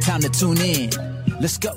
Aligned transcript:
Time 0.00 0.22
to 0.22 0.30
tune 0.30 0.58
in. 0.58 0.90
Let's 1.40 1.58
go. 1.58 1.76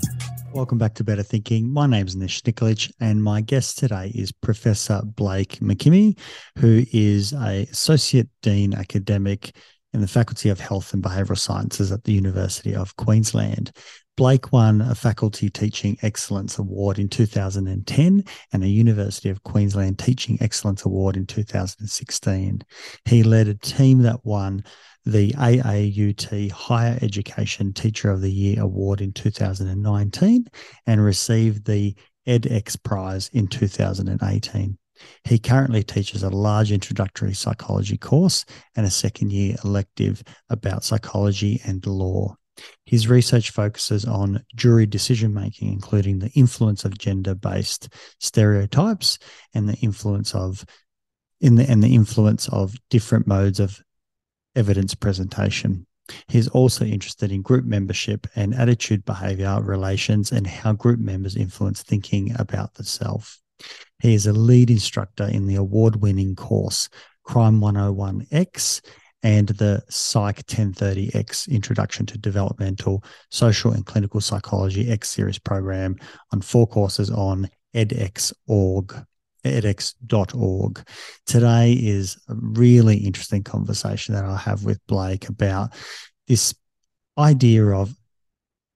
Welcome 0.53 0.77
back 0.77 0.93
to 0.95 1.03
Better 1.03 1.23
Thinking. 1.23 1.69
My 1.69 1.87
name 1.87 2.07
is 2.07 2.15
Nesh 2.15 2.41
Nikolic, 2.41 2.89
and 3.01 3.21
my 3.21 3.41
guest 3.41 3.77
today 3.77 4.11
is 4.15 4.31
Professor 4.31 5.01
Blake 5.03 5.59
McKimmie, 5.59 6.17
who 6.57 6.85
is 6.93 7.33
a 7.33 7.67
Associate 7.71 8.29
Dean 8.41 8.73
Academic 8.73 9.55
in 9.93 9.99
the 9.99 10.07
Faculty 10.07 10.49
of 10.49 10.59
Health 10.59 10.93
and 10.93 11.03
Behavioural 11.03 11.37
Sciences 11.37 11.91
at 11.91 12.05
the 12.05 12.13
University 12.13 12.73
of 12.73 12.95
Queensland. 12.95 13.71
Blake 14.15 14.51
won 14.53 14.79
a 14.79 14.95
Faculty 14.95 15.49
Teaching 15.49 15.97
Excellence 16.01 16.59
Award 16.59 16.99
in 16.99 17.09
2010 17.09 18.23
and 18.53 18.63
a 18.63 18.67
University 18.67 19.29
of 19.29 19.43
Queensland 19.43 19.99
Teaching 19.99 20.37
Excellence 20.39 20.85
Award 20.85 21.17
in 21.17 21.25
2016. 21.25 22.61
He 23.05 23.23
led 23.23 23.47
a 23.47 23.55
team 23.55 24.03
that 24.03 24.23
won 24.23 24.63
the 25.05 25.31
AAUT 25.33 26.51
Higher 26.51 26.97
Education 27.01 27.73
Teacher 27.73 28.09
of 28.09 28.21
the 28.21 28.31
Year 28.31 28.61
Award 28.61 29.01
in 29.01 29.11
2019 29.11 30.47
and 30.87 31.03
received 31.03 31.65
the 31.65 31.95
edX 32.27 32.81
Prize 32.81 33.29
in 33.33 33.47
2018. 33.47 34.77
He 35.25 35.39
currently 35.39 35.83
teaches 35.83 36.23
a 36.23 36.29
large 36.29 36.71
introductory 36.71 37.33
psychology 37.33 37.97
course 37.97 38.45
and 38.75 38.85
a 38.85 38.91
second 38.91 39.31
year 39.31 39.57
elective 39.63 40.23
about 40.49 40.83
psychology 40.83 41.59
and 41.65 41.85
law. 41.85 42.35
His 42.85 43.07
research 43.07 43.49
focuses 43.49 44.05
on 44.05 44.45
jury 44.55 44.85
decision 44.85 45.33
making, 45.33 45.73
including 45.73 46.19
the 46.19 46.29
influence 46.29 46.85
of 46.85 46.97
gender 46.97 47.33
based 47.33 47.89
stereotypes 48.19 49.17
and 49.53 49.67
the 49.67 49.77
influence 49.77 50.35
of 50.35 50.63
in 51.41 51.55
the 51.55 51.69
and 51.69 51.83
the 51.83 51.93
influence 51.93 52.47
of 52.49 52.75
different 52.89 53.27
modes 53.27 53.59
of 53.59 53.81
evidence 54.55 54.95
presentation. 54.95 55.85
He's 56.27 56.47
also 56.49 56.85
interested 56.85 57.31
in 57.31 57.41
group 57.41 57.65
membership 57.65 58.27
and 58.35 58.53
attitude 58.53 59.05
behavior 59.05 59.61
relations 59.61 60.31
and 60.31 60.45
how 60.45 60.73
group 60.73 60.99
members 60.99 61.35
influence 61.35 61.81
thinking 61.81 62.35
about 62.37 62.73
the 62.73 62.83
self. 62.83 63.39
He 63.99 64.13
is 64.13 64.27
a 64.27 64.33
lead 64.33 64.69
instructor 64.69 65.25
in 65.25 65.47
the 65.47 65.55
award 65.55 66.01
winning 66.01 66.35
course 66.35 66.89
Crime 67.23 67.61
101X 67.61 68.81
and 69.23 69.47
the 69.47 69.81
Psych 69.89 70.45
1030X 70.45 71.49
Introduction 71.49 72.05
to 72.07 72.17
Developmental 72.17 73.03
Social 73.31 73.71
and 73.71 73.85
Clinical 73.85 74.19
Psychology 74.19 74.91
X 74.91 75.09
Series 75.09 75.39
program 75.39 75.95
on 76.33 76.41
four 76.41 76.67
courses 76.67 77.09
on 77.09 77.49
edX.org. 77.73 79.05
edX.org. 79.43 80.85
Today 81.25 81.73
is 81.73 82.17
a 82.29 82.35
really 82.35 82.97
interesting 82.97 83.43
conversation 83.43 84.15
that 84.15 84.25
I 84.25 84.37
have 84.37 84.63
with 84.63 84.85
Blake 84.87 85.29
about 85.29 85.73
this 86.27 86.53
idea 87.17 87.65
of 87.67 87.95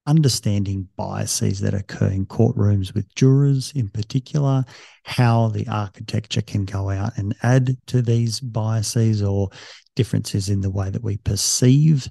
understanding 0.07 0.87
biases 0.95 1.59
that 1.59 1.73
occur 1.73 2.07
in 2.07 2.25
courtrooms 2.25 2.93
with 2.93 3.13
jurors 3.13 3.73
in 3.75 3.89
particular, 3.89 4.63
how 5.03 5.49
the 5.49 5.67
architecture 5.67 6.41
can 6.41 6.63
go 6.63 6.89
out 6.89 7.17
and 7.17 7.35
add 7.43 7.75
to 7.87 8.01
these 8.01 8.39
biases 8.39 9.21
or 9.21 9.49
differences 9.95 10.49
in 10.49 10.61
the 10.61 10.69
way 10.69 10.89
that 10.89 11.03
we 11.03 11.17
perceive 11.17 12.07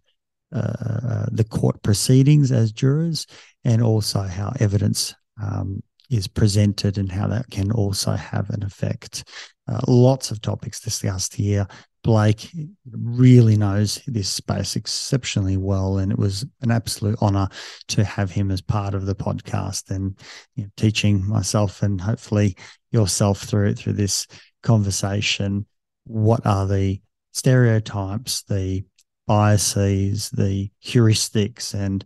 uh, 0.54 0.58
uh, 0.60 1.26
the 1.32 1.44
court 1.44 1.82
proceedings 1.82 2.52
as 2.52 2.70
jurors, 2.70 3.26
and 3.64 3.82
also 3.82 4.22
how 4.22 4.52
evidence 4.60 5.14
um, 5.42 5.82
is 6.10 6.26
presented 6.28 6.98
and 6.98 7.10
how 7.10 7.26
that 7.28 7.50
can 7.50 7.72
also 7.72 8.12
have 8.12 8.50
an 8.50 8.62
effect. 8.62 9.24
Uh, 9.68 9.80
lots 9.88 10.30
of 10.30 10.40
topics 10.40 10.80
discussed 10.80 11.34
here. 11.34 11.66
Blake 12.02 12.52
really 12.92 13.56
knows 13.56 14.00
this 14.06 14.28
space 14.28 14.76
exceptionally 14.76 15.56
well, 15.56 15.98
and 15.98 16.12
it 16.12 16.18
was 16.18 16.46
an 16.62 16.70
absolute 16.70 17.18
honor 17.20 17.48
to 17.88 18.04
have 18.04 18.30
him 18.30 18.52
as 18.52 18.60
part 18.60 18.94
of 18.94 19.06
the 19.06 19.14
podcast 19.14 19.90
and 19.90 20.16
you 20.54 20.64
know, 20.64 20.70
teaching 20.76 21.26
myself 21.26 21.82
and 21.82 22.00
hopefully 22.00 22.56
yourself 22.92 23.42
through 23.42 23.74
through 23.74 23.94
this 23.94 24.28
conversation. 24.62 25.66
What 26.04 26.46
are 26.46 26.66
the 26.66 27.00
stereotypes, 27.32 28.44
the 28.44 28.84
biases, 29.26 30.30
the 30.30 30.70
heuristics, 30.84 31.74
and 31.74 32.04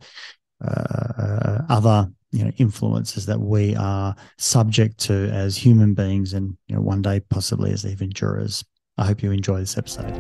uh, 0.67 1.59
other 1.69 2.11
you 2.33 2.45
know 2.45 2.51
influences 2.59 3.27
that 3.27 3.41
we 3.41 3.75
are 3.77 4.15
subject 4.39 4.99
to 4.99 5.29
as 5.31 5.57
human 5.57 5.95
beings, 5.95 6.33
and 6.33 6.57
you 6.67 6.75
know 6.75 6.83
one 6.83 7.03
day 7.03 7.21
possibly 7.21 7.73
as 7.73 7.85
even 7.85 8.13
jurors. 8.13 8.65
I 8.99 9.07
hope 9.07 9.23
you 9.23 9.31
enjoy 9.31 9.61
this 9.61 9.79
episode. 9.79 10.13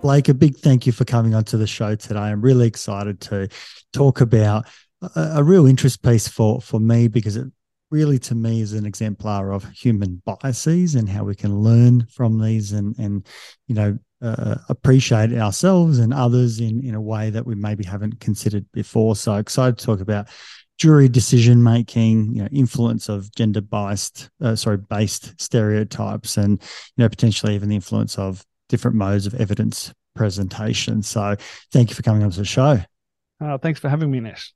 Blake, 0.00 0.28
a 0.28 0.34
big 0.34 0.56
thank 0.56 0.86
you 0.86 0.92
for 0.92 1.04
coming 1.04 1.34
onto 1.34 1.58
the 1.58 1.66
show 1.66 1.94
today. 1.94 2.20
I'm 2.20 2.40
really 2.40 2.66
excited 2.66 3.20
to 3.22 3.48
talk 3.92 4.20
about 4.20 4.66
a, 5.02 5.32
a 5.36 5.42
real 5.42 5.66
interest 5.66 6.02
piece 6.02 6.28
for 6.28 6.60
for 6.60 6.80
me 6.80 7.08
because 7.08 7.36
it 7.36 7.46
really 7.90 8.18
to 8.18 8.34
me 8.34 8.60
is 8.60 8.74
an 8.74 8.84
exemplar 8.84 9.52
of 9.52 9.68
human 9.70 10.22
biases 10.24 10.94
and 10.94 11.08
how 11.08 11.24
we 11.24 11.34
can 11.34 11.60
learn 11.60 12.06
from 12.06 12.40
these 12.40 12.72
and 12.72 12.98
and 12.98 13.26
you 13.66 13.74
know 13.74 13.98
uh, 14.20 14.56
appreciate 14.68 15.32
ourselves 15.32 15.98
and 15.98 16.12
others 16.12 16.60
in 16.60 16.84
in 16.84 16.94
a 16.94 17.00
way 17.00 17.30
that 17.30 17.46
we 17.46 17.54
maybe 17.54 17.84
haven't 17.84 18.20
considered 18.20 18.66
before 18.72 19.14
so 19.14 19.36
excited 19.36 19.78
to 19.78 19.86
talk 19.86 20.00
about 20.00 20.28
jury 20.78 21.08
decision 21.08 21.62
making, 21.62 22.34
you 22.34 22.42
know, 22.42 22.48
influence 22.52 23.08
of 23.08 23.32
gender 23.34 23.60
biased, 23.60 24.30
uh, 24.40 24.54
sorry, 24.54 24.78
based 24.78 25.38
stereotypes, 25.40 26.36
and 26.36 26.62
you 26.96 27.02
know, 27.02 27.08
potentially 27.08 27.54
even 27.54 27.68
the 27.68 27.74
influence 27.74 28.18
of 28.18 28.44
different 28.68 28.96
modes 28.96 29.26
of 29.26 29.34
evidence 29.34 29.92
presentation. 30.14 31.02
So, 31.02 31.36
thank 31.72 31.90
you 31.90 31.96
for 31.96 32.02
coming 32.02 32.22
on 32.22 32.30
to 32.30 32.38
the 32.38 32.44
show. 32.44 32.80
Uh, 33.40 33.58
thanks 33.58 33.80
for 33.80 33.88
having 33.88 34.10
me, 34.10 34.20
Nesh. 34.20 34.52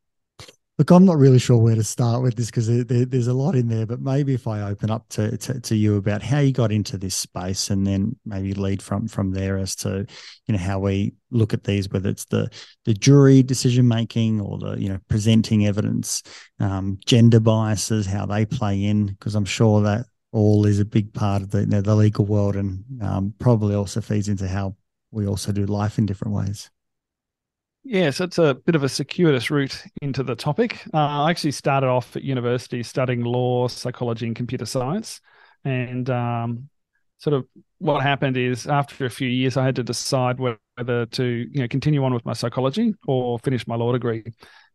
Look, 0.82 0.90
I'm 0.90 1.04
not 1.04 1.18
really 1.18 1.38
sure 1.38 1.58
where 1.58 1.76
to 1.76 1.84
start 1.84 2.24
with 2.24 2.34
this 2.34 2.46
because 2.46 2.66
there, 2.66 3.04
there's 3.04 3.28
a 3.28 3.32
lot 3.32 3.54
in 3.54 3.68
there, 3.68 3.86
but 3.86 4.00
maybe 4.00 4.34
if 4.34 4.48
I 4.48 4.62
open 4.62 4.90
up 4.90 5.08
to, 5.10 5.36
to, 5.36 5.60
to 5.60 5.76
you 5.76 5.94
about 5.94 6.24
how 6.24 6.40
you 6.40 6.50
got 6.50 6.72
into 6.72 6.98
this 6.98 7.14
space, 7.14 7.70
and 7.70 7.86
then 7.86 8.16
maybe 8.26 8.52
lead 8.52 8.82
from 8.82 9.06
from 9.06 9.30
there 9.30 9.58
as 9.58 9.76
to 9.76 10.04
you 10.48 10.52
know 10.52 10.58
how 10.58 10.80
we 10.80 11.12
look 11.30 11.54
at 11.54 11.62
these, 11.62 11.88
whether 11.88 12.08
it's 12.08 12.24
the 12.24 12.50
the 12.84 12.94
jury 12.94 13.44
decision 13.44 13.86
making 13.86 14.40
or 14.40 14.58
the 14.58 14.72
you 14.72 14.88
know 14.88 14.98
presenting 15.06 15.68
evidence, 15.68 16.20
um, 16.58 16.98
gender 17.06 17.38
biases, 17.38 18.04
how 18.04 18.26
they 18.26 18.44
play 18.44 18.82
in, 18.82 19.06
because 19.06 19.36
I'm 19.36 19.44
sure 19.44 19.82
that 19.82 20.06
all 20.32 20.66
is 20.66 20.80
a 20.80 20.84
big 20.84 21.14
part 21.14 21.42
of 21.42 21.52
the 21.52 21.60
you 21.60 21.66
know, 21.66 21.80
the 21.80 21.94
legal 21.94 22.26
world, 22.26 22.56
and 22.56 22.82
um, 23.00 23.32
probably 23.38 23.76
also 23.76 24.00
feeds 24.00 24.28
into 24.28 24.48
how 24.48 24.74
we 25.12 25.28
also 25.28 25.52
do 25.52 25.64
life 25.64 25.96
in 25.98 26.06
different 26.06 26.34
ways. 26.34 26.72
Yeah, 27.84 28.10
so 28.10 28.24
it's 28.24 28.38
a 28.38 28.54
bit 28.54 28.76
of 28.76 28.84
a 28.84 28.88
circuitous 28.88 29.50
route 29.50 29.82
into 30.00 30.22
the 30.22 30.36
topic. 30.36 30.82
Uh, 30.94 30.98
I 30.98 31.30
actually 31.30 31.50
started 31.50 31.88
off 31.88 32.14
at 32.14 32.22
university 32.22 32.82
studying 32.84 33.22
law, 33.24 33.66
psychology, 33.66 34.26
and 34.26 34.36
computer 34.36 34.66
science. 34.66 35.20
And 35.64 36.08
um, 36.08 36.68
sort 37.18 37.34
of 37.34 37.46
what 37.78 38.02
happened 38.02 38.36
is 38.36 38.68
after 38.68 39.04
a 39.04 39.10
few 39.10 39.28
years, 39.28 39.56
I 39.56 39.64
had 39.64 39.76
to 39.76 39.82
decide 39.82 40.38
whether 40.38 41.06
to 41.06 41.24
you 41.24 41.60
know 41.60 41.66
continue 41.68 42.04
on 42.04 42.14
with 42.14 42.24
my 42.24 42.34
psychology 42.34 42.94
or 43.08 43.38
finish 43.40 43.66
my 43.66 43.74
law 43.74 43.92
degree. 43.92 44.24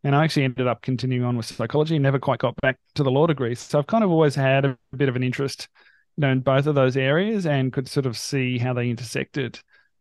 And 0.03 0.13
I 0.13 0.25
actually 0.25 0.43
ended 0.43 0.67
up 0.67 0.81
continuing 0.81 1.23
on 1.23 1.37
with 1.37 1.45
psychology, 1.45 1.97
never 1.99 2.19
quite 2.19 2.39
got 2.39 2.55
back 2.61 2.77
to 2.95 3.03
the 3.03 3.11
law 3.11 3.25
degree. 3.25 3.55
So 3.55 3.79
I've 3.79 3.87
kind 3.87 4.03
of 4.03 4.11
always 4.11 4.35
had 4.35 4.65
a 4.65 4.77
bit 4.95 5.07
of 5.07 5.15
an 5.15 5.23
interest, 5.23 5.69
you 6.17 6.21
know, 6.21 6.29
in 6.29 6.41
both 6.41 6.67
of 6.67 6.75
those 6.75 6.97
areas 6.97 7.45
and 7.45 7.71
could 7.71 7.87
sort 7.87 8.05
of 8.05 8.17
see 8.17 8.57
how 8.57 8.73
they 8.73 8.89
intersected. 8.89 9.59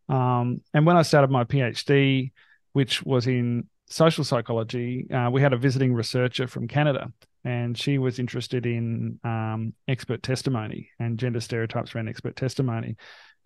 Um, 0.08 0.60
and 0.74 0.84
when 0.86 0.96
I 0.96 1.02
started 1.02 1.30
my 1.30 1.44
PhD, 1.44 2.32
which 2.76 3.02
was 3.04 3.26
in 3.26 3.66
social 3.86 4.22
psychology, 4.22 5.06
uh, 5.10 5.30
we 5.30 5.40
had 5.40 5.54
a 5.54 5.56
visiting 5.56 5.94
researcher 5.94 6.46
from 6.46 6.68
Canada. 6.68 7.10
and 7.42 7.78
she 7.78 7.96
was 7.96 8.18
interested 8.18 8.66
in 8.66 9.18
um, 9.24 9.72
expert 9.88 10.22
testimony 10.22 10.90
and 10.98 11.18
gender 11.18 11.40
stereotypes 11.40 11.94
around 11.94 12.08
expert 12.08 12.36
testimony. 12.36 12.94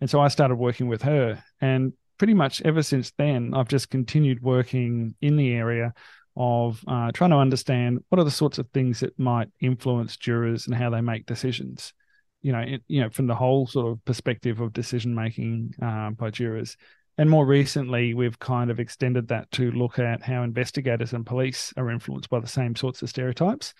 And 0.01 0.09
so 0.09 0.19
I 0.19 0.27
started 0.27 0.55
working 0.55 0.89
with 0.89 1.03
her. 1.03 1.41
And 1.61 1.93
pretty 2.17 2.33
much 2.33 2.61
ever 2.63 2.83
since 2.83 3.13
then, 3.17 3.53
I've 3.55 3.69
just 3.69 3.89
continued 3.89 4.41
working 4.41 5.15
in 5.21 5.37
the 5.37 5.53
area 5.53 5.93
of 6.35 6.83
uh, 6.85 7.11
trying 7.13 7.29
to 7.29 7.37
understand 7.37 7.99
what 8.09 8.19
are 8.19 8.25
the 8.25 8.31
sorts 8.31 8.57
of 8.57 8.67
things 8.73 8.99
that 8.99 9.17
might 9.17 9.47
influence 9.61 10.17
jurors 10.17 10.67
and 10.67 10.75
how 10.75 10.89
they 10.89 11.01
make 11.01 11.25
decisions. 11.25 11.93
You 12.41 12.51
know, 12.51 12.59
it, 12.59 12.81
you 12.89 12.99
know, 12.99 13.09
from 13.09 13.27
the 13.27 13.35
whole 13.35 13.65
sort 13.65 13.91
of 13.91 14.03
perspective 14.03 14.59
of 14.59 14.73
decision 14.73 15.15
making 15.15 15.75
uh, 15.81 16.09
by 16.09 16.31
jurors. 16.31 16.75
And 17.17 17.29
more 17.29 17.45
recently, 17.45 18.13
we've 18.13 18.39
kind 18.39 18.71
of 18.71 18.79
extended 18.79 19.27
that 19.27 19.51
to 19.51 19.71
look 19.71 19.99
at 19.99 20.23
how 20.23 20.43
investigators 20.43 21.13
and 21.13 21.25
police 21.25 21.73
are 21.77 21.91
influenced 21.91 22.29
by 22.29 22.39
the 22.39 22.47
same 22.47 22.75
sorts 22.75 23.01
of 23.01 23.09
stereotypes. 23.09 23.73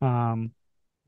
Um, 0.00 0.52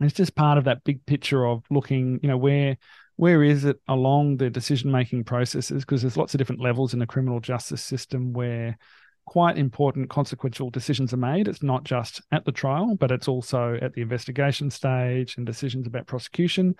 it's 0.00 0.14
just 0.14 0.34
part 0.34 0.58
of 0.58 0.64
that 0.64 0.84
big 0.84 1.04
picture 1.06 1.46
of 1.46 1.64
looking, 1.70 2.20
you 2.22 2.28
know, 2.28 2.38
where 2.38 2.76
where 3.16 3.42
is 3.42 3.66
it 3.66 3.78
along 3.86 4.38
the 4.38 4.48
decision 4.48 4.90
making 4.90 5.24
processes? 5.24 5.84
Because 5.84 6.00
there's 6.00 6.16
lots 6.16 6.32
of 6.32 6.38
different 6.38 6.62
levels 6.62 6.94
in 6.94 7.00
the 7.00 7.06
criminal 7.06 7.38
justice 7.38 7.82
system 7.82 8.32
where 8.32 8.78
quite 9.26 9.58
important 9.58 10.08
consequential 10.08 10.70
decisions 10.70 11.12
are 11.12 11.18
made. 11.18 11.46
It's 11.46 11.62
not 11.62 11.84
just 11.84 12.22
at 12.32 12.46
the 12.46 12.52
trial, 12.52 12.96
but 12.96 13.10
it's 13.10 13.28
also 13.28 13.78
at 13.82 13.92
the 13.92 14.00
investigation 14.00 14.70
stage 14.70 15.36
and 15.36 15.44
decisions 15.44 15.86
about 15.86 16.06
prosecution 16.06 16.74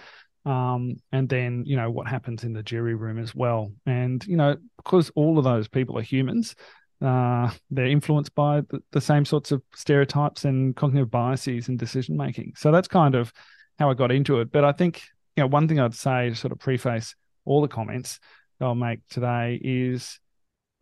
um, 0.47 0.97
and 1.13 1.29
then 1.29 1.65
you 1.67 1.77
know 1.77 1.91
what 1.91 2.09
happens 2.09 2.45
in 2.45 2.53
the 2.53 2.63
jury 2.63 2.95
room 2.95 3.19
as 3.19 3.35
well. 3.35 3.73
And 3.87 4.25
you 4.27 4.37
know 4.37 4.57
because 4.77 5.11
all 5.15 5.39
of 5.39 5.45
those 5.45 5.69
people 5.69 5.99
are 5.99 6.03
humans, 6.03 6.55
uh, 7.03 7.51
they're 7.71 7.87
influenced 7.87 8.35
by 8.35 8.63
the, 8.63 8.83
the, 8.93 9.01
same 9.01 9.25
sorts 9.25 9.53
of 9.53 9.63
stereotypes 9.75 10.45
and 10.45 10.75
cognitive 10.77 11.11
biases 11.11 11.69
in 11.69 11.77
decision 11.77 12.17
making. 12.17 12.53
So 12.57 12.71
that's 12.71 12.89
kind 12.89 13.15
of 13.15 13.33
how 13.79 13.91
I 13.91 13.95
got 13.95 14.13
into 14.13 14.41
it. 14.41 14.53
But 14.53 14.65
I 14.65 14.73
think 14.73 15.03
you 15.37 15.43
know 15.43 15.49
one 15.49 15.69
thing 15.69 15.81
I'd 15.81 15.95
say 15.95 16.31
to 16.31 16.35
sort 16.35 16.53
of 16.53 16.59
preface 16.59 17.15
all 17.45 17.63
the 17.63 17.69
comments 17.69 18.21
I'll 18.61 18.75
make 18.75 19.01
today 19.09 19.59
is, 19.63 20.19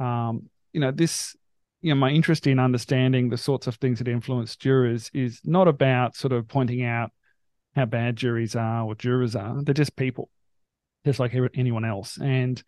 um, 0.01 0.49
you 0.73 0.81
know, 0.81 0.91
this 0.91 1.37
you 1.81 1.95
know 1.95 2.01
my 2.01 2.11
interest 2.11 2.47
in 2.47 2.59
understanding 2.59 3.29
the 3.29 3.37
sorts 3.37 3.67
of 3.67 3.77
things 3.77 3.99
that 3.99 4.09
influence 4.09 4.57
jurors 4.57 5.11
is 5.15 5.41
not 5.45 5.69
about 5.69 6.17
sort 6.17 6.33
of 6.33 6.49
pointing 6.49 6.83
out 6.85 7.13
how 7.75 7.87
bad 7.87 8.17
juries 8.17 8.57
are 8.57 8.85
or 8.85 8.95
jurors 8.95 9.37
are. 9.37 9.63
They're 9.63 9.75
just 9.75 9.97
people, 9.97 10.31
just 11.05 11.21
like 11.21 11.35
anyone 11.55 11.85
else. 11.85 12.19
And 12.19 12.63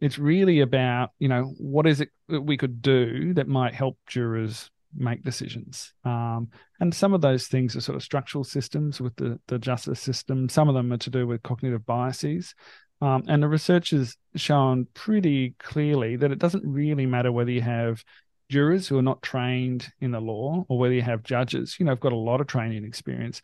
it's 0.00 0.18
really 0.18 0.60
about, 0.60 1.10
you 1.18 1.28
know, 1.28 1.54
what 1.58 1.86
is 1.86 2.00
it 2.00 2.10
that 2.28 2.42
we 2.42 2.56
could 2.56 2.82
do 2.82 3.34
that 3.34 3.48
might 3.48 3.74
help 3.74 3.98
jurors 4.06 4.70
make 4.94 5.22
decisions. 5.22 5.92
Um, 6.04 6.48
and 6.80 6.94
some 6.94 7.14
of 7.14 7.20
those 7.20 7.48
things 7.48 7.76
are 7.76 7.80
sort 7.80 7.96
of 7.96 8.02
structural 8.02 8.44
systems 8.44 9.00
with 9.00 9.14
the, 9.16 9.38
the 9.46 9.58
justice 9.58 10.00
system. 10.00 10.48
Some 10.48 10.68
of 10.68 10.74
them 10.74 10.92
are 10.92 10.98
to 10.98 11.10
do 11.10 11.26
with 11.26 11.42
cognitive 11.42 11.86
biases. 11.86 12.54
Um, 13.00 13.24
and 13.28 13.42
the 13.42 13.48
research 13.48 13.90
has 13.90 14.16
shown 14.36 14.86
pretty 14.94 15.54
clearly 15.58 16.16
that 16.16 16.32
it 16.32 16.38
doesn't 16.38 16.64
really 16.66 17.06
matter 17.06 17.30
whether 17.30 17.50
you 17.50 17.60
have 17.60 18.02
jurors 18.48 18.88
who 18.88 18.98
are 18.98 19.02
not 19.02 19.22
trained 19.22 19.88
in 20.00 20.12
the 20.12 20.20
law 20.20 20.64
or 20.68 20.78
whether 20.78 20.94
you 20.94 21.02
have 21.02 21.22
judges, 21.22 21.76
you 21.78 21.84
know, 21.84 21.92
have 21.92 22.00
got 22.00 22.12
a 22.12 22.16
lot 22.16 22.40
of 22.40 22.46
training 22.46 22.84
experience 22.84 23.42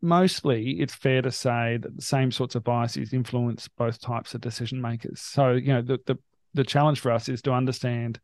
mostly 0.00 0.80
it's 0.80 0.94
fair 0.94 1.22
to 1.22 1.32
say 1.32 1.78
that 1.80 1.96
the 1.96 2.02
same 2.02 2.30
sorts 2.30 2.54
of 2.54 2.64
biases 2.64 3.12
influence 3.12 3.68
both 3.68 4.00
types 4.00 4.34
of 4.34 4.40
decision 4.40 4.80
makers. 4.80 5.20
So, 5.20 5.52
you 5.52 5.72
know, 5.72 5.82
the, 5.82 5.98
the, 6.06 6.18
the 6.54 6.64
challenge 6.64 7.00
for 7.00 7.10
us 7.10 7.28
is 7.28 7.42
to 7.42 7.52
understand 7.52 8.20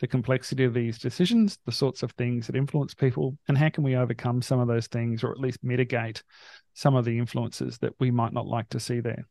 the 0.00 0.06
complexity 0.06 0.64
of 0.64 0.74
these 0.74 0.98
decisions, 0.98 1.58
the 1.66 1.72
sorts 1.72 2.02
of 2.02 2.10
things 2.12 2.46
that 2.46 2.56
influence 2.56 2.94
people, 2.94 3.38
and 3.48 3.56
how 3.56 3.68
can 3.68 3.84
we 3.84 3.96
overcome 3.96 4.42
some 4.42 4.60
of 4.60 4.68
those 4.68 4.86
things 4.86 5.22
or 5.22 5.30
at 5.30 5.40
least 5.40 5.62
mitigate 5.62 6.22
some 6.74 6.96
of 6.96 7.04
the 7.04 7.18
influences 7.18 7.78
that 7.78 7.92
we 8.00 8.10
might 8.10 8.32
not 8.32 8.46
like 8.46 8.68
to 8.70 8.80
see 8.80 9.00
there. 9.00 9.26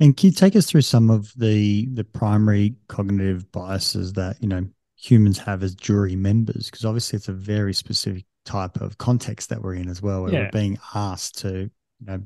And 0.00 0.16
can 0.16 0.28
you 0.28 0.32
take 0.32 0.56
us 0.56 0.66
through 0.66 0.82
some 0.82 1.08
of 1.08 1.32
the 1.36 1.86
the 1.92 2.04
primary 2.04 2.74
cognitive 2.88 3.50
biases 3.52 4.12
that 4.14 4.42
you 4.42 4.48
know 4.48 4.66
humans 4.96 5.38
have 5.38 5.62
as 5.62 5.74
jury 5.74 6.16
members? 6.16 6.68
Because 6.68 6.84
obviously 6.84 7.16
it's 7.16 7.28
a 7.28 7.32
very 7.32 7.72
specific 7.72 8.24
type 8.44 8.80
of 8.80 8.98
context 8.98 9.50
that 9.50 9.62
we're 9.62 9.74
in 9.74 9.88
as 9.88 10.02
well, 10.02 10.22
where 10.22 10.32
yeah. 10.32 10.40
we're 10.40 10.50
being 10.50 10.78
asked 10.94 11.38
to, 11.40 11.70
you 11.98 12.06
know, 12.06 12.22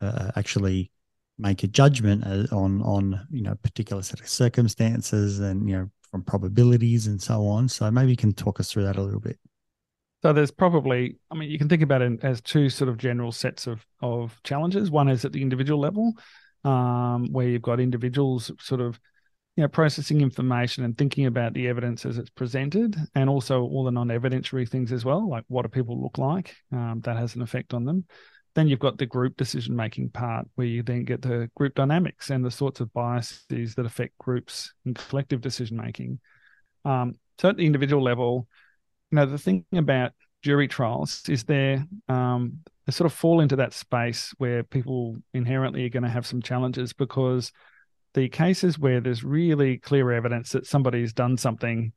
uh, 0.00 0.30
actually 0.36 0.90
make 1.38 1.62
a 1.62 1.66
judgment 1.68 2.24
uh, 2.26 2.54
on 2.54 2.82
on 2.82 3.26
you 3.30 3.42
know 3.42 3.54
particular 3.62 4.02
set 4.02 4.20
of 4.20 4.28
circumstances 4.28 5.40
and 5.40 5.68
you 5.68 5.76
know 5.76 5.90
from 6.10 6.22
probabilities 6.22 7.06
and 7.06 7.20
so 7.20 7.46
on. 7.46 7.68
So 7.68 7.90
maybe 7.90 8.10
you 8.10 8.16
can 8.16 8.32
talk 8.32 8.60
us 8.60 8.70
through 8.70 8.84
that 8.84 8.96
a 8.96 9.02
little 9.02 9.20
bit. 9.20 9.38
So 10.22 10.32
there's 10.32 10.52
probably, 10.52 11.16
I 11.32 11.34
mean, 11.34 11.50
you 11.50 11.58
can 11.58 11.68
think 11.68 11.82
about 11.82 12.00
it 12.00 12.20
as 12.22 12.40
two 12.40 12.68
sort 12.68 12.88
of 12.88 12.96
general 12.96 13.32
sets 13.32 13.66
of 13.66 13.84
of 14.00 14.38
challenges. 14.44 14.90
One 14.90 15.08
is 15.08 15.24
at 15.24 15.32
the 15.32 15.42
individual 15.42 15.80
level, 15.80 16.14
um, 16.64 17.32
where 17.32 17.48
you've 17.48 17.62
got 17.62 17.80
individuals 17.80 18.52
sort 18.60 18.80
of 18.80 19.00
you 19.56 19.62
know, 19.62 19.68
processing 19.68 20.22
information 20.22 20.82
and 20.84 20.96
thinking 20.96 21.26
about 21.26 21.52
the 21.52 21.68
evidence 21.68 22.06
as 22.06 22.16
it's 22.16 22.30
presented, 22.30 22.96
and 23.14 23.28
also 23.28 23.62
all 23.62 23.84
the 23.84 23.90
non-evidentiary 23.90 24.68
things 24.68 24.92
as 24.92 25.04
well, 25.04 25.28
like 25.28 25.44
what 25.48 25.62
do 25.62 25.68
people 25.68 26.02
look 26.02 26.16
like? 26.16 26.54
Um, 26.72 27.00
that 27.04 27.16
has 27.16 27.34
an 27.34 27.42
effect 27.42 27.74
on 27.74 27.84
them. 27.84 28.06
Then 28.54 28.68
you've 28.68 28.78
got 28.78 28.98
the 28.98 29.06
group 29.06 29.36
decision-making 29.36 30.10
part, 30.10 30.46
where 30.54 30.66
you 30.66 30.82
then 30.82 31.04
get 31.04 31.22
the 31.22 31.50
group 31.54 31.74
dynamics 31.74 32.30
and 32.30 32.44
the 32.44 32.50
sorts 32.50 32.80
of 32.80 32.92
biases 32.92 33.74
that 33.74 33.86
affect 33.86 34.16
groups 34.18 34.72
and 34.84 34.94
collective 34.94 35.40
decision-making. 35.40 36.18
Um, 36.84 37.14
so 37.38 37.48
at 37.48 37.56
the 37.56 37.66
individual 37.66 38.02
level, 38.02 38.46
you 39.10 39.16
know, 39.16 39.26
the 39.26 39.38
thing 39.38 39.64
about 39.74 40.12
jury 40.42 40.68
trials 40.68 41.22
is 41.28 41.44
they're 41.44 41.86
um, 42.08 42.58
they 42.86 42.92
sort 42.92 43.06
of 43.06 43.12
fall 43.12 43.40
into 43.40 43.56
that 43.56 43.72
space 43.72 44.34
where 44.38 44.64
people 44.64 45.16
inherently 45.32 45.84
are 45.84 45.90
going 45.90 46.02
to 46.02 46.08
have 46.08 46.26
some 46.26 46.42
challenges 46.42 46.92
because 46.92 47.52
the 48.14 48.28
cases 48.28 48.78
where 48.78 49.00
there's 49.00 49.24
really 49.24 49.78
clear 49.78 50.12
evidence 50.12 50.52
that 50.52 50.66
somebody's 50.66 51.12
done 51.12 51.36
something 51.36 51.92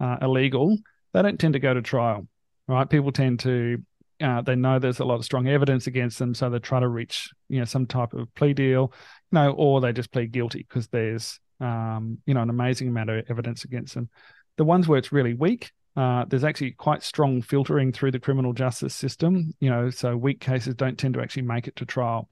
uh, 0.00 0.16
illegal, 0.20 0.76
they 1.12 1.22
don't 1.22 1.38
tend 1.38 1.54
to 1.54 1.60
go 1.60 1.72
to 1.72 1.82
trial, 1.82 2.26
right? 2.68 2.88
People 2.88 3.12
tend 3.12 3.40
to 3.40 3.82
uh, 4.20 4.40
they 4.42 4.54
know 4.54 4.78
there's 4.78 5.00
a 5.00 5.04
lot 5.04 5.16
of 5.16 5.24
strong 5.24 5.48
evidence 5.48 5.86
against 5.86 6.18
them, 6.18 6.34
so 6.34 6.48
they 6.48 6.58
try 6.58 6.80
to 6.80 6.88
reach 6.88 7.30
you 7.48 7.58
know 7.58 7.64
some 7.64 7.86
type 7.86 8.12
of 8.14 8.32
plea 8.34 8.54
deal, 8.54 8.92
you 9.32 9.36
know, 9.38 9.50
or 9.52 9.80
they 9.80 9.92
just 9.92 10.12
plead 10.12 10.32
guilty 10.32 10.64
because 10.68 10.88
there's 10.88 11.40
um, 11.60 12.18
you 12.26 12.34
know 12.34 12.42
an 12.42 12.50
amazing 12.50 12.88
amount 12.88 13.10
of 13.10 13.24
evidence 13.28 13.64
against 13.64 13.94
them. 13.94 14.08
The 14.56 14.64
ones 14.64 14.86
where 14.86 14.98
it's 14.98 15.12
really 15.12 15.34
weak, 15.34 15.72
uh, 15.96 16.24
there's 16.26 16.44
actually 16.44 16.72
quite 16.72 17.02
strong 17.02 17.42
filtering 17.42 17.92
through 17.92 18.12
the 18.12 18.20
criminal 18.20 18.52
justice 18.52 18.94
system, 18.94 19.52
you 19.60 19.70
know, 19.70 19.90
so 19.90 20.16
weak 20.16 20.40
cases 20.40 20.74
don't 20.74 20.98
tend 20.98 21.14
to 21.14 21.20
actually 21.20 21.42
make 21.42 21.66
it 21.66 21.76
to 21.76 21.84
trial. 21.84 22.28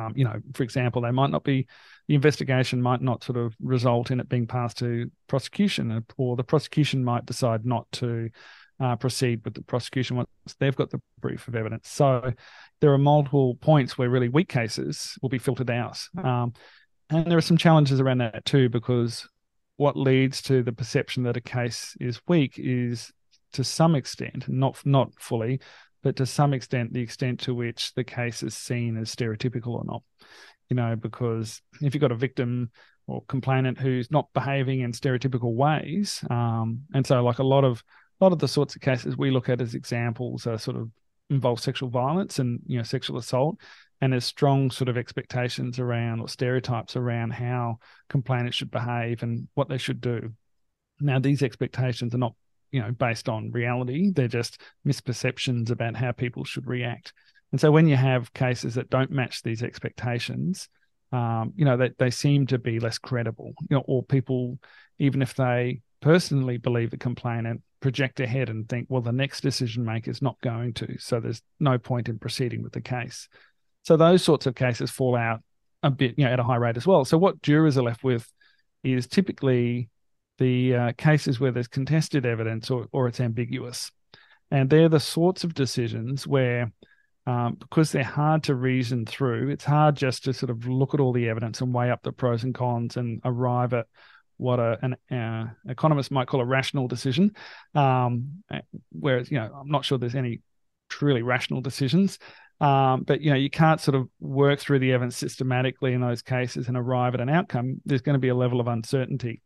Um, 0.00 0.12
you 0.16 0.24
know, 0.24 0.40
for 0.54 0.62
example, 0.62 1.02
they 1.02 1.10
might 1.10 1.30
not 1.30 1.44
be, 1.44 1.66
the 2.08 2.14
investigation 2.14 2.80
might 2.82 3.02
not 3.02 3.24
sort 3.24 3.38
of 3.38 3.54
result 3.60 4.10
in 4.10 4.20
it 4.20 4.28
being 4.28 4.46
passed 4.46 4.78
to 4.78 5.10
prosecution, 5.26 6.04
or 6.16 6.36
the 6.36 6.44
prosecution 6.44 7.04
might 7.04 7.26
decide 7.26 7.64
not 7.64 7.86
to 7.92 8.30
uh, 8.80 8.96
proceed 8.96 9.44
with 9.44 9.54
the 9.54 9.62
prosecution 9.62 10.16
once 10.16 10.28
they've 10.58 10.76
got 10.76 10.90
the 10.90 11.00
brief 11.20 11.48
of 11.48 11.54
evidence. 11.54 11.88
So 11.88 12.32
there 12.80 12.92
are 12.92 12.98
multiple 12.98 13.56
points 13.56 13.98
where 13.98 14.08
really 14.08 14.28
weak 14.28 14.48
cases 14.48 15.18
will 15.20 15.28
be 15.28 15.38
filtered 15.38 15.70
out. 15.70 15.98
Um, 16.16 16.52
and 17.10 17.26
there 17.26 17.38
are 17.38 17.42
some 17.42 17.58
challenges 17.58 18.00
around 18.00 18.18
that 18.18 18.44
too, 18.44 18.68
because 18.68 19.28
what 19.76 19.96
leads 19.96 20.42
to 20.42 20.62
the 20.62 20.72
perception 20.72 21.24
that 21.24 21.36
a 21.36 21.40
case 21.40 21.96
is 22.00 22.20
weak 22.28 22.54
is 22.56 23.12
to 23.52 23.64
some 23.64 23.96
extent, 23.96 24.48
not 24.48 24.80
not 24.84 25.10
fully, 25.18 25.60
but 26.02 26.16
to 26.16 26.26
some 26.26 26.54
extent, 26.54 26.92
the 26.92 27.00
extent 27.00 27.40
to 27.40 27.54
which 27.54 27.92
the 27.94 28.04
case 28.04 28.42
is 28.42 28.54
seen 28.54 28.96
as 28.96 29.14
stereotypical 29.14 29.74
or 29.74 29.84
not. 29.84 30.02
You 30.68 30.76
know, 30.76 30.96
because 30.96 31.60
if 31.80 31.94
you've 31.94 32.00
got 32.00 32.12
a 32.12 32.16
victim 32.16 32.70
or 33.06 33.22
complainant 33.28 33.78
who's 33.78 34.10
not 34.10 34.28
behaving 34.32 34.80
in 34.80 34.92
stereotypical 34.92 35.54
ways, 35.54 36.24
um, 36.30 36.82
and 36.94 37.06
so 37.06 37.22
like 37.24 37.40
a 37.40 37.44
lot 37.44 37.64
of 37.64 37.82
a 38.20 38.24
lot 38.24 38.32
of 38.32 38.38
the 38.38 38.48
sorts 38.48 38.76
of 38.76 38.82
cases 38.82 39.16
we 39.16 39.30
look 39.30 39.48
at 39.48 39.60
as 39.60 39.74
examples 39.74 40.46
are 40.46 40.58
sort 40.58 40.76
of 40.76 40.90
involve 41.30 41.60
sexual 41.60 41.88
violence 41.88 42.38
and 42.38 42.60
you 42.66 42.76
know 42.76 42.82
sexual 42.82 43.16
assault 43.16 43.56
and 44.00 44.12
there's 44.12 44.24
strong 44.24 44.70
sort 44.70 44.88
of 44.88 44.96
expectations 44.96 45.78
around 45.78 46.20
or 46.20 46.28
stereotypes 46.28 46.96
around 46.96 47.30
how 47.32 47.78
complainants 48.08 48.56
should 48.56 48.70
behave 48.70 49.22
and 49.22 49.46
what 49.54 49.68
they 49.68 49.78
should 49.78 50.00
do 50.00 50.32
now 51.00 51.20
these 51.20 51.42
expectations 51.42 52.14
are 52.14 52.18
not 52.18 52.34
you 52.70 52.80
know 52.80 52.92
based 52.92 53.28
on 53.28 53.50
reality. 53.50 54.10
They're 54.12 54.28
just 54.28 54.60
misperceptions 54.86 55.70
about 55.70 55.96
how 55.96 56.12
people 56.12 56.44
should 56.44 56.66
react. 56.66 57.12
And 57.52 57.60
so 57.60 57.72
when 57.72 57.88
you 57.88 57.96
have 57.96 58.32
cases 58.32 58.74
that 58.76 58.90
don't 58.90 59.10
match 59.10 59.42
these 59.42 59.62
expectations 59.62 60.68
um, 61.12 61.52
you 61.56 61.64
know 61.64 61.76
they, 61.76 61.90
they 61.98 62.10
seem 62.10 62.46
to 62.46 62.58
be 62.58 62.78
less 62.78 62.98
credible 62.98 63.52
you 63.68 63.76
know 63.76 63.82
or 63.86 64.02
people 64.02 64.58
even 64.98 65.22
if 65.22 65.34
they 65.34 65.80
personally 66.00 66.56
believe 66.56 66.90
the 66.90 66.96
complainant 66.96 67.62
project 67.80 68.20
ahead 68.20 68.48
and 68.48 68.68
think 68.68 68.86
well 68.88 69.02
the 69.02 69.12
next 69.12 69.40
decision 69.40 69.84
maker 69.84 70.10
is 70.10 70.22
not 70.22 70.40
going 70.40 70.72
to 70.74 70.98
so 70.98 71.18
there's 71.18 71.42
no 71.58 71.78
point 71.78 72.08
in 72.08 72.18
proceeding 72.18 72.62
with 72.62 72.72
the 72.72 72.80
case. 72.80 73.28
So 73.82 73.96
those 73.96 74.22
sorts 74.22 74.46
of 74.46 74.54
cases 74.54 74.90
fall 74.90 75.16
out 75.16 75.40
a 75.82 75.90
bit 75.90 76.18
you 76.18 76.24
know 76.24 76.32
at 76.32 76.38
a 76.38 76.44
high 76.44 76.56
rate 76.56 76.76
as 76.76 76.86
well. 76.86 77.04
So 77.04 77.18
what 77.18 77.42
jurors 77.42 77.76
are 77.76 77.82
left 77.82 78.04
with 78.04 78.30
is 78.84 79.06
typically 79.06 79.88
the 80.40 80.74
uh, 80.74 80.92
cases 80.98 81.38
where 81.38 81.52
there's 81.52 81.68
contested 81.68 82.26
evidence 82.26 82.70
or, 82.70 82.86
or 82.90 83.06
it's 83.06 83.20
ambiguous. 83.20 83.92
And 84.50 84.68
they're 84.68 84.88
the 84.88 84.98
sorts 84.98 85.44
of 85.44 85.54
decisions 85.54 86.26
where, 86.26 86.72
um, 87.26 87.56
because 87.60 87.92
they're 87.92 88.02
hard 88.02 88.42
to 88.44 88.56
reason 88.56 89.06
through, 89.06 89.50
it's 89.50 89.64
hard 89.64 89.94
just 89.94 90.24
to 90.24 90.32
sort 90.32 90.50
of 90.50 90.66
look 90.66 90.94
at 90.94 91.00
all 91.00 91.12
the 91.12 91.28
evidence 91.28 91.60
and 91.60 91.72
weigh 91.72 91.90
up 91.90 92.02
the 92.02 92.10
pros 92.10 92.42
and 92.42 92.54
cons 92.54 92.96
and 92.96 93.20
arrive 93.24 93.72
at 93.74 93.86
what 94.38 94.58
a, 94.58 94.78
an 94.82 95.16
uh, 95.16 95.50
economist 95.68 96.10
might 96.10 96.26
call 96.26 96.40
a 96.40 96.44
rational 96.44 96.88
decision. 96.88 97.32
Um, 97.74 98.42
whereas, 98.90 99.30
you 99.30 99.38
know, 99.38 99.52
I'm 99.60 99.70
not 99.70 99.84
sure 99.84 99.98
there's 99.98 100.14
any 100.16 100.40
truly 100.88 101.22
rational 101.22 101.60
decisions. 101.60 102.18
Um, 102.60 103.04
but 103.04 103.20
you 103.22 103.30
know, 103.30 103.36
you 103.36 103.50
can't 103.50 103.80
sort 103.80 103.94
of 103.94 104.08
work 104.20 104.58
through 104.58 104.80
the 104.80 104.92
evidence 104.92 105.16
systematically 105.16 105.94
in 105.94 106.00
those 106.00 106.22
cases 106.22 106.68
and 106.68 106.76
arrive 106.76 107.14
at 107.14 107.20
an 107.20 107.30
outcome. 107.30 107.80
There's 107.86 108.02
going 108.02 108.14
to 108.14 108.20
be 108.20 108.28
a 108.28 108.34
level 108.34 108.60
of 108.60 108.68
uncertainty, 108.68 109.40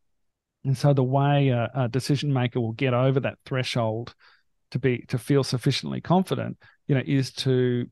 and 0.64 0.76
so 0.76 0.92
the 0.92 1.02
way 1.02 1.48
a, 1.48 1.70
a 1.74 1.88
decision 1.88 2.32
maker 2.32 2.60
will 2.60 2.72
get 2.72 2.94
over 2.94 3.20
that 3.20 3.38
threshold 3.44 4.14
to 4.70 4.78
be 4.78 5.04
to 5.08 5.18
feel 5.18 5.44
sufficiently 5.44 6.00
confident, 6.00 6.56
you 6.86 6.94
know, 6.94 7.02
is 7.04 7.32
to 7.32 7.86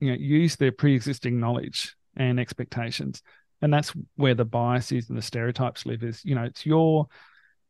you 0.00 0.10
know 0.10 0.16
use 0.18 0.56
their 0.56 0.72
pre-existing 0.72 1.38
knowledge 1.38 1.94
and 2.16 2.40
expectations, 2.40 3.22
and 3.62 3.72
that's 3.72 3.92
where 4.16 4.34
the 4.34 4.44
biases 4.44 5.08
and 5.08 5.18
the 5.18 5.22
stereotypes 5.22 5.86
live. 5.86 6.02
Is 6.02 6.24
you 6.24 6.34
know, 6.34 6.44
it's 6.44 6.66
your 6.66 7.06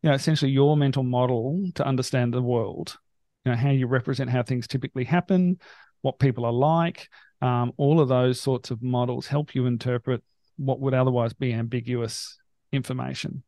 you 0.02 0.11
know 0.11 0.14
essentially 0.14 0.50
your 0.50 0.76
mental 0.76 1.02
model 1.02 1.71
to 1.75 1.87
understand 1.87 2.33
the 2.33 2.43
world 2.43 2.97
you 3.45 3.52
know 3.52 3.59
how 3.59 3.71
you 3.71 3.87
represent 3.87 4.31
how 4.31 4.43
things 4.43 4.69
typically 4.69 5.05
happen 5.05 5.59
what 6.02 6.19
people 6.19 6.45
are 6.45 6.52
like. 6.52 7.09
Um, 7.40 7.73
all 7.76 8.00
of 8.00 8.09
those 8.09 8.40
sorts 8.40 8.71
of 8.71 8.83
models 8.83 9.26
help 9.26 9.55
you 9.55 9.67
interpret 9.67 10.23
what 10.57 10.81
would 10.81 10.95
otherwise 10.95 11.33
be 11.33 11.52
ambiguous 11.52 12.38
information, 12.73 13.45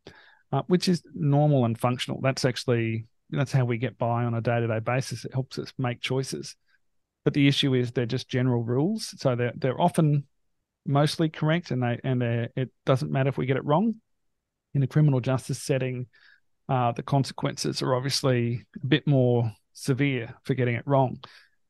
uh, 0.51 0.63
which 0.67 0.87
is 0.87 1.03
normal 1.13 1.65
and 1.65 1.79
functional. 1.79 2.21
That's 2.21 2.45
actually 2.45 3.05
that's 3.29 3.51
how 3.51 3.65
we 3.65 3.77
get 3.77 3.97
by 3.97 4.25
on 4.25 4.33
a 4.33 4.41
day 4.41 4.59
to 4.59 4.67
day 4.67 4.79
basis. 4.79 5.25
It 5.25 5.33
helps 5.33 5.57
us 5.57 5.71
make 5.77 6.01
choices. 6.01 6.55
But 7.23 7.33
the 7.33 7.47
issue 7.47 7.73
is 7.75 7.91
they're 7.91 8.05
just 8.05 8.29
general 8.29 8.63
rules, 8.63 9.13
so 9.19 9.35
they're 9.35 9.53
they're 9.55 9.79
often 9.79 10.25
mostly 10.85 11.29
correct, 11.29 11.71
and 11.71 11.81
they 11.81 11.99
and 12.03 12.21
they 12.21 12.49
it 12.55 12.71
doesn't 12.85 13.11
matter 13.11 13.29
if 13.29 13.37
we 13.37 13.45
get 13.45 13.57
it 13.57 13.65
wrong. 13.65 13.95
In 14.73 14.83
a 14.83 14.87
criminal 14.87 15.19
justice 15.19 15.61
setting, 15.61 16.07
uh, 16.69 16.93
the 16.93 17.03
consequences 17.03 17.81
are 17.81 17.93
obviously 17.93 18.65
a 18.81 18.87
bit 18.87 19.05
more 19.05 19.51
severe 19.73 20.33
for 20.43 20.53
getting 20.53 20.75
it 20.75 20.87
wrong. 20.87 21.19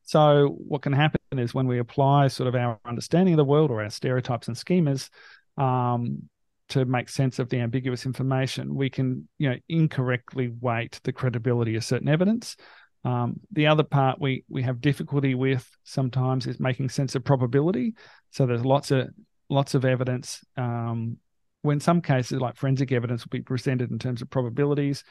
So 0.04 0.56
what 0.58 0.82
can 0.82 0.92
happen 0.92 1.20
is 1.32 1.54
when 1.54 1.66
we 1.66 1.78
apply 1.78 2.28
sort 2.28 2.48
of 2.48 2.54
our 2.54 2.78
understanding 2.84 3.34
of 3.34 3.38
the 3.38 3.44
world 3.44 3.70
or 3.70 3.82
our 3.82 3.90
stereotypes 3.90 4.48
and 4.48 4.56
schemas 4.56 5.08
um, 5.56 6.28
to 6.72 6.84
make 6.84 7.08
sense 7.08 7.38
of 7.38 7.48
the 7.48 7.60
ambiguous 7.60 8.06
information, 8.06 8.74
we 8.74 8.90
can 8.90 9.28
you 9.38 9.50
know 9.50 9.56
incorrectly 9.68 10.52
weight 10.60 11.00
the 11.04 11.12
credibility 11.12 11.76
of 11.76 11.84
certain 11.84 12.08
evidence. 12.08 12.56
Um, 13.04 13.40
the 13.50 13.66
other 13.66 13.82
part 13.82 14.20
we 14.20 14.44
we 14.48 14.62
have 14.62 14.80
difficulty 14.80 15.34
with 15.34 15.68
sometimes 15.84 16.46
is 16.46 16.60
making 16.60 16.88
sense 16.88 17.14
of 17.14 17.24
probability. 17.24 17.94
So 18.30 18.46
there's 18.46 18.64
lots 18.64 18.90
of 18.90 19.08
lots 19.48 19.74
of 19.74 19.84
evidence. 19.84 20.44
Um, 20.56 21.18
when 21.62 21.78
some 21.78 22.00
cases, 22.00 22.40
like 22.40 22.56
forensic 22.56 22.90
evidence, 22.90 23.24
will 23.24 23.38
be 23.38 23.42
presented 23.42 23.90
in 23.90 23.98
terms 23.98 24.22
of 24.22 24.30
probabilities, 24.30 25.04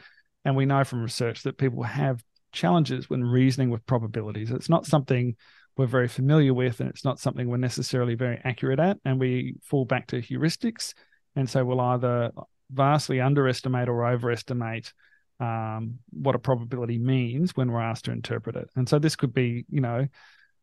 and 0.44 0.56
we 0.56 0.65
know 0.65 0.84
from 0.84 1.01
research 1.01 1.44
that 1.44 1.58
people 1.58 1.84
have 1.84 2.24
challenges 2.51 3.10
when 3.10 3.24
reasoning 3.24 3.70
with 3.70 3.86
probabilities. 3.86 4.51
It's 4.51 4.70
not 4.70 4.86
something 4.86 5.36
we're 5.77 5.86
very 5.86 6.08
familiar 6.08 6.53
with, 6.53 6.80
and 6.80 6.89
it's 6.89 7.06
not 7.06 7.20
something 7.20 7.48
we're 7.48 7.58
necessarily 7.58 8.15
very 8.15 8.41
accurate 8.44 8.80
at. 8.80 8.98
And 9.06 9.20
we 9.20 9.56
fall 9.63 9.86
back 9.86 10.08
to 10.08 10.22
heuristics. 10.22 10.94
And 11.36 11.50
so 11.50 11.64
we'll 11.64 11.80
either 11.80 12.32
vastly 12.72 13.22
underestimate 13.22 13.90
or 13.90 14.06
overestimate 14.06 14.94
um, 15.40 16.00
what 16.12 16.36
a 16.36 16.40
probability 16.40 16.98
means 16.98 17.56
when 17.56 17.72
we're 17.72 17.82
asked 17.82 18.06
to 18.06 18.12
interpret 18.12 18.56
it. 18.56 18.70
And 18.76 18.88
so 18.88 19.00
this 19.00 19.16
could 19.16 19.34
be, 19.34 19.66
you 19.70 19.82
know, 19.82 20.08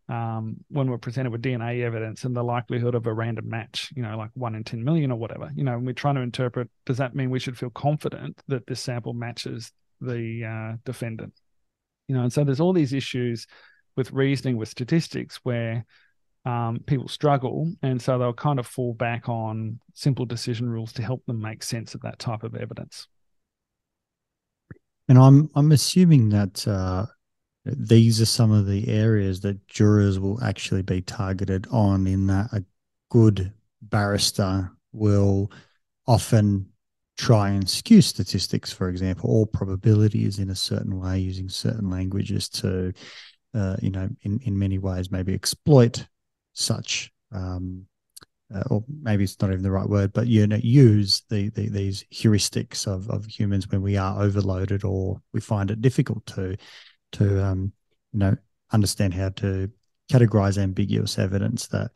um, 0.08 0.56
when 0.68 0.90
we're 0.90 0.98
presented 0.98 1.30
with 1.30 1.42
DNA 1.42 1.82
evidence 1.82 2.24
and 2.24 2.34
the 2.34 2.42
likelihood 2.42 2.94
of 2.94 3.06
a 3.06 3.12
random 3.12 3.48
match, 3.48 3.90
you 3.94 4.02
know, 4.02 4.16
like 4.16 4.30
one 4.34 4.54
in 4.54 4.64
10 4.64 4.82
million 4.82 5.10
or 5.10 5.18
whatever, 5.18 5.50
you 5.54 5.64
know, 5.64 5.78
we're 5.78 5.92
trying 5.92 6.14
to 6.14 6.22
interpret, 6.22 6.70
does 6.86 6.96
that 6.96 7.14
mean 7.14 7.28
we 7.28 7.40
should 7.40 7.58
feel 7.58 7.70
confident 7.70 8.40
that 8.48 8.66
this 8.66 8.80
sample 8.80 9.12
matches 9.12 9.70
the 10.00 10.44
uh, 10.44 10.76
defendant? 10.84 11.34
you 12.08 12.14
know 12.16 12.22
and 12.22 12.32
so 12.32 12.42
there's 12.42 12.60
all 12.60 12.72
these 12.72 12.92
issues 12.92 13.46
with 13.96 14.10
reasoning 14.12 14.56
with 14.56 14.68
statistics 14.68 15.40
where 15.42 15.84
um, 16.44 16.80
people 16.86 17.08
struggle. 17.08 17.72
And 17.82 18.00
so 18.00 18.18
they'll 18.18 18.32
kind 18.32 18.58
of 18.58 18.66
fall 18.66 18.94
back 18.94 19.28
on 19.28 19.80
simple 19.94 20.24
decision 20.24 20.68
rules 20.68 20.92
to 20.94 21.02
help 21.02 21.24
them 21.26 21.40
make 21.40 21.62
sense 21.62 21.94
of 21.94 22.02
that 22.02 22.18
type 22.18 22.42
of 22.42 22.54
evidence. 22.54 23.08
And 25.08 25.18
i'm 25.18 25.48
i'm 25.54 25.72
assuming 25.72 26.28
that 26.28 26.68
uh, 26.68 27.06
these 27.64 28.20
are 28.20 28.26
some 28.26 28.52
of 28.52 28.66
the 28.66 28.88
areas 28.88 29.40
that 29.40 29.66
jurors 29.66 30.18
will 30.18 30.42
actually 30.42 30.82
be 30.82 31.00
targeted 31.00 31.66
on 31.70 32.06
in 32.06 32.26
that 32.26 32.52
a 32.52 32.62
good 33.10 33.52
barrister 33.82 34.70
will 34.92 35.50
often 36.06 36.68
try 37.16 37.50
and 37.50 37.68
skew 37.68 38.00
statistics, 38.00 38.72
for 38.72 38.88
example, 38.88 39.28
or 39.30 39.46
probabilities 39.46 40.38
in 40.38 40.50
a 40.50 40.54
certain 40.54 40.98
way 40.98 41.18
using 41.18 41.48
certain 41.48 41.90
languages 41.90 42.48
to, 42.48 42.92
uh, 43.54 43.76
you 43.82 43.90
know, 43.90 44.08
in, 44.22 44.38
in 44.44 44.58
many 44.58 44.78
ways 44.78 45.10
maybe 45.10 45.34
exploit 45.34 46.06
such, 46.52 47.12
um, 47.32 47.86
uh, 48.54 48.62
or 48.70 48.84
maybe 49.02 49.24
it's 49.24 49.40
not 49.40 49.50
even 49.50 49.62
the 49.62 49.70
right 49.70 49.88
word, 49.88 50.12
but 50.12 50.26
you 50.26 50.46
know, 50.46 50.56
use 50.62 51.22
the, 51.28 51.50
the 51.50 51.68
these 51.68 52.04
heuristics 52.12 52.86
of, 52.86 53.08
of 53.10 53.26
humans 53.26 53.68
when 53.68 53.82
we 53.82 53.96
are 53.96 54.22
overloaded 54.22 54.84
or 54.84 55.20
we 55.32 55.40
find 55.40 55.70
it 55.70 55.82
difficult 55.82 56.24
to 56.26 56.56
to 57.12 57.44
um, 57.44 57.72
you 58.12 58.18
know 58.18 58.36
understand 58.72 59.14
how 59.14 59.28
to 59.30 59.70
categorize 60.10 60.58
ambiguous 60.58 61.18
evidence 61.18 61.66
that 61.68 61.90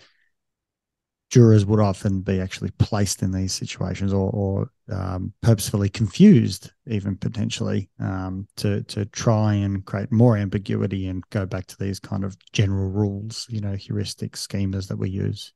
jurors 1.32 1.64
would 1.64 1.80
often 1.80 2.20
be 2.20 2.38
actually 2.40 2.70
placed 2.72 3.22
in 3.22 3.32
these 3.32 3.54
situations 3.54 4.12
or, 4.12 4.30
or 4.30 4.70
um, 4.92 5.32
purposefully 5.40 5.88
confused, 5.88 6.70
even 6.86 7.16
potentially, 7.16 7.88
um, 7.98 8.46
to 8.56 8.82
to 8.84 9.06
try 9.06 9.54
and 9.54 9.84
create 9.86 10.12
more 10.12 10.36
ambiguity 10.36 11.08
and 11.08 11.24
go 11.30 11.46
back 11.46 11.66
to 11.66 11.78
these 11.78 11.98
kind 11.98 12.22
of 12.22 12.36
general 12.52 12.90
rules, 12.90 13.46
you 13.48 13.62
know, 13.62 13.72
heuristic 13.72 14.32
schemas 14.32 14.88
that 14.88 14.98
we 14.98 15.08
use. 15.08 15.54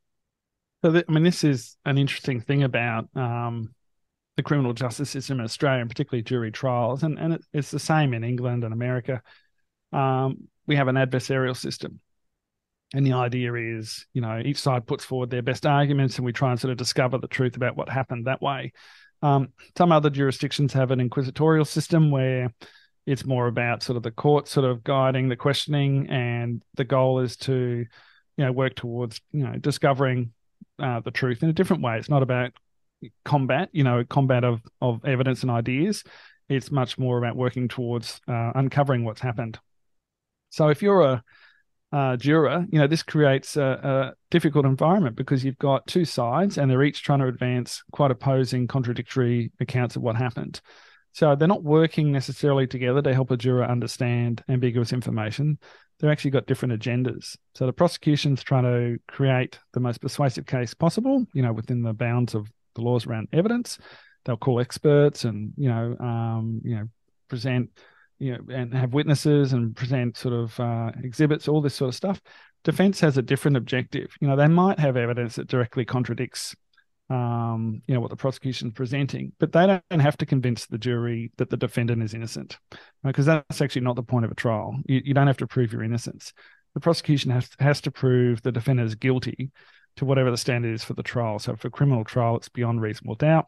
So, 0.82 0.92
th- 0.92 1.04
I 1.06 1.12
mean, 1.12 1.24
this 1.24 1.44
is 1.44 1.76
an 1.84 1.98
interesting 1.98 2.40
thing 2.40 2.62
about 2.62 3.14
um, 3.14 3.74
the 4.36 4.42
criminal 4.42 4.72
justice 4.72 5.10
system 5.10 5.40
in 5.40 5.44
Australia, 5.44 5.82
and 5.82 5.90
particularly 5.90 6.22
jury 6.22 6.50
trials, 6.50 7.02
and 7.02 7.18
and 7.18 7.34
it, 7.34 7.44
it's 7.52 7.70
the 7.70 7.78
same 7.78 8.14
in 8.14 8.24
England 8.24 8.64
and 8.64 8.72
America. 8.72 9.22
Um, 9.92 10.48
we 10.66 10.76
have 10.76 10.88
an 10.88 10.96
adversarial 10.96 11.56
system 11.56 12.00
and 12.96 13.06
the 13.06 13.12
idea 13.12 13.52
is, 13.52 14.06
you 14.14 14.22
know, 14.22 14.40
each 14.42 14.58
side 14.58 14.86
puts 14.86 15.04
forward 15.04 15.28
their 15.28 15.42
best 15.42 15.66
arguments 15.66 16.16
and 16.16 16.24
we 16.24 16.32
try 16.32 16.50
and 16.50 16.58
sort 16.58 16.70
of 16.70 16.78
discover 16.78 17.18
the 17.18 17.28
truth 17.28 17.54
about 17.54 17.76
what 17.76 17.90
happened 17.90 18.26
that 18.26 18.40
way. 18.40 18.72
Um, 19.20 19.48
some 19.76 19.92
other 19.92 20.08
jurisdictions 20.08 20.72
have 20.72 20.90
an 20.90 21.00
inquisitorial 21.00 21.66
system 21.66 22.10
where 22.10 22.54
it's 23.06 23.26
more 23.26 23.48
about 23.48 23.82
sort 23.82 23.98
of 23.98 24.02
the 24.02 24.10
court 24.10 24.48
sort 24.48 24.64
of 24.64 24.82
guiding 24.82 25.28
the 25.28 25.36
questioning, 25.36 26.08
and 26.08 26.62
the 26.76 26.84
goal 26.84 27.20
is 27.20 27.36
to, 27.36 27.84
you 28.38 28.44
know, 28.44 28.50
work 28.50 28.74
towards, 28.74 29.20
you 29.30 29.44
know, 29.44 29.56
discovering 29.58 30.32
uh, 30.78 31.00
the 31.00 31.10
truth 31.10 31.42
in 31.42 31.50
a 31.50 31.52
different 31.52 31.82
way. 31.82 31.98
It's 31.98 32.08
not 32.08 32.22
about 32.22 32.52
combat, 33.26 33.68
you 33.72 33.84
know, 33.84 34.04
combat 34.08 34.42
of, 34.42 34.62
of 34.80 35.04
evidence 35.04 35.42
and 35.42 35.50
ideas. 35.50 36.02
It's 36.48 36.70
much 36.70 36.96
more 36.96 37.18
about 37.18 37.36
working 37.36 37.68
towards 37.68 38.22
uh, 38.26 38.52
uncovering 38.54 39.04
what's 39.04 39.20
happened. 39.20 39.58
So 40.48 40.68
if 40.68 40.80
you're 40.80 41.02
a 41.02 41.22
uh, 41.92 42.16
juror, 42.16 42.66
you 42.70 42.78
know, 42.78 42.86
this 42.86 43.02
creates 43.02 43.56
a, 43.56 43.62
a, 43.62 44.12
difficult 44.30 44.66
environment 44.66 45.16
because 45.16 45.44
you've 45.44 45.58
got 45.58 45.86
two 45.86 46.04
sides 46.04 46.58
and 46.58 46.70
they're 46.70 46.82
each 46.82 47.02
trying 47.02 47.20
to 47.20 47.28
advance 47.28 47.82
quite 47.92 48.10
opposing, 48.10 48.66
contradictory 48.66 49.52
accounts 49.60 49.94
of 49.96 50.02
what 50.02 50.16
happened. 50.16 50.60
So 51.12 51.34
they're 51.34 51.48
not 51.48 51.62
working 51.62 52.12
necessarily 52.12 52.66
together 52.66 53.00
to 53.02 53.14
help 53.14 53.30
a 53.30 53.36
juror 53.36 53.64
understand 53.64 54.42
ambiguous 54.48 54.92
information. 54.92 55.58
They've 55.98 56.10
actually 56.10 56.32
got 56.32 56.46
different 56.46 56.78
agendas. 56.78 57.36
So 57.54 57.64
the 57.64 57.72
prosecution's 57.72 58.42
trying 58.42 58.64
to 58.64 58.98
create 59.08 59.58
the 59.72 59.80
most 59.80 60.02
persuasive 60.02 60.44
case 60.44 60.74
possible, 60.74 61.24
you 61.32 61.40
know, 61.40 61.52
within 61.52 61.82
the 61.82 61.94
bounds 61.94 62.34
of 62.34 62.50
the 62.74 62.82
laws 62.82 63.06
around 63.06 63.28
evidence. 63.32 63.78
They'll 64.24 64.36
call 64.36 64.60
experts 64.60 65.24
and, 65.24 65.52
you 65.56 65.68
know, 65.68 65.96
um, 66.00 66.60
you 66.64 66.74
know, 66.74 66.88
present 67.28 67.70
you 68.18 68.32
know, 68.32 68.54
and 68.54 68.72
have 68.74 68.94
witnesses 68.94 69.52
and 69.52 69.76
present 69.76 70.16
sort 70.16 70.34
of 70.34 70.58
uh, 70.60 70.92
exhibits, 71.02 71.48
all 71.48 71.60
this 71.60 71.74
sort 71.74 71.88
of 71.88 71.94
stuff. 71.94 72.20
Defense 72.64 73.00
has 73.00 73.16
a 73.16 73.22
different 73.22 73.56
objective. 73.56 74.14
You 74.20 74.28
know, 74.28 74.36
they 74.36 74.48
might 74.48 74.78
have 74.78 74.96
evidence 74.96 75.36
that 75.36 75.48
directly 75.48 75.84
contradicts, 75.84 76.56
um, 77.10 77.82
you 77.86 77.94
know, 77.94 78.00
what 78.00 78.10
the 78.10 78.16
prosecution 78.16 78.68
is 78.68 78.74
presenting, 78.74 79.32
but 79.38 79.52
they 79.52 79.66
don't 79.66 80.00
have 80.00 80.16
to 80.18 80.26
convince 80.26 80.66
the 80.66 80.78
jury 80.78 81.30
that 81.36 81.50
the 81.50 81.56
defendant 81.56 82.02
is 82.02 82.14
innocent, 82.14 82.58
because 83.04 83.28
right? 83.28 83.44
that's 83.48 83.60
actually 83.60 83.82
not 83.82 83.96
the 83.96 84.02
point 84.02 84.24
of 84.24 84.32
a 84.32 84.34
trial. 84.34 84.76
You, 84.86 85.02
you 85.04 85.14
don't 85.14 85.28
have 85.28 85.36
to 85.38 85.46
prove 85.46 85.72
your 85.72 85.84
innocence. 85.84 86.32
The 86.74 86.80
prosecution 86.80 87.30
has 87.30 87.48
has 87.58 87.80
to 87.82 87.90
prove 87.90 88.42
the 88.42 88.52
defendant 88.52 88.88
is 88.88 88.94
guilty 88.96 89.50
to 89.96 90.04
whatever 90.04 90.30
the 90.30 90.36
standard 90.36 90.74
is 90.74 90.84
for 90.84 90.94
the 90.94 91.02
trial. 91.02 91.38
So 91.38 91.56
for 91.56 91.70
criminal 91.70 92.04
trial, 92.04 92.36
it's 92.36 92.48
beyond 92.50 92.82
reasonable 92.82 93.14
doubt. 93.14 93.46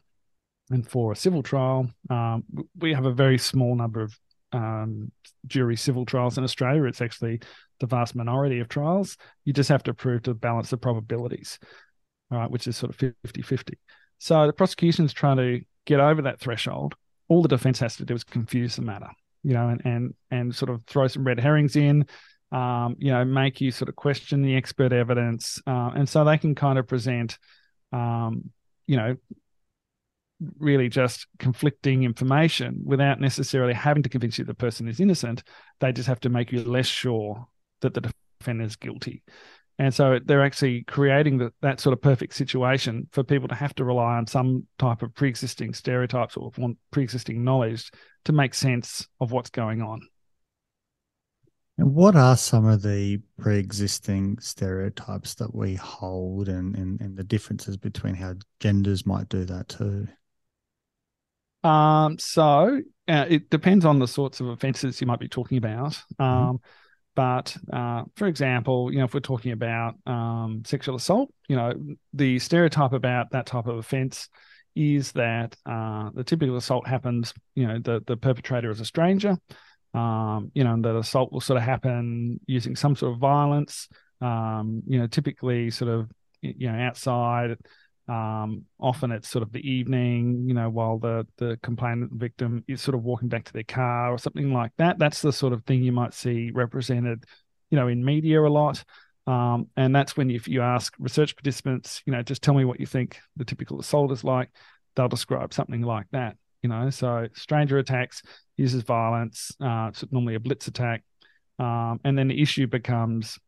And 0.71 0.89
for 0.89 1.13
a 1.13 1.17
civil 1.17 1.43
trial, 1.43 1.91
um, 2.09 2.45
we 2.79 2.95
have 2.95 3.07
a 3.07 3.13
very 3.13 3.39
small 3.39 3.75
number 3.75 4.01
of 4.01 4.19
um, 4.52 5.11
jury 5.47 5.76
civil 5.76 6.05
trials 6.05 6.38
in 6.38 6.45
Australia. 6.45 6.85
It's 6.85 7.00
actually 7.00 7.40
the 7.81 7.87
vast 7.87 8.14
minority 8.14 8.61
of 8.61 8.69
trials. 8.69 9.17
You 9.45 9.52
just 9.52 9.69
have 9.69 9.83
to 9.85 9.95
prove 9.95 10.23
to 10.23 10.35
balance 10.35 10.71
the 10.71 10.76
probabilities, 10.76 11.59
right, 12.31 12.50
which 12.50 12.67
is 12.67 12.76
sort 12.76 12.90
of 12.90 12.97
50 13.25 13.43
50. 13.43 13.78
So 14.19 14.47
the 14.47 14.52
prosecution's 14.52 15.12
trying 15.12 15.37
to 15.37 15.61
get 15.87 16.00
over 16.00 16.23
that 16.23 16.40
threshold. 16.40 16.95
All 17.28 17.43
the 17.43 17.49
defense 17.49 17.78
has 17.81 17.97
to 17.97 18.05
do 18.05 18.14
is 18.14 18.25
confuse 18.25 18.76
the 18.76 18.83
matter, 18.83 19.11
you 19.43 19.55
know, 19.55 19.69
and 19.69 19.83
and 19.85 20.14
and 20.31 20.55
sort 20.55 20.71
of 20.71 20.83
throw 20.85 21.07
some 21.07 21.25
red 21.25 21.38
herrings 21.38 21.76
in, 21.76 22.07
um, 22.52 22.97
you 22.99 23.12
know, 23.12 23.25
make 23.25 23.61
you 23.61 23.71
sort 23.71 23.88
of 23.88 23.97
question 23.97 24.43
the 24.43 24.57
expert 24.57 24.93
evidence, 24.93 25.61
uh, 25.67 25.90
and 25.95 26.09
so 26.09 26.25
they 26.25 26.38
can 26.38 26.55
kind 26.55 26.78
of 26.78 26.87
present, 26.87 27.38
um, 27.93 28.50
you 28.87 28.97
know, 28.97 29.17
really 30.59 30.88
just 30.88 31.26
conflicting 31.38 32.04
information 32.04 32.80
without 32.85 33.21
necessarily 33.21 33.75
having 33.75 34.02
to 34.02 34.09
convince 34.09 34.38
you 34.38 34.45
the 34.45 34.54
person 34.54 34.88
is 34.88 35.00
innocent. 35.00 35.42
They 35.80 35.92
just 35.92 36.09
have 36.09 36.21
to 36.21 36.28
make 36.28 36.52
you 36.52 36.62
less 36.62 36.87
sure 36.87 37.47
that 37.80 37.95
the 37.95 38.12
defendant 38.40 38.71
is 38.71 38.76
guilty. 38.76 39.23
And 39.80 39.95
so 39.95 40.18
they're 40.25 40.45
actually 40.45 40.83
creating 40.83 41.38
the, 41.38 41.52
that 41.62 41.78
sort 41.78 41.92
of 41.92 42.02
perfect 42.02 42.35
situation 42.35 43.09
for 43.12 43.23
people 43.23 43.47
to 43.49 43.54
have 43.54 43.75
to 43.76 43.85
rely 43.85 44.16
on 44.16 44.26
some 44.26 44.66
type 44.78 45.02
of 45.02 45.14
pre-existing 45.14 45.73
stereotypes 45.73 46.37
or 46.37 46.50
pre-existing 46.90 47.45
knowledge 47.45 47.90
to 48.25 48.33
make 48.33 48.54
sense 48.54 49.07
of 49.21 49.30
what's 49.30 49.50
going 49.50 49.80
on. 49.80 50.00
And 51.78 51.95
what 51.95 52.16
are 52.16 52.37
some 52.37 52.66
of 52.66 52.83
the 52.83 53.21
pre-existing 53.38 54.38
stereotypes 54.40 55.37
that 55.37 55.54
we 55.54 55.76
hold 55.76 56.49
and, 56.49 56.75
and, 56.75 57.00
and 57.00 57.16
the 57.16 57.23
differences 57.23 57.76
between 57.76 58.16
how 58.16 58.35
genders 58.59 59.07
might 59.07 59.28
do 59.28 59.45
that 59.45 59.68
too? 59.68 60.09
Um, 61.65 62.19
so 62.19 62.81
uh, 63.09 63.27
it 63.29 63.50
depends 63.50 63.85
on 63.85 63.99
the 63.99 64.09
sorts 64.09 64.41
of 64.41 64.49
offences 64.49 65.00
you 65.00 65.07
might 65.07 65.21
be 65.21 65.29
talking 65.29 65.59
about. 65.59 65.93
Mm-hmm. 65.93 66.23
Um, 66.23 66.57
mm-hmm. 66.57 66.57
But 67.15 67.57
uh, 67.73 68.05
for 68.15 68.29
example, 68.29 68.93
you 68.93 68.99
know, 68.99 69.07
if 69.07 69.15
we're 69.15 69.21
talking 69.21 69.50
about 69.50 69.97
um, 70.07 70.62
sexual 70.65 70.95
assault, 70.95 71.33
you 71.49 71.57
know, 71.57 71.73
the 72.12 72.38
stereotype 72.38 72.93
about 72.93 73.33
that 73.33 73.47
type 73.47 73.67
of 73.67 73.77
offence 73.77 74.29
is 74.77 75.11
that 75.12 75.57
uh, 75.67 76.11
the 76.15 76.23
typical 76.23 76.57
assault 76.57 76.87
happens, 76.87 77.35
you 77.57 77.67
know, 77.67 77.81
the 77.81 78.05
the 78.07 78.17
perpetrator 78.17 78.71
is 78.71 78.79
a 78.79 78.85
stranger, 78.85 79.37
um, 79.95 80.53
you 80.55 80.62
know, 80.62 80.75
and 80.75 80.85
that 80.85 80.95
assault 80.95 81.33
will 81.33 81.41
sort 81.41 81.57
of 81.57 81.65
happen 81.65 82.38
using 82.47 82.77
some 82.77 82.95
sort 82.95 83.15
of 83.15 83.19
violence, 83.19 83.88
um, 84.21 84.83
you 84.87 85.00
know, 85.00 85.09
typically 85.09 85.71
sort 85.71 85.91
of 85.91 86.09
you 86.41 86.71
know 86.71 86.79
outside 86.79 87.57
um, 88.09 88.65
often 88.81 89.12
it's 89.12 89.29
sort 89.29 89.43
of 89.43 89.53
the 89.53 89.69
evening, 89.69 90.45
you 90.49 90.55
know, 90.55 90.71
while 90.71 90.99
the 90.99 91.27
the 91.37 91.59
complainant 91.62 92.12
victim 92.12 92.65
is 92.67 92.81
sort 92.81 92.95
of 92.95 93.05
walking 93.05 93.29
back 93.29 93.45
to 93.45 93.53
their 93.53 93.65
car 93.65 94.12
or 94.12 94.19
something 94.19 94.53
like 94.53 94.73
that. 94.79 94.99
That's 94.99 95.21
the 95.21 95.33
sort 95.33 95.53
of 95.53 95.65
thing 95.65 95.83
you 95.83 95.93
might 95.93 96.15
see 96.15 96.50
represented, 96.50 97.25
you 97.71 97.77
know, 97.77 97.88
in 97.88 98.05
media 98.05 98.41
a 98.41 98.49
lot. 98.49 98.83
Um, 99.27 99.69
and 99.77 99.95
that's 99.95 100.17
when 100.17 100.31
if 100.31 100.49
you 100.49 100.62
ask 100.62 100.95
research 100.99 101.37
participants, 101.37 102.03
you 102.07 102.12
know, 102.15 102.23
just 102.23 102.43
tell 102.43 102.55
me 102.55 102.65
what 102.65 102.81
you 102.81 102.87
think 102.87 103.21
the 103.37 103.45
typical 103.45 103.79
assault 103.79 104.11
is 104.11 104.25
like, 104.25 104.49
they'll 104.97 105.09
describe 105.09 105.53
something 105.53 105.83
like 105.83 106.07
that. 106.12 106.37
You 106.62 106.71
know, 106.71 106.88
so 106.88 107.29
stranger 107.35 107.77
attacks 107.77 108.23
uses 108.57 108.83
violence. 108.85 109.53
Uh, 109.62 109.88
it's 109.91 110.03
normally 110.11 110.35
a 110.35 110.41
blitz 110.41 110.67
attack, 110.67 111.05
um, 111.59 112.00
and 112.05 112.17
then 112.17 112.29
the 112.29 112.41
issue 112.41 112.67
becomes 112.67 113.38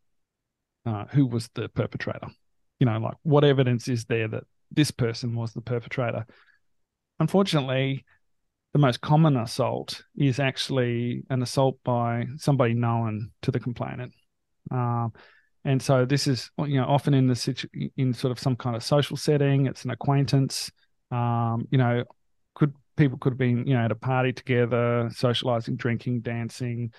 uh, 0.85 1.07
who 1.07 1.27
was 1.27 1.49
the 1.55 1.71
perpetrator 1.71 2.29
you 2.81 2.87
know, 2.87 2.99
like 2.99 3.15
what 3.23 3.45
evidence 3.45 3.87
is 3.87 4.07
there 4.07 4.27
that 4.27 4.45
this 4.73 4.91
person 4.91 5.37
was 5.37 5.53
the 5.53 5.61
perpetrator? 5.61 6.27
Unfortunately, 7.21 8.05
the 8.73 8.79
most 8.79 9.01
common 9.01 9.37
assault 9.37 10.03
is 10.17 10.41
actually 10.41 11.23
an 11.29 11.43
assault 11.43 11.79
by 11.85 12.27
somebody 12.37 12.75
known 12.75 13.31
to 13.43 13.51
the 13.51 13.61
complainant. 13.61 14.13
Um, 14.71 15.13
and 15.65 15.83
so 15.83 16.07
this 16.07 16.27
is, 16.27 16.51
you 16.59 16.81
know, 16.81 16.87
often 16.87 17.13
in 17.13 17.27
the 17.27 17.35
situ- 17.35 17.69
in 17.97 18.15
sort 18.15 18.31
of 18.31 18.39
some 18.39 18.57
kind 18.57 18.75
of 18.75 18.83
social 18.83 19.17
setting. 19.17 19.67
It's 19.67 19.85
an 19.85 19.91
acquaintance. 19.91 20.71
Um, 21.11 21.69
you 21.71 21.77
know, 21.77 22.05
could 22.55 22.73
people 22.97 23.19
could 23.19 23.33
have 23.33 23.39
been, 23.39 23.67
you 23.67 23.75
know, 23.75 23.85
at 23.85 23.91
a 23.91 23.97
party 23.97 24.33
together, 24.33 25.11
socializing, 25.13 25.77
drinking, 25.77 26.21
dancing, 26.21 26.93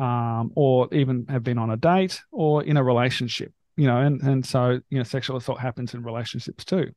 um, 0.00 0.50
or 0.56 0.92
even 0.92 1.26
have 1.28 1.44
been 1.44 1.58
on 1.58 1.70
a 1.70 1.76
date 1.76 2.22
or 2.32 2.64
in 2.64 2.76
a 2.76 2.82
relationship 2.82 3.52
you 3.78 3.86
know, 3.86 3.98
and 3.98 4.20
and 4.22 4.44
so 4.44 4.80
you 4.90 4.98
know, 4.98 5.04
sexual 5.04 5.36
assault 5.36 5.60
happens 5.60 5.94
in 5.94 6.02
relationships 6.02 6.64
too. 6.64 6.90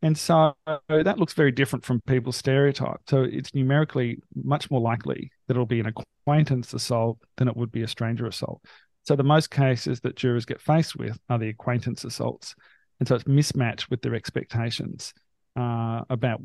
And 0.00 0.16
so 0.16 0.54
that 0.88 1.18
looks 1.18 1.32
very 1.32 1.50
different 1.50 1.84
from 1.84 2.00
people's 2.02 2.36
stereotype. 2.36 3.00
So 3.08 3.22
it's 3.22 3.54
numerically 3.54 4.18
much 4.34 4.70
more 4.70 4.80
likely 4.80 5.30
that 5.46 5.54
it'll 5.54 5.66
be 5.66 5.80
an 5.80 5.86
acquaintance 5.86 6.72
assault 6.74 7.18
than 7.36 7.48
it 7.48 7.56
would 7.56 7.72
be 7.72 7.82
a 7.82 7.88
stranger 7.88 8.26
assault. 8.26 8.62
So 9.04 9.16
the 9.16 9.22
most 9.22 9.50
cases 9.50 10.00
that 10.00 10.14
jurors 10.14 10.44
get 10.44 10.60
faced 10.60 10.94
with 10.94 11.18
are 11.30 11.38
the 11.38 11.48
acquaintance 11.48 12.04
assaults. 12.04 12.54
And 13.00 13.08
so 13.08 13.14
it's 13.14 13.26
mismatched 13.26 13.90
with 13.90 14.02
their 14.02 14.14
expectations 14.14 15.14
uh, 15.58 16.02
about, 16.10 16.42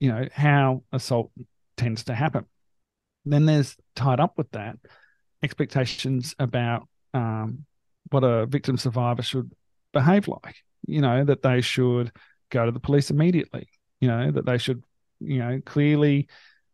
you 0.00 0.10
know, 0.10 0.26
how 0.32 0.82
assault 0.92 1.30
tends 1.76 2.04
to 2.04 2.14
happen. 2.14 2.46
Then 3.24 3.46
there's 3.46 3.76
tied 3.94 4.20
up 4.20 4.36
with 4.36 4.50
that 4.50 4.76
expectations 5.42 6.34
about 6.38 6.88
um, 7.14 7.64
what 8.10 8.24
a 8.24 8.46
victim 8.46 8.76
survivor 8.76 9.22
should 9.22 9.52
behave 9.92 10.28
like. 10.28 10.56
You 10.86 11.00
know, 11.00 11.24
that 11.24 11.42
they 11.42 11.60
should 11.60 12.12
go 12.50 12.64
to 12.64 12.72
the 12.72 12.80
police 12.80 13.10
immediately. 13.10 13.68
You 14.00 14.08
know, 14.08 14.30
that 14.30 14.46
they 14.46 14.58
should, 14.58 14.82
you 15.20 15.38
know, 15.38 15.60
clearly 15.64 16.28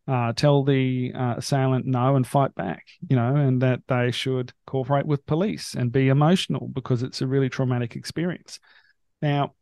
uh, 0.07 0.33
tell 0.33 0.63
the 0.63 1.11
uh, 1.15 1.35
assailant 1.37 1.85
no 1.85 2.15
and 2.15 2.25
fight 2.25 2.53
back. 2.55 2.85
You 3.09 3.15
know, 3.15 3.35
and 3.35 3.61
that 3.61 3.81
they 3.87 4.11
should 4.11 4.53
cooperate 4.67 5.05
with 5.05 5.25
police 5.25 5.73
and 5.73 5.91
be 5.91 6.09
emotional 6.09 6.67
because 6.67 7.03
it's 7.03 7.21
a 7.21 7.27
really 7.27 7.49
traumatic 7.49 7.95
experience. 7.95 8.59
Now, 9.21 9.53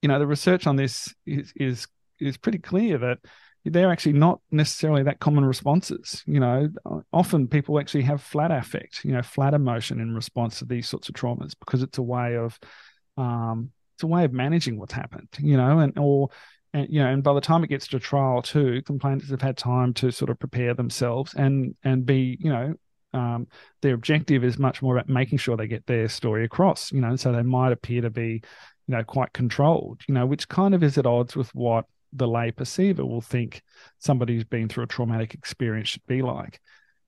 you 0.00 0.08
know, 0.08 0.18
the 0.18 0.26
research 0.26 0.66
on 0.66 0.76
this 0.76 1.14
is 1.26 1.52
is 1.56 1.86
is 2.18 2.36
pretty 2.36 2.58
clear 2.58 2.98
that 2.98 3.18
they're 3.64 3.92
actually 3.92 4.14
not 4.14 4.40
necessarily 4.50 5.04
that 5.04 5.20
common 5.20 5.44
responses. 5.44 6.22
You 6.26 6.40
know, 6.40 6.68
often 7.12 7.46
people 7.46 7.78
actually 7.78 8.02
have 8.02 8.22
flat 8.22 8.50
affect, 8.50 9.04
you 9.04 9.12
know, 9.12 9.22
flat 9.22 9.54
emotion 9.54 10.00
in 10.00 10.14
response 10.14 10.58
to 10.58 10.64
these 10.64 10.88
sorts 10.88 11.08
of 11.08 11.14
traumas 11.14 11.54
because 11.58 11.82
it's 11.82 11.98
a 11.98 12.02
way 12.02 12.36
of, 12.36 12.58
um, 13.16 13.70
it's 13.94 14.02
a 14.02 14.08
way 14.08 14.24
of 14.24 14.32
managing 14.32 14.78
what's 14.78 14.92
happened. 14.92 15.28
You 15.38 15.56
know, 15.56 15.78
and 15.78 15.96
or 15.98 16.30
and 16.74 16.88
you 16.90 17.00
know, 17.00 17.08
and 17.08 17.22
by 17.22 17.34
the 17.34 17.40
time 17.40 17.62
it 17.62 17.70
gets 17.70 17.86
to 17.88 18.00
trial 18.00 18.42
too, 18.42 18.82
complainants 18.82 19.30
have 19.30 19.42
had 19.42 19.56
time 19.56 19.94
to 19.94 20.10
sort 20.10 20.30
of 20.30 20.38
prepare 20.38 20.74
themselves 20.74 21.34
and 21.34 21.76
and 21.84 22.04
be, 22.04 22.36
you 22.40 22.50
know, 22.50 22.74
um, 23.14 23.46
their 23.82 23.94
objective 23.94 24.42
is 24.42 24.58
much 24.58 24.82
more 24.82 24.96
about 24.96 25.08
making 25.08 25.38
sure 25.38 25.56
they 25.56 25.68
get 25.68 25.86
their 25.86 26.08
story 26.08 26.44
across. 26.44 26.90
You 26.90 27.00
know, 27.00 27.14
so 27.14 27.30
they 27.30 27.42
might 27.42 27.72
appear 27.72 28.00
to 28.02 28.10
be, 28.10 28.42
you 28.88 28.96
know, 28.96 29.04
quite 29.04 29.32
controlled. 29.32 30.00
You 30.08 30.14
know, 30.14 30.26
which 30.26 30.48
kind 30.48 30.74
of 30.74 30.82
is 30.82 30.98
at 30.98 31.06
odds 31.06 31.36
with 31.36 31.54
what 31.54 31.84
the 32.12 32.28
lay 32.28 32.50
perceiver 32.50 33.04
will 33.04 33.20
think 33.20 33.62
somebody 33.98 34.34
who's 34.34 34.44
been 34.44 34.68
through 34.68 34.84
a 34.84 34.88
traumatic 34.88 35.34
experience 35.34 35.88
should 35.88 36.06
be 36.06 36.22
like 36.22 36.60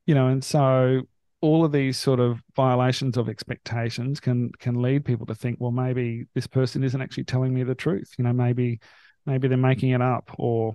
you 0.07 0.15
know 0.15 0.29
and 0.29 0.43
so 0.43 1.03
all 1.45 1.63
of 1.63 1.73
these 1.73 1.99
sort 1.99 2.21
of 2.21 2.43
violations 2.57 3.19
of 3.19 3.29
expectations 3.29 4.19
can 4.19 4.51
can 4.59 4.81
lead 4.81 5.05
people 5.05 5.27
to 5.27 5.35
think 5.35 5.59
well 5.61 5.71
maybe 5.71 6.25
this 6.35 6.47
person 6.47 6.83
isn't 6.83 7.03
actually 7.03 7.25
telling 7.25 7.53
me 7.53 7.63
the 7.63 7.75
truth. 7.75 8.15
You 8.17 8.25
know 8.25 8.33
maybe 8.33 8.81
maybe 9.27 9.47
they're 9.47 9.59
making 9.59 9.91
it 9.91 10.01
up 10.01 10.31
or 10.39 10.75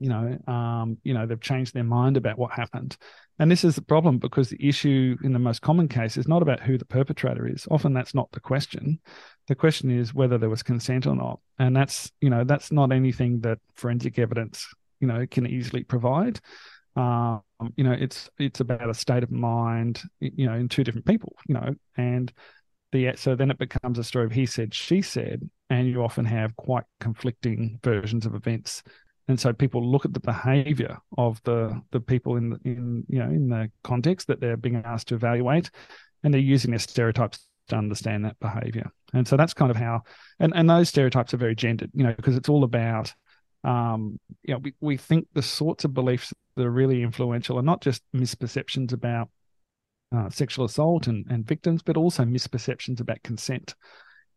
you 0.00 0.08
know 0.08 0.36
um 0.52 0.98
you 1.04 1.14
know 1.14 1.26
they've 1.26 1.40
changed 1.40 1.74
their 1.74 1.84
mind 1.84 2.16
about 2.16 2.38
what 2.38 2.50
happened 2.50 2.96
and 3.40 3.50
this 3.50 3.64
is 3.64 3.74
the 3.74 3.82
problem 3.82 4.18
because 4.18 4.50
the 4.50 4.68
issue 4.68 5.16
in 5.24 5.32
the 5.32 5.38
most 5.38 5.62
common 5.62 5.88
case 5.88 6.18
is 6.18 6.28
not 6.28 6.42
about 6.42 6.60
who 6.60 6.76
the 6.76 6.84
perpetrator 6.84 7.48
is. 7.48 7.66
Often 7.70 7.94
that's 7.94 8.14
not 8.14 8.30
the 8.32 8.38
question. 8.38 9.00
The 9.48 9.54
question 9.54 9.90
is 9.90 10.12
whether 10.12 10.36
there 10.36 10.50
was 10.50 10.62
consent 10.62 11.06
or 11.06 11.16
not. 11.16 11.40
And 11.58 11.74
that's, 11.74 12.12
you 12.20 12.28
know, 12.28 12.44
that's 12.44 12.70
not 12.70 12.92
anything 12.92 13.40
that 13.40 13.58
forensic 13.76 14.18
evidence, 14.18 14.68
you 15.00 15.08
know, 15.08 15.26
can 15.26 15.46
easily 15.46 15.84
provide. 15.84 16.38
Um, 16.96 17.40
you 17.76 17.84
know, 17.84 17.96
it's 17.98 18.28
it's 18.38 18.60
about 18.60 18.90
a 18.90 18.94
state 18.94 19.22
of 19.22 19.30
mind, 19.30 20.02
you 20.20 20.44
know, 20.44 20.54
in 20.54 20.68
two 20.68 20.84
different 20.84 21.06
people, 21.06 21.34
you 21.48 21.54
know, 21.54 21.74
and 21.96 22.30
the 22.92 23.14
so 23.16 23.34
then 23.34 23.50
it 23.50 23.58
becomes 23.58 23.98
a 23.98 24.04
story 24.04 24.26
of 24.26 24.32
he 24.32 24.44
said, 24.44 24.74
she 24.74 25.00
said, 25.00 25.48
and 25.70 25.88
you 25.88 26.02
often 26.02 26.26
have 26.26 26.56
quite 26.56 26.84
conflicting 27.00 27.80
versions 27.82 28.26
of 28.26 28.34
events 28.34 28.82
and 29.30 29.38
so 29.38 29.52
people 29.52 29.88
look 29.88 30.04
at 30.04 30.12
the 30.12 30.18
behavior 30.18 30.98
of 31.16 31.40
the 31.44 31.80
the 31.92 32.00
people 32.00 32.34
in 32.34 32.58
in 32.64 33.04
you 33.08 33.20
know 33.20 33.26
in 33.26 33.48
the 33.48 33.70
context 33.84 34.26
that 34.26 34.40
they're 34.40 34.56
being 34.56 34.82
asked 34.84 35.06
to 35.08 35.14
evaluate 35.14 35.70
and 36.24 36.34
they're 36.34 36.40
using 36.40 36.72
their 36.72 36.80
stereotypes 36.80 37.46
to 37.68 37.76
understand 37.76 38.24
that 38.24 38.40
behavior. 38.40 38.90
And 39.14 39.28
so 39.28 39.36
that's 39.36 39.54
kind 39.54 39.70
of 39.70 39.76
how 39.76 40.02
and 40.40 40.52
and 40.56 40.68
those 40.68 40.88
stereotypes 40.88 41.32
are 41.32 41.36
very 41.36 41.54
gendered 41.54 41.92
you 41.94 42.02
know 42.02 42.12
because 42.12 42.36
it's 42.36 42.48
all 42.48 42.64
about 42.64 43.14
um 43.62 44.18
you 44.42 44.54
know 44.54 44.58
we, 44.58 44.74
we 44.80 44.96
think 44.96 45.28
the 45.32 45.42
sorts 45.42 45.84
of 45.84 45.94
beliefs 45.94 46.34
that 46.56 46.66
are 46.66 46.70
really 46.70 47.04
influential 47.04 47.56
are 47.56 47.62
not 47.62 47.80
just 47.80 48.02
misperceptions 48.12 48.92
about 48.92 49.30
uh, 50.12 50.28
sexual 50.28 50.64
assault 50.64 51.06
and, 51.06 51.24
and 51.30 51.46
victims 51.46 51.82
but 51.82 51.96
also 51.96 52.24
misperceptions 52.24 53.00
about 53.00 53.22
consent 53.22 53.76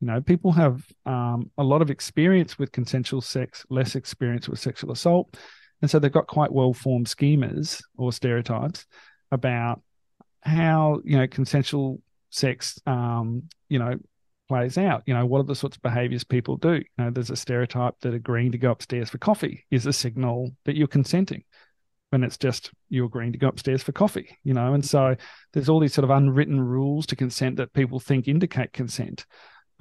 you 0.03 0.07
know, 0.07 0.19
people 0.19 0.51
have 0.51 0.85
um, 1.05 1.49
a 1.57 1.63
lot 1.63 1.81
of 1.81 1.89
experience 1.89 2.59
with 2.59 2.73
consensual 2.73 3.21
sex, 3.21 3.65
less 3.69 3.95
experience 3.95 4.49
with 4.49 4.59
sexual 4.59 4.91
assault. 4.91 5.37
And 5.81 5.89
so 5.89 5.97
they've 5.97 6.11
got 6.11 6.27
quite 6.27 6.51
well 6.51 6.73
formed 6.73 7.07
schemas 7.07 7.81
or 7.97 8.11
stereotypes. 8.11 8.85
about 9.31 9.81
how 10.41 10.99
you 11.05 11.17
know 11.17 11.25
consensual 11.25 12.01
sex 12.29 12.77
um, 12.85 13.43
you 13.69 13.79
know 13.79 13.97
plays 14.49 14.77
out. 14.77 15.03
You 15.05 15.13
know, 15.13 15.25
what 15.25 15.39
are 15.39 15.45
the 15.45 15.55
sorts 15.55 15.77
of 15.77 15.81
behaviors 15.81 16.25
people 16.25 16.57
do? 16.57 16.73
You 16.73 16.83
know, 16.97 17.09
there's 17.09 17.29
a 17.29 17.37
stereotype 17.37 17.95
that 18.01 18.13
agreeing 18.13 18.51
to 18.51 18.57
go 18.57 18.71
upstairs 18.71 19.09
for 19.09 19.19
coffee 19.19 19.65
is 19.71 19.85
a 19.85 19.93
signal 19.93 20.51
that 20.65 20.75
you're 20.75 20.87
consenting 20.87 21.45
when 22.09 22.25
it's 22.25 22.37
just 22.37 22.71
you're 22.89 23.05
agreeing 23.05 23.31
to 23.31 23.37
go 23.37 23.47
upstairs 23.47 23.81
for 23.81 23.93
coffee, 23.93 24.37
you 24.43 24.53
know. 24.53 24.73
And 24.73 24.83
so 24.83 25.15
there's 25.53 25.69
all 25.69 25.79
these 25.79 25.93
sort 25.93 26.03
of 26.03 26.09
unwritten 26.09 26.59
rules 26.59 27.05
to 27.05 27.15
consent 27.15 27.55
that 27.55 27.71
people 27.71 28.01
think 28.01 28.27
indicate 28.27 28.73
consent. 28.73 29.25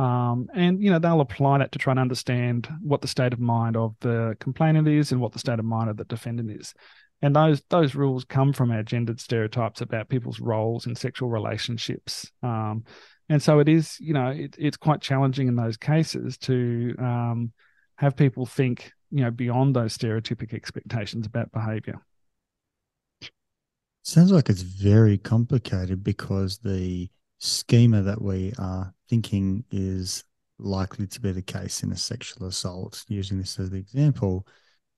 Um, 0.02 0.48
and 0.52 0.82
you 0.82 0.90
know 0.90 0.98
they'll 0.98 1.20
apply 1.20 1.58
that 1.58 1.70
to 1.72 1.78
try 1.78 1.92
and 1.92 2.00
understand 2.00 2.68
what 2.80 3.02
the 3.02 3.06
state 3.06 3.32
of 3.32 3.38
mind 3.38 3.76
of 3.76 3.94
the 4.00 4.36
complainant 4.40 4.88
is 4.88 5.12
and 5.12 5.20
what 5.20 5.30
the 5.30 5.38
state 5.38 5.60
of 5.60 5.64
mind 5.64 5.90
of 5.90 5.96
the 5.96 6.04
defendant 6.04 6.50
is. 6.50 6.74
And 7.22 7.36
those 7.36 7.62
those 7.70 7.94
rules 7.94 8.24
come 8.24 8.52
from 8.52 8.72
our 8.72 8.82
gendered 8.82 9.20
stereotypes 9.20 9.80
about 9.80 10.08
people's 10.08 10.40
roles 10.40 10.86
in 10.88 10.96
sexual 10.96 11.28
relationships. 11.28 12.28
Um, 12.42 12.82
and 13.28 13.40
so 13.40 13.60
it 13.60 13.68
is 13.68 13.96
you 14.00 14.12
know 14.12 14.30
it, 14.30 14.56
it's 14.58 14.76
quite 14.76 15.00
challenging 15.00 15.46
in 15.46 15.54
those 15.54 15.76
cases 15.76 16.36
to 16.38 16.96
um, 16.98 17.52
have 17.94 18.16
people 18.16 18.44
think 18.44 18.90
you 19.12 19.22
know 19.22 19.30
beyond 19.30 19.76
those 19.76 19.96
stereotypic 19.96 20.52
expectations 20.52 21.26
about 21.26 21.52
behavior. 21.52 22.00
Sounds 24.02 24.32
like 24.32 24.48
it's 24.48 24.62
very 24.62 25.16
complicated 25.16 26.02
because 26.02 26.58
the 26.58 27.08
schema 27.42 28.02
that 28.02 28.22
we 28.22 28.52
are 28.56 28.94
thinking 29.08 29.64
is 29.72 30.22
likely 30.60 31.08
to 31.08 31.20
be 31.20 31.32
the 31.32 31.42
case 31.42 31.82
in 31.82 31.90
a 31.90 31.96
sexual 31.96 32.46
assault 32.46 33.04
using 33.08 33.38
this 33.38 33.58
as 33.58 33.70
the 33.70 33.78
example 33.78 34.46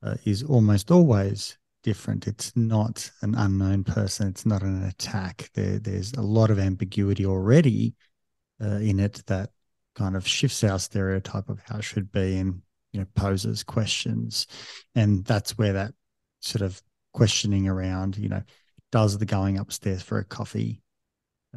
uh, 0.02 0.14
is 0.26 0.42
almost 0.42 0.90
always 0.90 1.57
different. 1.83 2.26
It's 2.26 2.54
not 2.54 3.11
an 3.22 3.35
unknown 3.35 3.83
person. 3.85 4.28
It's 4.28 4.44
not 4.44 4.62
an 4.62 4.85
attack. 4.85 5.48
There, 5.54 5.78
there's 5.78 6.12
a 6.12 6.20
lot 6.20 6.50
of 6.50 6.59
ambiguity 6.59 7.24
already 7.24 7.94
uh, 8.62 8.76
in 8.76 9.00
it 9.00 9.22
that 9.26 9.50
kind 9.94 10.14
of 10.14 10.28
shifts 10.28 10.62
our 10.64 10.78
stereotype 10.78 11.48
of 11.48 11.61
how 11.64 11.78
it 11.78 11.85
should 11.85 12.12
be 12.12 12.37
and 12.37 12.61
you 12.92 13.00
know 13.00 13.07
poses 13.14 13.62
questions. 13.62 14.46
And 14.94 15.24
that's 15.24 15.57
where 15.57 15.72
that 15.72 15.94
sort 16.40 16.62
of 16.62 16.83
questioning 17.14 17.68
around, 17.68 18.18
you 18.18 18.28
know, 18.28 18.42
does 18.92 19.16
the 19.16 19.24
going 19.24 19.57
upstairs 19.57 20.02
for 20.02 20.18
a 20.18 20.24
coffee 20.24 20.83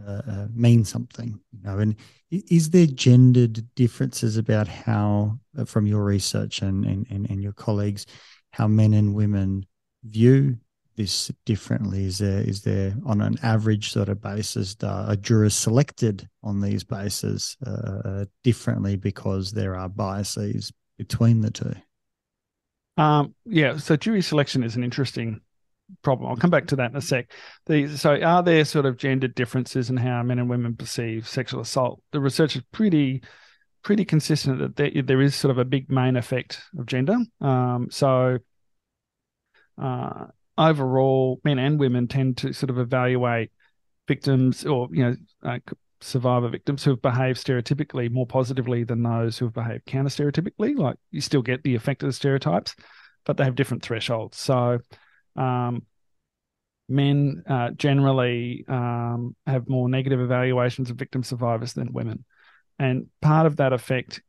uh, 0.06 0.22
uh, 0.28 0.48
mean 0.54 0.84
something? 0.84 1.40
You 1.52 1.60
know, 1.64 1.80
and 1.80 1.96
is 2.30 2.70
there 2.70 2.88
gendered 2.88 3.64
differences 3.76 4.38
about 4.38 4.68
how, 4.68 5.40
uh, 5.58 5.66
from 5.66 5.88
your 5.88 6.04
research 6.04 6.62
and, 6.62 6.86
and 6.86 7.08
and 7.10 7.30
and 7.30 7.42
your 7.42 7.54
colleagues, 7.54 8.06
how 8.52 8.68
men 8.68 8.94
and 8.94 9.14
women 9.14 9.66
view 10.04 10.58
this 10.96 11.32
differently? 11.46 12.06
Is 12.06 12.18
there 12.18 12.42
is 12.42 12.64
there 12.64 12.96
on 13.06 13.22
an 13.22 13.38
average 13.44 13.92
sort 13.92 14.10
of 14.10 14.22
basis 14.22 14.76
are 14.84 15.16
jurors 15.16 15.56
selected 15.56 16.28
on 16.44 16.62
these 16.62 16.84
bases 16.84 17.56
uh, 17.66 18.02
uh, 18.04 18.26
differently 18.44 18.98
because 18.98 19.52
there 19.52 19.76
are 19.76 19.88
biases 19.88 20.74
between 20.98 21.42
the 21.42 21.52
two? 21.52 21.76
Um, 22.98 23.36
yeah, 23.46 23.78
so 23.78 23.96
jury 23.96 24.24
selection 24.24 24.64
is 24.64 24.76
an 24.76 24.84
interesting 24.84 25.40
problem. 26.02 26.30
I'll 26.30 26.38
come 26.38 26.50
back 26.50 26.68
to 26.68 26.76
that 26.78 26.92
in 26.92 26.98
a 26.98 27.02
sec. 27.02 27.32
The, 27.66 27.96
so, 27.98 28.20
are 28.20 28.44
there 28.44 28.66
sort 28.66 28.86
of 28.86 28.98
gender 28.98 29.28
differences 29.28 29.90
in 29.90 29.98
how 29.98 30.22
men 30.24 30.40
and 30.40 30.50
women 30.50 30.76
perceive 30.76 31.28
sexual 31.28 31.62
assault? 31.62 32.02
The 32.12 32.20
research 32.20 32.56
is 32.56 32.64
pretty 32.72 33.24
pretty 33.84 34.04
consistent 34.04 34.60
that 34.60 34.76
there, 34.76 35.02
there 35.02 35.22
is 35.22 35.34
sort 35.34 35.50
of 35.50 35.58
a 35.58 35.64
big 35.64 35.90
main 35.90 36.18
effect 36.18 36.62
of 36.78 36.86
gender. 36.86 37.18
Um, 37.40 37.88
so 37.90 38.40
uh, 39.82 40.26
overall, 40.58 41.40
men 41.46 41.58
and 41.58 41.80
women 41.80 42.08
tend 42.08 42.38
to 42.40 42.52
sort 42.52 42.70
of 42.70 42.80
evaluate 42.80 43.52
victims 44.08 44.66
or 44.66 44.90
you 44.92 45.04
know 45.04 45.16
uh, 45.44 45.60
survivor 46.02 46.50
victims 46.50 46.84
who 46.84 46.92
have 46.92 47.02
behaved 47.02 47.44
stereotypically 47.44 48.12
more 48.12 48.28
positively 48.28 48.84
than 48.84 49.04
those 49.04 49.38
who 49.38 49.46
have 49.46 49.54
behaved 49.54 49.86
counter 49.86 50.10
stereotypically. 50.10 50.78
Like 50.78 50.98
you 51.12 51.22
still 51.22 51.42
get 51.42 51.64
the 51.64 51.76
effect 51.76 52.04
of 52.04 52.10
the 52.10 52.14
stereotypes, 52.14 52.76
but 53.26 53.38
they 53.38 53.46
have 53.46 53.56
different 53.56 53.84
thresholds. 53.84 54.38
So. 54.38 54.80
Um, 55.38 55.84
men 56.90 57.44
uh, 57.48 57.72
generally 57.72 58.66
um, 58.68 59.36
have 59.46 59.68
more 59.68 59.90
negative 59.90 60.20
evaluations 60.20 60.90
of 60.90 60.98
victim 60.98 61.24
survivors 61.24 61.74
than 61.74 61.94
women. 61.94 62.24
And 62.80 63.08
part 63.22 63.46
of 63.46 63.58
that 63.58 63.74
effect, 63.74 64.22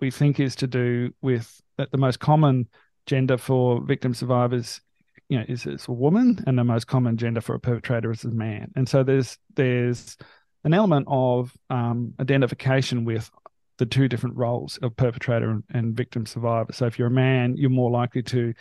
we 0.00 0.10
think, 0.10 0.38
is 0.38 0.56
to 0.56 0.66
do 0.66 1.12
with 1.20 1.60
that 1.78 1.90
the 1.90 1.98
most 1.98 2.20
common 2.20 2.68
gender 3.06 3.38
for 3.38 3.80
victim 3.82 4.14
survivors 4.14 4.80
you 5.28 5.38
know 5.38 5.44
is, 5.48 5.66
is 5.66 5.86
a 5.88 5.92
woman 5.92 6.42
and 6.46 6.58
the 6.58 6.64
most 6.64 6.86
common 6.86 7.16
gender 7.16 7.40
for 7.40 7.54
a 7.54 7.60
perpetrator 7.60 8.10
is 8.10 8.24
a 8.24 8.28
man 8.28 8.70
and 8.76 8.88
so 8.88 9.02
there's 9.02 9.38
there's 9.54 10.16
an 10.64 10.74
element 10.74 11.06
of 11.08 11.56
um, 11.70 12.14
identification 12.20 13.04
with 13.04 13.30
the 13.78 13.86
two 13.86 14.08
different 14.08 14.36
roles 14.36 14.78
of 14.78 14.96
perpetrator 14.96 15.50
and, 15.50 15.64
and 15.70 15.96
victim 15.96 16.26
survivor 16.26 16.72
so 16.72 16.86
if 16.86 16.98
you're 16.98 17.08
a 17.08 17.10
man 17.10 17.56
you're 17.56 17.70
more 17.70 17.90
likely 17.90 18.22
to 18.22 18.52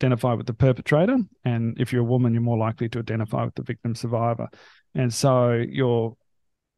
identify 0.00 0.34
with 0.34 0.46
the 0.46 0.54
perpetrator 0.54 1.16
and 1.44 1.80
if 1.80 1.92
you're 1.92 2.02
a 2.02 2.04
woman 2.04 2.32
you're 2.32 2.42
more 2.42 2.58
likely 2.58 2.88
to 2.88 2.98
identify 2.98 3.44
with 3.44 3.54
the 3.54 3.62
victim 3.62 3.94
survivor 3.94 4.48
and 4.94 5.12
so 5.12 5.52
your 5.52 6.16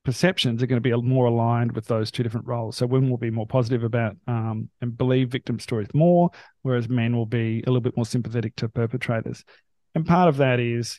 perceptions 0.09 0.63
are 0.63 0.67
going 0.67 0.83
to 0.83 0.89
be 0.89 1.03
more 1.07 1.27
aligned 1.27 1.73
with 1.73 1.85
those 1.87 2.11
two 2.11 2.23
different 2.23 2.47
roles. 2.47 2.79
So 2.79 2.87
women 2.87 3.11
will 3.11 3.19
be 3.19 3.31
more 3.31 3.47
positive 3.47 3.85
about 3.85 4.17
um, 4.27 4.71
and 4.81 4.97
believe 4.97 5.29
victim 5.29 5.59
stories 5.59 5.89
more, 5.93 6.31
whereas 6.63 6.89
men 6.89 7.15
will 7.15 7.27
be 7.27 7.63
a 7.67 7.71
little 7.71 7.83
bit 7.83 7.95
more 7.95 8.07
sympathetic 8.07 8.57
to 8.57 8.71
perpetrators. 8.71 9.45
And 9.95 10.07
part 10.07 10.31
of 10.31 10.39
that 10.39 10.61
is 10.61 10.99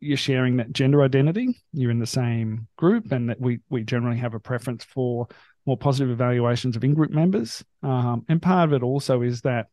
you're 0.00 0.18
sharing 0.18 0.58
that 0.58 0.70
gender 0.70 1.02
identity. 1.02 1.62
You're 1.72 1.90
in 1.90 1.98
the 1.98 2.06
same 2.06 2.68
group, 2.76 3.10
and 3.10 3.30
that 3.30 3.40
we 3.40 3.60
we 3.70 3.84
generally 3.84 4.18
have 4.18 4.34
a 4.34 4.40
preference 4.40 4.84
for 4.84 5.28
more 5.64 5.78
positive 5.78 6.10
evaluations 6.10 6.76
of 6.76 6.84
in-group 6.84 7.10
members. 7.10 7.64
Um, 7.82 8.26
and 8.28 8.42
part 8.42 8.68
of 8.68 8.74
it 8.74 8.82
also 8.82 9.22
is 9.22 9.40
that, 9.42 9.68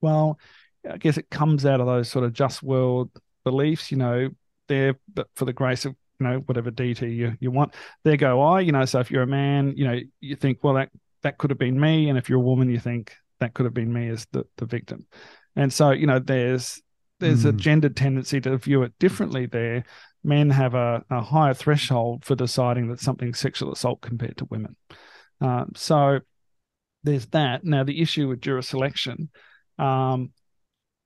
well, 0.00 0.40
I 0.90 0.98
guess 0.98 1.16
it 1.16 1.30
comes 1.30 1.64
out 1.66 1.80
of 1.80 1.86
those 1.86 2.10
sort 2.10 2.24
of 2.24 2.32
just 2.32 2.62
world 2.62 3.10
beliefs. 3.44 3.90
You 3.90 3.98
know, 3.98 4.28
there, 4.68 4.98
but 5.12 5.28
for 5.34 5.44
the 5.44 5.52
grace 5.52 5.84
of 5.84 5.94
you 6.20 6.26
know 6.26 6.38
whatever 6.46 6.70
deity 6.70 7.12
you, 7.12 7.36
you 7.40 7.50
want 7.50 7.74
there 8.04 8.16
go 8.16 8.40
i 8.40 8.60
you 8.60 8.72
know 8.72 8.84
so 8.84 9.00
if 9.00 9.10
you're 9.10 9.22
a 9.22 9.26
man 9.26 9.74
you 9.76 9.84
know 9.84 9.98
you 10.20 10.36
think 10.36 10.58
well 10.62 10.74
that 10.74 10.90
that 11.22 11.38
could 11.38 11.50
have 11.50 11.58
been 11.58 11.78
me 11.78 12.08
and 12.08 12.18
if 12.18 12.28
you're 12.28 12.38
a 12.38 12.42
woman 12.42 12.70
you 12.70 12.78
think 12.78 13.14
that 13.40 13.54
could 13.54 13.64
have 13.64 13.74
been 13.74 13.92
me 13.92 14.08
as 14.08 14.26
the, 14.32 14.44
the 14.56 14.64
victim 14.64 15.06
and 15.56 15.72
so 15.72 15.90
you 15.90 16.06
know 16.06 16.18
there's 16.18 16.80
there's 17.20 17.44
mm. 17.44 17.48
a 17.48 17.52
gendered 17.52 17.96
tendency 17.96 18.40
to 18.40 18.56
view 18.58 18.82
it 18.82 18.92
differently 18.98 19.46
there 19.46 19.84
men 20.22 20.50
have 20.50 20.74
a, 20.74 21.04
a 21.10 21.20
higher 21.20 21.54
threshold 21.54 22.24
for 22.24 22.34
deciding 22.34 22.88
that 22.88 23.00
something's 23.00 23.38
sexual 23.38 23.72
assault 23.72 24.00
compared 24.00 24.36
to 24.36 24.46
women 24.50 24.76
um, 25.40 25.72
so 25.74 26.20
there's 27.02 27.26
that 27.26 27.64
now 27.64 27.82
the 27.82 28.00
issue 28.00 28.28
with 28.28 28.40
juror 28.40 28.62
selection 28.62 29.30
um, 29.78 30.30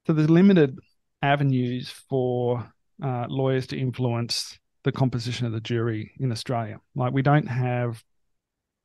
so 0.08 0.14
there's 0.14 0.30
limited 0.30 0.78
avenues 1.20 1.90
for 2.08 2.72
uh, 3.04 3.26
lawyers 3.28 3.66
to 3.66 3.78
influence 3.78 4.58
the 4.84 4.90
composition 4.90 5.44
of 5.44 5.52
the 5.52 5.60
jury 5.60 6.12
in 6.18 6.32
Australia. 6.32 6.80
Like 6.94 7.12
we 7.12 7.20
don't 7.20 7.46
have 7.46 8.02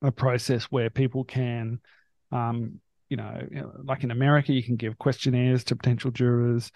a 0.02 0.12
process 0.12 0.64
where 0.64 0.90
people 0.90 1.24
can, 1.24 1.80
um, 2.30 2.78
you 3.08 3.16
know, 3.16 3.40
like 3.84 4.04
in 4.04 4.10
America, 4.10 4.52
you 4.52 4.62
can 4.62 4.76
give 4.76 4.98
questionnaires 4.98 5.64
to 5.64 5.76
potential 5.76 6.10
jurors. 6.10 6.70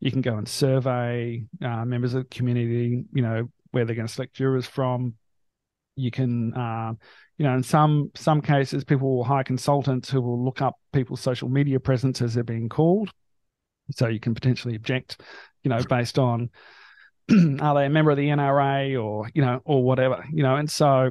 You 0.00 0.10
can 0.10 0.20
go 0.20 0.36
and 0.36 0.46
survey 0.46 1.46
uh, 1.64 1.86
members 1.86 2.12
of 2.12 2.24
the 2.24 2.36
community, 2.36 3.04
you 3.14 3.22
know, 3.22 3.48
where 3.70 3.86
they're 3.86 3.96
going 3.96 4.06
to 4.06 4.12
select 4.12 4.34
jurors 4.34 4.66
from. 4.66 5.14
You 5.96 6.10
can, 6.10 6.52
uh, 6.52 6.92
you 7.38 7.46
know, 7.46 7.54
in 7.54 7.62
some 7.62 8.10
some 8.14 8.42
cases, 8.42 8.84
people 8.84 9.16
will 9.16 9.24
hire 9.24 9.44
consultants 9.44 10.10
who 10.10 10.20
will 10.20 10.44
look 10.44 10.60
up 10.60 10.74
people's 10.92 11.22
social 11.22 11.48
media 11.48 11.80
presence 11.80 12.20
as 12.20 12.34
they're 12.34 12.44
being 12.44 12.68
called. 12.68 13.10
So 13.90 14.08
you 14.08 14.20
can 14.20 14.34
potentially 14.34 14.74
object, 14.74 15.20
you 15.62 15.68
know, 15.68 15.82
based 15.88 16.18
on 16.18 16.50
are 17.60 17.74
they 17.74 17.86
a 17.86 17.90
member 17.90 18.10
of 18.10 18.16
the 18.16 18.28
NRA 18.28 19.02
or 19.02 19.30
you 19.34 19.42
know 19.42 19.60
or 19.64 19.82
whatever 19.82 20.24
you 20.32 20.42
know? 20.42 20.56
And 20.56 20.70
so 20.70 21.10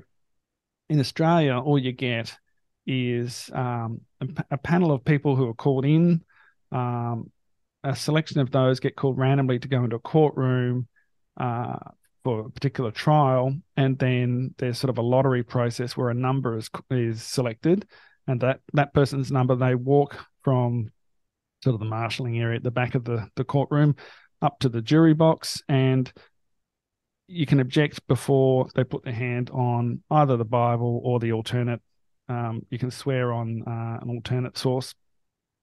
in 0.89 0.99
Australia 0.99 1.57
all 1.57 1.77
you 1.77 1.91
get 1.91 2.37
is 2.85 3.49
um, 3.53 4.01
a, 4.21 4.27
a, 4.51 4.57
panel 4.57 4.91
of 4.91 5.05
people 5.05 5.35
who 5.35 5.47
are 5.47 5.53
called 5.53 5.85
in. 5.85 6.21
Um, 6.71 7.31
a 7.83 7.95
selection 7.95 8.39
of 8.39 8.51
those 8.51 8.79
get 8.79 8.95
called 8.95 9.17
randomly 9.17 9.59
to 9.59 9.67
go 9.67 9.83
into 9.83 9.95
a 9.95 9.99
courtroom 9.99 10.87
uh, 11.37 11.77
for 12.23 12.41
a 12.41 12.49
particular 12.49 12.91
trial. 12.91 13.53
And 13.75 13.97
then 13.99 14.55
there's 14.57 14.79
sort 14.79 14.89
of 14.89 14.97
a 14.97 15.01
lottery 15.01 15.43
process 15.43 15.97
where 15.97 16.09
a 16.09 16.13
number 16.13 16.57
is 16.57 16.69
is 16.89 17.21
selected. 17.21 17.85
And 18.27 18.39
that 18.41 18.61
that 18.73 18.93
person's 18.93 19.31
number 19.31 19.55
they 19.55 19.75
walk 19.75 20.25
from 20.43 20.91
sort 21.63 21.73
of 21.73 21.79
the 21.79 21.85
marshalling 21.85 22.37
area 22.39 22.57
at 22.57 22.63
the 22.63 22.71
back 22.71 22.93
of 22.95 23.05
the 23.05 23.27
the 23.35 23.43
courtroom 23.43 23.95
up 24.41 24.59
to 24.59 24.69
the 24.69 24.81
jury 24.81 25.13
box 25.13 25.63
and 25.69 26.11
you 27.27 27.45
can 27.45 27.59
object 27.59 28.05
before 28.07 28.67
they 28.75 28.83
put 28.83 29.03
their 29.03 29.13
hand 29.13 29.49
on 29.51 30.03
either 30.11 30.37
the 30.37 30.45
Bible 30.45 31.01
or 31.03 31.19
the 31.19 31.31
alternate. 31.31 31.81
Um, 32.27 32.65
you 32.69 32.77
can 32.77 32.91
swear 32.91 33.31
on 33.31 33.63
uh, 33.65 33.99
an 34.01 34.09
alternate 34.09 34.57
source. 34.57 34.93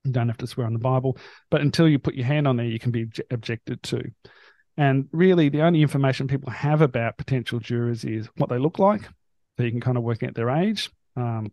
You 0.04 0.12
don't 0.12 0.28
have 0.28 0.38
to 0.38 0.46
swear 0.46 0.66
on 0.66 0.72
the 0.72 0.78
Bible, 0.78 1.18
but 1.50 1.60
until 1.60 1.86
you 1.86 1.98
put 1.98 2.14
your 2.14 2.26
hand 2.26 2.48
on 2.48 2.56
there, 2.56 2.66
you 2.66 2.78
can 2.78 2.90
be 2.90 3.06
objected 3.30 3.82
to. 3.84 4.02
And 4.78 5.08
really, 5.12 5.50
the 5.50 5.60
only 5.60 5.82
information 5.82 6.26
people 6.26 6.50
have 6.50 6.80
about 6.80 7.18
potential 7.18 7.58
jurors 7.58 8.04
is 8.04 8.28
what 8.36 8.48
they 8.48 8.58
look 8.58 8.78
like. 8.78 9.02
So 9.58 9.64
you 9.64 9.70
can 9.70 9.80
kind 9.80 9.98
of 9.98 10.02
work 10.02 10.22
out 10.22 10.34
their 10.34 10.48
age. 10.48 10.90
Um, 11.16 11.52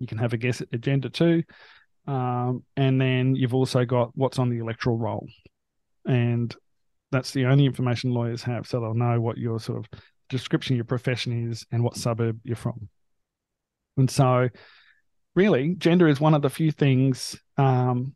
you 0.00 0.08
can 0.08 0.18
have 0.18 0.32
a 0.32 0.36
guess 0.36 0.60
at 0.60 0.70
their 0.70 0.80
gender 0.80 1.10
too. 1.10 1.44
Um, 2.06 2.64
and 2.76 3.00
then 3.00 3.36
you've 3.36 3.54
also 3.54 3.84
got 3.84 4.10
what's 4.14 4.38
on 4.38 4.48
the 4.48 4.58
electoral 4.58 4.96
roll. 4.96 5.26
And 6.06 6.54
that's 7.12 7.32
the 7.32 7.46
only 7.46 7.66
information 7.66 8.12
lawyers 8.12 8.42
have. 8.44 8.66
So 8.66 8.80
they'll 8.80 8.94
know 8.94 9.20
what 9.20 9.38
your 9.38 9.60
sort 9.60 9.78
of 9.78 10.00
description 10.28 10.76
your 10.76 10.84
profession 10.84 11.50
is 11.50 11.66
and 11.70 11.84
what 11.84 11.96
suburb 11.96 12.40
you're 12.44 12.56
from. 12.56 12.88
And 13.96 14.10
so, 14.10 14.48
really, 15.34 15.74
gender 15.76 16.08
is 16.08 16.20
one 16.20 16.34
of 16.34 16.42
the 16.42 16.48
few 16.48 16.70
things 16.70 17.38
um, 17.58 18.14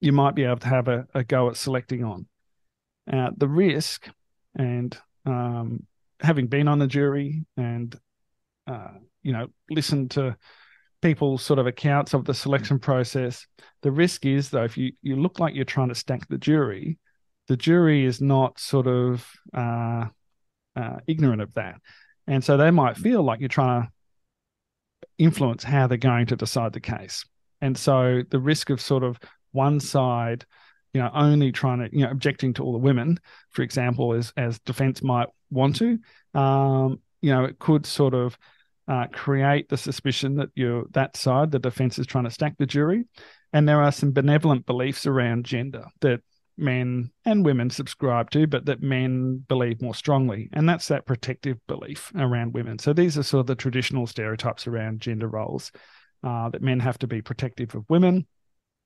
you 0.00 0.12
might 0.12 0.34
be 0.34 0.44
able 0.44 0.58
to 0.58 0.68
have 0.68 0.88
a, 0.88 1.06
a 1.14 1.24
go 1.24 1.48
at 1.48 1.56
selecting 1.56 2.04
on. 2.04 2.26
Uh, 3.10 3.30
the 3.36 3.48
risk, 3.48 4.08
and 4.56 4.96
um, 5.24 5.86
having 6.20 6.46
been 6.46 6.68
on 6.68 6.78
the 6.78 6.86
jury 6.86 7.44
and 7.56 7.98
uh, 8.66 8.92
you 9.22 9.32
know 9.32 9.46
listened 9.70 10.10
to 10.12 10.36
people's 11.02 11.42
sort 11.42 11.58
of 11.58 11.66
accounts 11.66 12.14
of 12.14 12.24
the 12.24 12.34
selection 12.34 12.78
process, 12.78 13.46
the 13.82 13.90
risk 13.90 14.26
is 14.26 14.50
though 14.50 14.64
if 14.64 14.76
you 14.76 14.92
you 15.02 15.16
look 15.16 15.38
like 15.38 15.54
you're 15.54 15.64
trying 15.64 15.88
to 15.88 15.94
stack 15.94 16.26
the 16.28 16.38
jury, 16.38 16.98
the 17.48 17.56
jury 17.56 18.04
is 18.04 18.20
not 18.20 18.58
sort 18.58 18.86
of 18.86 19.28
uh, 19.54 20.06
uh, 20.74 20.96
ignorant 21.06 21.42
of 21.42 21.52
that, 21.54 21.76
and 22.26 22.42
so 22.42 22.56
they 22.56 22.70
might 22.70 22.96
feel 22.96 23.22
like 23.22 23.40
you're 23.40 23.48
trying 23.48 23.82
to 23.82 23.88
influence 25.18 25.64
how 25.64 25.86
they're 25.86 25.98
going 25.98 26.26
to 26.26 26.36
decide 26.36 26.72
the 26.72 26.80
case. 26.80 27.24
And 27.60 27.76
so 27.76 28.22
the 28.30 28.38
risk 28.38 28.70
of 28.70 28.80
sort 28.80 29.02
of 29.02 29.18
one 29.52 29.80
side, 29.80 30.44
you 30.92 31.00
know, 31.00 31.10
only 31.14 31.52
trying 31.52 31.78
to, 31.78 31.88
you 31.92 32.04
know, 32.04 32.10
objecting 32.10 32.52
to 32.54 32.62
all 32.62 32.72
the 32.72 32.78
women, 32.78 33.18
for 33.50 33.62
example, 33.62 34.12
as 34.12 34.32
as 34.36 34.58
defense 34.60 35.02
might 35.02 35.28
want 35.50 35.76
to, 35.76 35.98
um, 36.38 37.00
you 37.22 37.30
know, 37.30 37.44
it 37.44 37.58
could 37.58 37.86
sort 37.86 38.14
of 38.14 38.36
uh, 38.88 39.06
create 39.12 39.68
the 39.68 39.76
suspicion 39.76 40.36
that 40.36 40.50
you're 40.54 40.84
that 40.92 41.16
side, 41.16 41.50
the 41.50 41.58
defense 41.58 41.98
is 41.98 42.06
trying 42.06 42.24
to 42.24 42.30
stack 42.30 42.56
the 42.58 42.66
jury. 42.66 43.04
And 43.52 43.68
there 43.68 43.82
are 43.82 43.92
some 43.92 44.12
benevolent 44.12 44.66
beliefs 44.66 45.06
around 45.06 45.44
gender 45.44 45.84
that 46.00 46.20
men 46.58 47.10
and 47.24 47.44
women 47.44 47.70
subscribe 47.70 48.30
to, 48.30 48.46
but 48.46 48.66
that 48.66 48.82
men 48.82 49.44
believe 49.48 49.82
more 49.82 49.94
strongly. 49.94 50.48
And 50.52 50.68
that's 50.68 50.88
that 50.88 51.06
protective 51.06 51.58
belief 51.66 52.12
around 52.16 52.54
women. 52.54 52.78
So 52.78 52.92
these 52.92 53.18
are 53.18 53.22
sort 53.22 53.40
of 53.40 53.46
the 53.46 53.54
traditional 53.54 54.06
stereotypes 54.06 54.66
around 54.66 55.00
gender 55.00 55.28
roles 55.28 55.72
uh, 56.22 56.48
that 56.50 56.62
men 56.62 56.80
have 56.80 56.98
to 56.98 57.06
be 57.06 57.22
protective 57.22 57.74
of 57.74 57.84
women 57.88 58.26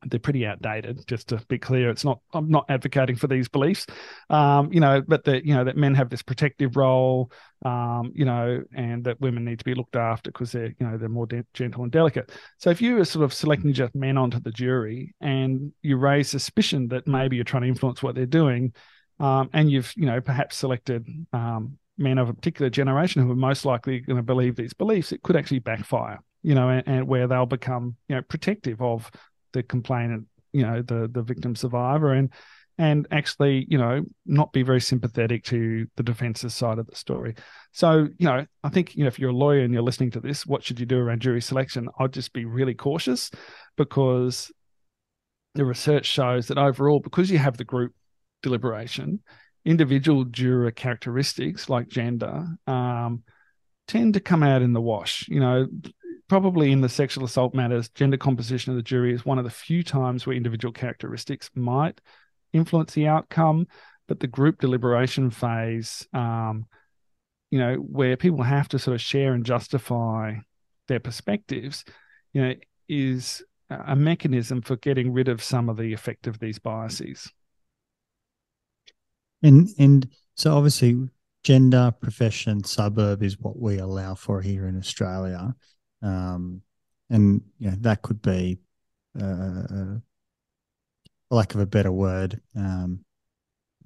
they're 0.06 0.20
pretty 0.20 0.46
outdated. 0.46 1.06
Just 1.06 1.28
to 1.28 1.36
be 1.48 1.58
clear, 1.58 1.90
it's 1.90 2.04
not. 2.04 2.20
I'm 2.32 2.48
not 2.48 2.66
advocating 2.68 3.16
for 3.16 3.26
these 3.26 3.48
beliefs, 3.48 3.86
um, 4.30 4.72
you 4.72 4.80
know, 4.80 5.02
but 5.06 5.24
that 5.24 5.44
you 5.44 5.54
know 5.54 5.64
that 5.64 5.76
men 5.76 5.94
have 5.94 6.08
this 6.08 6.22
protective 6.22 6.76
role, 6.76 7.30
um, 7.64 8.12
you 8.14 8.24
know, 8.24 8.62
and 8.74 9.04
that 9.04 9.20
women 9.20 9.44
need 9.44 9.58
to 9.58 9.64
be 9.64 9.74
looked 9.74 9.96
after 9.96 10.30
because 10.30 10.52
they're 10.52 10.74
you 10.78 10.86
know 10.86 10.96
they're 10.96 11.08
more 11.08 11.26
de- 11.26 11.44
gentle 11.54 11.82
and 11.82 11.92
delicate. 11.92 12.32
So 12.58 12.70
if 12.70 12.80
you 12.80 12.98
are 12.98 13.04
sort 13.04 13.24
of 13.24 13.34
selecting 13.34 13.72
just 13.72 13.94
men 13.94 14.16
onto 14.16 14.40
the 14.40 14.50
jury 14.50 15.14
and 15.20 15.72
you 15.82 15.96
raise 15.96 16.28
suspicion 16.28 16.88
that 16.88 17.06
maybe 17.06 17.36
you're 17.36 17.44
trying 17.44 17.62
to 17.62 17.68
influence 17.68 18.02
what 18.02 18.14
they're 18.14 18.26
doing, 18.26 18.72
um, 19.18 19.50
and 19.52 19.70
you've 19.70 19.92
you 19.96 20.06
know 20.06 20.20
perhaps 20.20 20.56
selected 20.56 21.06
um, 21.32 21.78
men 21.98 22.18
of 22.18 22.28
a 22.28 22.34
particular 22.34 22.70
generation 22.70 23.22
who 23.22 23.30
are 23.30 23.36
most 23.36 23.66
likely 23.66 24.00
going 24.00 24.16
to 24.16 24.22
believe 24.22 24.56
these 24.56 24.72
beliefs, 24.72 25.12
it 25.12 25.22
could 25.22 25.36
actually 25.36 25.58
backfire 25.58 26.20
you 26.42 26.54
know, 26.54 26.68
and, 26.68 26.82
and, 26.86 27.06
where 27.06 27.26
they'll 27.26 27.46
become, 27.46 27.96
you 28.08 28.16
know, 28.16 28.22
protective 28.22 28.80
of 28.80 29.10
the 29.52 29.62
complainant, 29.62 30.26
you 30.52 30.62
know, 30.62 30.82
the 30.82 31.08
the 31.12 31.22
victim 31.22 31.54
survivor, 31.54 32.12
and 32.12 32.30
and 32.80 33.06
actually, 33.10 33.66
you 33.68 33.76
know, 33.76 34.02
not 34.24 34.54
be 34.54 34.62
very 34.62 34.80
sympathetic 34.80 35.44
to 35.44 35.86
the 35.96 36.02
defense's 36.02 36.54
side 36.54 36.78
of 36.78 36.86
the 36.86 36.96
story. 36.96 37.34
So, 37.72 38.08
you 38.16 38.26
know, 38.26 38.46
I 38.64 38.68
think, 38.70 38.96
you 38.96 39.04
know, 39.04 39.08
if 39.08 39.18
you're 39.18 39.30
a 39.30 39.34
lawyer 39.34 39.60
and 39.60 39.74
you're 39.74 39.82
listening 39.82 40.12
to 40.12 40.20
this, 40.20 40.46
what 40.46 40.64
should 40.64 40.80
you 40.80 40.86
do 40.86 40.98
around 40.98 41.20
jury 41.20 41.42
selection? 41.42 41.90
I'd 41.98 42.14
just 42.14 42.32
be 42.32 42.46
really 42.46 42.72
cautious 42.72 43.30
because 43.76 44.50
the 45.54 45.66
research 45.66 46.06
shows 46.06 46.48
that 46.48 46.56
overall, 46.56 47.00
because 47.00 47.30
you 47.30 47.36
have 47.36 47.58
the 47.58 47.64
group 47.64 47.92
deliberation, 48.42 49.20
individual 49.66 50.24
juror 50.24 50.70
characteristics 50.70 51.68
like 51.68 51.88
gender 51.88 52.46
um, 52.66 53.24
tend 53.88 54.14
to 54.14 54.20
come 54.20 54.42
out 54.42 54.62
in 54.62 54.72
the 54.72 54.80
wash. 54.80 55.28
You 55.28 55.40
know, 55.40 55.66
probably 56.30 56.70
in 56.70 56.80
the 56.80 56.88
sexual 56.88 57.24
assault 57.24 57.54
matters, 57.54 57.88
gender 57.88 58.16
composition 58.16 58.70
of 58.70 58.76
the 58.76 58.84
jury 58.84 59.12
is 59.12 59.26
one 59.26 59.38
of 59.38 59.44
the 59.44 59.50
few 59.50 59.82
times 59.82 60.24
where 60.24 60.36
individual 60.36 60.72
characteristics 60.72 61.50
might 61.56 62.00
influence 62.52 62.94
the 62.94 63.08
outcome. 63.08 63.66
But 64.06 64.20
the 64.20 64.28
group 64.28 64.60
deliberation 64.60 65.30
phase, 65.30 66.06
um, 66.14 66.66
you 67.50 67.58
know, 67.58 67.74
where 67.74 68.16
people 68.16 68.44
have 68.44 68.68
to 68.68 68.78
sort 68.78 68.94
of 68.94 69.00
share 69.00 69.32
and 69.32 69.44
justify 69.44 70.36
their 70.86 71.00
perspectives, 71.00 71.84
you 72.32 72.42
know, 72.42 72.54
is 72.88 73.42
a 73.68 73.96
mechanism 73.96 74.62
for 74.62 74.76
getting 74.76 75.12
rid 75.12 75.26
of 75.26 75.42
some 75.42 75.68
of 75.68 75.78
the 75.78 75.92
effect 75.92 76.28
of 76.28 76.38
these 76.38 76.60
biases. 76.60 77.28
And 79.42 79.68
and 79.80 80.08
so 80.36 80.56
obviously 80.56 81.08
gender, 81.42 81.92
profession, 82.00 82.62
suburb 82.62 83.24
is 83.24 83.40
what 83.40 83.58
we 83.58 83.78
allow 83.78 84.14
for 84.14 84.40
here 84.40 84.68
in 84.68 84.78
Australia. 84.78 85.56
Um, 86.02 86.62
and 87.08 87.42
know, 87.70 87.76
that 87.80 88.02
could 88.02 88.22
be, 88.22 88.60
uh, 89.20 89.24
uh, 89.24 89.96
lack 91.30 91.54
of 91.54 91.60
a 91.60 91.66
better 91.66 91.92
word, 91.92 92.40
um, 92.56 93.04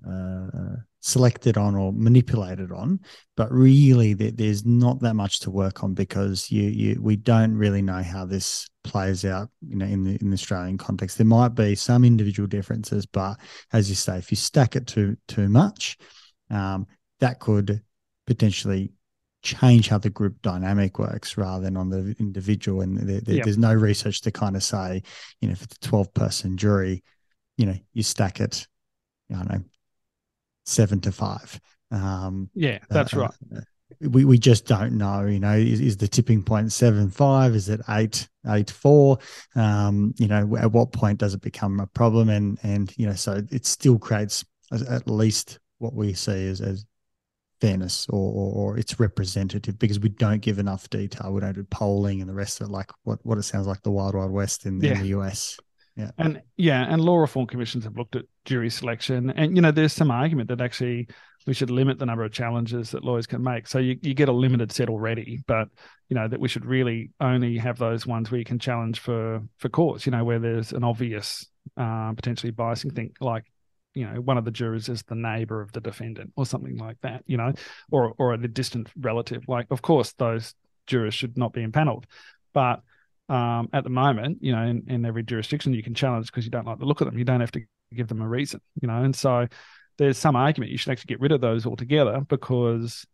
uh, 0.06 0.76
selected 1.04 1.58
on 1.58 1.74
or 1.74 1.92
manipulated 1.92 2.72
on. 2.72 2.98
But 3.36 3.52
really, 3.52 4.14
there's 4.14 4.64
not 4.64 5.00
that 5.00 5.14
much 5.14 5.40
to 5.40 5.50
work 5.50 5.84
on 5.84 5.92
because 5.92 6.50
you, 6.50 6.62
you 6.62 6.98
we 7.00 7.16
don't 7.16 7.54
really 7.54 7.82
know 7.82 8.02
how 8.02 8.24
this 8.24 8.68
plays 8.84 9.24
out. 9.26 9.50
You 9.68 9.76
know, 9.76 9.84
in 9.84 10.02
the 10.02 10.16
in 10.20 10.30
the 10.30 10.34
Australian 10.34 10.78
context, 10.78 11.18
there 11.18 11.26
might 11.26 11.54
be 11.54 11.74
some 11.74 12.04
individual 12.04 12.46
differences, 12.46 13.04
but 13.04 13.38
as 13.72 13.90
you 13.90 13.94
say, 13.94 14.16
if 14.16 14.30
you 14.30 14.36
stack 14.36 14.76
it 14.76 14.86
too 14.86 15.16
too 15.28 15.48
much, 15.48 15.98
um, 16.50 16.86
that 17.20 17.38
could 17.38 17.82
potentially 18.26 18.92
change 19.44 19.88
how 19.88 19.98
the 19.98 20.10
group 20.10 20.40
dynamic 20.42 20.98
works 20.98 21.36
rather 21.36 21.62
than 21.62 21.76
on 21.76 21.90
the 21.90 22.16
individual. 22.18 22.80
And 22.80 22.96
there, 22.96 23.20
there, 23.20 23.36
yep. 23.36 23.44
there's 23.44 23.58
no 23.58 23.72
research 23.72 24.22
to 24.22 24.32
kind 24.32 24.56
of 24.56 24.62
say, 24.62 25.02
you 25.40 25.48
know, 25.48 25.52
if 25.52 25.62
it's 25.62 25.76
a 25.76 25.88
12 25.88 26.12
person 26.14 26.56
jury, 26.56 27.04
you 27.56 27.66
know, 27.66 27.76
you 27.92 28.02
stack 28.02 28.40
it, 28.40 28.66
I 29.30 29.36
don't 29.36 29.50
know, 29.50 29.64
seven 30.64 31.00
to 31.02 31.12
five. 31.12 31.60
Um, 31.90 32.50
yeah, 32.54 32.78
that's 32.88 33.14
uh, 33.14 33.20
right. 33.20 33.30
Uh, 33.54 33.60
we, 34.00 34.24
we 34.24 34.38
just 34.38 34.66
don't 34.66 34.96
know, 34.98 35.26
you 35.26 35.38
know, 35.38 35.54
is, 35.54 35.80
is 35.80 35.96
the 35.98 36.08
tipping 36.08 36.42
point 36.42 36.72
seven, 36.72 37.10
five? 37.10 37.54
Is 37.54 37.68
it 37.68 37.80
eight, 37.90 38.28
eight, 38.48 38.70
four? 38.70 39.18
Um, 39.54 40.14
you 40.18 40.26
know, 40.26 40.56
at 40.56 40.72
what 40.72 40.92
point 40.92 41.18
does 41.18 41.34
it 41.34 41.42
become 41.42 41.78
a 41.80 41.86
problem? 41.86 42.30
And, 42.30 42.58
and, 42.62 42.92
you 42.96 43.06
know, 43.06 43.14
so 43.14 43.42
it 43.50 43.66
still 43.66 43.98
creates 43.98 44.44
at 44.72 45.08
least 45.08 45.60
what 45.78 45.94
we 45.94 46.14
see 46.14 46.48
as, 46.48 46.60
as 46.60 46.84
fairness 47.64 48.06
or, 48.10 48.32
or, 48.32 48.52
or, 48.52 48.78
it's 48.78 49.00
representative 49.00 49.78
because 49.78 49.98
we 49.98 50.10
don't 50.10 50.42
give 50.42 50.58
enough 50.58 50.88
detail. 50.90 51.32
We 51.32 51.40
don't 51.40 51.54
do 51.54 51.64
polling 51.64 52.20
and 52.20 52.28
the 52.28 52.34
rest 52.34 52.60
of 52.60 52.68
it, 52.68 52.70
like 52.70 52.90
what, 53.04 53.18
what 53.22 53.38
it 53.38 53.42
sounds 53.44 53.66
like 53.66 53.82
the 53.82 53.90
wild, 53.90 54.14
wild 54.14 54.32
west 54.32 54.66
in, 54.66 54.80
yeah. 54.80 54.92
in 54.92 55.00
the 55.00 55.08
US. 55.18 55.58
Yeah. 55.96 56.10
And 56.18 56.42
yeah, 56.56 56.84
and 56.88 57.00
law 57.00 57.16
reform 57.18 57.46
commissions 57.46 57.84
have 57.84 57.96
looked 57.96 58.16
at 58.16 58.24
jury 58.44 58.68
selection. 58.68 59.30
And, 59.30 59.56
you 59.56 59.62
know, 59.62 59.70
there's 59.70 59.92
some 59.92 60.10
argument 60.10 60.48
that 60.48 60.60
actually 60.60 61.08
we 61.46 61.54
should 61.54 61.70
limit 61.70 61.98
the 61.98 62.06
number 62.06 62.24
of 62.24 62.32
challenges 62.32 62.90
that 62.90 63.04
lawyers 63.04 63.26
can 63.26 63.42
make. 63.42 63.68
So 63.68 63.78
you, 63.78 63.96
you 64.02 64.12
get 64.12 64.28
a 64.28 64.32
limited 64.32 64.72
set 64.72 64.88
already, 64.88 65.40
but, 65.46 65.68
you 66.08 66.16
know, 66.16 66.26
that 66.26 66.40
we 66.40 66.48
should 66.48 66.66
really 66.66 67.10
only 67.20 67.56
have 67.58 67.78
those 67.78 68.06
ones 68.06 68.30
where 68.30 68.38
you 68.38 68.44
can 68.44 68.58
challenge 68.58 68.98
for, 68.98 69.40
for 69.58 69.68
cause, 69.68 70.04
you 70.04 70.12
know, 70.12 70.24
where 70.24 70.38
there's 70.38 70.72
an 70.72 70.84
obvious, 70.84 71.46
uh, 71.76 72.12
potentially 72.12 72.52
biasing 72.52 72.94
thing 72.94 73.12
like 73.20 73.44
you 73.94 74.06
know 74.06 74.20
one 74.20 74.38
of 74.38 74.44
the 74.44 74.50
jurors 74.50 74.88
is 74.88 75.02
the 75.04 75.14
neighbor 75.14 75.60
of 75.60 75.72
the 75.72 75.80
defendant 75.80 76.32
or 76.36 76.44
something 76.44 76.76
like 76.76 76.96
that 77.02 77.22
you 77.26 77.36
know 77.36 77.52
or 77.90 78.14
or 78.18 78.32
a 78.34 78.48
distant 78.48 78.88
relative. 78.98 79.44
Like 79.48 79.66
of 79.70 79.82
course 79.82 80.12
those 80.12 80.54
jurors 80.86 81.14
should 81.14 81.38
not 81.38 81.52
be 81.52 81.62
impaneled. 81.62 82.06
But 82.52 82.82
um, 83.28 83.70
at 83.72 83.84
the 83.84 83.90
moment 83.90 84.38
you 84.40 84.52
know 84.52 84.62
in, 84.62 84.84
in 84.88 85.04
every 85.04 85.22
jurisdiction 85.22 85.72
you 85.72 85.82
can 85.82 85.94
challenge 85.94 86.26
because 86.26 86.44
you 86.44 86.50
don't 86.50 86.66
like 86.66 86.78
the 86.78 86.84
look 86.84 87.00
of 87.00 87.06
them. 87.06 87.18
You 87.18 87.24
don't 87.24 87.40
have 87.40 87.52
to 87.52 87.62
give 87.94 88.08
them 88.08 88.20
a 88.20 88.28
reason 88.28 88.60
you 88.80 88.88
know? 88.88 89.02
And 89.02 89.14
so 89.14 89.46
there's 89.98 90.18
some 90.18 90.36
argument 90.36 90.72
you 90.72 90.78
should 90.78 90.90
actually 90.90 91.08
get 91.08 91.20
rid 91.20 91.32
of 91.32 91.40
those 91.40 91.66
altogether 91.66 92.20
because 92.28 93.06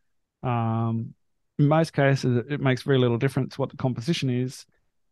um, 0.42 1.14
in 1.58 1.68
most 1.68 1.92
cases 1.92 2.44
it 2.48 2.60
makes 2.60 2.82
very 2.82 2.98
little 2.98 3.18
difference 3.18 3.58
what 3.58 3.70
the 3.70 3.76
composition 3.76 4.30
is 4.30 4.64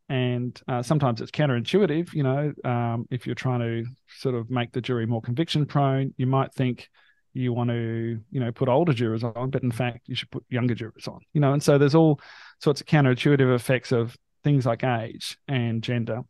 and 0.08 0.60
uh, 0.68 0.82
sometimes 0.82 1.20
it's 1.20 1.30
counterintuitive. 1.30 2.14
You 2.14 2.22
know, 2.22 2.52
um, 2.64 3.06
if 3.10 3.26
you're 3.26 3.34
trying 3.34 3.60
to 3.60 3.84
sort 4.18 4.34
of 4.34 4.50
make 4.50 4.72
the 4.72 4.80
jury 4.80 5.06
more 5.06 5.20
conviction 5.20 5.66
prone, 5.66 6.14
you 6.16 6.26
might 6.26 6.52
think 6.54 6.88
you 7.34 7.52
want 7.52 7.70
to, 7.70 8.18
you 8.30 8.40
know, 8.40 8.50
put 8.50 8.68
older 8.68 8.92
jurors 8.92 9.22
on, 9.22 9.50
but 9.50 9.62
in 9.62 9.70
fact, 9.70 10.08
you 10.08 10.14
should 10.14 10.30
put 10.30 10.44
younger 10.48 10.74
jurors 10.74 11.06
on. 11.06 11.20
You 11.32 11.40
know, 11.40 11.52
and 11.52 11.62
so 11.62 11.78
there's 11.78 11.94
all 11.94 12.20
sorts 12.60 12.80
of 12.80 12.86
counterintuitive 12.86 13.54
effects 13.54 13.92
of 13.92 14.16
things 14.44 14.66
like 14.66 14.82
age 14.84 15.38
and 15.46 15.82
gender, 15.82 16.22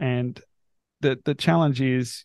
and 0.00 0.40
the 1.00 1.18
the 1.24 1.34
challenge 1.34 1.80
is 1.80 2.24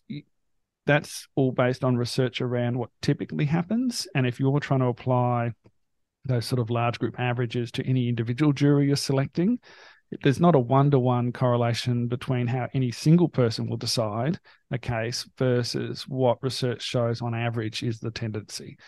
that's 0.86 1.28
all 1.36 1.52
based 1.52 1.84
on 1.84 1.96
research 1.96 2.40
around 2.40 2.78
what 2.78 2.90
typically 3.02 3.44
happens. 3.44 4.08
And 4.14 4.26
if 4.26 4.40
you're 4.40 4.58
trying 4.58 4.80
to 4.80 4.86
apply 4.86 5.52
those 6.24 6.46
sort 6.46 6.60
of 6.60 6.70
large 6.70 6.98
group 6.98 7.20
averages 7.20 7.70
to 7.72 7.86
any 7.86 8.08
individual 8.08 8.52
jury 8.52 8.86
you're 8.86 8.96
selecting, 8.96 9.58
there's 10.22 10.40
not 10.40 10.54
a 10.54 10.58
one 10.58 10.90
to 10.90 10.98
one 10.98 11.32
correlation 11.32 12.08
between 12.08 12.46
how 12.46 12.68
any 12.72 12.90
single 12.90 13.28
person 13.28 13.68
will 13.68 13.76
decide 13.76 14.38
a 14.70 14.78
case 14.78 15.28
versus 15.36 16.06
what 16.08 16.42
research 16.42 16.82
shows 16.82 17.20
on 17.20 17.34
average 17.34 17.82
is 17.82 18.00
the 18.00 18.10
tendency. 18.10 18.78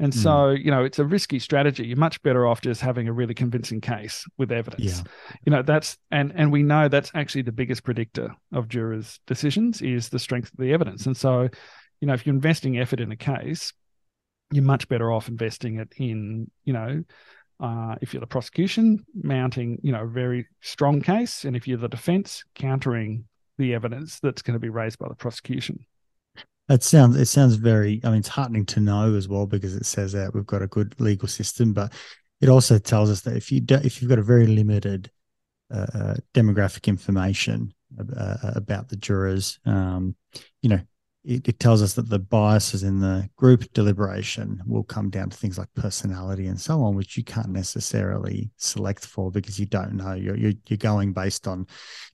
And 0.00 0.12
mm. 0.12 0.16
so, 0.16 0.50
you 0.50 0.70
know, 0.70 0.84
it's 0.84 0.98
a 0.98 1.04
risky 1.04 1.38
strategy. 1.38 1.86
You're 1.86 1.96
much 1.96 2.20
better 2.22 2.46
off 2.46 2.60
just 2.60 2.80
having 2.80 3.06
a 3.06 3.12
really 3.12 3.34
convincing 3.34 3.80
case 3.80 4.24
with 4.36 4.50
evidence. 4.50 4.98
Yeah. 4.98 5.02
You 5.44 5.50
know, 5.50 5.62
that's 5.62 5.96
and 6.10 6.32
and 6.34 6.50
we 6.50 6.64
know 6.64 6.88
that's 6.88 7.12
actually 7.14 7.42
the 7.42 7.52
biggest 7.52 7.84
predictor 7.84 8.34
of 8.52 8.68
jurors' 8.68 9.20
decisions 9.26 9.82
is 9.82 10.08
the 10.08 10.18
strength 10.18 10.50
of 10.52 10.58
the 10.58 10.72
evidence. 10.72 11.06
And 11.06 11.16
so, 11.16 11.48
you 12.00 12.08
know, 12.08 12.14
if 12.14 12.26
you're 12.26 12.34
investing 12.34 12.78
effort 12.78 13.00
in 13.00 13.12
a 13.12 13.16
case, 13.16 13.72
you're 14.50 14.64
much 14.64 14.88
better 14.88 15.12
off 15.12 15.28
investing 15.28 15.78
it 15.78 15.92
in, 15.96 16.50
you 16.64 16.72
know, 16.72 17.04
uh, 17.60 17.96
if 18.00 18.12
you're 18.12 18.20
the 18.20 18.26
prosecution, 18.26 19.04
mounting, 19.14 19.78
you 19.82 19.92
know, 19.92 20.02
a 20.02 20.08
very 20.08 20.46
strong 20.60 21.00
case, 21.00 21.44
and 21.44 21.56
if 21.56 21.68
you're 21.68 21.78
the 21.78 21.88
defense, 21.88 22.44
countering 22.54 23.24
the 23.58 23.74
evidence 23.74 24.18
that's 24.20 24.42
going 24.42 24.54
to 24.54 24.60
be 24.60 24.68
raised 24.68 24.98
by 24.98 25.08
the 25.08 25.14
prosecution. 25.14 25.86
It 26.68 26.82
sounds 26.82 27.16
it 27.16 27.26
sounds 27.26 27.56
very. 27.56 28.00
I 28.04 28.08
mean, 28.08 28.20
it's 28.20 28.28
heartening 28.28 28.64
to 28.66 28.80
know 28.80 29.14
as 29.14 29.28
well 29.28 29.46
because 29.46 29.76
it 29.76 29.84
says 29.84 30.12
that 30.12 30.34
we've 30.34 30.46
got 30.46 30.62
a 30.62 30.66
good 30.66 30.98
legal 30.98 31.28
system, 31.28 31.74
but 31.74 31.92
it 32.40 32.48
also 32.48 32.78
tells 32.78 33.10
us 33.10 33.20
that 33.22 33.36
if 33.36 33.52
you 33.52 33.60
do, 33.60 33.76
if 33.76 34.00
you've 34.00 34.08
got 34.08 34.18
a 34.18 34.22
very 34.22 34.46
limited 34.46 35.10
uh, 35.72 35.86
uh 35.94 36.14
demographic 36.32 36.86
information 36.86 37.72
uh, 37.98 38.36
about 38.54 38.88
the 38.88 38.96
jurors, 38.96 39.58
um, 39.66 40.16
you 40.62 40.70
know, 40.70 40.80
it, 41.24 41.48
it, 41.48 41.58
tells 41.58 41.82
us 41.82 41.94
that 41.94 42.10
the 42.10 42.18
biases 42.18 42.82
in 42.82 43.00
the 43.00 43.28
group 43.36 43.72
deliberation 43.72 44.60
will 44.66 44.84
come 44.84 45.08
down 45.08 45.30
to 45.30 45.36
things 45.36 45.56
like 45.58 45.72
personality 45.74 46.46
and 46.46 46.60
so 46.60 46.82
on, 46.82 46.94
which 46.94 47.16
you 47.16 47.24
can't 47.24 47.48
necessarily 47.48 48.50
select 48.56 49.06
for 49.06 49.30
because 49.30 49.58
you 49.58 49.66
don't 49.66 49.94
know. 49.94 50.12
You're 50.12 50.36
you're, 50.36 50.52
you're 50.66 50.76
going 50.76 51.12
based 51.12 51.48
on 51.48 51.66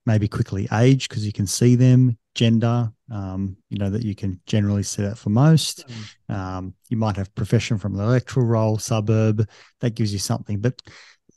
maybe 0.07 0.29
quickly 0.29 0.69
age 0.73 1.09
because 1.09 1.27
you 1.27 1.33
can 1.33 1.47
see 1.47 1.75
them, 1.75 2.17
gender, 2.35 2.93
um, 3.11 3.57
you 3.69 3.79
know 3.79 3.91
that 3.91 4.03
you 4.03 4.15
can 4.15 4.41
generally 4.47 4.85
see 4.85 5.03
that 5.03 5.19
for 5.19 5.31
most. 5.31 5.89
Mm. 6.29 6.35
Um, 6.35 6.75
you 6.89 6.97
might 6.97 7.17
have 7.17 7.35
profession 7.35 7.79
from 7.79 7.97
the 7.97 8.05
electoral 8.05 8.47
roll, 8.47 8.79
suburb 8.79 9.49
that 9.81 9.95
gives 9.97 10.13
you 10.13 10.19
something, 10.19 10.61
but 10.61 10.81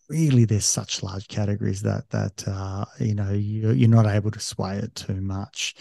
really 0.10 0.46
there's 0.46 0.66
such 0.66 1.02
large 1.02 1.28
categories 1.28 1.82
that 1.82 2.10
that 2.12 2.44
uh, 2.48 2.86
you 3.00 3.16
know 3.16 3.32
you, 3.32 3.72
you're 3.72 3.90
not 3.90 4.06
able 4.06 4.32
to 4.32 4.40
sway 4.40 4.78
it 4.78 4.94
too 4.96 5.22
much. 5.22 5.76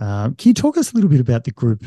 Um, 0.00 0.34
can 0.34 0.50
you 0.50 0.54
talk 0.54 0.76
us 0.76 0.92
a 0.92 0.94
little 0.94 1.10
bit 1.10 1.20
about 1.20 1.44
the 1.44 1.50
group 1.50 1.84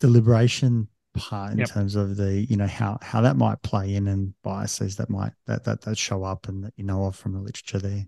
deliberation 0.00 0.88
part 1.14 1.52
in 1.52 1.58
yep. 1.58 1.68
terms 1.68 1.94
of 1.94 2.16
the 2.16 2.44
you 2.48 2.56
know 2.56 2.66
how 2.66 2.98
how 3.00 3.20
that 3.20 3.36
might 3.36 3.62
play 3.62 3.94
in 3.94 4.08
and 4.08 4.34
biases 4.42 4.96
that 4.96 5.08
might 5.08 5.32
that 5.46 5.64
that 5.64 5.80
that 5.82 5.96
show 5.96 6.24
up 6.24 6.48
and 6.48 6.64
that 6.64 6.74
you 6.76 6.84
know 6.84 7.04
of 7.04 7.16
from 7.16 7.32
the 7.32 7.38
literature 7.38 7.78
there? 7.78 8.04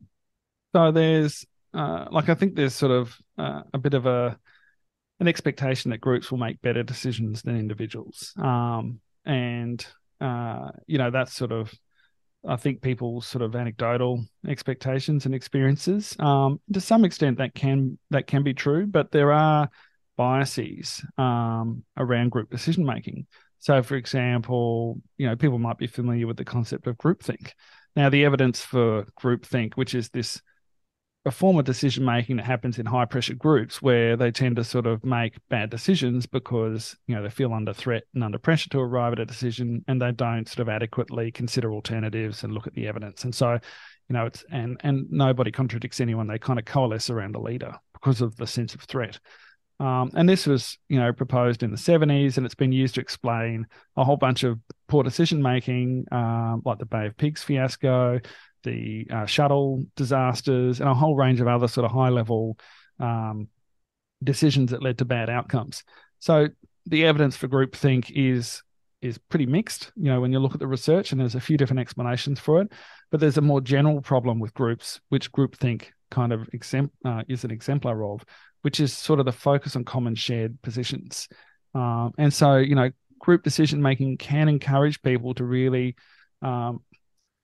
So 0.75 0.93
there's 0.93 1.47
uh, 1.73 2.07
like 2.11 2.29
I 2.29 2.35
think 2.35 2.55
there's 2.55 2.75
sort 2.75 2.93
of 2.93 3.17
uh, 3.39 3.63
a 3.73 3.79
bit 3.79 3.95
of 3.95 4.07
a 4.07 4.39
an 5.21 5.29
expectation 5.29 5.91
that 5.91 6.01
groups 6.01 6.31
will 6.31 6.39
make 6.39 6.61
better 6.61 6.83
decisions 6.83 7.43
than 7.43 7.59
individuals, 7.59 8.35
um, 8.37 9.01
and 9.25 9.87
uh, 10.21 10.71
you 10.87 10.99
know 10.99 11.11
that's 11.11 11.33
sort 11.33 11.53
of 11.53 11.73
I 12.47 12.57
think 12.57 12.81
people's 12.81 13.27
sort 13.27 13.43
of 13.43 13.57
anecdotal 13.57 14.25
expectations 14.47 15.27
and 15.27 15.35
experiences. 15.35 16.17
Um, 16.19 16.61
to 16.73 16.81
some 16.81 17.05
extent, 17.05 17.39
that 17.39 17.55
can 17.55 17.99
that 18.11 18.27
can 18.27 18.43
be 18.43 18.55
true, 18.55 18.87
but 18.87 19.11
there 19.11 19.33
are 19.33 19.69
biases 20.17 21.05
um, 21.19 21.85
around 21.97 22.31
group 22.31 22.51
decision 22.51 22.85
making. 22.85 23.27
So, 23.59 23.83
for 23.83 23.97
example, 23.97 25.01
you 25.19 25.27
know, 25.27 25.37
people 25.37 25.59
might 25.59 25.79
be 25.79 25.87
familiar 25.87 26.27
with 26.27 26.37
the 26.37 26.45
concept 26.45 26.87
of 26.87 26.97
groupthink. 26.97 27.53
Now, 27.97 28.11
the 28.11 28.25
evidence 28.25 28.61
for 28.63 29.07
groupthink, 29.21 29.75
which 29.75 29.95
is 29.95 30.11
this 30.11 30.41
a 31.27 31.31
form 31.33 31.59
of 31.59 31.65
decision 31.65 32.05
making 32.05 32.37
that 32.37 32.47
happens 32.47 32.79
in 32.79 32.87
high 32.87 33.05
pressure 33.05 33.35
groups 33.35 33.83
where 33.83 34.17
they 34.17 34.31
tend 34.31 34.55
to 34.55 34.65
sort 34.65 34.87
of 34.87 35.05
make 35.05 35.35
bad 35.49 35.69
decisions 35.71 36.25
because 36.25 36.97
you 37.09 37.17
know 37.17 37.23
they 37.23 37.29
feel 37.29 37.53
under 37.53 37.75
threat 37.75 38.05
and 38.15 38.23
under 38.23 38.39
pressure 38.39 38.71
to 38.71 38.79
arrive 38.79 39.13
at 39.13 39.19
a 39.19 39.27
decision 39.27 39.85
and 39.89 40.01
they 40.01 40.13
don't 40.13 40.49
sort 40.49 40.61
of 40.61 40.69
adequately 40.69 41.33
consider 41.33 41.73
alternatives 41.73 42.45
and 42.45 42.55
look 42.55 42.69
at 42.69 42.75
the 42.75 42.87
evidence. 42.87 43.25
And 43.25 43.35
so 43.35 43.55
you 44.09 44.13
know 44.13 44.27
it's 44.27 44.45
and 44.53 44.81
and 44.85 45.11
nobody 45.11 45.51
contradicts 45.51 46.01
anyone. 46.01 46.29
They 46.29 46.39
kind 46.39 46.61
of 46.61 46.65
coalesce 46.65 47.11
around 47.11 47.35
a 47.35 47.41
leader 47.41 47.75
because 47.93 48.21
of 48.21 48.37
the 48.37 48.47
sense 48.47 48.77
of 48.77 48.83
threat. 48.83 49.19
Um, 49.81 50.13
and 50.15 50.29
this 50.29 50.47
was 50.47 50.79
you 50.89 51.01
know 51.01 51.13
proposed 51.13 51.65
in 51.65 51.73
the 51.73 51.77
70s 51.77 52.37
and 52.37 52.47
it's 52.47 52.55
been 52.55 52.73
used 52.73 52.95
to 52.95 53.01
explain 53.01 53.67
a 53.97 54.05
whole 54.05 54.17
bunch 54.17 54.45
of 54.45 54.59
poor 54.87 55.03
decision 55.03 55.43
making 55.43 56.07
um, 56.13 56.63
like 56.65 56.79
the 56.79 56.87
bay 56.87 57.07
of 57.07 57.17
pigs 57.17 57.43
fiasco 57.43 58.21
the 58.63 59.07
uh, 59.11 59.27
shuttle 59.27 59.85
disasters, 59.97 60.81
and 60.81 60.89
a 60.89 60.95
whole 60.95 61.17
range 61.17 61.41
of 61.41 61.49
other 61.49 61.69
sort 61.69 61.85
of 61.85 61.93
high 61.93 62.09
level 62.09 62.59
um, 62.99 63.49
decisions 64.23 64.71
that 64.71 64.83
led 64.83 64.99
to 64.99 65.05
bad 65.05 65.31
outcomes. 65.31 65.85
So 66.19 66.49
the 66.87 67.05
evidence 67.05 67.37
for 67.37 67.49
groupthink 67.49 68.11
is 68.15 68.63
is 69.03 69.19
pretty 69.19 69.47
mixed. 69.47 69.93
You 69.97 70.11
know, 70.11 70.21
when 70.21 70.33
you 70.33 70.39
look 70.39 70.55
at 70.55 70.61
the 70.61 70.67
research, 70.67 71.13
and 71.13 71.21
there's 71.21 71.35
a 71.35 71.41
few 71.41 71.57
different 71.57 71.81
explanations 71.81 72.41
for 72.41 72.63
it, 72.63 72.73
but 73.11 73.21
there's 73.21 73.39
a 73.39 73.43
more 73.43 73.61
general 73.61 74.01
problem 74.01 74.41
with 74.41 74.55
groups, 74.55 75.01
which 75.11 75.31
groupthink 75.33 75.87
kind 76.11 76.33
of 76.33 76.49
exempt, 76.53 76.95
uh, 77.05 77.23
is 77.29 77.45
an 77.45 77.51
exemplar 77.51 78.05
of, 78.05 78.25
which 78.63 78.81
is 78.81 78.93
sort 78.93 79.21
of 79.21 79.27
the 79.27 79.33
focus 79.33 79.77
on 79.77 79.85
common 79.85 80.15
shared 80.15 80.61
positions. 80.63 81.29
Um, 81.75 82.13
and 82.19 82.33
so, 82.33 82.57
you 82.57 82.75
know, 82.75 82.91
group 83.19 83.43
decision 83.43 83.83
making 83.83 84.17
can 84.19 84.49
encourage 84.49 85.03
people 85.03 85.35
to 85.35 85.45
really 85.45 85.97
um, 86.43 86.83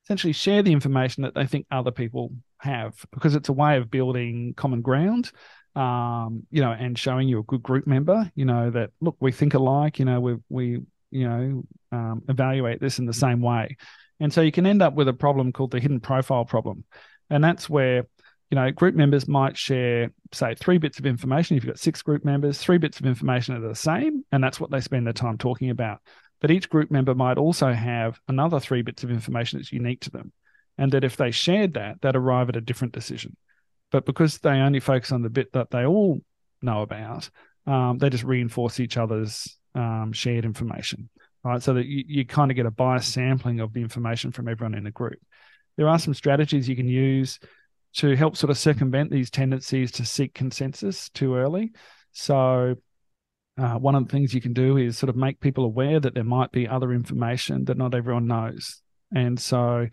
essentially 0.04 0.32
share 0.32 0.62
the 0.62 0.72
information 0.72 1.22
that 1.22 1.34
they 1.34 1.46
think 1.46 1.66
other 1.70 1.90
people 1.90 2.32
have 2.58 2.94
because 3.12 3.34
it's 3.34 3.48
a 3.48 3.52
way 3.52 3.76
of 3.76 3.90
building 3.90 4.54
common 4.56 4.80
ground 4.80 5.30
um, 5.74 6.42
you 6.50 6.60
know 6.60 6.72
and 6.72 6.98
showing 6.98 7.28
you 7.28 7.38
a 7.38 7.44
good 7.44 7.62
group 7.62 7.86
member 7.86 8.30
you 8.34 8.44
know 8.44 8.70
that 8.70 8.90
look 9.00 9.16
we 9.20 9.32
think 9.32 9.54
alike 9.54 9.98
you 9.98 10.04
know 10.04 10.20
we 10.20 10.36
we 10.48 10.80
you 11.12 11.28
know 11.28 11.64
um, 11.92 12.22
evaluate 12.28 12.80
this 12.80 12.98
in 12.98 13.06
the 13.06 13.12
same 13.12 13.40
way. 13.40 13.76
And 14.18 14.32
so 14.32 14.40
you 14.40 14.52
can 14.52 14.66
end 14.66 14.82
up 14.82 14.94
with 14.94 15.08
a 15.08 15.12
problem 15.12 15.52
called 15.52 15.70
the 15.70 15.80
hidden 15.80 16.00
profile 16.00 16.44
problem. 16.44 16.84
And 17.30 17.44
that's 17.44 17.70
where 17.70 18.06
you 18.50 18.56
know 18.56 18.70
group 18.70 18.94
members 18.94 19.28
might 19.28 19.56
share 19.56 20.10
say 20.32 20.54
three 20.54 20.78
bits 20.78 20.98
of 20.98 21.06
information. 21.06 21.56
If 21.56 21.64
you've 21.64 21.74
got 21.74 21.78
six 21.78 22.02
group 22.02 22.24
members 22.24 22.58
three 22.58 22.78
bits 22.78 22.98
of 22.98 23.06
information 23.06 23.54
are 23.54 23.66
the 23.66 23.74
same 23.74 24.24
and 24.32 24.42
that's 24.42 24.58
what 24.58 24.70
they 24.70 24.80
spend 24.80 25.06
their 25.06 25.12
time 25.12 25.38
talking 25.38 25.70
about 25.70 26.00
but 26.42 26.50
each 26.50 26.68
group 26.68 26.90
member 26.90 27.14
might 27.14 27.38
also 27.38 27.72
have 27.72 28.20
another 28.26 28.58
three 28.58 28.82
bits 28.82 29.04
of 29.04 29.12
information 29.12 29.60
that's 29.60 29.72
unique 29.72 30.00
to 30.00 30.10
them. 30.10 30.32
And 30.76 30.90
that 30.90 31.04
if 31.04 31.16
they 31.16 31.30
shared 31.30 31.74
that, 31.74 32.02
they'd 32.02 32.16
arrive 32.16 32.48
at 32.48 32.56
a 32.56 32.60
different 32.60 32.92
decision. 32.92 33.36
But 33.92 34.06
because 34.06 34.38
they 34.38 34.50
only 34.50 34.80
focus 34.80 35.12
on 35.12 35.22
the 35.22 35.30
bit 35.30 35.52
that 35.52 35.70
they 35.70 35.86
all 35.86 36.20
know 36.60 36.82
about, 36.82 37.30
um, 37.64 37.98
they 37.98 38.10
just 38.10 38.24
reinforce 38.24 38.80
each 38.80 38.96
other's 38.96 39.56
um, 39.76 40.10
shared 40.12 40.44
information, 40.44 41.10
right? 41.44 41.62
So 41.62 41.74
that 41.74 41.86
you, 41.86 42.02
you 42.08 42.26
kind 42.26 42.50
of 42.50 42.56
get 42.56 42.66
a 42.66 42.72
biased 42.72 43.12
sampling 43.12 43.60
of 43.60 43.72
the 43.72 43.80
information 43.80 44.32
from 44.32 44.48
everyone 44.48 44.74
in 44.74 44.82
the 44.82 44.90
group. 44.90 45.20
There 45.76 45.88
are 45.88 45.98
some 45.98 46.12
strategies 46.12 46.68
you 46.68 46.74
can 46.74 46.88
use 46.88 47.38
to 47.98 48.16
help 48.16 48.36
sort 48.36 48.50
of 48.50 48.58
circumvent 48.58 49.12
these 49.12 49.30
tendencies 49.30 49.92
to 49.92 50.04
seek 50.04 50.34
consensus 50.34 51.08
too 51.10 51.36
early. 51.36 51.70
So 52.10 52.74
uh, 53.58 53.74
one 53.74 53.94
of 53.94 54.06
the 54.06 54.10
things 54.10 54.32
you 54.32 54.40
can 54.40 54.52
do 54.52 54.76
is 54.76 54.96
sort 54.96 55.10
of 55.10 55.16
make 55.16 55.40
people 55.40 55.64
aware 55.64 56.00
that 56.00 56.14
there 56.14 56.24
might 56.24 56.52
be 56.52 56.66
other 56.66 56.92
information 56.92 57.64
that 57.66 57.76
not 57.76 57.94
everyone 57.94 58.26
knows. 58.26 58.80
And 59.14 59.38
so 59.38 59.88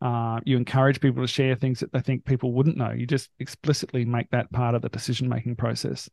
uh, 0.00 0.40
you 0.44 0.56
encourage 0.56 1.00
people 1.00 1.22
to 1.22 1.26
share 1.26 1.56
things 1.56 1.80
that 1.80 1.92
they 1.92 2.00
think 2.00 2.24
people 2.24 2.52
wouldn't 2.52 2.76
know. 2.76 2.92
You 2.92 3.06
just 3.06 3.28
explicitly 3.38 4.04
make 4.04 4.30
that 4.30 4.50
part 4.52 4.74
of 4.74 4.82
the 4.82 4.88
decision 4.88 5.28
making 5.28 5.56
process. 5.56 6.08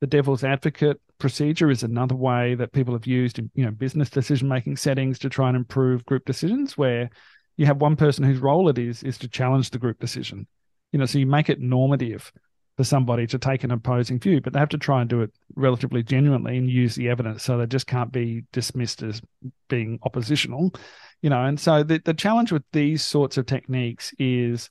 The 0.00 0.06
devil's 0.08 0.42
advocate 0.42 1.00
procedure 1.18 1.70
is 1.70 1.84
another 1.84 2.16
way 2.16 2.56
that 2.56 2.72
people 2.72 2.94
have 2.94 3.06
used 3.06 3.38
in 3.38 3.48
you 3.54 3.64
know 3.64 3.70
business 3.70 4.10
decision 4.10 4.48
making 4.48 4.76
settings 4.76 5.20
to 5.20 5.28
try 5.28 5.46
and 5.46 5.56
improve 5.56 6.04
group 6.04 6.24
decisions, 6.24 6.76
where 6.76 7.08
you 7.56 7.66
have 7.66 7.80
one 7.80 7.94
person 7.94 8.24
whose 8.24 8.40
role 8.40 8.68
it 8.68 8.78
is 8.78 9.04
is 9.04 9.16
to 9.18 9.28
challenge 9.28 9.70
the 9.70 9.78
group 9.78 10.00
decision. 10.00 10.48
You 10.90 10.98
know, 10.98 11.06
so 11.06 11.20
you 11.20 11.26
make 11.26 11.48
it 11.48 11.60
normative 11.60 12.32
for 12.76 12.84
somebody 12.84 13.26
to 13.26 13.38
take 13.38 13.64
an 13.64 13.70
opposing 13.70 14.18
view, 14.18 14.40
but 14.40 14.52
they 14.52 14.58
have 14.58 14.70
to 14.70 14.78
try 14.78 15.00
and 15.00 15.10
do 15.10 15.20
it 15.20 15.30
relatively 15.56 16.02
genuinely 16.02 16.56
and 16.56 16.70
use 16.70 16.94
the 16.94 17.08
evidence. 17.08 17.42
So 17.42 17.58
they 17.58 17.66
just 17.66 17.86
can't 17.86 18.10
be 18.10 18.44
dismissed 18.52 19.02
as 19.02 19.20
being 19.68 19.98
oppositional, 20.04 20.72
you 21.20 21.30
know. 21.30 21.44
And 21.44 21.60
so 21.60 21.82
the, 21.82 22.00
the 22.02 22.14
challenge 22.14 22.50
with 22.50 22.62
these 22.72 23.04
sorts 23.04 23.36
of 23.36 23.46
techniques 23.46 24.14
is 24.18 24.70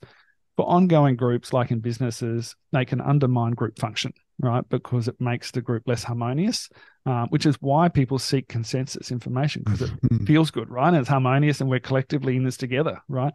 for 0.56 0.66
ongoing 0.66 1.16
groups, 1.16 1.52
like 1.52 1.70
in 1.70 1.78
businesses, 1.78 2.56
they 2.72 2.84
can 2.84 3.00
undermine 3.00 3.52
group 3.52 3.78
function, 3.78 4.12
right? 4.40 4.68
Because 4.68 5.08
it 5.08 5.20
makes 5.20 5.50
the 5.50 5.62
group 5.62 5.84
less 5.86 6.02
harmonious, 6.02 6.68
um, 7.06 7.28
which 7.28 7.46
is 7.46 7.56
why 7.60 7.88
people 7.88 8.18
seek 8.18 8.48
consensus 8.48 9.10
information 9.10 9.62
because 9.64 9.82
it 9.82 9.92
feels 10.26 10.50
good, 10.50 10.68
right? 10.68 10.88
And 10.88 10.98
it's 10.98 11.08
harmonious 11.08 11.60
and 11.60 11.70
we're 11.70 11.80
collectively 11.80 12.36
in 12.36 12.44
this 12.44 12.56
together, 12.56 13.00
right? 13.08 13.32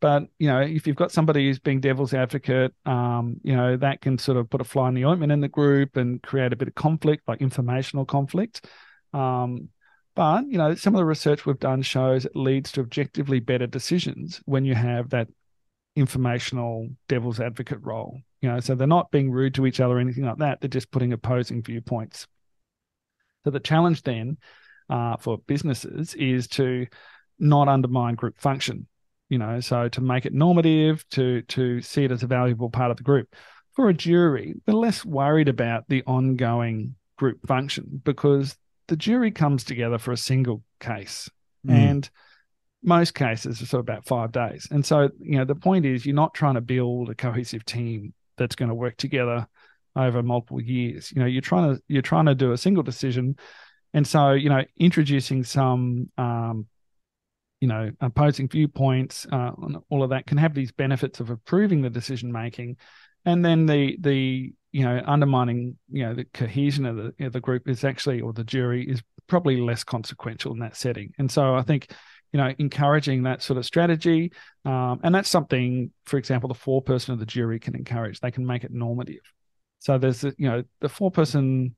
But 0.00 0.24
you 0.38 0.48
know, 0.48 0.60
if 0.60 0.86
you've 0.86 0.96
got 0.96 1.12
somebody 1.12 1.46
who's 1.46 1.58
being 1.58 1.80
devil's 1.80 2.12
advocate, 2.12 2.74
um, 2.84 3.36
you 3.42 3.56
know, 3.56 3.76
that 3.78 4.00
can 4.00 4.18
sort 4.18 4.36
of 4.36 4.50
put 4.50 4.60
a 4.60 4.64
fly 4.64 4.88
in 4.88 4.94
the 4.94 5.06
ointment 5.06 5.32
in 5.32 5.40
the 5.40 5.48
group 5.48 5.96
and 5.96 6.22
create 6.22 6.52
a 6.52 6.56
bit 6.56 6.68
of 6.68 6.74
conflict, 6.74 7.22
like 7.26 7.40
informational 7.40 8.04
conflict. 8.04 8.66
Um, 9.12 9.70
but 10.14 10.46
you 10.48 10.58
know, 10.58 10.74
some 10.74 10.94
of 10.94 10.98
the 10.98 11.04
research 11.04 11.46
we've 11.46 11.58
done 11.58 11.82
shows 11.82 12.24
it 12.24 12.36
leads 12.36 12.72
to 12.72 12.80
objectively 12.80 13.40
better 13.40 13.66
decisions 13.66 14.40
when 14.44 14.64
you 14.64 14.74
have 14.74 15.10
that 15.10 15.28
informational 15.94 16.88
devil's 17.08 17.40
advocate 17.40 17.78
role. 17.82 18.20
You 18.42 18.50
know, 18.50 18.60
so 18.60 18.74
they're 18.74 18.86
not 18.86 19.10
being 19.10 19.30
rude 19.30 19.54
to 19.54 19.66
each 19.66 19.80
other 19.80 19.96
or 19.96 20.00
anything 20.00 20.24
like 20.24 20.38
that. 20.38 20.60
They're 20.60 20.68
just 20.68 20.90
putting 20.90 21.12
opposing 21.14 21.62
viewpoints. 21.62 22.26
So 23.44 23.50
the 23.50 23.60
challenge 23.60 24.02
then 24.02 24.36
uh, 24.90 25.16
for 25.16 25.38
businesses 25.38 26.14
is 26.14 26.48
to 26.48 26.86
not 27.38 27.68
undermine 27.68 28.14
group 28.14 28.38
function 28.38 28.86
you 29.28 29.38
know 29.38 29.60
so 29.60 29.88
to 29.88 30.00
make 30.00 30.26
it 30.26 30.32
normative 30.32 31.04
to 31.10 31.42
to 31.42 31.80
see 31.80 32.04
it 32.04 32.12
as 32.12 32.22
a 32.22 32.26
valuable 32.26 32.70
part 32.70 32.90
of 32.90 32.96
the 32.96 33.02
group. 33.02 33.34
For 33.74 33.88
a 33.88 33.94
jury 33.94 34.54
they're 34.64 34.74
less 34.74 35.04
worried 35.04 35.48
about 35.48 35.84
the 35.88 36.02
ongoing 36.06 36.94
group 37.16 37.46
function 37.46 38.00
because 38.04 38.56
the 38.88 38.96
jury 38.96 39.30
comes 39.30 39.64
together 39.64 39.98
for 39.98 40.12
a 40.12 40.16
single 40.16 40.62
case. 40.80 41.28
Mm. 41.66 41.72
and 41.72 42.10
most 42.82 43.14
cases 43.14 43.60
are 43.60 43.66
sort 43.66 43.80
of 43.80 43.88
about 43.88 44.06
five 44.06 44.30
days. 44.30 44.68
And 44.70 44.86
so 44.86 45.10
you 45.20 45.38
know 45.38 45.44
the 45.44 45.54
point 45.54 45.84
is 45.84 46.06
you're 46.06 46.14
not 46.14 46.34
trying 46.34 46.54
to 46.54 46.60
build 46.60 47.10
a 47.10 47.14
cohesive 47.14 47.64
team 47.64 48.14
that's 48.38 48.54
going 48.54 48.68
to 48.68 48.74
work 48.74 48.96
together 48.96 49.46
over 49.96 50.22
multiple 50.22 50.60
years. 50.60 51.12
You 51.12 51.20
know 51.20 51.26
you're 51.26 51.42
trying 51.42 51.74
to 51.74 51.82
you're 51.88 52.02
trying 52.02 52.26
to 52.26 52.34
do 52.34 52.52
a 52.52 52.58
single 52.58 52.82
decision. 52.82 53.36
And 53.92 54.06
so 54.06 54.32
you 54.32 54.48
know 54.48 54.62
introducing 54.78 55.42
some 55.42 56.10
um, 56.16 56.66
you 57.60 57.68
know 57.68 57.90
opposing 58.00 58.48
viewpoints 58.48 59.26
uh, 59.32 59.52
all 59.88 60.02
of 60.02 60.10
that 60.10 60.26
can 60.26 60.38
have 60.38 60.54
these 60.54 60.72
benefits 60.72 61.20
of 61.20 61.30
improving 61.30 61.82
the 61.82 61.90
decision 61.90 62.32
making. 62.32 62.76
And 63.24 63.44
then 63.44 63.66
the 63.66 63.96
the 64.00 64.52
you 64.72 64.84
know 64.84 65.02
undermining 65.06 65.76
you 65.90 66.04
know 66.04 66.14
the 66.14 66.24
cohesion 66.24 66.86
of 66.86 66.96
the, 66.96 67.14
you 67.18 67.24
know, 67.24 67.30
the 67.30 67.40
group 67.40 67.68
is 67.68 67.84
actually 67.84 68.20
or 68.20 68.32
the 68.32 68.44
jury 68.44 68.88
is 68.88 69.02
probably 69.26 69.60
less 69.60 69.82
consequential 69.82 70.52
in 70.52 70.60
that 70.60 70.76
setting. 70.76 71.12
And 71.18 71.30
so 71.30 71.54
i 71.54 71.62
think 71.62 71.90
you 72.32 72.38
know 72.38 72.52
encouraging 72.58 73.22
that 73.22 73.42
sort 73.42 73.56
of 73.56 73.64
strategy 73.64 74.32
um, 74.64 75.00
and 75.02 75.14
that's 75.14 75.28
something 75.28 75.90
for 76.04 76.18
example 76.18 76.48
the 76.48 76.54
foreperson 76.54 77.10
of 77.10 77.18
the 77.18 77.26
jury 77.26 77.58
can 77.58 77.74
encourage. 77.74 78.20
They 78.20 78.30
can 78.30 78.46
make 78.46 78.64
it 78.64 78.72
normative. 78.72 79.22
So 79.78 79.98
there's 79.98 80.22
you 80.22 80.34
know 80.38 80.62
the 80.80 80.88
foreperson 80.88 81.72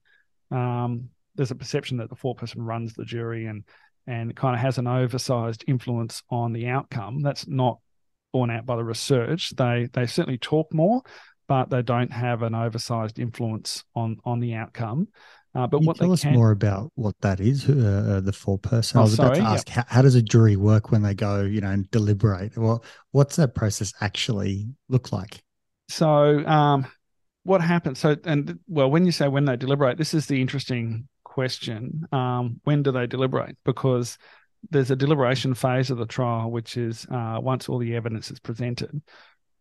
um, 0.50 1.10
there's 1.34 1.50
a 1.52 1.54
perception 1.54 1.98
that 1.98 2.10
the 2.10 2.16
foreperson 2.16 2.56
runs 2.58 2.94
the 2.94 3.04
jury 3.04 3.46
and 3.46 3.64
and 4.08 4.34
kind 4.34 4.54
of 4.54 4.60
has 4.60 4.78
an 4.78 4.86
oversized 4.86 5.64
influence 5.68 6.22
on 6.30 6.52
the 6.52 6.66
outcome. 6.66 7.20
That's 7.20 7.46
not 7.46 7.78
borne 8.32 8.50
out 8.50 8.66
by 8.66 8.76
the 8.76 8.84
research. 8.84 9.50
They 9.50 9.88
they 9.92 10.06
certainly 10.06 10.38
talk 10.38 10.72
more, 10.72 11.02
but 11.46 11.68
they 11.70 11.82
don't 11.82 12.12
have 12.12 12.42
an 12.42 12.54
oversized 12.54 13.18
influence 13.18 13.84
on 13.94 14.16
on 14.24 14.40
the 14.40 14.54
outcome. 14.54 15.08
Uh, 15.54 15.66
but 15.66 15.78
Can 15.78 15.86
what 15.86 15.96
tell 15.96 16.12
us 16.12 16.22
can... 16.22 16.34
more 16.34 16.50
about 16.50 16.90
what 16.94 17.14
that 17.20 17.40
is, 17.40 17.68
uh, 17.68 18.20
the 18.22 18.32
foreperson. 18.32 18.96
Oh, 18.96 19.00
I 19.00 19.02
was 19.02 19.14
sorry, 19.14 19.38
about 19.38 19.44
to 19.44 19.50
ask, 19.54 19.68
how, 19.68 19.84
how, 19.88 20.02
does 20.02 20.14
a 20.14 20.22
jury 20.22 20.56
work 20.56 20.92
when 20.92 21.02
they 21.02 21.14
go, 21.14 21.42
you 21.42 21.62
know, 21.62 21.70
and 21.70 21.90
deliberate? 21.90 22.56
Well, 22.56 22.84
what's 23.12 23.36
that 23.36 23.54
process 23.54 23.92
actually 24.00 24.68
look 24.88 25.10
like? 25.10 25.42
So, 25.88 26.46
um, 26.46 26.86
what 27.44 27.62
happens? 27.62 27.98
So, 27.98 28.14
and 28.24 28.58
well, 28.68 28.90
when 28.90 29.06
you 29.06 29.10
say 29.10 29.26
when 29.26 29.46
they 29.46 29.56
deliberate, 29.56 29.96
this 29.96 30.12
is 30.12 30.26
the 30.26 30.40
interesting 30.40 31.08
question 31.38 32.04
um, 32.10 32.60
when 32.64 32.82
do 32.82 32.90
they 32.90 33.06
deliberate? 33.06 33.56
Because 33.64 34.18
there's 34.70 34.90
a 34.90 34.96
deliberation 34.96 35.54
phase 35.54 35.88
of 35.88 35.96
the 35.96 36.04
trial, 36.04 36.50
which 36.50 36.76
is 36.76 37.06
uh, 37.12 37.38
once 37.40 37.68
all 37.68 37.78
the 37.78 37.94
evidence 37.94 38.32
is 38.32 38.40
presented. 38.40 39.00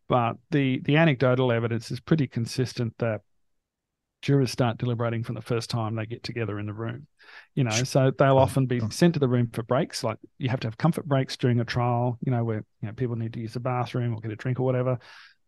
But 0.10 0.38
the 0.50 0.82
the 0.84 0.96
anecdotal 0.96 1.52
evidence 1.52 1.92
is 1.92 2.00
pretty 2.00 2.26
consistent 2.26 2.96
that 2.98 3.22
jurors 4.24 4.50
start 4.50 4.80
deliberating 4.80 5.24
from 5.24 5.36
the 5.36 5.42
first 5.44 5.70
time 5.70 5.96
they 5.96 6.08
get 6.08 6.24
together 6.24 6.58
in 6.58 6.66
the 6.66 6.74
room. 6.74 7.06
You 7.54 7.66
know, 7.66 7.84
so 7.84 8.10
they'll 8.18 8.40
often 8.40 8.66
be 8.66 8.82
sent 8.90 9.14
to 9.14 9.20
the 9.20 9.28
room 9.28 9.52
for 9.54 9.62
breaks. 9.62 10.04
Like 10.04 10.18
you 10.40 10.50
have 10.50 10.62
to 10.62 10.68
have 10.68 10.80
comfort 10.80 11.06
breaks 11.06 11.38
during 11.38 11.60
a 11.60 11.66
trial. 11.66 12.18
You 12.26 12.32
know, 12.32 12.44
where 12.44 12.66
you 12.82 12.88
know 12.88 12.94
people 12.94 13.18
need 13.18 13.34
to 13.34 13.40
use 13.40 13.54
the 13.54 13.60
bathroom 13.60 14.16
or 14.16 14.20
get 14.20 14.32
a 14.32 14.36
drink 14.36 14.60
or 14.60 14.64
whatever. 14.64 14.98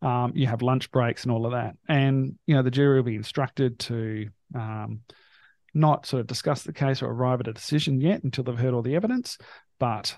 Um, 0.04 0.34
you 0.36 0.46
have 0.46 0.62
lunch 0.62 0.92
breaks 0.92 1.24
and 1.24 1.32
all 1.32 1.48
of 1.48 1.54
that, 1.54 1.76
and 1.88 2.38
you 2.46 2.54
know 2.54 2.62
the 2.62 2.70
jury 2.70 2.98
will 2.98 3.12
be 3.12 3.16
instructed 3.16 3.80
to 3.80 4.30
um, 4.54 5.00
not 5.74 6.06
sort 6.06 6.22
of 6.22 6.28
discuss 6.28 6.64
the 6.64 6.74
case 6.74 7.02
or 7.02 7.08
arrive 7.10 7.40
at 7.42 7.48
a 7.48 7.54
decision 7.54 8.02
yet 8.02 8.24
until 8.24 8.44
they've 8.44 8.58
heard 8.58 8.74
all 8.74 8.82
the 8.82 8.96
evidence. 8.96 9.38
But 9.80 10.18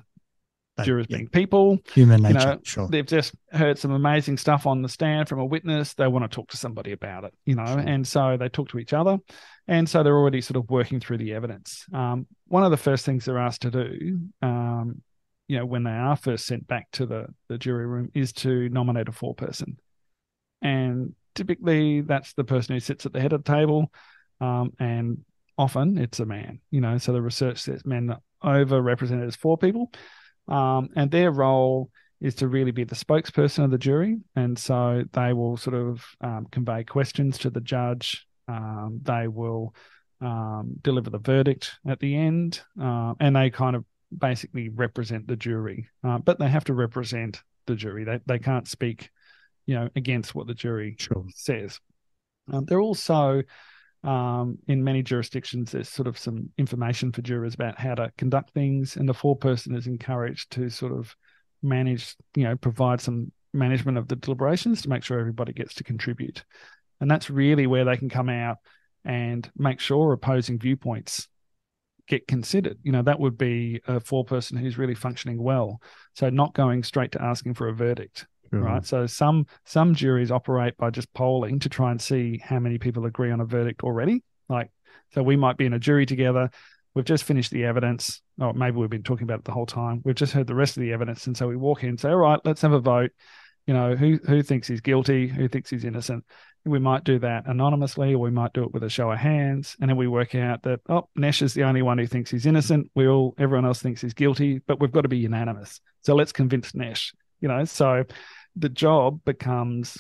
but, 0.78 0.86
jurors 0.86 1.08
yeah. 1.10 1.18
being 1.18 1.30
people, 1.30 1.80
human 1.94 2.22
nature, 2.22 2.40
you 2.40 2.46
know, 2.46 2.60
sure. 2.64 2.88
They've 2.88 3.06
just 3.06 3.36
heard 3.52 3.78
some 3.78 3.92
amazing 3.92 4.38
stuff 4.38 4.66
on 4.66 4.82
the 4.82 4.90
stand 4.90 5.28
from 5.28 5.40
a 5.40 5.46
witness. 5.46 5.94
They 5.94 6.08
want 6.08 6.30
to 6.30 6.34
talk 6.34 6.50
to 6.52 6.58
somebody 6.58 6.94
about 6.94 7.26
it, 7.26 7.34
you 7.46 7.56
know, 7.56 7.66
sure. 7.66 7.80
and 7.80 8.08
so 8.08 8.38
they 8.38 8.50
talk 8.50 8.70
to 8.70 8.80
each 8.80 8.94
other, 8.94 9.18
and 9.68 9.88
so 9.88 10.02
they're 10.02 10.18
already 10.18 10.42
sort 10.42 10.58
of 10.58 10.70
working 10.70 11.00
through 11.00 11.18
the 11.18 11.34
evidence. 11.34 11.86
Um, 11.94 12.26
one 12.48 12.64
of 12.64 12.72
the 12.72 12.78
first 12.78 13.06
things 13.06 13.26
they're 13.26 13.38
asked 13.38 13.64
to 13.64 13.72
do, 13.72 14.20
um, 14.42 15.02
you 15.48 15.58
know, 15.58 15.66
when 15.66 15.84
they 15.84 15.92
are 15.92 16.16
first 16.16 16.46
sent 16.46 16.68
back 16.68 16.88
to 16.94 17.06
the 17.06 17.28
the 17.50 17.58
jury 17.58 17.86
room, 17.86 18.10
is 18.14 18.32
to 18.34 18.70
nominate 18.70 19.10
a 19.10 19.12
foreperson, 19.12 19.76
and 20.62 21.14
typically 21.36 22.02
that's 22.02 22.34
the 22.34 22.44
person 22.44 22.76
who 22.76 22.80
sits 22.80 23.06
at 23.06 23.14
the 23.14 23.22
head 23.22 23.34
of 23.34 23.44
the 23.44 23.52
table. 23.52 23.92
Um, 24.40 24.72
and 24.80 25.24
often 25.62 25.98
it's 26.00 26.20
a 26.20 26.26
man, 26.26 26.60
you 26.72 26.82
know, 26.82 26.98
so 26.98 27.14
the 27.14 27.22
research 27.22 27.60
says 27.60 27.86
men 27.86 28.16
are 28.42 28.66
overrepresented 28.66 29.28
as 29.28 29.36
forepeople. 29.36 29.94
Um, 30.48 30.90
and 30.96 31.12
their 31.12 31.32
role 31.32 31.92
is 32.20 32.34
to 32.36 32.48
really 32.48 32.72
be 32.72 32.84
the 32.84 32.96
spokesperson 32.96 33.64
of 33.64 33.72
the 33.72 33.78
jury. 33.78 34.18
And 34.36 34.58
so 34.58 35.04
they 35.14 35.34
will 35.34 35.58
sort 35.58 35.76
of 35.76 36.04
um, 36.20 36.48
convey 36.52 36.84
questions 36.84 37.38
to 37.40 37.52
the 37.52 37.62
judge. 37.62 38.26
Um, 38.48 39.02
they 39.04 39.28
will 39.28 39.76
um, 40.20 40.74
deliver 40.82 41.12
the 41.12 41.20
verdict 41.20 41.76
at 41.88 42.00
the 42.00 42.16
end. 42.16 42.62
Uh, 42.82 43.14
and 43.20 43.36
they 43.36 43.52
kind 43.52 43.76
of 43.76 43.86
basically 44.16 44.70
represent 44.70 45.28
the 45.28 45.36
jury. 45.36 45.90
Uh, 46.04 46.18
but 46.18 46.40
they 46.40 46.50
have 46.50 46.66
to 46.66 46.74
represent 46.74 47.42
the 47.68 47.76
jury. 47.76 48.04
They, 48.04 48.20
they 48.26 48.40
can't 48.40 48.68
speak, 48.68 49.10
you 49.68 49.76
know, 49.76 49.90
against 49.96 50.34
what 50.34 50.48
the 50.48 50.56
jury 50.56 50.96
sure. 50.98 51.26
says. 51.36 51.80
Um, 52.52 52.66
they're 52.66 52.82
also 52.82 53.44
um, 54.04 54.58
in 54.68 54.84
many 54.84 55.04
jurisdictions, 55.04 55.72
there's 55.72 55.90
sort 55.90 56.08
of 56.08 56.18
some 56.18 56.50
information 56.58 57.12
for 57.12 57.22
jurors 57.22 57.54
about 57.54 57.80
how 57.80 57.96
to 57.96 58.12
conduct 58.18 58.52
things, 58.54 58.96
and 58.96 59.08
the 59.08 59.14
foreperson 59.14 59.78
is 59.78 59.88
encouraged 59.88 60.52
to 60.52 60.70
sort 60.70 60.92
of 60.92 61.16
manage, 61.62 62.16
you 62.36 62.44
know, 62.44 62.56
provide 62.56 63.00
some 63.00 63.32
management 63.54 63.98
of 63.98 64.08
the 64.08 64.16
deliberations 64.16 64.82
to 64.82 64.90
make 64.90 65.04
sure 65.04 65.20
everybody 65.20 65.54
gets 65.54 65.76
to 65.76 65.84
contribute. 65.84 66.44
And 67.00 67.10
that's 67.10 67.30
really 67.30 67.68
where 67.68 67.86
they 67.86 67.98
can 67.98 68.10
come 68.10 68.30
out 68.30 68.58
and 69.04 69.50
make 69.56 69.80
sure 69.80 70.14
opposing 70.14 70.60
viewpoints 70.60 71.28
get 72.08 72.28
considered. 72.28 72.78
You 72.84 72.92
know, 72.92 73.02
that 73.04 73.20
would 73.20 73.38
be 73.38 73.82
a 73.88 74.00
foreperson 74.00 74.60
who's 74.60 74.78
really 74.78 74.96
functioning 74.96 75.42
well. 75.42 75.82
So 76.16 76.30
not 76.30 76.54
going 76.54 76.84
straight 76.84 77.12
to 77.14 77.22
asking 77.22 77.56
for 77.56 77.68
a 77.68 77.74
verdict, 77.74 78.28
mm-hmm. 78.54 78.64
right? 78.64 78.86
So 78.86 79.06
some 79.06 79.48
some 79.66 79.96
juries 79.96 80.32
operate 80.32 80.78
by 80.78 80.90
just 80.90 81.14
polling 81.14 81.60
to 81.60 81.70
try 81.70 81.92
and 81.92 82.02
see 82.02 82.40
how 82.44 82.60
many 82.60 82.78
people 82.78 83.06
agree 83.06 83.32
on 83.32 83.42
a 83.42 83.46
verdict 83.46 83.84
already. 83.84 84.24
Like, 84.50 84.72
so 85.14 85.24
we 85.24 85.36
might 85.36 85.58
be 85.58 85.66
in 85.66 85.74
a 85.74 85.80
jury 85.80 86.06
together. 86.06 86.50
We've 86.94 87.06
just 87.06 87.24
finished 87.24 87.52
the 87.52 87.64
evidence, 87.64 88.22
or 88.40 88.54
maybe 88.54 88.78
we've 88.78 88.90
been 88.90 89.04
talking 89.04 89.24
about 89.24 89.40
it 89.40 89.46
the 89.46 89.54
whole 89.54 89.66
time. 89.66 90.02
We've 90.04 90.16
just 90.16 90.34
heard 90.34 90.48
the 90.48 90.56
rest 90.56 90.76
of 90.76 90.82
the 90.82 90.92
evidence, 90.92 91.28
and 91.28 91.38
so 91.38 91.48
we 91.48 91.56
walk 91.56 91.84
in 91.84 91.90
and 91.90 92.00
say, 92.00 92.10
"All 92.10 92.18
right, 92.18 92.40
let's 92.44 92.62
have 92.62 92.74
a 92.74 92.80
vote." 92.80 93.12
You 93.68 93.74
know, 93.74 93.96
who 93.96 94.20
who 94.26 94.42
thinks 94.42 94.68
he's 94.68 94.82
guilty? 94.82 95.28
Who 95.28 95.48
thinks 95.48 95.70
he's 95.70 95.86
innocent? 95.86 96.26
We 96.66 96.80
might 96.80 97.04
do 97.04 97.18
that 97.20 97.48
anonymously, 97.48 98.14
or 98.14 98.20
we 98.20 98.30
might 98.30 98.54
do 98.54 98.64
it 98.64 98.74
with 98.74 98.84
a 98.84 98.90
show 98.90 99.10
of 99.10 99.20
hands, 99.20 99.78
and 99.80 99.90
then 99.90 99.98
we 99.98 100.08
work 100.08 100.36
out 100.36 100.64
that 100.64 100.82
oh, 100.90 101.08
Nesh 101.16 101.42
is 101.42 101.54
the 101.54 101.64
only 101.64 101.82
one 101.82 101.98
who 101.98 102.08
thinks 102.08 102.30
he's 102.30 102.46
innocent. 102.46 102.92
We 102.94 103.08
all, 103.08 103.36
everyone 103.38 103.66
else 103.66 103.82
thinks 103.82 104.02
he's 104.02 104.14
guilty, 104.14 104.60
but 104.68 104.80
we've 104.82 104.92
got 104.92 105.02
to 105.02 105.08
be 105.08 105.18
unanimous. 105.18 105.80
So 106.02 106.16
let's 106.16 106.32
convince 106.34 106.76
Nesh. 106.76 107.14
You 107.40 107.48
know, 107.48 107.64
so 107.66 108.04
the 108.56 108.70
job 108.70 109.24
becomes 109.26 109.98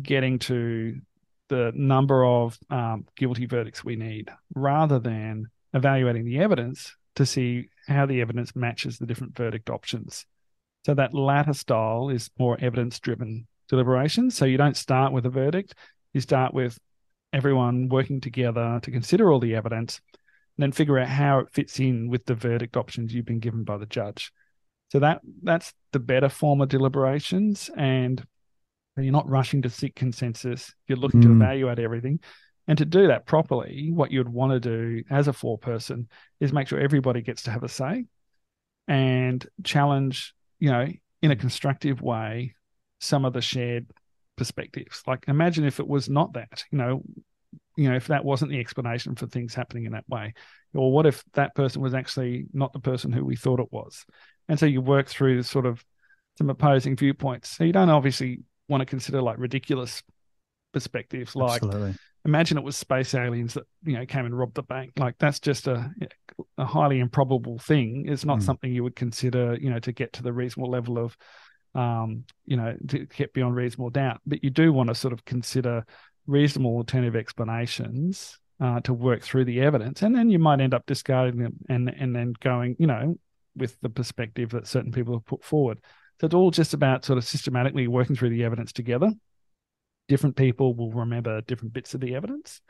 getting 0.00 0.38
to 0.38 1.00
the 1.48 1.72
number 1.74 2.24
of 2.24 2.58
um, 2.70 3.06
guilty 3.16 3.46
verdicts 3.46 3.84
we 3.84 3.96
need 3.96 4.30
rather 4.54 4.98
than 4.98 5.46
evaluating 5.74 6.24
the 6.24 6.38
evidence 6.38 6.94
to 7.14 7.24
see 7.24 7.68
how 7.86 8.06
the 8.06 8.20
evidence 8.20 8.54
matches 8.54 8.98
the 8.98 9.06
different 9.06 9.36
verdict 9.36 9.70
options. 9.70 10.26
So 10.84 10.94
that 10.94 11.14
latter 11.14 11.52
style 11.52 12.10
is 12.10 12.30
more 12.38 12.56
evidence 12.60 13.00
driven 13.00 13.46
deliberation. 13.68 14.30
So 14.30 14.44
you 14.44 14.56
don't 14.56 14.76
start 14.76 15.12
with 15.12 15.26
a 15.26 15.30
verdict, 15.30 15.74
you 16.12 16.20
start 16.20 16.54
with 16.54 16.78
everyone 17.32 17.88
working 17.88 18.20
together 18.20 18.80
to 18.82 18.90
consider 18.90 19.30
all 19.30 19.40
the 19.40 19.54
evidence 19.54 20.00
and 20.56 20.62
then 20.62 20.72
figure 20.72 20.98
out 20.98 21.08
how 21.08 21.40
it 21.40 21.52
fits 21.52 21.78
in 21.80 22.08
with 22.08 22.24
the 22.24 22.34
verdict 22.34 22.76
options 22.76 23.12
you've 23.12 23.26
been 23.26 23.40
given 23.40 23.64
by 23.64 23.76
the 23.76 23.86
judge. 23.86 24.32
So 24.90 25.00
that 25.00 25.20
that's 25.42 25.72
the 25.92 25.98
better 25.98 26.28
form 26.28 26.60
of 26.60 26.68
deliberations, 26.68 27.70
and 27.76 28.24
you're 28.96 29.12
not 29.12 29.28
rushing 29.28 29.62
to 29.62 29.70
seek 29.70 29.94
consensus. 29.94 30.72
You're 30.86 30.98
looking 30.98 31.20
mm. 31.20 31.24
to 31.24 31.32
evaluate 31.32 31.78
everything, 31.78 32.20
and 32.68 32.78
to 32.78 32.84
do 32.84 33.08
that 33.08 33.26
properly, 33.26 33.90
what 33.92 34.12
you'd 34.12 34.28
want 34.28 34.52
to 34.52 34.60
do 34.60 35.02
as 35.10 35.28
a 35.28 35.32
foreperson 35.32 36.06
is 36.40 36.52
make 36.52 36.68
sure 36.68 36.78
everybody 36.78 37.20
gets 37.20 37.42
to 37.44 37.50
have 37.50 37.64
a 37.64 37.68
say, 37.68 38.04
and 38.88 39.46
challenge. 39.64 40.32
You 40.58 40.70
know, 40.70 40.86
in 41.20 41.30
a 41.30 41.36
constructive 41.36 42.00
way 42.00 42.54
some 43.00 43.24
of 43.24 43.32
the 43.32 43.40
shared 43.40 43.86
perspectives. 44.36 45.02
Like 45.06 45.24
imagine 45.28 45.64
if 45.64 45.80
it 45.80 45.88
was 45.88 46.08
not 46.08 46.34
that, 46.34 46.64
you 46.70 46.78
know, 46.78 47.02
you 47.76 47.88
know, 47.88 47.96
if 47.96 48.06
that 48.06 48.24
wasn't 48.24 48.50
the 48.50 48.60
explanation 48.60 49.14
for 49.14 49.26
things 49.26 49.54
happening 49.54 49.84
in 49.84 49.92
that 49.92 50.08
way, 50.08 50.34
or 50.76 50.92
what 50.92 51.06
if 51.06 51.24
that 51.34 51.54
person 51.54 51.82
was 51.82 51.94
actually 51.94 52.46
not 52.52 52.72
the 52.72 52.80
person 52.80 53.12
who 53.12 53.24
we 53.24 53.36
thought 53.36 53.60
it 53.60 53.72
was? 53.72 54.04
And 54.48 54.58
so 54.58 54.66
you 54.66 54.80
work 54.80 55.08
through 55.08 55.42
sort 55.42 55.66
of 55.66 55.84
some 56.38 56.50
opposing 56.50 56.96
viewpoints. 56.96 57.50
So 57.56 57.64
you 57.64 57.72
don't 57.72 57.90
obviously 57.90 58.40
want 58.68 58.80
to 58.82 58.86
consider 58.86 59.22
like 59.22 59.38
ridiculous 59.38 60.02
perspectives, 60.72 61.34
like 61.34 61.62
Absolutely. 61.62 61.94
imagine 62.24 62.58
it 62.58 62.64
was 62.64 62.76
space 62.76 63.14
aliens 63.14 63.54
that 63.54 63.64
you 63.84 63.94
know 63.94 64.04
came 64.06 64.26
and 64.26 64.36
robbed 64.38 64.54
the 64.54 64.62
bank. 64.62 64.92
Like 64.98 65.16
that's 65.18 65.40
just 65.40 65.66
a 65.66 65.90
a 66.58 66.64
highly 66.64 67.00
improbable 67.00 67.58
thing. 67.58 68.06
It's 68.08 68.24
not 68.24 68.38
Mm. 68.38 68.44
something 68.44 68.72
you 68.72 68.82
would 68.82 68.96
consider, 68.96 69.56
you 69.60 69.70
know, 69.70 69.78
to 69.80 69.92
get 69.92 70.12
to 70.14 70.22
the 70.22 70.32
reasonable 70.32 70.70
level 70.70 70.98
of 70.98 71.16
um, 71.74 72.24
you 72.46 72.56
know, 72.56 72.74
to 72.88 73.06
get 73.06 73.34
beyond 73.34 73.54
reasonable 73.54 73.90
doubt. 73.90 74.20
But 74.26 74.42
you 74.42 74.50
do 74.50 74.72
want 74.72 74.88
to 74.88 74.94
sort 74.94 75.12
of 75.12 75.24
consider 75.24 75.84
reasonable 76.26 76.76
alternative 76.76 77.16
explanations 77.16 78.38
uh, 78.60 78.80
to 78.80 78.94
work 78.94 79.22
through 79.22 79.44
the 79.44 79.60
evidence, 79.60 80.02
and 80.02 80.14
then 80.14 80.30
you 80.30 80.38
might 80.38 80.60
end 80.60 80.74
up 80.74 80.86
discarding 80.86 81.40
them 81.40 81.54
and 81.68 81.88
and 81.88 82.14
then 82.14 82.34
going, 82.40 82.76
you 82.78 82.86
know, 82.86 83.18
with 83.54 83.76
the 83.80 83.90
perspective 83.90 84.50
that 84.50 84.66
certain 84.66 84.92
people 84.92 85.14
have 85.14 85.26
put 85.26 85.44
forward. 85.44 85.78
So 86.20 86.26
it's 86.26 86.34
all 86.34 86.50
just 86.50 86.72
about 86.72 87.04
sort 87.04 87.18
of 87.18 87.24
systematically 87.24 87.88
working 87.88 88.16
through 88.16 88.30
the 88.30 88.44
evidence 88.44 88.72
together. 88.72 89.12
Different 90.08 90.36
people 90.36 90.74
will 90.74 90.92
remember 90.92 91.40
different 91.42 91.74
bits 91.74 91.94
of 91.94 92.00
the 92.00 92.14
evidence. 92.14 92.60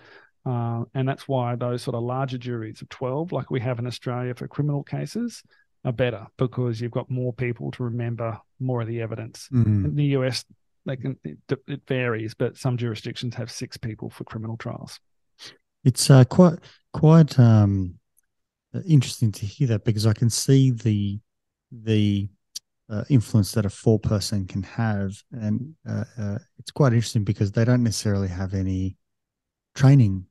Uh, 0.44 0.84
and 0.94 1.08
that's 1.08 1.26
why 1.26 1.56
those 1.56 1.82
sort 1.82 1.96
of 1.96 2.02
larger 2.02 2.38
juries 2.38 2.80
of 2.80 2.88
12, 2.88 3.32
like 3.32 3.50
we 3.50 3.60
have 3.60 3.78
in 3.78 3.86
Australia 3.86 4.34
for 4.34 4.46
criminal 4.46 4.82
cases, 4.82 5.42
are 5.84 5.92
better 5.92 6.26
because 6.36 6.80
you've 6.80 6.92
got 6.92 7.10
more 7.10 7.32
people 7.32 7.70
to 7.72 7.84
remember 7.84 8.38
more 8.58 8.80
of 8.80 8.88
the 8.88 9.00
evidence. 9.00 9.48
Mm. 9.52 9.84
In 9.84 9.94
the 9.94 10.04
US, 10.16 10.44
they 10.84 10.96
can 10.96 11.18
it, 11.24 11.38
it 11.66 11.82
varies, 11.86 12.34
but 12.34 12.56
some 12.56 12.76
jurisdictions 12.76 13.34
have 13.34 13.50
six 13.50 13.76
people 13.76 14.08
for 14.08 14.24
criminal 14.24 14.56
trials. 14.56 15.00
It's 15.86 16.10
uh, 16.10 16.24
quite 16.24 16.58
quite 16.92 17.38
um, 17.38 17.94
interesting 18.88 19.30
to 19.30 19.46
hear 19.46 19.68
that 19.68 19.84
because 19.84 20.04
I 20.04 20.12
can 20.12 20.28
see 20.28 20.72
the 20.72 21.20
the 21.70 22.28
uh, 22.90 23.04
influence 23.08 23.52
that 23.52 23.64
a 23.64 23.68
foreperson 23.68 24.48
can 24.48 24.64
have, 24.64 25.22
and 25.30 25.76
uh, 25.88 26.04
uh, 26.18 26.38
it's 26.58 26.72
quite 26.72 26.92
interesting 26.92 27.22
because 27.22 27.52
they 27.52 27.64
don't 27.64 27.84
necessarily 27.84 28.26
have 28.26 28.52
any 28.52 28.96
training 29.76 30.26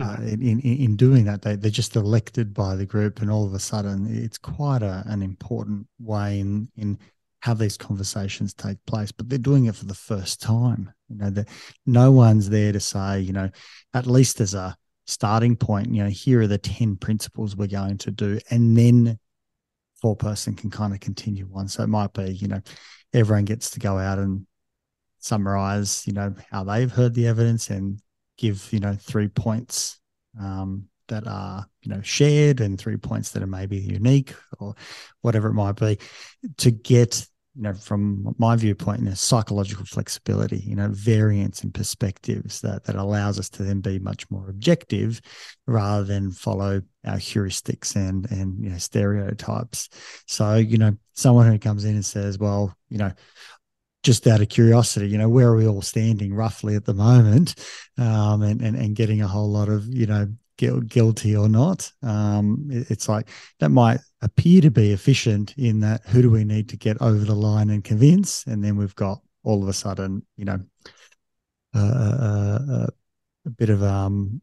uh, 0.00 0.16
in, 0.22 0.40
in 0.42 0.60
in 0.60 0.96
doing 0.96 1.26
that. 1.26 1.42
They 1.42 1.56
they're 1.56 1.70
just 1.70 1.94
elected 1.94 2.54
by 2.54 2.74
the 2.74 2.86
group, 2.86 3.20
and 3.20 3.30
all 3.30 3.44
of 3.44 3.52
a 3.52 3.58
sudden, 3.58 4.06
it's 4.10 4.38
quite 4.38 4.82
a, 4.82 5.02
an 5.06 5.20
important 5.20 5.88
way 5.98 6.40
in 6.40 6.70
in 6.76 6.98
how 7.40 7.54
these 7.54 7.76
conversations 7.76 8.54
take 8.54 8.78
place. 8.86 9.12
But 9.12 9.28
they're 9.28 9.38
doing 9.38 9.66
it 9.66 9.74
for 9.74 9.86
the 9.86 9.94
first 9.94 10.40
time. 10.40 10.92
You 11.08 11.16
know 11.16 11.30
that 11.30 11.48
no 11.86 12.12
one's 12.12 12.48
there 12.48 12.72
to 12.72 12.80
say, 12.80 13.20
you 13.20 13.32
know, 13.32 13.50
at 13.94 14.06
least 14.06 14.40
as 14.40 14.54
a 14.54 14.76
starting 15.10 15.56
point, 15.56 15.92
you 15.92 16.02
know, 16.02 16.08
here 16.08 16.40
are 16.40 16.46
the 16.46 16.58
10 16.58 16.96
principles 16.96 17.56
we're 17.56 17.66
going 17.66 17.98
to 17.98 18.10
do. 18.10 18.38
And 18.50 18.76
then 18.76 19.18
foreperson 20.02 20.56
can 20.56 20.70
kind 20.70 20.94
of 20.94 21.00
continue 21.00 21.48
on. 21.54 21.68
So 21.68 21.82
it 21.82 21.88
might 21.88 22.12
be, 22.12 22.32
you 22.32 22.48
know, 22.48 22.60
everyone 23.12 23.44
gets 23.44 23.70
to 23.70 23.80
go 23.80 23.98
out 23.98 24.18
and 24.18 24.46
summarize, 25.18 26.06
you 26.06 26.12
know, 26.12 26.34
how 26.50 26.64
they've 26.64 26.90
heard 26.90 27.14
the 27.14 27.26
evidence 27.26 27.70
and 27.70 28.00
give, 28.38 28.68
you 28.72 28.80
know, 28.80 28.94
three 28.94 29.28
points 29.28 30.00
um, 30.40 30.86
that 31.08 31.26
are, 31.26 31.66
you 31.82 31.92
know, 31.92 32.00
shared 32.02 32.60
and 32.60 32.78
three 32.78 32.96
points 32.96 33.32
that 33.32 33.42
are 33.42 33.48
maybe 33.48 33.76
unique 33.76 34.34
or 34.58 34.74
whatever 35.20 35.48
it 35.48 35.54
might 35.54 35.76
be 35.76 35.98
to 36.58 36.70
get 36.70 37.26
you 37.56 37.62
know, 37.62 37.74
from 37.74 38.34
my 38.38 38.54
viewpoint, 38.54 39.00
you 39.00 39.06
know, 39.06 39.14
psychological 39.14 39.84
flexibility, 39.84 40.58
you 40.58 40.76
know, 40.76 40.88
variance 40.90 41.64
in 41.64 41.72
perspectives 41.72 42.60
that 42.60 42.84
that 42.84 42.94
allows 42.94 43.38
us 43.38 43.48
to 43.50 43.64
then 43.64 43.80
be 43.80 43.98
much 43.98 44.30
more 44.30 44.48
objective 44.48 45.20
rather 45.66 46.04
than 46.04 46.30
follow 46.30 46.80
our 47.04 47.16
heuristics 47.16 47.96
and 47.96 48.30
and 48.30 48.62
you 48.62 48.70
know 48.70 48.78
stereotypes. 48.78 49.88
So, 50.26 50.54
you 50.56 50.78
know, 50.78 50.96
someone 51.14 51.46
who 51.48 51.58
comes 51.58 51.84
in 51.84 51.96
and 51.96 52.06
says, 52.06 52.38
well, 52.38 52.74
you 52.88 52.98
know, 52.98 53.12
just 54.04 54.26
out 54.28 54.40
of 54.40 54.48
curiosity, 54.48 55.08
you 55.08 55.18
know, 55.18 55.28
where 55.28 55.48
are 55.48 55.56
we 55.56 55.66
all 55.66 55.82
standing 55.82 56.32
roughly 56.32 56.76
at 56.76 56.84
the 56.84 56.94
moment? 56.94 57.56
Um, 57.98 58.42
and, 58.42 58.62
and 58.62 58.76
and 58.76 58.94
getting 58.94 59.22
a 59.22 59.28
whole 59.28 59.50
lot 59.50 59.68
of, 59.68 59.86
you 59.86 60.06
know, 60.06 60.28
guilty 60.60 61.36
or 61.36 61.48
not. 61.48 61.90
Um, 62.02 62.68
it's 62.70 63.08
like 63.08 63.28
that 63.58 63.70
might 63.70 64.00
appear 64.22 64.60
to 64.62 64.70
be 64.70 64.92
efficient 64.92 65.54
in 65.56 65.80
that 65.80 66.02
who 66.06 66.22
do 66.22 66.30
we 66.30 66.44
need 66.44 66.68
to 66.70 66.76
get 66.76 67.00
over 67.00 67.24
the 67.24 67.34
line 67.34 67.70
and 67.70 67.84
convince, 67.84 68.46
and 68.46 68.62
then 68.62 68.76
we've 68.76 68.94
got 68.94 69.20
all 69.42 69.62
of 69.62 69.68
a 69.68 69.72
sudden, 69.72 70.24
you 70.36 70.44
know, 70.44 70.60
uh, 71.74 71.78
uh, 71.78 72.58
uh, 72.70 72.86
a 73.46 73.50
bit 73.50 73.70
of 73.70 73.82
um, 73.82 74.40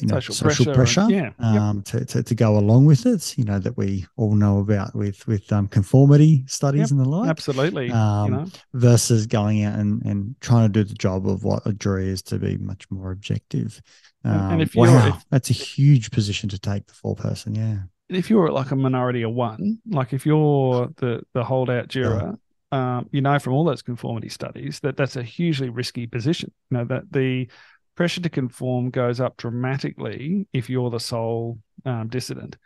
you 0.00 0.06
know, 0.08 0.14
Social 0.14 0.34
social, 0.34 0.64
pressure, 0.72 1.02
pressure, 1.02 1.06
yeah, 1.10 1.30
yep. 1.38 1.40
um, 1.40 1.82
to, 1.82 2.04
to 2.04 2.22
to 2.22 2.34
go 2.34 2.56
along 2.56 2.86
with 2.86 3.04
it. 3.04 3.36
You 3.36 3.44
know 3.44 3.58
that 3.58 3.76
we 3.76 4.06
all 4.16 4.34
know 4.34 4.58
about 4.58 4.94
with 4.94 5.26
with 5.26 5.52
um, 5.52 5.68
conformity 5.68 6.44
studies 6.46 6.90
Yep, 6.90 6.90
and 6.92 7.00
the 7.00 7.08
like 7.08 7.28
Absolutely. 7.28 7.90
Um, 7.90 8.24
you 8.24 8.30
know, 8.30 8.46
versus 8.72 9.26
going 9.26 9.64
out 9.64 9.78
and, 9.78 10.02
and 10.04 10.34
trying 10.40 10.72
to 10.72 10.72
do 10.72 10.84
the 10.84 10.94
job 10.94 11.28
of 11.28 11.44
what 11.44 11.66
a 11.66 11.72
jury 11.74 12.08
is 12.08 12.22
to 12.22 12.38
be 12.38 12.56
much 12.56 12.90
more 12.90 13.10
objective. 13.10 13.82
And- 14.24 14.34
and 14.34 14.52
Um, 14.54 14.60
if 14.60 14.74
you're- 14.76 14.88
wow, 14.88 15.08
if- 15.08 15.24
that's 15.30 15.50
a 15.50 15.54
huge 15.54 16.10
position 16.10 16.48
to 16.50 16.58
take 16.58 16.86
the 16.86 16.94
foreperson. 16.94 17.56
Yeah. 17.56 17.82
And 18.08 18.18
if 18.18 18.28
you're 18.30 18.50
like 18.50 18.70
a 18.70 18.76
minority 18.76 19.22
of 19.22 19.32
one, 19.32 19.78
like 19.86 20.12
if 20.12 20.26
you're 20.26 20.88
the 20.96 21.22
the 21.34 21.44
holdout 21.44 21.88
juror, 21.88 22.38
um, 22.70 23.08
you 23.12 23.20
know 23.20 23.38
from 23.38 23.52
all 23.54 23.64
those 23.64 23.82
conformity 23.82 24.28
studies 24.28 24.80
that 24.80 24.96
that's 24.96 25.16
a 25.16 25.22
hugely 25.22 25.68
risky 25.70 26.06
position. 26.06 26.52
You 26.70 26.78
know 26.78 26.84
that 26.86 27.10
the 27.10 27.48
pressure 27.94 28.20
to 28.22 28.28
conform 28.30 28.90
goes 28.90 29.18
up 29.20 29.36
dramatically 29.38 30.46
if 30.52 30.68
you're 30.70 30.90
the 30.90 31.00
sole 31.00 31.58
um, 31.84 32.08
dissident, 32.08 32.56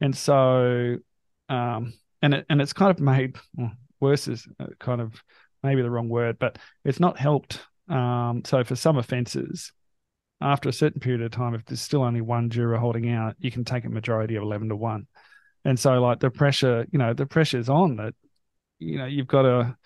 and 0.00 0.16
so 0.16 0.96
um, 1.48 1.92
and 2.22 2.34
it 2.34 2.46
and 2.48 2.60
it's 2.60 2.72
kind 2.72 2.90
of 2.90 2.98
made 3.00 3.36
well, 3.54 3.72
worse 4.00 4.28
is 4.28 4.46
uh, 4.58 4.66
kind 4.78 5.00
of 5.00 5.22
maybe 5.62 5.82
the 5.82 5.90
wrong 5.90 6.08
word, 6.08 6.38
but 6.38 6.58
it's 6.84 7.00
not 7.00 7.18
helped. 7.18 7.60
Um, 7.88 8.42
so 8.44 8.64
for 8.64 8.76
some 8.76 8.96
offences, 8.98 9.72
after 10.40 10.68
a 10.68 10.72
certain 10.72 11.00
period 11.00 11.22
of 11.22 11.30
time, 11.30 11.54
if 11.54 11.64
there's 11.64 11.80
still 11.80 12.02
only 12.02 12.20
one 12.20 12.50
juror 12.50 12.76
holding 12.76 13.10
out, 13.10 13.36
you 13.38 13.50
can 13.50 13.64
take 13.64 13.84
a 13.84 13.90
majority 13.90 14.36
of 14.36 14.42
11 14.42 14.68
to 14.68 14.76
1. 14.76 15.06
And 15.64 15.78
so, 15.78 16.00
like, 16.00 16.20
the 16.20 16.30
pressure, 16.30 16.86
you 16.92 16.98
know, 16.98 17.14
the 17.14 17.26
pressure's 17.26 17.68
on 17.68 17.96
that, 17.96 18.14
you 18.78 18.98
know, 18.98 19.06
you've 19.06 19.26
got 19.26 19.42
to 19.42 19.76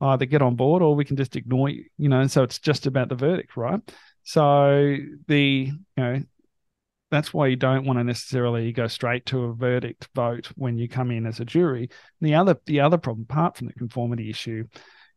either 0.00 0.26
get 0.26 0.42
on 0.42 0.54
board 0.54 0.82
or 0.82 0.94
we 0.94 1.04
can 1.04 1.16
just 1.16 1.36
ignore 1.36 1.68
you, 1.68 1.84
you 1.98 2.08
know, 2.08 2.20
and 2.20 2.30
so 2.30 2.42
it's 2.42 2.58
just 2.58 2.86
about 2.86 3.08
the 3.08 3.16
verdict, 3.16 3.56
right? 3.56 3.80
So, 4.22 4.96
the, 5.26 5.72
you 5.72 5.74
know, 5.96 6.22
that's 7.10 7.32
why 7.34 7.46
you 7.46 7.56
don't 7.56 7.84
want 7.84 7.98
to 7.98 8.04
necessarily 8.04 8.70
go 8.72 8.86
straight 8.86 9.26
to 9.26 9.44
a 9.44 9.54
verdict 9.54 10.08
vote 10.14 10.48
when 10.56 10.76
you 10.76 10.88
come 10.88 11.10
in 11.10 11.26
as 11.26 11.40
a 11.40 11.44
jury. 11.44 11.88
And 12.20 12.28
the 12.28 12.34
other, 12.34 12.56
the 12.66 12.80
other 12.80 12.98
problem, 12.98 13.26
apart 13.28 13.56
from 13.56 13.66
the 13.66 13.72
conformity 13.72 14.30
issue, 14.30 14.64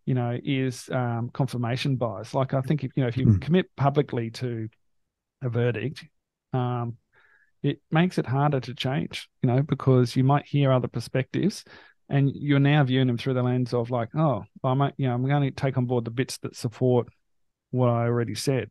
you 0.05 0.13
know, 0.13 0.37
is 0.43 0.89
um, 0.91 1.29
confirmation 1.33 1.95
bias. 1.95 2.33
Like 2.33 2.53
I 2.53 2.61
think 2.61 2.83
if 2.83 2.91
you 2.95 3.03
know 3.03 3.09
if 3.09 3.17
you 3.17 3.25
Hmm. 3.25 3.41
commit 3.41 3.67
publicly 3.75 4.31
to 4.31 4.69
a 5.41 5.49
verdict, 5.49 6.05
um, 6.53 6.97
it 7.63 7.81
makes 7.91 8.17
it 8.17 8.25
harder 8.27 8.59
to 8.61 8.75
change. 8.75 9.29
You 9.43 9.47
know, 9.49 9.63
because 9.63 10.15
you 10.15 10.23
might 10.23 10.45
hear 10.47 10.71
other 10.71 10.87
perspectives, 10.89 11.63
and 12.09 12.31
you're 12.35 12.59
now 12.59 12.83
viewing 12.83 13.07
them 13.07 13.17
through 13.17 13.35
the 13.35 13.43
lens 13.43 13.73
of 13.73 13.91
like, 13.91 14.09
oh, 14.15 14.43
I 14.63 14.73
might, 14.75 14.93
you 14.97 15.07
know, 15.07 15.13
I'm 15.15 15.25
going 15.27 15.43
to 15.43 15.51
take 15.51 15.77
on 15.77 15.85
board 15.85 16.05
the 16.05 16.11
bits 16.11 16.37
that 16.39 16.55
support 16.55 17.07
what 17.71 17.89
I 17.89 18.05
already 18.05 18.35
said. 18.35 18.69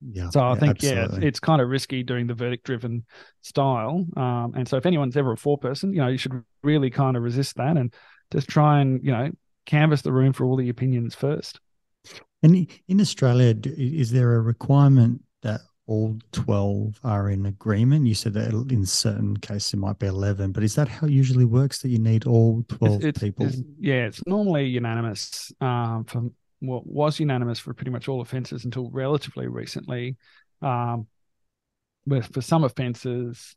Yeah. 0.00 0.30
So 0.30 0.42
I 0.46 0.54
yeah, 0.54 0.56
think 0.56 0.82
yeah, 0.82 1.04
it's, 1.04 1.16
it's 1.18 1.40
kind 1.40 1.62
of 1.62 1.68
risky 1.68 2.02
doing 2.02 2.26
the 2.26 2.34
verdict 2.34 2.64
driven 2.64 3.04
style. 3.40 4.04
Um, 4.16 4.52
and 4.56 4.68
so 4.68 4.76
if 4.76 4.84
anyone's 4.84 5.16
ever 5.16 5.32
a 5.32 5.36
foreperson, 5.36 5.92
you 5.94 6.00
know, 6.00 6.08
you 6.08 6.18
should 6.18 6.42
really 6.62 6.90
kind 6.90 7.16
of 7.16 7.22
resist 7.22 7.56
that 7.56 7.76
and 7.78 7.94
just 8.30 8.46
try 8.48 8.80
and 8.80 9.02
you 9.02 9.10
know 9.12 9.30
canvass 9.68 10.02
the 10.02 10.12
room 10.12 10.32
for 10.32 10.44
all 10.44 10.56
the 10.56 10.70
opinions 10.70 11.14
first. 11.14 11.60
And 12.42 12.66
in 12.88 13.00
Australia, 13.00 13.54
is 13.64 14.10
there 14.10 14.34
a 14.34 14.40
requirement 14.40 15.22
that 15.42 15.60
all 15.86 16.18
12 16.32 16.98
are 17.04 17.28
in 17.30 17.46
agreement? 17.46 18.06
You 18.06 18.14
said 18.14 18.32
that 18.34 18.52
in 18.70 18.86
certain 18.86 19.36
cases 19.36 19.74
it 19.74 19.78
might 19.78 19.98
be 19.98 20.06
11, 20.06 20.52
but 20.52 20.62
is 20.62 20.74
that 20.76 20.88
how 20.88 21.06
it 21.06 21.12
usually 21.12 21.44
works 21.44 21.82
that 21.82 21.90
you 21.90 21.98
need 21.98 22.26
all 22.26 22.64
12 22.68 22.94
It's, 22.96 23.04
it's, 23.04 23.18
people? 23.18 23.46
it's- 23.46 23.62
yeah, 23.78 24.06
it's 24.06 24.24
normally 24.26 24.66
unanimous. 24.66 25.52
Um, 25.60 26.04
for 26.04 26.30
well, 26.60 26.82
was 26.84 27.20
unanimous 27.20 27.60
for 27.60 27.72
pretty 27.74 27.90
much 27.92 28.08
all 28.08 28.20
offences 28.20 28.64
until 28.64 28.90
relatively 28.90 29.46
recently. 29.46 30.16
Um, 30.60 31.06
for 32.32 32.40
some 32.40 32.64
offences, 32.64 33.54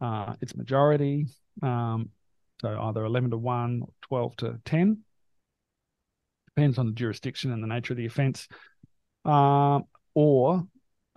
uh, 0.00 0.34
it's 0.40 0.54
majority. 0.54 1.26
Um, 1.62 2.10
so 2.60 2.78
either 2.80 3.04
eleven 3.04 3.30
to 3.30 3.38
one, 3.38 3.80
or 3.82 3.88
twelve 4.02 4.36
to 4.36 4.60
ten. 4.64 5.00
Depends 6.56 6.78
on 6.78 6.86
the 6.86 6.92
jurisdiction 6.92 7.52
and 7.52 7.62
the 7.62 7.66
nature 7.66 7.92
of 7.92 7.96
the 7.96 8.06
offence. 8.06 8.48
Um, 9.24 9.84
or 10.14 10.66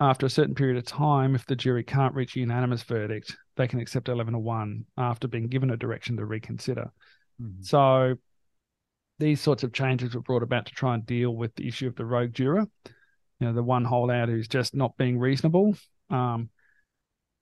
after 0.00 0.26
a 0.26 0.30
certain 0.30 0.54
period 0.54 0.76
of 0.76 0.84
time, 0.84 1.34
if 1.34 1.46
the 1.46 1.56
jury 1.56 1.84
can't 1.84 2.14
reach 2.14 2.36
a 2.36 2.40
unanimous 2.40 2.82
verdict, 2.82 3.36
they 3.56 3.68
can 3.68 3.80
accept 3.80 4.08
eleven 4.08 4.32
to 4.32 4.38
one 4.38 4.86
after 4.96 5.28
being 5.28 5.48
given 5.48 5.70
a 5.70 5.76
direction 5.76 6.16
to 6.16 6.24
reconsider. 6.24 6.90
Mhm. 7.40 7.64
So 7.64 8.14
these 9.18 9.40
sorts 9.40 9.64
of 9.64 9.72
changes 9.72 10.14
were 10.14 10.20
brought 10.20 10.42
about 10.42 10.66
to 10.66 10.74
try 10.74 10.94
and 10.94 11.04
deal 11.04 11.34
with 11.34 11.54
the 11.56 11.66
issue 11.66 11.88
of 11.88 11.96
the 11.96 12.04
rogue 12.04 12.32
juror, 12.32 12.66
you 12.86 13.46
know, 13.46 13.52
the 13.52 13.62
one 13.62 13.84
holdout 13.84 14.28
who's 14.28 14.48
just 14.48 14.74
not 14.74 14.96
being 14.96 15.18
reasonable, 15.18 15.76
um, 16.10 16.50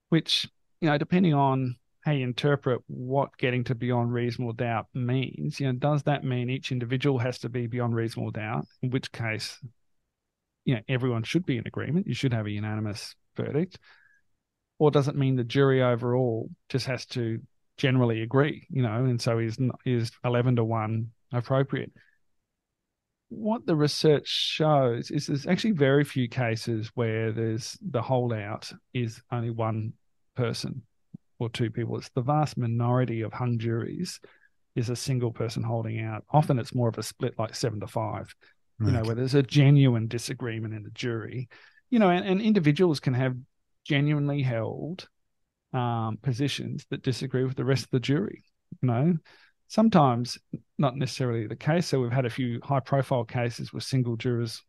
which, 0.08 0.48
you 0.80 0.88
know, 0.88 0.96
depending 0.96 1.34
on 1.34 1.76
you 2.12 2.24
interpret 2.24 2.80
what 2.86 3.36
getting 3.36 3.64
to 3.64 3.74
beyond 3.74 4.12
reasonable 4.12 4.52
doubt 4.52 4.86
means, 4.94 5.58
you 5.58 5.66
know, 5.66 5.78
does 5.78 6.04
that 6.04 6.24
mean 6.24 6.50
each 6.50 6.72
individual 6.72 7.18
has 7.18 7.38
to 7.40 7.48
be 7.48 7.66
beyond 7.66 7.94
reasonable 7.94 8.30
doubt? 8.30 8.66
In 8.82 8.90
which 8.90 9.10
case, 9.10 9.58
you 10.64 10.74
know, 10.74 10.80
everyone 10.88 11.22
should 11.24 11.46
be 11.46 11.56
in 11.56 11.66
agreement. 11.66 12.06
You 12.06 12.14
should 12.14 12.32
have 12.32 12.46
a 12.46 12.50
unanimous 12.50 13.14
verdict. 13.36 13.78
Or 14.78 14.90
does 14.90 15.08
it 15.08 15.16
mean 15.16 15.36
the 15.36 15.44
jury 15.44 15.82
overall 15.82 16.50
just 16.68 16.86
has 16.86 17.06
to 17.06 17.40
generally 17.76 18.22
agree, 18.22 18.66
you 18.70 18.82
know, 18.82 19.04
and 19.04 19.20
so 19.20 19.38
is 19.38 19.58
is 19.84 20.10
11 20.24 20.56
to 20.56 20.64
1 20.64 21.10
appropriate. 21.32 21.92
What 23.28 23.66
the 23.66 23.76
research 23.76 24.28
shows 24.28 25.10
is 25.10 25.26
there's 25.26 25.46
actually 25.46 25.72
very 25.72 26.04
few 26.04 26.28
cases 26.28 26.90
where 26.94 27.32
there's 27.32 27.76
the 27.82 28.02
holdout 28.02 28.72
is 28.94 29.20
only 29.32 29.50
one 29.50 29.94
person 30.36 30.82
or 31.38 31.48
two 31.48 31.70
people. 31.70 31.96
It's 31.96 32.10
the 32.10 32.22
vast 32.22 32.56
minority 32.56 33.22
of 33.22 33.32
hung 33.32 33.58
juries 33.58 34.20
is 34.74 34.90
a 34.90 34.96
single 34.96 35.30
person 35.30 35.62
holding 35.62 36.00
out. 36.00 36.24
Often 36.30 36.58
it's 36.58 36.74
more 36.74 36.88
of 36.88 36.98
a 36.98 37.02
split, 37.02 37.38
like 37.38 37.54
seven 37.54 37.80
to 37.80 37.86
five, 37.86 38.34
right. 38.78 38.86
you 38.86 38.92
know, 38.92 39.02
where 39.04 39.14
there's 39.14 39.34
a 39.34 39.42
genuine 39.42 40.06
disagreement 40.06 40.74
in 40.74 40.82
the 40.82 40.90
jury, 40.90 41.48
you 41.90 41.98
know, 41.98 42.10
and, 42.10 42.26
and 42.26 42.40
individuals 42.40 43.00
can 43.00 43.14
have 43.14 43.34
genuinely 43.84 44.42
held 44.42 45.08
um, 45.72 46.18
positions 46.22 46.86
that 46.90 47.02
disagree 47.02 47.44
with 47.44 47.56
the 47.56 47.64
rest 47.64 47.84
of 47.84 47.90
the 47.90 48.00
jury, 48.00 48.44
you 48.82 48.86
know, 48.86 49.16
sometimes 49.68 50.38
not 50.78 50.96
necessarily 50.96 51.46
the 51.46 51.56
case. 51.56 51.86
So 51.86 52.00
we've 52.00 52.12
had 52.12 52.26
a 52.26 52.30
few 52.30 52.60
high 52.62 52.80
profile 52.80 53.24
cases 53.24 53.72
with 53.72 53.82
single 53.82 54.16
jurors 54.16 54.62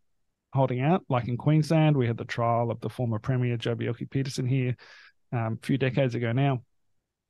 holding 0.53 0.81
out, 0.81 1.03
like 1.09 1.27
in 1.27 1.37
Queensland, 1.37 1.97
we 1.97 2.07
had 2.07 2.17
the 2.17 2.25
trial 2.25 2.71
of 2.71 2.79
the 2.79 2.89
former 2.89 3.19
Premier 3.19 3.57
Joh 3.57 3.75
Bjelke 3.75 4.09
Petersen 4.09 4.47
here 4.47 4.75
um, 5.31 5.59
a 5.61 5.65
few 5.65 5.77
decades 5.77 6.15
ago 6.15 6.31
now. 6.31 6.63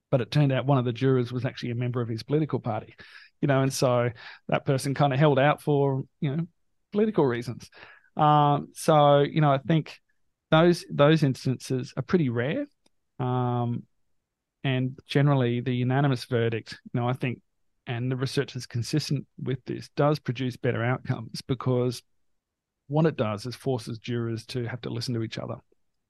But 0.09 0.21
it 0.21 0.31
turned 0.31 0.51
out 0.51 0.65
one 0.65 0.77
of 0.77 0.85
the 0.85 0.93
jurors 0.93 1.33
was 1.33 1.45
actually 1.45 1.71
a 1.71 1.75
member 1.75 2.01
of 2.01 2.07
his 2.07 2.23
political 2.23 2.59
party, 2.59 2.95
you 3.41 3.47
know, 3.47 3.61
and 3.61 3.73
so 3.73 4.09
that 4.47 4.65
person 4.65 4.93
kind 4.93 5.11
of 5.11 5.19
held 5.19 5.37
out 5.37 5.61
for, 5.61 6.03
you 6.21 6.35
know, 6.35 6.47
political 6.91 7.25
reasons. 7.25 7.69
Um, 8.15 8.69
so, 8.73 9.19
you 9.19 9.41
know, 9.41 9.51
I 9.51 9.57
think 9.57 9.99
those 10.49 10.85
those 10.89 11.23
instances 11.23 11.93
are 11.97 12.03
pretty 12.03 12.29
rare. 12.29 12.65
Um, 13.19 13.83
and 14.63 14.97
generally 15.07 15.59
the 15.59 15.75
unanimous 15.75 16.25
verdict, 16.25 16.77
you 16.93 16.99
know, 16.99 17.07
I 17.07 17.13
think 17.13 17.41
and 17.87 18.11
the 18.11 18.17
research 18.17 18.55
is 18.55 18.65
consistent 18.65 19.25
with 19.41 19.59
this, 19.65 19.89
does 19.95 20.19
produce 20.19 20.57
better 20.57 20.83
outcomes 20.83 21.41
because 21.41 22.03
what 22.87 23.05
it 23.05 23.15
does 23.15 23.45
is 23.45 23.55
forces 23.55 23.97
jurors 23.97 24.45
to 24.47 24.65
have 24.65 24.81
to 24.81 24.89
listen 24.89 25.13
to 25.13 25.23
each 25.23 25.37
other. 25.37 25.55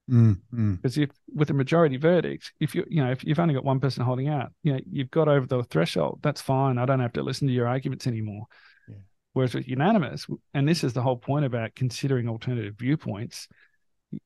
Mm, 0.10 0.40
mm. 0.54 0.82
Because 0.82 0.98
if 0.98 1.10
with 1.34 1.50
a 1.50 1.54
majority 1.54 1.98
verdict, 1.98 2.54
if 2.60 2.74
you 2.74 2.86
you 2.90 3.04
know 3.04 3.12
if 3.12 3.24
you've 3.24 3.40
only 3.40 3.54
got 3.54 3.66
one 3.66 3.80
person 3.80 4.04
holding 4.04 4.30
out, 4.30 4.52
you 4.64 4.74
know 4.74 4.80
you've 4.90 5.12
got 5.12 5.28
over 5.28 5.46
the 5.46 5.64
threshold. 5.64 6.20
That's 6.22 6.42
fine. 6.42 6.78
I 6.78 6.86
don't 6.86 7.00
have 7.00 7.14
to 7.14 7.24
listen 7.24 7.48
to 7.48 7.54
your 7.54 7.68
arguments 7.68 8.08
anymore. 8.08 8.46
Yeah. 8.88 8.96
Whereas 9.34 9.54
with 9.54 9.68
unanimous, 9.68 10.26
and 10.54 10.68
this 10.68 10.84
is 10.84 10.94
the 10.94 11.02
whole 11.02 11.18
point 11.18 11.46
about 11.46 11.76
considering 11.76 12.30
alternative 12.30 12.76
viewpoints, 12.78 13.50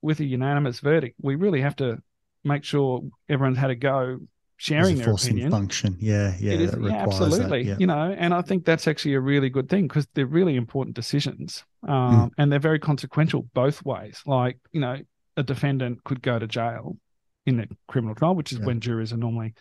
with 0.02 0.20
a 0.20 0.26
unanimous 0.26 0.80
verdict, 0.80 1.16
we 1.22 1.36
really 1.36 1.62
have 1.62 1.76
to 1.78 2.02
make 2.44 2.64
sure 2.64 3.02
everyone's 3.28 3.58
had 3.58 3.72
a 3.72 3.76
go 3.76 4.20
sharing 4.58 4.98
their 4.98 5.12
opinion. 5.12 5.50
function. 5.50 5.98
Yeah, 6.00 6.36
yeah, 6.40 6.54
is, 6.54 6.76
yeah 6.80 6.92
absolutely. 6.92 7.64
That, 7.64 7.70
yeah. 7.70 7.76
You 7.80 7.88
know, 7.88 8.16
and 8.16 8.32
I 8.32 8.44
think 8.44 8.66
that's 8.66 8.88
actually 8.88 9.16
a 9.16 9.20
really 9.20 9.50
good 9.50 9.68
thing 9.70 9.88
because 9.88 10.08
they're 10.14 10.28
really 10.28 10.56
important 10.56 10.96
decisions, 10.96 11.64
um, 11.88 11.94
mm. 11.94 12.32
and 12.38 12.52
they're 12.52 12.60
very 12.60 12.80
consequential 12.80 13.48
both 13.56 13.84
ways. 13.84 14.22
Like, 14.28 14.60
you 14.72 14.80
know, 14.80 15.00
a 15.38 15.44
defendant 15.44 16.04
could 16.04 16.22
go 16.22 16.38
to 16.40 16.48
jail 16.48 16.98
in 17.46 17.60
a 17.60 17.66
criminal 17.88 18.16
trial, 18.16 18.36
which 18.36 18.52
is 18.52 18.60
yeah. 18.60 18.66
when 18.66 18.80
juries 18.80 19.14
are 19.14 19.18
normally 19.18 19.54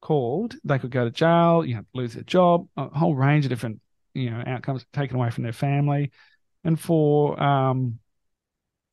called. 0.00 0.54
They 0.64 0.78
could 0.78 0.90
go 0.90 1.04
to 1.04 1.10
jail, 1.10 1.64
you 1.64 1.76
know, 1.76 1.82
lose 1.94 2.14
their 2.14 2.22
job, 2.22 2.68
a 2.76 2.88
whole 2.88 3.14
range 3.14 3.44
of 3.44 3.50
different, 3.50 3.80
you 4.14 4.30
know, 4.30 4.42
outcomes 4.46 4.84
taken 4.92 5.16
away 5.16 5.30
from 5.30 5.44
their 5.44 5.52
family, 5.52 6.10
and 6.64 6.78
for 6.78 7.40
um, 7.42 7.98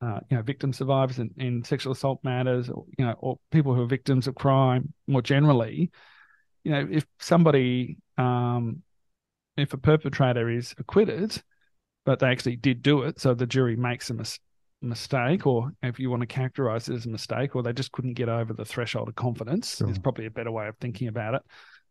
uh, 0.00 0.20
you 0.30 0.36
know, 0.36 0.42
victim 0.42 0.72
survivors 0.72 1.18
in, 1.18 1.30
in 1.38 1.64
sexual 1.64 1.92
assault 1.92 2.20
matters, 2.22 2.68
or 2.68 2.84
you 2.98 3.04
know, 3.04 3.14
or 3.18 3.38
people 3.50 3.74
who 3.74 3.82
are 3.82 3.86
victims 3.86 4.26
of 4.26 4.34
crime 4.34 4.92
more 5.06 5.22
generally. 5.22 5.90
You 6.62 6.72
know, 6.72 6.88
if 6.90 7.06
somebody, 7.18 7.98
um, 8.16 8.82
if 9.56 9.72
a 9.72 9.78
perpetrator 9.78 10.48
is 10.48 10.74
acquitted, 10.78 11.42
but 12.04 12.18
they 12.18 12.28
actually 12.28 12.56
did 12.56 12.82
do 12.82 13.02
it, 13.02 13.20
so 13.20 13.34
the 13.34 13.46
jury 13.46 13.76
makes 13.76 14.10
a 14.10 14.14
mis- 14.14 14.40
mistake, 14.84 15.46
or 15.46 15.72
if 15.82 15.98
you 15.98 16.10
want 16.10 16.20
to 16.20 16.26
characterize 16.26 16.88
it 16.88 16.94
as 16.94 17.06
a 17.06 17.10
mistake, 17.10 17.54
or 17.54 17.62
they 17.62 17.72
just 17.72 17.92
couldn't 17.92 18.14
get 18.14 18.28
over 18.28 18.52
the 18.52 18.64
threshold 18.64 19.08
of 19.08 19.14
confidence, 19.14 19.76
sure. 19.76 19.90
is 19.90 19.98
probably 19.98 20.26
a 20.26 20.30
better 20.30 20.50
way 20.50 20.68
of 20.68 20.76
thinking 20.78 21.08
about 21.08 21.34
it. 21.34 21.42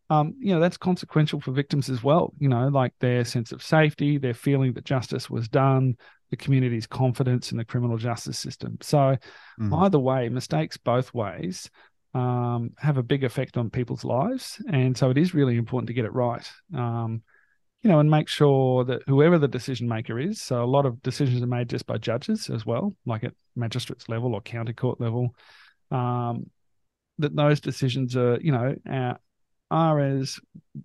Um, 0.09 0.35
you 0.39 0.53
know, 0.53 0.59
that's 0.59 0.77
consequential 0.77 1.39
for 1.39 1.51
victims 1.51 1.89
as 1.89 2.03
well. 2.03 2.33
You 2.39 2.49
know, 2.49 2.67
like 2.67 2.93
their 2.99 3.25
sense 3.25 3.51
of 3.51 3.63
safety, 3.63 4.17
their 4.17 4.33
feeling 4.33 4.73
that 4.73 4.85
justice 4.85 5.29
was 5.29 5.47
done, 5.47 5.95
the 6.29 6.37
community's 6.37 6.87
confidence 6.87 7.51
in 7.51 7.57
the 7.57 7.65
criminal 7.65 7.97
justice 7.97 8.37
system. 8.37 8.77
So, 8.81 9.17
mm. 9.59 9.83
either 9.83 9.99
way, 9.99 10.29
mistakes 10.29 10.77
both 10.77 11.13
ways 11.13 11.69
um, 12.13 12.71
have 12.77 12.97
a 12.97 13.03
big 13.03 13.23
effect 13.23 13.57
on 13.57 13.69
people's 13.69 14.03
lives, 14.03 14.61
and 14.71 14.97
so 14.97 15.09
it 15.09 15.17
is 15.17 15.33
really 15.33 15.57
important 15.57 15.87
to 15.87 15.93
get 15.93 16.05
it 16.05 16.13
right. 16.13 16.47
Um, 16.75 17.23
you 17.83 17.89
know, 17.89 17.99
and 17.99 18.09
make 18.09 18.29
sure 18.29 18.85
that 18.85 19.01
whoever 19.07 19.37
the 19.37 19.47
decision 19.47 19.89
maker 19.89 20.17
is, 20.17 20.41
so 20.41 20.63
a 20.63 20.65
lot 20.65 20.85
of 20.85 21.03
decisions 21.03 21.43
are 21.43 21.47
made 21.47 21.67
just 21.67 21.85
by 21.85 21.97
judges 21.97 22.49
as 22.49 22.65
well, 22.65 22.95
like 23.05 23.25
at 23.25 23.33
magistrates 23.57 24.07
level 24.07 24.33
or 24.33 24.41
county 24.41 24.71
court 24.71 25.01
level, 25.01 25.35
um, 25.91 26.49
that 27.19 27.35
those 27.35 27.59
decisions 27.59 28.15
are, 28.15 28.39
you 28.39 28.53
know, 28.53 28.73
are, 28.89 29.19
are 29.69 29.99
as 29.99 30.39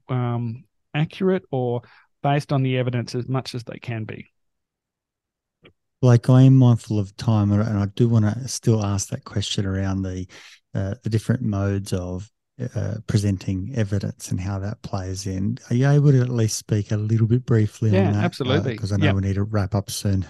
um, 0.09 0.65
accurate 0.93 1.45
or 1.53 1.83
based 2.23 2.53
on 2.53 2.65
the 2.65 2.77
evidence 2.77 3.15
as 3.15 3.29
much 3.29 3.55
as 3.55 3.63
they 3.63 3.79
can 3.79 4.05
be. 4.05 4.27
Like 6.03 6.29
I 6.29 6.43
am 6.43 6.57
mindful 6.57 6.99
of 6.99 7.17
time, 7.17 7.53
and 7.53 7.79
I 7.79 7.87
do 7.87 8.09
want 8.09 8.25
to 8.25 8.49
still 8.49 8.85
ask 8.85 9.09
that 9.09 9.25
question 9.25 9.67
around 9.67 10.03
the 10.03 10.27
uh, 10.75 10.95
the 11.03 11.11
different 11.11 11.43
modes 11.43 11.93
of 11.93 12.31
uh, 12.75 12.97
presenting 13.07 13.73
evidence 13.77 14.31
and 14.31 14.41
how 14.41 14.59
that 14.59 14.83
plays 14.83 15.27
in. 15.27 15.59
Are 15.71 15.75
you 15.75 15.89
able 15.89 16.13
to 16.13 16.21
at 16.21 16.29
least 16.29 16.57
speak 16.57 16.91
a 16.91 16.97
little 16.97 17.27
bit 17.27 17.47
briefly 17.47 17.91
yeah, 17.91 18.09
on 18.09 18.13
that? 18.15 18.25
absolutely. 18.25 18.73
Because 18.73 18.93
uh, 18.93 18.97
I 18.97 18.99
know 18.99 19.15
we 19.15 19.23
need 19.23 19.35
to 19.35 19.45
wrap 19.45 19.75
up 19.75 19.91
soon. 19.91 20.27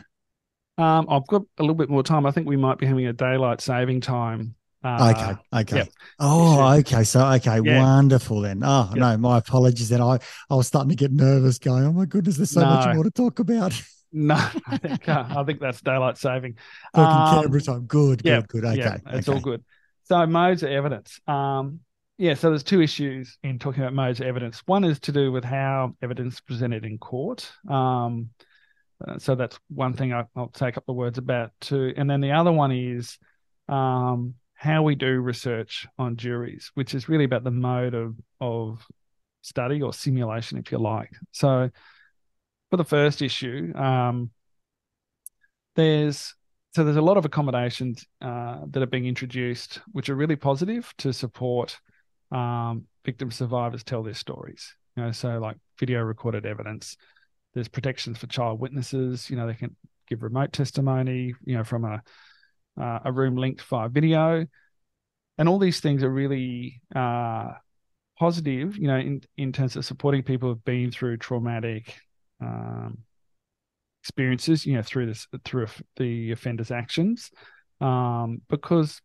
Um, 0.77 1.07
I've 1.09 1.27
got 1.27 1.43
a 1.59 1.63
little 1.63 1.75
bit 1.75 1.91
more 1.91 2.03
time. 2.03 2.27
I 2.27 2.31
think 2.31 2.47
we 2.47 2.57
might 2.57 2.79
be 2.79 2.87
having 2.87 3.07
a 3.07 3.13
daylight 3.13 3.61
saving 3.61 4.01
time. 4.01 4.55
Uh, 4.85 5.13
okay. 5.13 5.61
Okay. 5.61 5.77
Yep. 5.79 5.89
Oh, 6.21 6.73
okay. 6.75 7.03
So, 7.03 7.27
okay. 7.27 7.61
Yeah. 7.65 7.83
Wonderful 7.83 8.43
then. 8.43 8.63
Oh, 8.65 8.89
yep. 8.91 8.99
no, 8.99 9.17
my 9.17 9.39
apologies. 9.39 9.89
Then 9.89 10.01
I, 10.01 10.19
I 10.49 10.55
was 10.55 10.69
starting 10.69 10.91
to 10.91 10.97
get 10.97 11.11
nervous 11.11 11.59
going, 11.59 11.85
oh 11.85 11.93
my 11.93 12.05
goodness, 12.05 12.37
there's 12.37 12.53
so 12.53 12.61
no. 12.61 12.67
much 12.67 12.95
more 12.95 13.05
to 13.05 13.11
talk 13.11 13.41
about. 13.41 13.81
No, 14.13 14.35
I 14.67 14.77
think 14.79 15.09
uh, 15.09 15.25
I 15.29 15.45
think 15.45 15.61
that's 15.61 15.81
daylight 15.81 16.17
saving. 16.17 16.57
Talking 16.95 17.37
um, 17.37 17.43
Canberra 17.43 17.63
time. 17.63 17.87
Good, 17.87 18.23
yeah, 18.25 18.41
good, 18.41 18.49
good. 18.49 18.65
Okay, 18.65 18.79
yeah, 18.79 18.99
it's 19.07 19.29
okay. 19.29 19.37
all 19.37 19.43
good. 19.43 19.65
So 20.05 20.27
modes 20.27 20.63
of 20.63 20.71
evidence. 20.71 21.21
Um, 21.27 21.81
yeah, 22.19 22.35
so 22.35 22.51
there's 22.51 22.65
two 22.65 22.83
issues 22.83 23.39
in 23.45 23.61
talking 23.61 23.83
about 23.83 23.95
modes 23.95 24.21
of 24.21 24.27
evidence. 24.27 24.63
One 24.67 24.83
is 24.83 24.99
to 25.01 25.13
do 25.13 25.31
with 25.31 25.45
how 25.45 25.95
evidence 26.03 26.35
is 26.35 26.41
presented 26.41 26.85
in 26.85 26.99
court. 26.99 27.51
Um, 27.69 28.31
uh, 29.07 29.19
so 29.19 29.37
that's 29.37 29.59
one 29.69 29.95
thing 29.95 30.13
I, 30.13 30.25
will 30.35 30.49
take 30.49 30.77
up 30.77 30.85
the 30.85 30.93
words 30.93 31.19
about 31.19 31.53
too. 31.61 31.95
And 31.97 32.11
then 32.11 32.21
the 32.21 32.33
other 32.33 32.51
one 32.51 32.73
is 32.73 33.19
um, 33.69 34.35
how 34.55 34.83
we 34.83 34.97
do 34.97 35.21
research 35.21 35.87
on 35.97 36.17
juries, 36.17 36.73
which 36.75 36.93
is 36.93 37.09
really 37.09 37.25
about 37.25 37.45
the 37.45 37.53
mode 37.53 37.95
of 37.95 38.17
of 38.41 38.85
study 39.43 39.81
or 39.81 39.93
simulation, 39.93 40.59
if 40.59 40.73
you 40.73 40.79
like. 40.79 41.13
So 41.31 41.71
for 42.71 42.77
the 42.77 42.85
first 42.85 43.23
issue, 43.23 43.73
um, 43.77 44.31
there's 45.77 46.35
so 46.75 46.83
there's 46.83 46.97
a 46.97 47.03
lot 47.03 47.17
of 47.17 47.25
accommodations 47.25 48.05
uh, 48.21 48.63
that 48.71 48.83
are 48.83 48.87
being 48.87 49.07
introduced, 49.07 49.81
which 49.93 50.09
are 50.09 50.17
really 50.17 50.37
positive 50.37 50.93
to 50.99 51.13
support 51.13 51.79
um, 52.31 52.85
victim 53.05 53.31
survivors 53.31 53.85
tell 53.85 54.03
their 54.03 54.15
stories. 54.15 54.75
You 54.97 55.05
know, 55.05 55.13
so 55.13 55.39
like 55.39 55.57
video 55.79 56.01
recorded 56.01 56.47
evidence. 56.47 56.97
There's 57.55 57.69
protections 57.69 58.19
for 58.19 58.27
child 58.27 58.61
witnesses. 58.61 59.31
You 59.31 59.37
know, 59.37 59.47
they 59.47 59.55
can 59.55 59.77
give 60.09 60.23
remote 60.23 60.53
testimony. 60.53 61.35
You 61.45 61.57
know, 61.57 61.65
from 61.65 61.85
a 61.85 62.03
uh, 62.81 63.01
a 63.05 63.13
room 63.13 63.37
linked 63.37 63.63
via 63.63 63.89
video, 63.89 64.47
and 65.39 65.49
all 65.49 65.59
these 65.59 65.81
things 65.81 66.03
are 66.03 66.11
really 66.11 66.81
uh, 66.95 67.53
positive. 68.19 68.77
You 68.77 68.89
know, 68.89 68.99
in 68.99 69.23
in 69.37 69.53
terms 69.53 69.77
of 69.77 69.85
supporting 69.85 70.23
people 70.23 70.49
who've 70.49 70.65
been 70.65 70.91
through 70.91 71.19
traumatic 71.19 71.95
um, 72.41 72.99
experiences, 74.03 74.67
you 74.67 74.75
know, 74.75 74.83
through 74.83 75.07
this 75.07 75.27
through 75.45 75.67
the 75.97 76.33
offender's 76.33 76.71
actions, 76.71 77.31
um, 77.81 78.43
because 78.49 79.01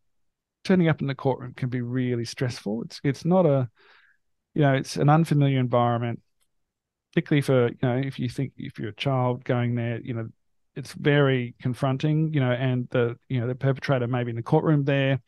turning 0.63 0.87
up 0.89 1.01
in 1.01 1.07
the 1.07 1.15
courtroom 1.15 1.53
can 1.55 1.69
be 1.69 1.81
really 1.81 2.25
stressful. 2.25 2.83
It's 2.83 3.01
it's 3.03 3.25
not 3.25 3.45
a, 3.45 3.69
you 4.53 4.61
know, 4.63 4.73
it's 4.73 4.95
an 4.97 5.09
unfamiliar 5.09 5.59
environment. 5.59 6.21
particularly 7.13 7.41
for 7.41 7.67
you 7.69 7.77
know 7.83 7.97
if 7.97 8.19
you 8.19 8.29
think 8.29 8.53
if 8.57 8.79
you're 8.79 8.89
a 8.89 8.95
child 8.95 9.43
going 9.43 9.75
there, 9.75 9.99
you 10.01 10.13
know 10.13 10.29
it's 10.75 10.93
very 10.93 11.53
confronting, 11.61 12.33
you 12.33 12.39
know, 12.39 12.51
and 12.51 12.87
the 12.89 13.17
you 13.29 13.39
know 13.39 13.47
the 13.47 13.55
perpetrator 13.55 14.07
maybe 14.07 14.31
in 14.31 14.35
the 14.35 14.43
courtroom 14.43 14.83
there, 14.85 15.21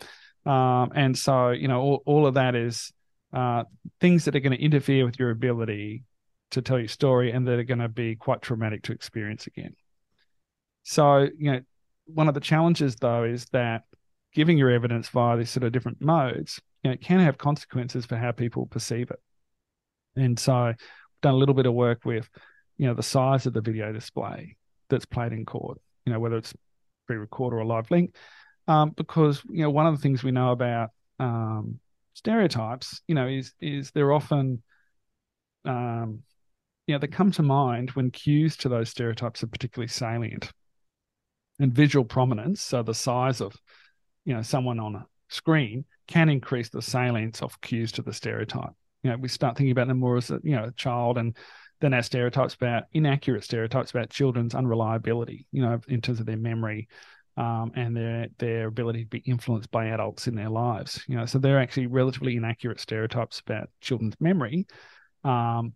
um, 0.46 0.92
and 0.96 1.18
so 1.18 1.52
you 1.52 1.68
know 1.68 1.82
all, 1.82 2.04
all 2.06 2.28
of 2.28 2.36
that 2.36 2.56
is 2.56 2.92
uh, 3.34 3.64
things 4.02 4.26
that 4.26 4.36
are 4.36 4.40
going 4.40 4.58
to 4.58 4.64
interfere 4.64 5.06
with 5.06 5.20
your 5.20 5.30
ability 5.32 6.04
to 6.52 6.62
tell 6.62 6.80
your 6.80 6.88
story 6.88 7.32
and 7.32 7.48
that 7.48 7.60
are 7.60 7.64
going 7.64 7.80
to 7.80 7.90
be 7.90 8.16
quite 8.16 8.42
traumatic 8.42 8.84
to 8.84 8.92
experience 8.94 9.48
again. 9.48 9.76
So 10.84 11.28
you 11.38 11.52
know 11.52 11.62
one 12.06 12.28
of 12.28 12.34
the 12.34 12.40
challenges 12.40 12.96
though 12.96 13.24
is 13.24 13.46
that 13.52 13.84
giving 14.36 14.58
your 14.58 14.70
evidence 14.70 15.10
via 15.10 15.38
these 15.38 15.50
sort 15.50 15.64
of 15.64 15.72
different 15.72 16.02
modes, 16.02 16.62
you 16.84 16.90
know, 16.90 16.94
it 16.94 17.02
can 17.02 17.20
have 17.20 17.38
consequences 17.38 18.06
for 18.06 18.18
how 18.18 18.32
people 18.32 18.68
perceive 18.68 19.10
it. 19.10 19.20
And 20.16 20.38
so 20.38 20.54
I've 20.54 20.78
done 21.24 21.34
a 21.34 21.38
little 21.38 21.56
bit 21.56 21.66
of 21.66 21.74
work 21.74 22.06
with, 22.06 22.30
you 22.78 22.86
know, 22.86 22.94
the 22.94 23.02
size 23.02 23.48
of 23.48 23.54
the 23.54 23.62
video 23.62 23.92
display 23.92 24.58
that's 24.90 25.06
played 25.06 25.32
in 25.32 25.46
court, 25.46 25.80
you 26.06 26.14
know, 26.14 26.20
whether 26.20 26.38
it's 26.38 26.54
pre-record 27.08 27.54
or 27.54 27.60
a 27.60 27.68
live 27.68 27.90
link. 27.90 28.14
Um, 28.68 28.92
because, 28.92 29.42
you 29.50 29.64
know, 29.64 29.70
one 29.70 29.88
of 29.88 29.96
the 29.96 30.02
things 30.02 30.24
we 30.24 30.32
know 30.32 30.52
about 30.52 30.90
um, 31.20 31.80
stereotypes, 32.14 33.02
you 33.08 33.16
know, 33.16 33.28
is 33.28 33.54
is 33.62 33.92
they're 33.92 34.14
often 34.14 34.62
um, 35.66 36.24
you 36.88 36.94
know, 36.94 37.00
they 37.00 37.08
come 37.08 37.32
to 37.32 37.42
mind 37.42 37.92
when 37.92 38.12
cues 38.12 38.58
to 38.58 38.70
those 38.70 38.90
stereotypes 38.90 39.44
are 39.44 39.48
particularly 39.48 39.88
salient. 39.88 40.52
And 41.58 41.72
visual 41.72 42.06
prominence, 42.06 42.62
so 42.62 42.84
the 42.84 42.94
size 42.94 43.40
of, 43.42 43.56
you 44.26 44.34
know, 44.34 44.42
someone 44.42 44.80
on 44.80 44.96
a 44.96 45.06
screen 45.30 45.86
can 46.08 46.30
increase 46.30 46.70
the 46.70 46.82
salience 46.82 47.42
of 47.42 47.60
cues 47.62 47.92
to 47.94 48.02
the 48.02 48.14
stereotype. 48.14 48.74
You 49.04 49.12
know, 49.12 49.18
we 49.18 49.28
start 49.28 49.56
thinking 49.56 49.72
about 49.72 49.88
them 49.88 50.00
more 50.00 50.18
as 50.18 50.32
a, 50.32 50.40
you 50.44 50.56
know, 50.56 50.66
a 50.66 50.72
child 50.72 51.18
and 51.18 51.36
then 51.82 51.94
our 51.94 52.02
stereotypes 52.02 52.56
about 52.56 52.84
inaccurate 52.94 53.44
stereotypes 53.44 53.92
about 53.92 54.10
children's 54.10 54.56
unreliability, 54.56 55.46
you 55.52 55.62
know, 55.62 55.80
in 55.88 56.02
terms 56.02 56.20
of 56.20 56.26
their 56.26 56.38
memory 56.38 56.88
um, 57.38 57.72
and 57.76 57.96
their 57.96 58.28
their 58.38 58.68
ability 58.68 59.04
to 59.04 59.10
be 59.10 59.20
influenced 59.20 59.70
by 59.72 59.88
adults 59.88 60.28
in 60.28 60.36
their 60.36 60.50
lives. 60.50 61.04
You 61.08 61.18
know, 61.18 61.26
so 61.26 61.38
they're 61.38 61.60
actually 61.60 61.88
relatively 61.88 62.38
inaccurate 62.38 62.80
stereotypes 62.80 63.42
about 63.46 63.70
children's 63.82 64.16
memory. 64.20 64.68
Um, 65.24 65.74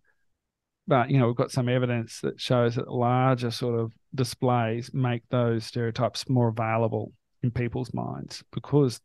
but 0.86 1.10
you 1.10 1.18
know, 1.18 1.26
we've 1.26 1.36
got 1.36 1.52
some 1.52 1.68
evidence 1.68 2.20
that 2.22 2.40
shows 2.40 2.76
that 2.76 2.90
larger 2.90 3.50
sort 3.50 3.78
of 3.78 3.92
displays 4.14 4.92
make 4.92 5.22
those 5.30 5.64
stereotypes 5.64 6.28
more 6.28 6.48
available 6.48 7.12
in 7.42 7.50
people's 7.50 7.92
minds 7.94 8.42
because 8.52 9.00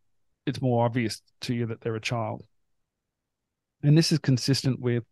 it's 0.45 0.61
more 0.61 0.86
obvious 0.86 1.21
to 1.41 1.53
you 1.53 1.65
that 1.67 1.81
they're 1.81 1.95
a 1.95 2.01
child. 2.01 2.43
And 3.83 3.97
this 3.97 4.11
is 4.11 4.19
consistent 4.19 4.79
with 4.79 5.03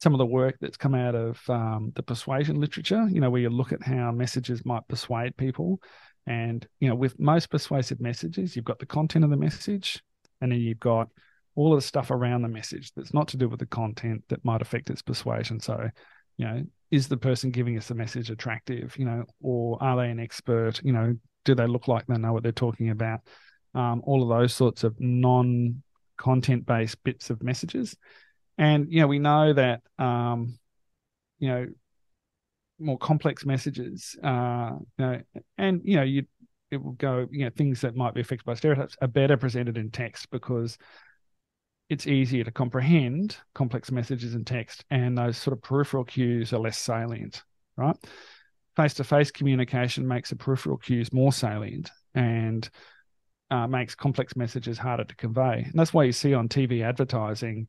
some 0.00 0.14
of 0.14 0.18
the 0.18 0.26
work 0.26 0.56
that's 0.60 0.76
come 0.76 0.94
out 0.94 1.14
of 1.14 1.38
um, 1.48 1.92
the 1.94 2.02
persuasion 2.02 2.60
literature, 2.60 3.06
you 3.10 3.20
know, 3.20 3.30
where 3.30 3.40
you 3.40 3.50
look 3.50 3.72
at 3.72 3.82
how 3.82 4.10
messages 4.10 4.64
might 4.64 4.86
persuade 4.88 5.36
people. 5.36 5.80
And, 6.26 6.66
you 6.80 6.88
know, 6.88 6.94
with 6.94 7.18
most 7.18 7.50
persuasive 7.50 8.00
messages, 8.00 8.56
you've 8.56 8.64
got 8.64 8.78
the 8.78 8.86
content 8.86 9.24
of 9.24 9.30
the 9.30 9.36
message, 9.36 10.02
and 10.40 10.52
then 10.52 10.60
you've 10.60 10.80
got 10.80 11.08
all 11.54 11.74
of 11.74 11.78
the 11.78 11.86
stuff 11.86 12.10
around 12.10 12.42
the 12.42 12.48
message 12.48 12.92
that's 12.94 13.12
not 13.12 13.28
to 13.28 13.36
do 13.36 13.48
with 13.48 13.58
the 13.58 13.66
content 13.66 14.24
that 14.28 14.44
might 14.44 14.62
affect 14.62 14.88
its 14.88 15.02
persuasion. 15.02 15.60
So, 15.60 15.88
you 16.36 16.44
know, 16.46 16.62
is 16.90 17.08
the 17.08 17.16
person 17.16 17.50
giving 17.50 17.76
us 17.76 17.88
the 17.88 17.94
message 17.94 18.30
attractive, 18.30 18.96
you 18.96 19.04
know, 19.04 19.24
or 19.42 19.82
are 19.82 19.96
they 19.96 20.10
an 20.10 20.20
expert? 20.20 20.80
You 20.82 20.92
know, 20.92 21.16
do 21.44 21.54
they 21.54 21.66
look 21.66 21.88
like 21.88 22.06
they 22.06 22.18
know 22.18 22.32
what 22.32 22.42
they're 22.42 22.52
talking 22.52 22.90
about? 22.90 23.20
Um, 23.74 24.02
all 24.04 24.22
of 24.22 24.28
those 24.28 24.52
sorts 24.52 24.84
of 24.84 24.98
non 24.98 25.82
content 26.16 26.66
based 26.66 27.02
bits 27.02 27.30
of 27.30 27.42
messages. 27.42 27.96
And 28.58 28.92
you 28.92 29.00
know, 29.00 29.06
we 29.06 29.18
know 29.18 29.52
that 29.52 29.82
um, 29.98 30.58
you 31.38 31.48
know 31.48 31.66
more 32.78 32.98
complex 32.98 33.44
messages, 33.44 34.16
uh, 34.22 34.72
you 34.98 35.04
know, 35.04 35.20
and 35.58 35.82
you 35.84 35.96
know, 35.96 36.02
you 36.02 36.24
it 36.70 36.82
will 36.82 36.92
go, 36.92 37.26
you 37.30 37.44
know, 37.44 37.50
things 37.50 37.80
that 37.80 37.96
might 37.96 38.14
be 38.14 38.20
affected 38.20 38.44
by 38.44 38.54
stereotypes 38.54 38.96
are 39.02 39.08
better 39.08 39.36
presented 39.36 39.76
in 39.76 39.90
text 39.90 40.30
because 40.30 40.78
it's 41.88 42.06
easier 42.06 42.44
to 42.44 42.52
comprehend 42.52 43.36
complex 43.54 43.90
messages 43.90 44.34
in 44.34 44.44
text, 44.44 44.84
and 44.90 45.18
those 45.18 45.36
sort 45.36 45.56
of 45.56 45.62
peripheral 45.62 46.04
cues 46.04 46.52
are 46.52 46.60
less 46.60 46.78
salient, 46.78 47.42
right? 47.76 47.96
Face 48.80 48.94
to 48.94 49.04
face 49.04 49.30
communication 49.30 50.08
makes 50.08 50.30
the 50.30 50.36
peripheral 50.36 50.78
cues 50.78 51.12
more 51.12 51.34
salient 51.34 51.90
and 52.14 52.66
uh, 53.50 53.66
makes 53.66 53.94
complex 53.94 54.36
messages 54.36 54.78
harder 54.78 55.04
to 55.04 55.14
convey. 55.16 55.64
And 55.64 55.74
that's 55.74 55.92
why 55.92 56.04
you 56.04 56.12
see 56.12 56.32
on 56.32 56.48
TV 56.48 56.82
advertising 56.82 57.68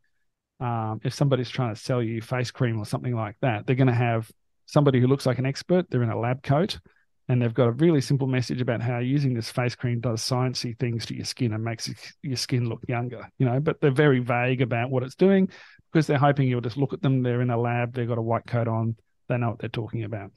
um, 0.61 1.01
if 1.03 1.13
somebody's 1.13 1.49
trying 1.49 1.75
to 1.75 1.81
sell 1.81 2.01
you 2.01 2.21
face 2.21 2.49
cream 2.49 2.79
or 2.79 2.85
something 2.85 3.13
like 3.13 3.35
that, 3.41 3.67
they're 3.67 3.75
going 3.75 3.87
to 3.87 3.93
have 3.93 4.31
somebody 4.67 5.01
who 5.01 5.07
looks 5.07 5.25
like 5.25 5.37
an 5.37 5.45
expert. 5.45 5.85
They're 5.89 6.01
in 6.01 6.11
a 6.11 6.17
lab 6.17 6.43
coat, 6.43 6.79
and 7.27 7.41
they've 7.41 7.53
got 7.53 7.67
a 7.67 7.73
really 7.73 7.99
simple 7.99 8.27
message 8.27 8.61
about 8.61 8.81
how 8.81 8.99
using 8.99 9.33
this 9.33 9.51
face 9.51 9.75
cream 9.75 9.99
does 9.99 10.21
sciencey 10.21 10.79
things 10.79 11.05
to 11.07 11.13
your 11.13 11.25
skin 11.25 11.51
and 11.51 11.61
makes 11.61 11.89
your 12.23 12.37
skin 12.37 12.69
look 12.69 12.83
younger. 12.87 13.27
You 13.37 13.47
know, 13.47 13.59
but 13.59 13.81
they're 13.81 13.91
very 13.91 14.19
vague 14.19 14.61
about 14.61 14.91
what 14.91 15.03
it's 15.03 15.15
doing 15.15 15.49
because 15.91 16.07
they're 16.07 16.17
hoping 16.17 16.47
you'll 16.47 16.61
just 16.61 16.77
look 16.77 16.93
at 16.93 17.01
them. 17.01 17.21
They're 17.21 17.41
in 17.41 17.49
a 17.49 17.59
lab. 17.59 17.95
They've 17.95 18.07
got 18.07 18.17
a 18.17 18.21
white 18.21 18.47
coat 18.47 18.69
on. 18.69 18.95
They 19.27 19.37
know 19.37 19.49
what 19.49 19.59
they're 19.59 19.67
talking 19.67 20.05
about. 20.05 20.31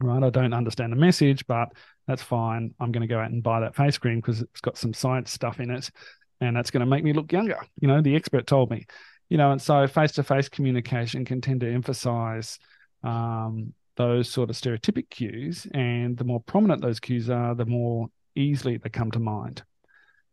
Right? 0.00 0.22
I 0.22 0.30
don't 0.30 0.52
understand 0.52 0.92
the 0.92 0.96
message, 0.96 1.46
but 1.46 1.68
that's 2.06 2.22
fine. 2.22 2.74
I'm 2.80 2.92
going 2.92 3.02
to 3.02 3.12
go 3.12 3.18
out 3.18 3.30
and 3.30 3.42
buy 3.42 3.60
that 3.60 3.76
face 3.76 3.96
cream 3.96 4.16
because 4.16 4.42
it's 4.42 4.60
got 4.60 4.76
some 4.76 4.92
science 4.92 5.32
stuff 5.32 5.60
in 5.60 5.70
it, 5.70 5.90
and 6.40 6.56
that's 6.56 6.70
going 6.70 6.80
to 6.80 6.86
make 6.86 7.04
me 7.04 7.12
look 7.12 7.32
younger. 7.32 7.58
You 7.80 7.88
know, 7.88 8.02
the 8.02 8.16
expert 8.16 8.46
told 8.46 8.70
me 8.70 8.86
you 9.28 9.38
know, 9.38 9.52
and 9.52 9.60
so 9.60 9.86
face 9.86 10.12
to 10.12 10.22
face 10.22 10.48
communication 10.48 11.24
can 11.24 11.40
tend 11.40 11.60
to 11.60 11.72
emphasize 11.72 12.58
um, 13.02 13.72
those 13.96 14.28
sort 14.28 14.50
of 14.50 14.56
stereotypic 14.56 15.08
cues. 15.10 15.66
And 15.72 16.16
the 16.16 16.24
more 16.24 16.40
prominent 16.40 16.82
those 16.82 17.00
cues 17.00 17.30
are, 17.30 17.54
the 17.54 17.66
more 17.66 18.08
easily 18.34 18.76
they 18.76 18.90
come 18.90 19.10
to 19.12 19.20
mind. 19.20 19.62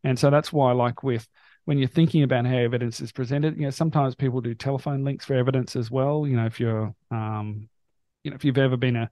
And 0.03 0.17
so 0.17 0.29
that's 0.29 0.51
why, 0.51 0.71
like 0.73 1.03
with 1.03 1.27
when 1.65 1.77
you're 1.77 1.87
thinking 1.87 2.23
about 2.23 2.45
how 2.45 2.57
evidence 2.57 3.01
is 3.01 3.11
presented, 3.11 3.55
you 3.55 3.63
know, 3.63 3.69
sometimes 3.69 4.15
people 4.15 4.41
do 4.41 4.55
telephone 4.55 5.03
links 5.03 5.25
for 5.25 5.35
evidence 5.35 5.75
as 5.75 5.91
well. 5.91 6.25
You 6.27 6.35
know, 6.35 6.45
if 6.45 6.59
you're, 6.59 6.93
um, 7.11 7.69
you 8.23 8.31
know, 8.31 8.35
if 8.35 8.43
you've 8.43 8.57
ever 8.57 8.77
been 8.77 8.95
a, 8.95 9.09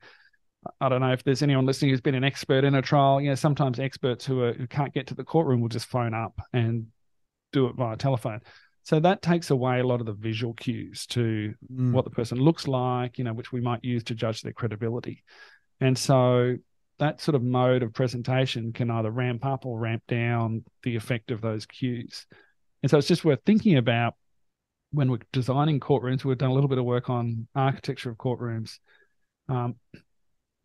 I 0.82 0.90
don't 0.90 1.02
know 1.02 1.14
if 1.14 1.24
there's 1.24 1.42
anyone 1.42 1.66
listening 1.66 1.92
who's 1.92 2.02
been 2.02 2.16
an 2.16 2.24
expert 2.24 2.64
in 2.64 2.76
a 2.76 2.82
trial. 2.82 3.22
You 3.22 3.30
know, 3.30 3.36
sometimes 3.36 3.80
experts 3.80 4.26
who, 4.26 4.42
are, 4.44 4.54
who 4.54 4.68
can't 4.68 4.94
get 4.94 5.08
to 5.08 5.16
the 5.16 5.24
courtroom 5.24 5.62
will 5.62 5.70
just 5.70 5.86
phone 5.86 6.14
up 6.14 6.40
and 6.54 6.88
do 7.54 7.68
it 7.68 7.76
via 7.76 7.96
telephone. 7.96 8.42
So 8.84 9.00
that 9.00 9.22
takes 9.22 9.52
away 9.52 9.80
a 9.80 9.88
lot 9.88 10.00
of 10.00 10.06
the 10.06 10.14
visual 10.14 10.54
cues 10.54 11.06
to 11.08 11.54
mm. 11.72 11.92
what 11.92 12.06
the 12.06 12.12
person 12.12 12.40
looks 12.40 12.68
like, 12.68 13.18
you 13.18 13.24
know, 13.24 13.34
which 13.34 13.52
we 13.52 13.62
might 13.62 13.84
use 13.84 14.04
to 14.06 14.16
judge 14.16 14.42
their 14.42 14.54
credibility. 14.54 15.24
And 15.80 15.98
so 15.98 16.56
that 16.98 17.22
sort 17.22 17.36
of 17.36 17.44
mode 17.44 17.84
of 17.84 17.94
presentation 17.94 18.74
can 18.74 18.92
either 18.92 19.12
ramp 19.12 19.46
up 19.46 19.66
or 19.66 19.80
ramp 19.80 20.04
down 20.08 20.64
the 20.84 20.96
effect 20.96 21.32
of 21.32 21.42
those 21.42 21.66
cues. 21.66 22.26
And 22.82 22.90
so 22.90 22.98
it's 22.98 23.08
just 23.08 23.26
worth 23.26 23.40
thinking 23.46 23.78
about 23.78 24.16
when 24.92 25.12
we're 25.12 25.20
designing 25.32 25.80
courtrooms. 25.80 26.24
We've 26.24 26.38
done 26.38 26.50
a 26.50 26.54
little 26.54 26.70
bit 26.70 26.78
of 26.78 26.86
work 26.86 27.10
on 27.10 27.48
architecture 27.56 28.10
of 28.10 28.18
courtrooms, 28.18 28.80
um, 29.48 29.76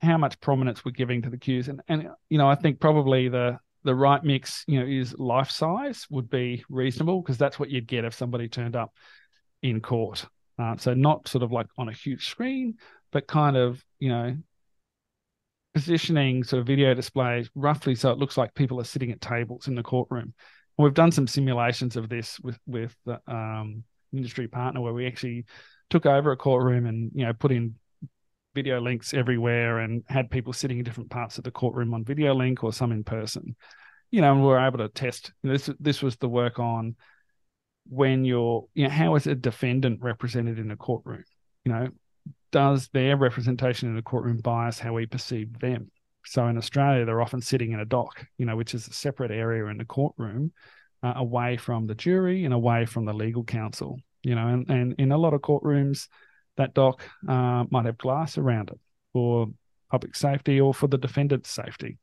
how 0.04 0.18
much 0.18 0.40
prominence 0.40 0.84
we're 0.84 0.92
giving 0.92 1.22
to 1.22 1.30
the 1.30 1.38
cues. 1.38 1.68
And, 1.68 1.80
and, 1.88 2.08
you 2.28 2.38
know, 2.38 2.48
I 2.48 2.54
think 2.54 2.80
probably 2.80 3.28
the 3.28 3.58
the 3.84 3.94
right 3.94 4.24
mix, 4.24 4.64
you 4.66 4.80
know, 4.80 4.86
is 4.86 5.14
life 5.18 5.50
size 5.50 6.06
would 6.10 6.30
be 6.30 6.64
reasonable 6.70 7.20
because 7.20 7.36
that's 7.36 7.58
what 7.58 7.70
you'd 7.70 7.86
get 7.86 8.04
if 8.04 8.14
somebody 8.14 8.48
turned 8.48 8.76
up 8.76 8.94
in 9.62 9.80
court. 9.80 10.26
Uh, 10.58 10.76
so 10.78 10.94
not 10.94 11.28
sort 11.28 11.42
of 11.42 11.52
like 11.52 11.66
on 11.76 11.88
a 11.88 11.92
huge 11.92 12.26
screen, 12.26 12.74
but 13.12 13.26
kind 13.26 13.56
of, 13.56 13.84
you 13.98 14.08
know, 14.08 14.36
positioning 15.74 16.44
sort 16.44 16.60
of 16.60 16.66
video 16.66 16.94
displays 16.94 17.50
roughly 17.54 17.96
so 17.96 18.10
it 18.10 18.18
looks 18.18 18.38
like 18.38 18.54
people 18.54 18.80
are 18.80 18.84
sitting 18.84 19.10
at 19.10 19.20
tables 19.20 19.68
in 19.68 19.74
the 19.74 19.82
courtroom. 19.82 20.32
We've 20.78 20.94
done 20.94 21.12
some 21.12 21.26
simulations 21.26 21.96
of 21.96 22.08
this 22.08 22.40
with 22.40 22.58
with 22.66 22.96
the 23.04 23.20
um, 23.28 23.84
industry 24.12 24.48
partner 24.48 24.80
where 24.80 24.92
we 24.92 25.06
actually 25.06 25.44
took 25.90 26.06
over 26.06 26.32
a 26.32 26.36
courtroom 26.36 26.86
and 26.86 27.10
you 27.14 27.26
know 27.26 27.32
put 27.32 27.52
in 27.52 27.74
video 28.54 28.80
links 28.80 29.12
everywhere 29.12 29.78
and 29.78 30.02
had 30.08 30.30
people 30.30 30.52
sitting 30.52 30.78
in 30.78 30.84
different 30.84 31.10
parts 31.10 31.38
of 31.38 31.44
the 31.44 31.50
courtroom 31.50 31.94
on 31.94 32.04
video 32.04 32.34
link 32.34 32.62
or 32.62 32.72
some 32.72 32.92
in 32.92 33.04
person. 33.04 33.56
You 34.10 34.20
know, 34.20 34.32
and 34.32 34.42
we 34.42 34.46
were 34.46 34.64
able 34.64 34.78
to 34.78 34.88
test. 34.88 35.32
This 35.42 35.68
this 35.80 36.02
was 36.02 36.16
the 36.16 36.28
work 36.28 36.58
on 36.58 36.94
when 37.88 38.24
you're, 38.24 38.66
you 38.74 38.84
know, 38.84 38.90
how 38.90 39.14
is 39.16 39.26
a 39.26 39.34
defendant 39.34 40.00
represented 40.02 40.58
in 40.58 40.70
a 40.70 40.76
courtroom? 40.76 41.24
You 41.64 41.72
know, 41.72 41.88
does 42.52 42.88
their 42.92 43.16
representation 43.16 43.88
in 43.88 43.96
the 43.96 44.02
courtroom 44.02 44.38
bias 44.38 44.78
how 44.78 44.92
we 44.92 45.06
perceive 45.06 45.58
them? 45.58 45.90
So 46.26 46.46
in 46.46 46.56
Australia, 46.56 47.04
they're 47.04 47.20
often 47.20 47.40
sitting 47.40 47.72
in 47.72 47.80
a 47.80 47.84
dock, 47.84 48.24
you 48.38 48.46
know, 48.46 48.56
which 48.56 48.74
is 48.74 48.88
a 48.88 48.92
separate 48.92 49.30
area 49.30 49.66
in 49.66 49.76
the 49.76 49.84
courtroom, 49.84 50.52
uh, 51.02 51.14
away 51.16 51.56
from 51.56 51.86
the 51.86 51.94
jury 51.94 52.44
and 52.44 52.54
away 52.54 52.86
from 52.86 53.04
the 53.04 53.12
legal 53.12 53.44
counsel. 53.44 53.98
You 54.22 54.34
know, 54.34 54.48
and, 54.48 54.70
and 54.70 54.94
in 54.98 55.12
a 55.12 55.18
lot 55.18 55.34
of 55.34 55.42
courtrooms, 55.42 56.08
that 56.56 56.74
dock 56.74 57.02
uh, 57.28 57.64
might 57.70 57.86
have 57.86 57.98
glass 57.98 58.38
around 58.38 58.70
it 58.70 58.78
for 59.12 59.48
public 59.90 60.14
safety 60.16 60.60
or 60.60 60.74
for 60.74 60.86
the 60.86 60.98
defendant's 60.98 61.50
safety. 61.50 61.98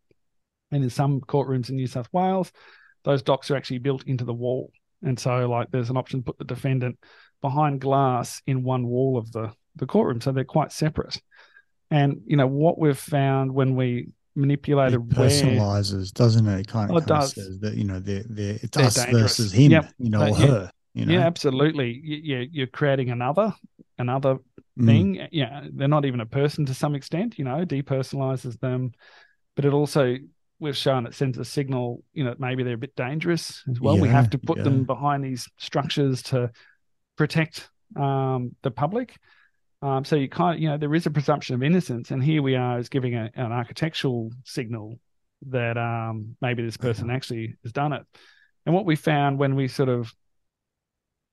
And 0.72 0.84
in 0.84 0.90
some 0.90 1.22
courtrooms 1.22 1.70
in 1.70 1.76
New 1.76 1.88
South 1.88 2.08
Wales, 2.14 2.52
those 3.04 3.22
docks 3.22 3.52
are 3.52 3.56
actually 3.56 3.80
built 3.80 4.04
into 4.08 4.26
the 4.26 4.34
wall. 4.34 4.72
And 5.04 5.20
so, 5.20 5.50
like, 5.50 5.72
there's 5.72 5.90
an 5.90 5.98
option 5.98 6.20
to 6.20 6.26
put 6.26 6.38
the 6.38 6.46
defendant 6.46 7.00
behind 7.42 7.82
glass 7.82 8.42
in 8.46 8.64
one 8.64 8.86
wall 8.86 9.18
of 9.18 9.32
the 9.32 9.52
the 9.76 9.86
courtroom, 9.86 10.22
so 10.22 10.32
they're 10.32 10.44
quite 10.44 10.72
separate. 10.72 11.22
And 11.90 12.22
you 12.26 12.38
know 12.38 12.48
what 12.48 12.78
we've 12.78 12.98
found 12.98 13.54
when 13.54 13.76
we 13.76 14.10
manipulated 14.36 15.02
it 15.02 15.10
personalizes, 15.10 16.18
where, 16.18 16.26
doesn't 16.26 16.48
it? 16.48 16.60
It 16.62 16.68
kind 16.68 16.90
of, 16.90 16.96
oh, 16.96 17.00
it 17.00 17.06
does. 17.06 17.34
says 17.34 17.60
that 17.62 17.76
you 17.76 17.84
know 17.84 18.00
they're, 18.00 18.24
they're 18.30 18.60
it's 18.62 18.78
they're 18.78 18.86
us 18.86 18.96
dangerous. 18.96 19.22
versus 19.22 19.52
him, 19.52 19.72
yep. 19.72 19.94
you 19.98 20.10
know, 20.10 20.22
or 20.22 20.30
yeah. 20.30 20.48
her. 20.48 20.72
You 20.94 21.06
know? 21.06 21.14
Yeah, 21.14 21.20
absolutely. 21.22 22.00
You, 22.04 22.48
you're 22.52 22.68
creating 22.68 23.10
another 23.10 23.54
another 23.98 24.40
Mm. 24.80 24.86
thing. 24.86 25.28
Yeah, 25.32 25.68
they're 25.74 25.88
not 25.88 26.06
even 26.06 26.22
a 26.22 26.26
person 26.26 26.66
to 26.66 26.74
some 26.74 26.96
extent. 26.96 27.38
You 27.38 27.46
know, 27.46 27.66
depersonalizes 27.66 28.60
them, 28.60 28.94
but 29.56 29.66
it 29.66 29.74
also 29.74 30.18
we've 30.60 30.78
shown 30.78 31.06
it 31.06 31.14
sends 31.14 31.38
a 31.38 31.46
signal. 31.46 32.04
You 32.14 32.24
know, 32.24 32.36
maybe 32.40 32.64
they're 32.64 32.76
a 32.76 32.78
bit 32.78 32.96
dangerous 32.96 33.64
as 33.70 33.82
well. 33.82 33.98
we 33.98 34.08
have 34.08 34.30
to 34.32 34.38
put 34.38 34.58
yeah. 34.58 34.64
them 34.64 34.86
behind 34.86 35.24
these 35.24 35.50
structures 35.58 36.24
to 36.24 36.52
protect 37.18 37.70
um, 37.96 38.56
the 38.62 38.72
public. 38.72 39.18
Um, 39.82 40.06
so 40.06 40.16
you 40.16 40.30
kind 40.30 40.56
of, 40.56 40.62
you 40.62 40.70
know, 40.70 40.78
there 40.78 40.94
is 40.94 41.08
a 41.08 41.12
presumption 41.12 41.56
of 41.56 41.64
innocence, 41.64 42.12
and 42.12 42.24
here 42.24 42.42
we 42.42 42.56
are 42.56 42.78
as 42.78 42.88
giving 42.88 43.16
a, 43.16 43.32
an 43.36 43.52
architectural 43.52 44.32
signal 44.46 45.00
that 45.48 45.78
um, 45.78 46.38
maybe 46.40 46.64
this 46.64 46.78
person 46.78 47.10
actually 47.10 47.56
has 47.64 47.74
done 47.74 47.92
it. 47.94 48.06
And 48.66 48.76
what 48.76 48.86
we 48.86 48.96
found 48.96 49.40
when 49.40 49.56
we 49.56 49.68
sort 49.68 49.90
of 49.90 50.14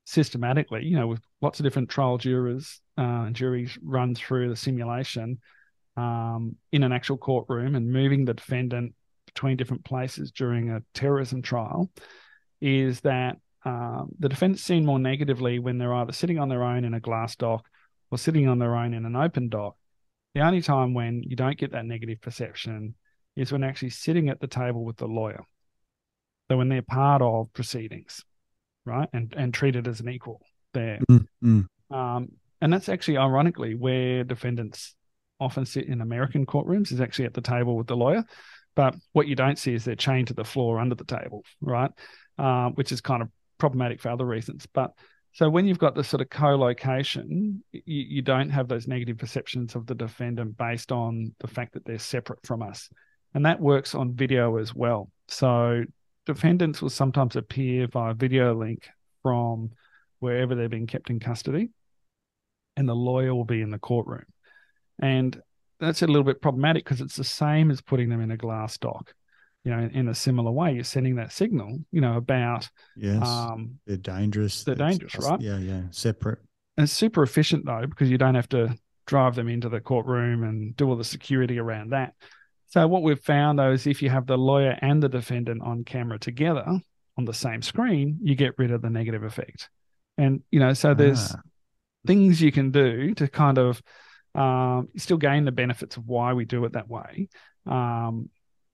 systematically, 0.09 0.87
you 0.87 0.97
know, 0.97 1.07
with 1.07 1.21
lots 1.43 1.61
of 1.61 1.65
different 1.65 1.91
trial 1.91 2.17
jurors 2.17 2.81
uh, 2.97 3.27
and 3.27 3.37
juries 3.37 3.79
run 3.83 4.15
through 4.15 4.49
the 4.49 4.57
simulation 4.57 5.39
um, 5.99 6.57
in 6.73 6.83
an 6.83 6.93
actual 6.93 7.19
courtroom 7.19 7.75
and 7.75 7.93
moving 7.93 8.25
the 8.25 8.33
defendant 8.33 8.95
between 9.27 9.59
different 9.59 9.85
places 9.85 10.33
during 10.33 10.71
a 10.71 10.83
terrorism 10.95 11.43
trial, 11.43 11.91
is 12.63 13.01
that 13.01 13.37
um, 13.67 14.09
the 14.19 14.31
defendant's 14.31 14.63
seen 14.63 14.87
more 14.87 14.99
negatively 14.99 15.59
when 15.59 15.77
they're 15.77 15.93
either 15.93 16.13
sitting 16.13 16.39
on 16.39 16.49
their 16.49 16.65
own 16.65 16.87
in 16.87 16.95
a 16.95 17.01
glass 17.01 17.37
dock 17.37 17.69
or 18.11 18.17
sitting 18.17 18.49
on 18.49 18.59
their 18.59 18.77
own 18.77 18.95
in 18.95 19.05
an 19.05 19.15
open 19.15 19.51
dock. 19.51 19.77
The 20.35 20.41
only 20.41 20.63
time 20.63 20.95
when 20.95 21.23
you 21.23 21.37
don't 21.37 21.59
get 21.59 21.73
that 21.73 21.85
negative 21.85 22.23
perception 22.23 22.95
is 23.37 23.53
when 23.53 23.63
actually 23.63 23.91
sitting 23.91 24.31
at 24.31 24.41
the 24.41 24.47
table 24.47 24.87
with 24.87 24.97
the 24.97 25.07
lawyer. 25.07 25.45
So 26.51 26.57
when 26.57 26.71
they're 26.71 26.81
part 26.81 27.21
of 27.21 27.53
proceedings, 27.53 28.25
right, 28.89 29.09
and 29.13 29.35
and 29.37 29.55
treated 29.55 29.87
as 29.87 30.01
an 30.01 30.09
equal 30.09 30.41
there. 30.75 30.99
Mm, 31.11 31.27
mm. 31.45 31.67
Um, 31.91 32.29
and 32.61 32.73
that's 32.73 32.89
actually 32.89 33.19
ironically 33.19 33.75
where 33.75 34.25
defendants 34.25 34.95
often 35.41 35.65
sit 35.65 35.87
in 35.87 36.01
American 36.01 36.45
courtrooms 36.47 36.91
is 36.93 37.01
actually 37.01 37.27
at 37.27 37.35
the 37.35 37.41
table 37.41 37.77
with 37.77 37.87
the 37.87 37.97
lawyer. 37.97 38.25
But 38.75 38.95
what 39.13 39.29
you 39.29 39.35
don't 39.35 39.59
see 39.59 39.75
is 39.75 39.85
they're 39.85 39.97
chained 39.97 40.29
to 40.29 40.35
the 40.35 40.45
floor 40.45 40.79
under 40.79 40.95
the 40.95 41.05
table, 41.05 41.45
right? 41.61 41.91
Uh, 42.39 42.71
which 42.71 42.93
is 42.93 43.01
kind 43.01 43.23
of 43.23 43.29
problematic 43.59 44.01
for 44.01 44.09
other 44.09 44.25
reasons. 44.25 44.67
But 44.73 44.93
so 45.33 45.49
when 45.49 45.67
you've 45.67 45.79
got 45.79 45.95
this 45.95 46.09
sort 46.09 46.21
of 46.21 46.31
co-location, 46.31 47.63
you, 47.73 47.83
you 47.87 48.23
don't 48.23 48.51
have 48.51 48.69
those 48.69 48.89
negative 48.89 49.19
perceptions 49.19 49.75
of 49.75 49.87
the 49.87 49.95
defendant 49.95 50.57
based 50.57 50.93
on 50.93 51.35
the 51.41 51.49
fact 51.49 51.75
that 51.75 51.85
they're 51.85 51.99
separate 51.99 52.45
from 52.45 52.63
us. 52.63 52.89
And 53.35 53.47
that 53.47 53.61
works 53.61 53.95
on 53.95 54.15
video 54.15 54.57
as 54.57 54.75
well. 54.75 55.11
So 55.29 55.85
defendants 56.33 56.81
will 56.83 56.91
sometimes 56.91 57.35
appear 57.37 57.87
via 57.89 58.15
video 58.15 58.55
link 58.55 58.89
from 59.23 59.71
wherever 60.21 60.55
they're 60.55 60.69
being 60.69 60.87
kept 60.87 61.11
in 61.11 61.19
custody, 61.19 61.71
and 62.77 62.89
the 62.89 62.95
lawyer 62.95 63.35
will 63.35 63.45
be 63.45 63.61
in 63.63 63.71
the 63.71 63.79
courtroom. 63.79 64.27
And 65.01 65.41
that's 65.81 66.03
a 66.03 66.07
little 66.07 66.25
bit 66.25 66.41
problematic 66.43 66.85
because 66.85 67.01
it's 67.01 67.17
the 67.17 67.25
same 67.25 67.71
as 67.71 67.81
putting 67.81 68.09
them 68.09 68.21
in 68.21 68.31
a 68.31 68.37
glass 68.37 68.79
dock. 68.79 69.13
You 69.65 69.73
know, 69.73 69.79
in, 69.83 69.91
in 69.91 70.09
a 70.09 70.15
similar 70.15 70.51
way, 70.51 70.73
you're 70.75 70.85
sending 70.85 71.17
that 71.17 71.33
signal, 71.33 71.79
you 71.93 72.01
know, 72.01 72.17
about 72.17 72.69
Yes, 72.97 73.27
um, 73.27 73.79
they're 73.87 73.97
dangerous. 73.97 74.65
they're 74.65 74.75
That's 74.75 74.99
dangerous, 74.99 75.25
us- 75.25 75.31
right? 75.31 75.41
Yeah, 75.41 75.59
yeah, 75.59 75.83
separate. 75.91 76.39
and 76.77 76.85
it's 76.85 76.93
super 76.93 77.23
efficient 77.23 77.65
though 77.67 77.85
because 77.87 78.11
you 78.11 78.19
don't 78.19 78.35
have 78.35 78.49
to 78.51 78.77
drive 79.07 79.35
them 79.35 79.49
into 79.49 79.69
the 79.69 79.81
courtroom 79.81 80.45
and 80.45 80.77
do 80.77 80.89
all 80.89 80.97
the 80.97 81.05
security 81.05 81.59
around 81.59 81.91
that. 81.91 82.15
So 82.69 82.87
what 82.87 83.03
we've 83.03 83.21
found 83.21 83.59
though 83.59 83.73
is 83.73 83.87
if 83.87 84.03
you 84.03 84.11
have 84.11 84.27
the 84.27 84.37
lawyer 84.39 84.77
and 84.81 85.03
the 85.03 85.09
defendant 85.09 85.63
on 85.63 85.85
camera 85.85 86.19
together 86.19 86.67
on 87.17 87.25
the 87.25 87.35
same 87.35 87.63
screen, 87.63 88.19
you 88.23 88.35
get 88.35 88.55
rid 88.59 88.71
of 88.71 88.83
the 88.83 88.91
negative 88.91 89.23
effect. 89.23 89.71
And 90.17 90.43
you 90.51 90.61
know, 90.61 90.73
so 90.75 90.95
there's 90.95 91.33
Ah. 91.33 91.41
things 92.07 92.41
you 92.41 92.53
can 92.53 92.71
do 92.71 93.15
to 93.15 93.29
kind 93.29 93.59
of 93.59 93.83
um, 94.35 94.89
still 94.97 95.17
gain 95.17 95.45
the 95.45 95.53
benefits 95.53 95.97
of 95.97 96.07
why 96.07 96.33
we 96.33 96.45
do 96.45 96.65
it 96.65 96.73
that 96.75 96.89
way, 96.89 97.29
um, 97.67 98.29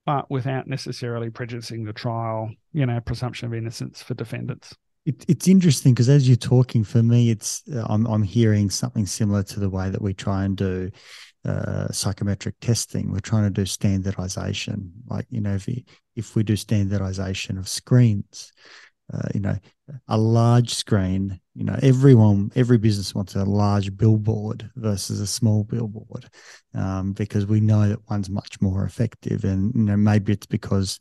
but 0.05 0.29
without 0.29 0.67
necessarily 0.67 1.29
prejudicing 1.29 1.85
the 1.85 1.93
trial, 1.93 2.51
you 2.73 2.85
know, 2.85 2.99
presumption 2.99 3.47
of 3.47 3.53
innocence 3.53 4.03
for 4.03 4.13
defendants. 4.13 4.75
It, 5.05 5.23
it's 5.27 5.47
interesting 5.47 5.93
because 5.93 6.09
as 6.09 6.27
you're 6.27 6.35
talking, 6.35 6.83
for 6.83 7.01
me, 7.01 7.29
it's 7.29 7.63
uh, 7.73 7.85
I'm 7.87 8.05
I'm 8.07 8.23
hearing 8.23 8.69
something 8.69 9.05
similar 9.05 9.43
to 9.43 9.59
the 9.59 9.69
way 9.69 9.89
that 9.89 10.01
we 10.01 10.13
try 10.13 10.43
and 10.43 10.57
do 10.57 10.91
uh, 11.45 11.91
psychometric 11.91 12.59
testing. 12.59 13.11
We're 13.11 13.19
trying 13.19 13.43
to 13.43 13.49
do 13.49 13.65
standardization, 13.65 14.91
like 15.07 15.27
you 15.29 15.41
know, 15.41 15.55
if 15.55 15.67
we, 15.67 15.85
if 16.15 16.35
we 16.35 16.43
do 16.43 16.55
standardization 16.55 17.57
of 17.57 17.67
screens, 17.67 18.51
uh, 19.13 19.27
you 19.33 19.39
know, 19.39 19.55
a 20.07 20.17
large 20.17 20.73
screen, 20.73 21.39
you 21.53 21.63
know, 21.63 21.77
everyone, 21.81 22.51
every 22.55 22.77
business 22.77 23.13
wants 23.13 23.35
a 23.35 23.43
large 23.43 23.95
billboard 23.95 24.69
versus 24.75 25.19
a 25.19 25.27
small 25.27 25.63
billboard, 25.63 26.27
um, 26.73 27.13
because 27.13 27.45
we 27.45 27.59
know 27.59 27.87
that 27.87 28.09
one's 28.09 28.29
much 28.29 28.59
more 28.61 28.83
effective, 28.83 29.43
and 29.43 29.73
you 29.75 29.83
know, 29.83 29.97
maybe 29.97 30.33
it's 30.33 30.47
because 30.47 30.99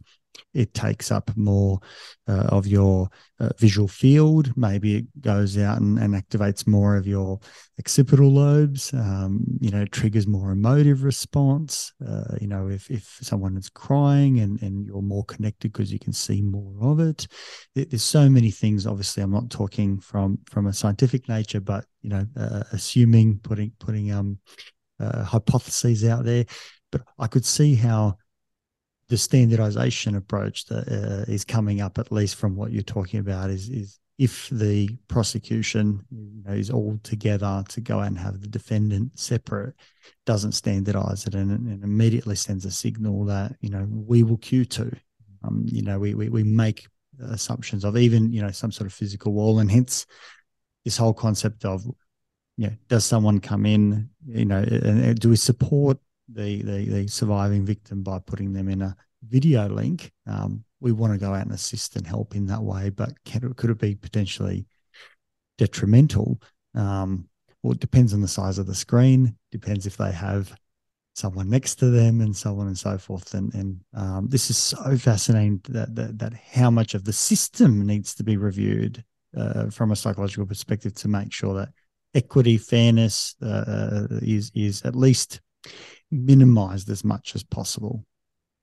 it 0.52 0.74
takes 0.74 1.10
up 1.10 1.30
more 1.36 1.80
uh, 2.28 2.46
of 2.48 2.66
your 2.66 3.08
uh, 3.40 3.50
visual 3.58 3.88
field. 3.88 4.56
Maybe 4.56 4.96
it 4.96 5.20
goes 5.20 5.58
out 5.58 5.80
and, 5.80 5.98
and 5.98 6.14
activates 6.14 6.66
more 6.66 6.96
of 6.96 7.06
your 7.06 7.40
occipital 7.78 8.30
lobes. 8.30 8.92
Um, 8.94 9.44
you 9.60 9.70
know, 9.70 9.84
triggers 9.86 10.26
more 10.26 10.50
emotive 10.52 11.02
response. 11.02 11.92
Uh, 12.06 12.36
you 12.40 12.46
know, 12.46 12.68
if 12.68 12.90
if 12.90 13.18
someone 13.20 13.56
is 13.56 13.68
crying 13.68 14.40
and 14.40 14.60
and 14.62 14.86
you're 14.86 15.02
more 15.02 15.24
connected 15.24 15.72
because 15.72 15.92
you 15.92 15.98
can 15.98 16.12
see 16.12 16.40
more 16.42 16.74
of 16.82 17.00
it. 17.00 17.26
There- 17.74 17.84
There's 17.84 18.02
so 18.02 18.28
many 18.28 18.50
things. 18.50 18.86
Obviously, 18.86 19.22
I'm 19.22 19.32
not 19.32 19.50
talking 19.50 19.98
from 19.98 20.38
from 20.48 20.66
a 20.66 20.72
scientific 20.72 21.28
nature, 21.28 21.60
but 21.60 21.84
you 22.02 22.10
know, 22.10 22.26
uh, 22.36 22.62
assuming 22.72 23.38
putting 23.40 23.72
putting 23.78 24.12
um 24.12 24.38
uh, 25.00 25.24
hypotheses 25.24 26.04
out 26.04 26.24
there. 26.24 26.44
But 26.92 27.02
I 27.18 27.26
could 27.26 27.44
see 27.44 27.74
how 27.74 28.18
the 29.08 29.16
standardization 29.16 30.16
approach 30.16 30.66
that 30.66 30.88
uh, 30.88 31.30
is 31.30 31.44
coming 31.44 31.80
up, 31.80 31.98
at 31.98 32.12
least 32.12 32.36
from 32.36 32.56
what 32.56 32.72
you're 32.72 32.82
talking 32.82 33.20
about, 33.20 33.50
is 33.50 33.68
is 33.68 33.98
if 34.18 34.48
the 34.50 34.88
prosecution 35.08 36.04
you 36.10 36.42
know, 36.44 36.52
is 36.52 36.70
all 36.70 36.98
together 37.02 37.64
to 37.68 37.80
go 37.80 38.00
and 38.00 38.16
have 38.16 38.40
the 38.40 38.46
defendant 38.46 39.18
separate, 39.18 39.74
doesn't 40.24 40.52
standardize 40.52 41.26
it, 41.26 41.34
and, 41.34 41.50
and 41.50 41.82
immediately 41.82 42.36
sends 42.36 42.64
a 42.64 42.70
signal 42.70 43.24
that 43.24 43.54
you 43.60 43.70
know 43.70 43.86
we 43.90 44.22
will 44.22 44.38
cue 44.38 44.64
to. 44.64 44.90
Um, 45.42 45.64
you 45.66 45.82
know, 45.82 45.98
we, 45.98 46.14
we 46.14 46.28
we 46.28 46.42
make 46.42 46.86
assumptions 47.20 47.84
of 47.84 47.96
even 47.96 48.32
you 48.32 48.40
know 48.40 48.50
some 48.50 48.72
sort 48.72 48.86
of 48.86 48.94
physical 48.94 49.32
wall, 49.32 49.58
and 49.58 49.70
hence 49.70 50.06
this 50.84 50.96
whole 50.96 51.14
concept 51.14 51.64
of 51.64 51.84
you 52.56 52.68
know, 52.68 52.72
does 52.88 53.04
someone 53.04 53.40
come 53.40 53.66
in, 53.66 54.08
you 54.26 54.44
know, 54.44 54.58
and, 54.58 55.04
and 55.04 55.18
do 55.18 55.28
we 55.28 55.36
support 55.36 55.98
the, 56.32 56.62
the 56.62 56.84
the 56.86 57.08
surviving 57.08 57.64
victim 57.64 58.02
by 58.02 58.18
putting 58.18 58.52
them 58.52 58.68
in 58.68 58.82
a 58.82 58.96
video 59.22 59.68
link? 59.68 60.12
Um, 60.26 60.64
we 60.80 60.92
want 60.92 61.12
to 61.12 61.18
go 61.18 61.32
out 61.32 61.46
and 61.46 61.52
assist 61.52 61.96
and 61.96 62.06
help 62.06 62.34
in 62.34 62.46
that 62.46 62.62
way, 62.62 62.90
but 62.90 63.12
can, 63.24 63.52
could 63.54 63.70
it 63.70 63.78
be 63.78 63.94
potentially 63.94 64.66
detrimental? 65.56 66.40
Um, 66.74 67.28
well, 67.62 67.72
it 67.72 67.80
depends 67.80 68.12
on 68.12 68.20
the 68.20 68.28
size 68.28 68.58
of 68.58 68.66
the 68.66 68.74
screen. 68.74 69.36
Depends 69.50 69.86
if 69.86 69.96
they 69.96 70.12
have 70.12 70.54
someone 71.14 71.48
next 71.48 71.76
to 71.76 71.90
them 71.90 72.20
and 72.20 72.36
so 72.36 72.58
on 72.58 72.66
and 72.66 72.78
so 72.78 72.98
forth. 72.98 73.34
And 73.34 73.54
and 73.54 73.80
um, 73.94 74.28
this 74.28 74.50
is 74.50 74.58
so 74.58 74.96
fascinating 74.98 75.60
that, 75.68 75.94
that 75.94 76.18
that 76.18 76.34
how 76.34 76.70
much 76.70 76.94
of 76.94 77.04
the 77.04 77.12
system 77.12 77.86
needs 77.86 78.14
to 78.16 78.24
be 78.24 78.36
reviewed 78.36 79.02
uh, 79.36 79.70
from 79.70 79.92
a 79.92 79.96
psychological 79.96 80.46
perspective 80.46 80.94
to 80.94 81.08
make 81.08 81.32
sure 81.32 81.54
that 81.54 81.70
equity, 82.14 82.58
fairness 82.58 83.34
uh, 83.42 84.06
is 84.22 84.50
is 84.54 84.82
at 84.82 84.96
least 84.96 85.40
minimized 86.14 86.88
as 86.90 87.04
much 87.04 87.34
as 87.34 87.42
possible. 87.42 88.04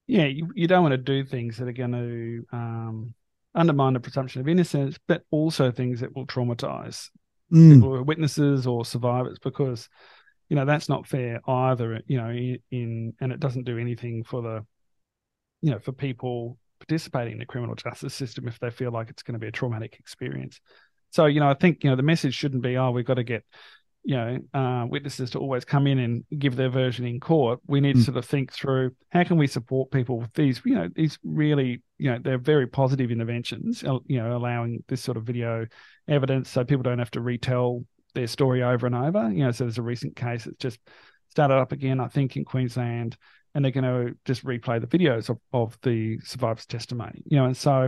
Yeah, 0.07 0.25
you, 0.25 0.51
you 0.55 0.67
don't 0.67 0.83
want 0.83 0.93
to 0.93 0.97
do 0.97 1.23
things 1.23 1.57
that 1.57 1.67
are 1.67 1.73
going 1.73 1.91
to 1.91 2.57
um, 2.57 3.13
undermine 3.55 3.93
the 3.93 3.99
presumption 3.99 4.41
of 4.41 4.47
innocence, 4.47 4.97
but 5.07 5.23
also 5.31 5.71
things 5.71 5.99
that 6.01 6.15
will 6.15 6.25
traumatize 6.25 7.09
Mm, 7.51 7.73
people 7.73 7.89
who 7.89 7.95
are 7.95 8.03
witnesses 8.03 8.65
or 8.65 8.85
survivors 8.85 9.37
because 9.39 9.89
you 10.47 10.55
know 10.55 10.63
that's 10.63 10.87
not 10.87 11.05
fair 11.05 11.41
either 11.49 12.01
you 12.07 12.17
know 12.17 12.29
in, 12.29 12.59
in 12.71 13.13
and 13.19 13.33
it 13.33 13.41
doesn't 13.41 13.65
do 13.65 13.77
anything 13.77 14.23
for 14.23 14.41
the 14.41 14.65
you 15.61 15.69
know 15.69 15.79
for 15.79 15.91
people 15.91 16.57
participating 16.79 17.33
in 17.33 17.39
the 17.39 17.45
criminal 17.45 17.75
justice 17.75 18.13
system 18.13 18.47
if 18.47 18.57
they 18.59 18.69
feel 18.69 18.89
like 18.89 19.09
it's 19.09 19.21
going 19.21 19.33
to 19.33 19.39
be 19.39 19.49
a 19.49 19.51
traumatic 19.51 19.97
experience 19.99 20.61
so 21.09 21.25
you 21.25 21.41
know 21.41 21.49
i 21.49 21.53
think 21.53 21.83
you 21.83 21.89
know 21.89 21.95
the 21.97 22.03
message 22.03 22.33
shouldn't 22.33 22.63
be 22.63 22.77
oh 22.77 22.91
we've 22.91 23.05
got 23.05 23.15
to 23.15 23.23
get 23.23 23.43
you 24.03 24.15
know 24.15 24.39
uh, 24.53 24.85
witnesses 24.87 25.29
to 25.29 25.39
always 25.39 25.63
come 25.63 25.85
in 25.87 25.99
and 25.99 26.23
give 26.39 26.55
their 26.55 26.69
version 26.69 27.05
in 27.05 27.19
court 27.19 27.59
we 27.67 27.79
need 27.79 27.93
to 27.93 28.01
Mm. 28.01 28.05
sort 28.05 28.17
of 28.17 28.25
think 28.25 28.51
through 28.51 28.91
how 29.09 29.23
can 29.23 29.37
we 29.37 29.47
support 29.47 29.91
people 29.91 30.19
with 30.19 30.33
these 30.33 30.61
you 30.65 30.73
know 30.75 30.89
these 30.95 31.19
really 31.23 31.81
you 31.99 32.09
know 32.11 32.17
they're 32.21 32.37
very 32.39 32.65
positive 32.67 33.11
interventions 33.11 33.83
you 33.83 34.17
know 34.17 34.35
allowing 34.35 34.83
this 34.87 35.01
sort 35.01 35.17
of 35.17 35.23
video 35.23 35.67
evidence 36.07 36.49
so 36.49 36.63
people 36.63 36.83
don't 36.83 36.99
have 36.99 37.11
to 37.11 37.21
retell 37.21 37.85
their 38.13 38.27
story 38.27 38.61
over 38.61 38.85
and 38.85 38.95
over. 38.95 39.31
You 39.31 39.45
know, 39.45 39.51
so 39.51 39.63
there's 39.63 39.77
a 39.77 39.81
recent 39.81 40.17
case 40.17 40.43
that's 40.43 40.57
just 40.57 40.79
started 41.29 41.55
up 41.55 41.71
again, 41.71 42.01
I 42.01 42.09
think, 42.09 42.35
in 42.35 42.43
Queensland, 42.43 43.15
and 43.55 43.63
they're 43.63 43.71
going 43.71 43.85
to 43.85 44.17
just 44.25 44.43
replay 44.43 44.81
the 44.81 44.87
videos 44.97 45.29
of, 45.29 45.37
of 45.53 45.77
the 45.81 46.19
survivors' 46.19 46.65
testimony. 46.65 47.23
You 47.25 47.37
know, 47.37 47.45
and 47.45 47.55
so 47.55 47.87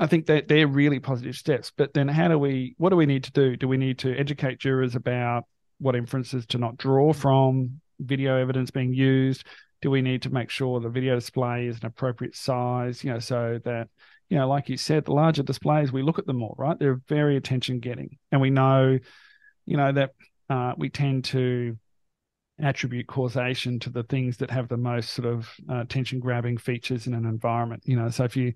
I 0.00 0.06
think 0.06 0.26
that 0.26 0.48
they're 0.48 0.66
really 0.66 0.98
positive 0.98 1.36
steps. 1.36 1.70
But 1.76 1.92
then, 1.92 2.08
how 2.08 2.28
do 2.28 2.38
we? 2.38 2.74
What 2.78 2.88
do 2.88 2.96
we 2.96 3.06
need 3.06 3.24
to 3.24 3.32
do? 3.32 3.56
Do 3.56 3.68
we 3.68 3.76
need 3.76 3.98
to 3.98 4.16
educate 4.16 4.58
jurors 4.58 4.96
about 4.96 5.44
what 5.78 5.94
inferences 5.94 6.46
to 6.46 6.58
not 6.58 6.78
draw 6.78 7.12
from 7.12 7.80
video 8.00 8.36
evidence 8.36 8.70
being 8.70 8.94
used? 8.94 9.44
Do 9.82 9.90
we 9.90 10.02
need 10.02 10.22
to 10.22 10.30
make 10.30 10.50
sure 10.50 10.80
the 10.80 10.88
video 10.88 11.14
display 11.14 11.66
is 11.66 11.78
an 11.78 11.86
appropriate 11.86 12.34
size? 12.34 13.04
You 13.04 13.12
know, 13.12 13.18
so 13.18 13.60
that 13.64 13.88
you 14.30 14.38
know, 14.38 14.48
like 14.48 14.68
you 14.68 14.76
said, 14.76 15.04
the 15.04 15.12
larger 15.12 15.42
displays, 15.42 15.92
we 15.92 16.02
look 16.02 16.18
at 16.18 16.26
them 16.26 16.38
more, 16.38 16.54
right? 16.56 16.78
They're 16.78 17.00
very 17.08 17.36
attention 17.36 17.80
getting. 17.80 18.16
And 18.32 18.40
we 18.40 18.48
know, 18.48 18.98
you 19.66 19.76
know, 19.76 19.92
that 19.92 20.12
uh, 20.48 20.72
we 20.78 20.88
tend 20.88 21.24
to 21.26 21.76
attribute 22.58 23.08
causation 23.08 23.80
to 23.80 23.90
the 23.90 24.04
things 24.04 24.36
that 24.38 24.50
have 24.50 24.68
the 24.68 24.76
most 24.76 25.10
sort 25.10 25.26
of 25.26 25.50
uh, 25.68 25.80
attention 25.80 26.20
grabbing 26.20 26.58
features 26.58 27.06
in 27.06 27.14
an 27.14 27.26
environment. 27.26 27.82
You 27.86 27.96
know, 27.96 28.08
so 28.10 28.24
if 28.24 28.36
you, 28.36 28.54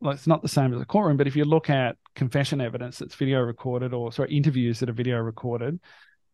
well, 0.00 0.12
it's 0.12 0.26
not 0.26 0.42
the 0.42 0.48
same 0.48 0.74
as 0.74 0.80
a 0.80 0.84
courtroom, 0.84 1.16
but 1.16 1.26
if 1.26 1.36
you 1.36 1.44
look 1.44 1.70
at 1.70 1.96
confession 2.14 2.60
evidence 2.60 2.98
that's 2.98 3.14
video 3.14 3.40
recorded 3.40 3.92
or 3.92 4.12
sorry, 4.12 4.36
interviews 4.36 4.80
that 4.80 4.88
are 4.88 4.94
video 4.94 5.18
recorded, 5.18 5.80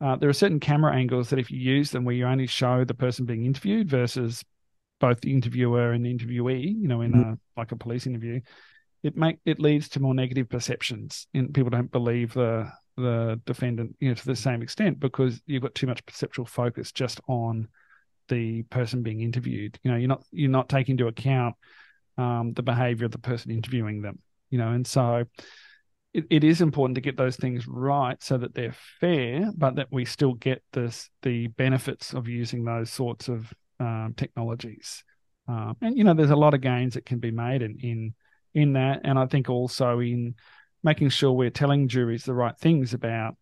uh, 0.01 0.17
there 0.17 0.29
are 0.29 0.35
certain 0.35 0.61
camera 0.61 0.95
angles 0.95 1.31
that 1.31 1.39
if 1.39 1.51
you 1.51 1.59
use 1.59 1.91
them 1.91 2.05
where 2.05 2.15
you 2.15 2.27
only 2.27 2.47
show 2.47 2.85
the 2.85 2.95
person 2.95 3.27
being 3.27 3.45
interviewed 3.45 3.89
versus 3.89 4.45
both 4.99 5.21
the 5.21 5.33
interviewer 5.33 5.93
and 5.93 6.05
the 6.05 6.15
interviewee, 6.15 6.75
you 6.81 6.89
know, 6.89 7.01
in 7.01 7.13
mm-hmm. 7.13 7.33
a 7.33 7.39
like 7.57 7.73
a 7.73 7.77
police 7.77 8.07
interview, 8.07 8.41
it 9.03 9.17
make 9.17 9.39
it 9.45 9.61
leads 9.61 9.89
to 9.91 10.01
more 10.01 10.15
negative 10.15 10.49
perceptions, 10.49 11.27
and 11.35 11.53
people 11.55 11.71
don't 11.71 11.93
believe 11.93 12.35
the 12.35 12.71
the 12.97 13.41
defendant, 13.47 13.97
you 14.01 14.09
know, 14.09 14.15
to 14.15 14.27
the 14.27 14.37
same 14.37 14.63
extent 14.63 15.01
because 15.01 15.41
you've 15.47 15.63
got 15.63 15.75
too 15.75 15.87
much 15.87 16.05
perceptual 16.05 16.45
focus 16.45 16.93
just 16.93 17.21
on 17.29 17.69
the 18.29 18.63
person 18.65 19.03
being 19.03 19.21
interviewed. 19.21 19.79
You 19.83 19.91
know, 19.91 19.97
you're 19.97 20.09
not 20.09 20.25
you're 20.33 20.51
not 20.51 20.69
taking 20.69 20.95
into 20.95 21.09
account 21.09 21.57
um, 22.19 22.53
the 22.55 22.63
behavior 22.63 23.07
of 23.07 23.13
the 23.13 23.19
person 23.19 23.51
interviewing 23.51 24.03
them. 24.03 24.19
You 24.51 24.59
know, 24.59 24.71
and 24.71 24.87
so 24.87 25.25
it, 26.13 26.25
it 26.31 26.45
is 26.45 26.61
important 26.61 26.97
to 26.97 27.01
get 27.01 27.17
those 27.17 27.37
things 27.37 27.69
right 27.69 28.21
so 28.23 28.37
that 28.39 28.55
they're 28.55 28.75
fair, 29.01 29.51
but 29.57 29.77
that 29.77 29.89
we 29.91 30.05
still 30.05 30.35
get 30.35 30.63
this 30.73 31.09
the 31.23 31.49
benefits 31.49 32.13
of 32.13 32.29
using 32.29 32.65
those 32.65 32.91
sorts 32.91 33.29
of 33.29 33.53
um, 33.79 34.15
technologies. 34.17 35.05
Um, 35.49 35.77
and 35.81 35.97
you 35.97 36.05
know, 36.05 36.15
there's 36.15 36.31
a 36.31 36.37
lot 36.37 36.55
of 36.55 36.61
gains 36.61 36.95
that 36.95 37.07
can 37.07 37.19
be 37.19 37.31
made 37.31 37.63
in 37.63 37.79
in 37.81 38.15
in 38.55 38.73
that, 38.75 39.01
and 39.05 39.19
I 39.19 39.27
think 39.27 39.49
also 39.49 40.01
in 40.01 40.35
making 40.83 41.11
sure 41.11 41.33
we're 41.33 41.51
telling 41.51 41.89
juries 41.89 42.25
the 42.25 42.35
right 42.35 42.57
things 42.59 42.95
about, 42.95 43.37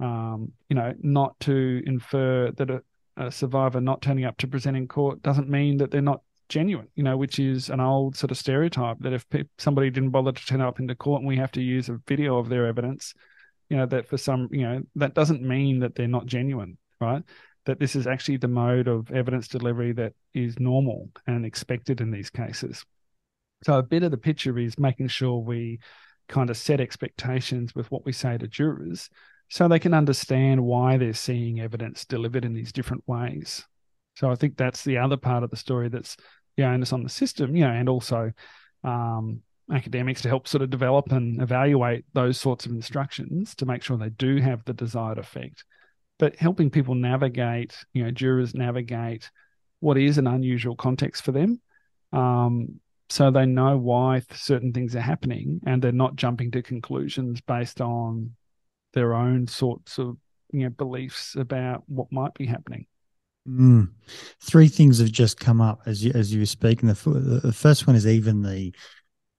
um, 0.00 0.52
you 0.68 0.76
know, 0.76 0.94
not 1.00 1.38
to 1.40 1.82
infer 1.86 2.50
that 2.52 2.70
a, 2.70 2.82
a, 3.16 3.30
survivor 3.30 3.80
not 3.80 4.00
turning 4.00 4.24
up 4.24 4.38
to 4.38 4.48
present 4.48 4.76
in 4.76 4.88
court 4.88 5.22
doesn't 5.22 5.48
mean 5.48 5.76
that 5.76 5.90
they're 5.90 6.00
not 6.00 6.22
genuine. 6.50 6.88
You 6.94 7.04
know, 7.04 7.16
which 7.16 7.38
is 7.38 7.70
an 7.70 7.80
old 7.80 8.16
sort 8.16 8.30
of 8.30 8.36
stereotype 8.36 8.98
that 9.00 9.14
if 9.14 9.28
pe- 9.30 9.44
somebody 9.56 9.88
didn't 9.88 10.10
bother 10.10 10.32
to 10.32 10.46
turn 10.46 10.60
up 10.60 10.80
into 10.80 10.94
court 10.94 11.20
and 11.20 11.28
we 11.28 11.36
have 11.36 11.52
to 11.52 11.62
use 11.62 11.88
a 11.88 11.98
video 12.06 12.36
of 12.36 12.50
their 12.50 12.66
evidence, 12.66 13.14
you 13.70 13.78
know, 13.78 13.86
that 13.86 14.06
for 14.06 14.18
some, 14.18 14.48
you 14.50 14.62
know, 14.62 14.82
that 14.96 15.14
doesn't 15.14 15.42
mean 15.42 15.78
that 15.78 15.94
they're 15.94 16.08
not 16.08 16.26
genuine, 16.26 16.76
right? 17.00 17.22
that 17.66 17.78
this 17.78 17.94
is 17.94 18.06
actually 18.06 18.36
the 18.36 18.48
mode 18.48 18.88
of 18.88 19.10
evidence 19.10 19.48
delivery 19.48 19.92
that 19.92 20.12
is 20.34 20.58
normal 20.58 21.10
and 21.26 21.44
expected 21.44 22.00
in 22.00 22.10
these 22.10 22.30
cases. 22.30 22.84
So 23.64 23.78
a 23.78 23.82
bit 23.82 24.02
of 24.02 24.10
the 24.10 24.16
picture 24.16 24.58
is 24.58 24.78
making 24.78 25.08
sure 25.08 25.38
we 25.38 25.80
kind 26.28 26.48
of 26.48 26.56
set 26.56 26.80
expectations 26.80 27.74
with 27.74 27.90
what 27.90 28.06
we 28.06 28.12
say 28.12 28.38
to 28.38 28.48
jurors 28.48 29.10
so 29.48 29.68
they 29.68 29.78
can 29.78 29.94
understand 29.94 30.62
why 30.62 30.96
they're 30.96 31.12
seeing 31.12 31.60
evidence 31.60 32.04
delivered 32.04 32.44
in 32.44 32.54
these 32.54 32.72
different 32.72 33.06
ways. 33.06 33.66
So 34.16 34.30
I 34.30 34.36
think 34.36 34.56
that's 34.56 34.84
the 34.84 34.98
other 34.98 35.16
part 35.16 35.42
of 35.42 35.50
the 35.50 35.56
story 35.56 35.88
that's 35.88 36.16
the 36.56 36.64
onus 36.64 36.92
on 36.92 37.02
the 37.02 37.08
system, 37.08 37.56
you 37.56 37.64
know, 37.64 37.72
and 37.72 37.88
also 37.88 38.32
um, 38.84 39.40
academics 39.72 40.22
to 40.22 40.28
help 40.28 40.48
sort 40.48 40.62
of 40.62 40.70
develop 40.70 41.12
and 41.12 41.40
evaluate 41.40 42.04
those 42.12 42.40
sorts 42.40 42.66
of 42.66 42.72
instructions 42.72 43.54
to 43.54 43.66
make 43.66 43.82
sure 43.82 43.96
they 43.96 44.10
do 44.10 44.36
have 44.36 44.64
the 44.64 44.72
desired 44.72 45.18
effect 45.18 45.64
but 46.20 46.36
helping 46.36 46.70
people 46.70 46.94
navigate, 46.94 47.74
you 47.94 48.04
know, 48.04 48.10
jurors 48.10 48.54
navigate 48.54 49.30
what 49.80 49.96
is 49.96 50.18
an 50.18 50.26
unusual 50.26 50.76
context 50.76 51.24
for 51.24 51.32
them. 51.32 51.60
Um, 52.12 52.78
so 53.08 53.30
they 53.30 53.46
know 53.46 53.78
why 53.78 54.22
certain 54.34 54.72
things 54.72 54.94
are 54.94 55.00
happening 55.00 55.60
and 55.66 55.82
they're 55.82 55.92
not 55.92 56.16
jumping 56.16 56.50
to 56.52 56.62
conclusions 56.62 57.40
based 57.40 57.80
on 57.80 58.36
their 58.92 59.14
own 59.14 59.46
sorts 59.46 59.98
of 59.98 60.16
you 60.52 60.64
know 60.64 60.68
beliefs 60.68 61.36
about 61.36 61.84
what 61.86 62.12
might 62.12 62.34
be 62.34 62.44
happening. 62.44 62.86
Mm. 63.50 63.88
Three 64.40 64.68
things 64.68 64.98
have 64.98 65.10
just 65.10 65.40
come 65.40 65.60
up 65.60 65.80
as 65.86 66.04
you 66.04 66.12
as 66.14 66.32
you 66.32 66.40
were 66.40 66.46
speaking. 66.46 66.88
The, 66.88 67.40
the 67.42 67.52
first 67.52 67.86
one 67.86 67.96
is 67.96 68.06
even 68.06 68.42
the 68.42 68.72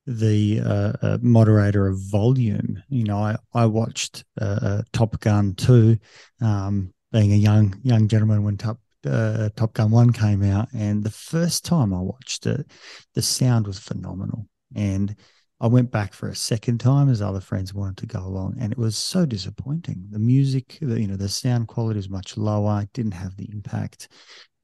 the 0.05 0.59
uh, 0.59 0.93
uh, 1.01 1.17
moderator 1.21 1.87
of 1.87 1.99
volume. 1.99 2.81
You 2.89 3.05
know, 3.05 3.19
I 3.19 3.37
I 3.53 3.65
watched 3.67 4.25
uh, 4.39 4.59
uh 4.61 4.81
Top 4.91 5.19
Gun 5.21 5.53
two, 5.55 5.97
um, 6.41 6.93
being 7.11 7.31
a 7.31 7.37
young 7.37 7.79
young 7.83 8.07
gentleman 8.07 8.43
when 8.43 8.57
Top 8.57 8.79
uh, 9.05 9.49
Top 9.55 9.73
Gun 9.73 9.91
one 9.91 10.11
came 10.11 10.43
out, 10.43 10.67
and 10.73 11.03
the 11.03 11.11
first 11.11 11.63
time 11.63 11.93
I 11.93 12.01
watched 12.01 12.45
it, 12.45 12.69
the 13.13 13.21
sound 13.21 13.67
was 13.67 13.79
phenomenal, 13.79 14.47
and 14.75 15.15
I 15.61 15.67
went 15.67 15.91
back 15.91 16.13
for 16.13 16.27
a 16.27 16.35
second 16.35 16.79
time 16.79 17.07
as 17.07 17.21
other 17.21 17.39
friends 17.39 17.71
wanted 17.71 17.97
to 17.97 18.07
go 18.07 18.19
along, 18.19 18.57
and 18.59 18.71
it 18.71 18.79
was 18.79 18.97
so 18.97 19.27
disappointing. 19.27 20.07
The 20.09 20.17
music, 20.17 20.79
the, 20.81 20.99
you 20.99 21.07
know, 21.07 21.15
the 21.15 21.29
sound 21.29 21.67
quality 21.67 21.97
was 21.97 22.09
much 22.09 22.35
lower. 22.35 22.81
It 22.81 22.93
didn't 22.93 23.13
have 23.13 23.37
the 23.37 23.47
impact, 23.51 24.09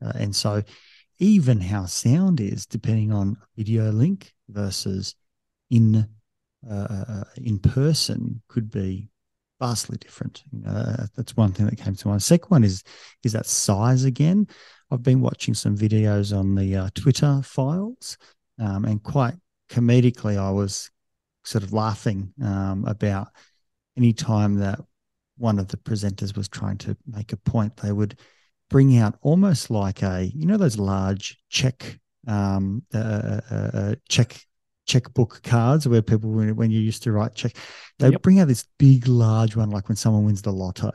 uh, 0.04 0.14
and 0.16 0.36
so 0.36 0.64
even 1.20 1.62
how 1.62 1.86
sound 1.86 2.40
is, 2.42 2.66
depending 2.66 3.14
on 3.14 3.38
video 3.56 3.92
link 3.92 4.34
versus 4.50 5.14
in 5.70 6.08
uh, 6.68 6.74
uh, 6.74 7.24
in 7.36 7.60
person 7.60 8.42
could 8.48 8.72
be 8.72 9.08
vastly 9.60 9.98
different. 10.00 10.44
You 10.52 10.62
know, 10.62 10.96
that's 11.16 11.38
one 11.38 11.52
thing 11.52 11.68
that 11.68 11.78
came 11.78 11.96
to 11.96 12.08
mind. 12.08 12.24
Second 12.24 12.50
one 12.50 12.64
is 12.64 12.82
is 13.24 13.34
that 13.34 13.46
size 13.46 14.04
again. 14.04 14.48
I've 14.90 15.04
been 15.04 15.22
watching 15.22 15.54
some 15.54 15.78
videos 15.78 16.36
on 16.36 16.56
the 16.56 16.76
uh, 16.76 16.90
Twitter 16.96 17.42
files, 17.44 18.18
um, 18.60 18.86
and 18.86 19.04
quite 19.04 19.36
comedically, 19.70 20.38
I 20.38 20.52
was 20.52 20.90
sort 21.44 21.64
of 21.64 21.74
laughing 21.74 22.34
um, 22.44 22.86
about 22.86 23.30
any 23.98 24.14
time 24.14 24.56
that 24.56 24.80
one 25.38 25.60
of 25.60 25.68
the 25.68 25.78
presenters 25.78 26.36
was 26.36 26.48
trying 26.48 26.78
to 26.80 26.98
make 27.06 27.32
a 27.32 27.38
point, 27.38 27.78
they 27.78 27.92
would 27.92 28.20
bring 28.70 28.98
out 28.98 29.18
almost 29.22 29.70
like 29.70 30.02
a 30.04 30.30
you 30.34 30.46
know 30.46 30.58
those 30.58 30.78
large 30.78 31.38
check 31.50 32.00
um, 32.28 32.84
uh, 32.94 33.40
uh, 33.50 33.56
uh 33.74 33.96
check 34.10 34.40
checkbook 34.86 35.42
cards 35.44 35.88
where 35.88 36.02
people 36.02 36.30
when 36.30 36.72
you 36.72 36.80
used 36.80 37.04
to 37.04 37.12
write 37.12 37.36
check 37.36 37.56
they 38.00 38.10
yep. 38.10 38.22
bring 38.22 38.40
out 38.40 38.48
this 38.48 38.66
big 38.80 39.08
large 39.08 39.56
one 39.56 39.70
like 39.70 39.90
when 39.90 39.98
someone 39.98 40.24
wins 40.24 40.42
the 40.42 40.52
lotto 40.52 40.92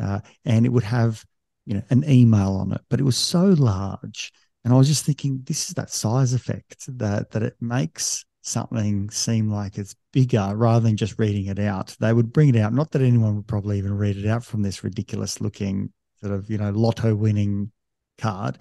uh, 0.00 0.20
and 0.44 0.64
it 0.64 0.68
would 0.68 0.84
have 0.84 1.24
you 1.64 1.74
know 1.74 1.82
an 1.90 2.08
email 2.08 2.54
on 2.54 2.72
it 2.72 2.80
but 2.88 3.00
it 3.00 3.04
was 3.04 3.16
so 3.16 3.46
large 3.46 4.32
and 4.66 4.74
i 4.74 4.76
was 4.76 4.88
just 4.88 5.06
thinking 5.06 5.40
this 5.44 5.68
is 5.68 5.74
that 5.74 5.88
size 5.88 6.34
effect 6.34 6.84
that 6.98 7.30
that 7.30 7.42
it 7.42 7.56
makes 7.62 8.26
something 8.46 9.10
seem 9.10 9.50
like 9.50 9.76
it's 9.76 9.96
bigger 10.12 10.52
rather 10.54 10.80
than 10.80 10.96
just 10.96 11.18
reading 11.18 11.46
it 11.46 11.58
out. 11.58 11.96
They 11.98 12.12
would 12.12 12.32
bring 12.32 12.54
it 12.54 12.56
out. 12.56 12.72
Not 12.72 12.92
that 12.92 13.02
anyone 13.02 13.36
would 13.36 13.48
probably 13.48 13.76
even 13.78 13.96
read 13.96 14.16
it 14.16 14.26
out 14.26 14.44
from 14.44 14.62
this 14.62 14.84
ridiculous 14.84 15.40
looking 15.40 15.92
sort 16.20 16.32
of 16.32 16.48
you 16.48 16.58
know 16.58 16.70
lotto 16.70 17.14
winning 17.14 17.72
card. 18.18 18.58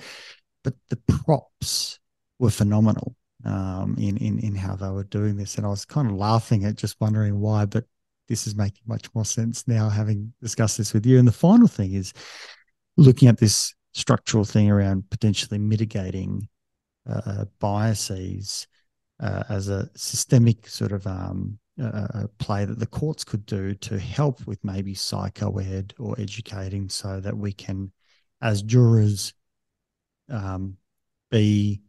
But 0.64 0.74
the 0.90 0.98
props 1.08 2.00
were 2.40 2.50
phenomenal 2.50 3.16
um, 3.46 3.96
in 4.00 4.18
in 4.18 4.40
in 4.40 4.56
how 4.56 4.76
they 4.76 4.90
were 4.90 5.04
doing 5.04 5.38
this, 5.38 5.56
and 5.56 5.66
I 5.66 5.70
was 5.70 5.86
kind 5.86 6.10
of 6.10 6.16
laughing 6.16 6.66
at 6.66 6.76
just 6.76 7.00
wondering 7.00 7.40
why, 7.40 7.66
but 7.66 7.86
this 8.28 8.48
is 8.48 8.56
making 8.56 8.82
much 8.88 9.14
more 9.14 9.26
sense 9.26 9.68
now, 9.68 9.88
having 9.88 10.34
discussed 10.42 10.80
this 10.80 10.94
with 10.94 11.06
you. 11.06 11.20
And 11.20 11.28
the 11.28 11.32
final 11.32 11.68
thing 11.68 11.94
is 11.94 12.12
looking 12.98 13.28
at 13.28 13.38
this 13.38 13.76
structural 13.96 14.44
thing 14.44 14.70
around 14.70 15.10
potentially 15.10 15.58
mitigating 15.58 16.48
uh, 17.10 17.46
biases 17.60 18.68
uh, 19.22 19.44
as 19.48 19.70
a 19.70 19.90
systemic 19.96 20.68
sort 20.68 20.92
of 20.92 21.08
um, 21.08 21.58
uh, 21.82 22.28
play 22.38 22.66
that 22.66 22.78
the 22.78 22.86
courts 22.86 23.24
could 23.24 23.46
do 23.46 23.74
to 23.76 23.98
help 23.98 24.46
with 24.46 24.62
maybe 24.64 24.94
psychoed 24.94 25.94
or 25.98 26.14
educating 26.20 26.90
so 26.90 27.22
that 27.22 27.38
we 27.38 27.54
can, 27.54 27.90
as 28.42 28.62
jurors, 28.62 29.34
um, 30.30 30.76
be 31.32 31.82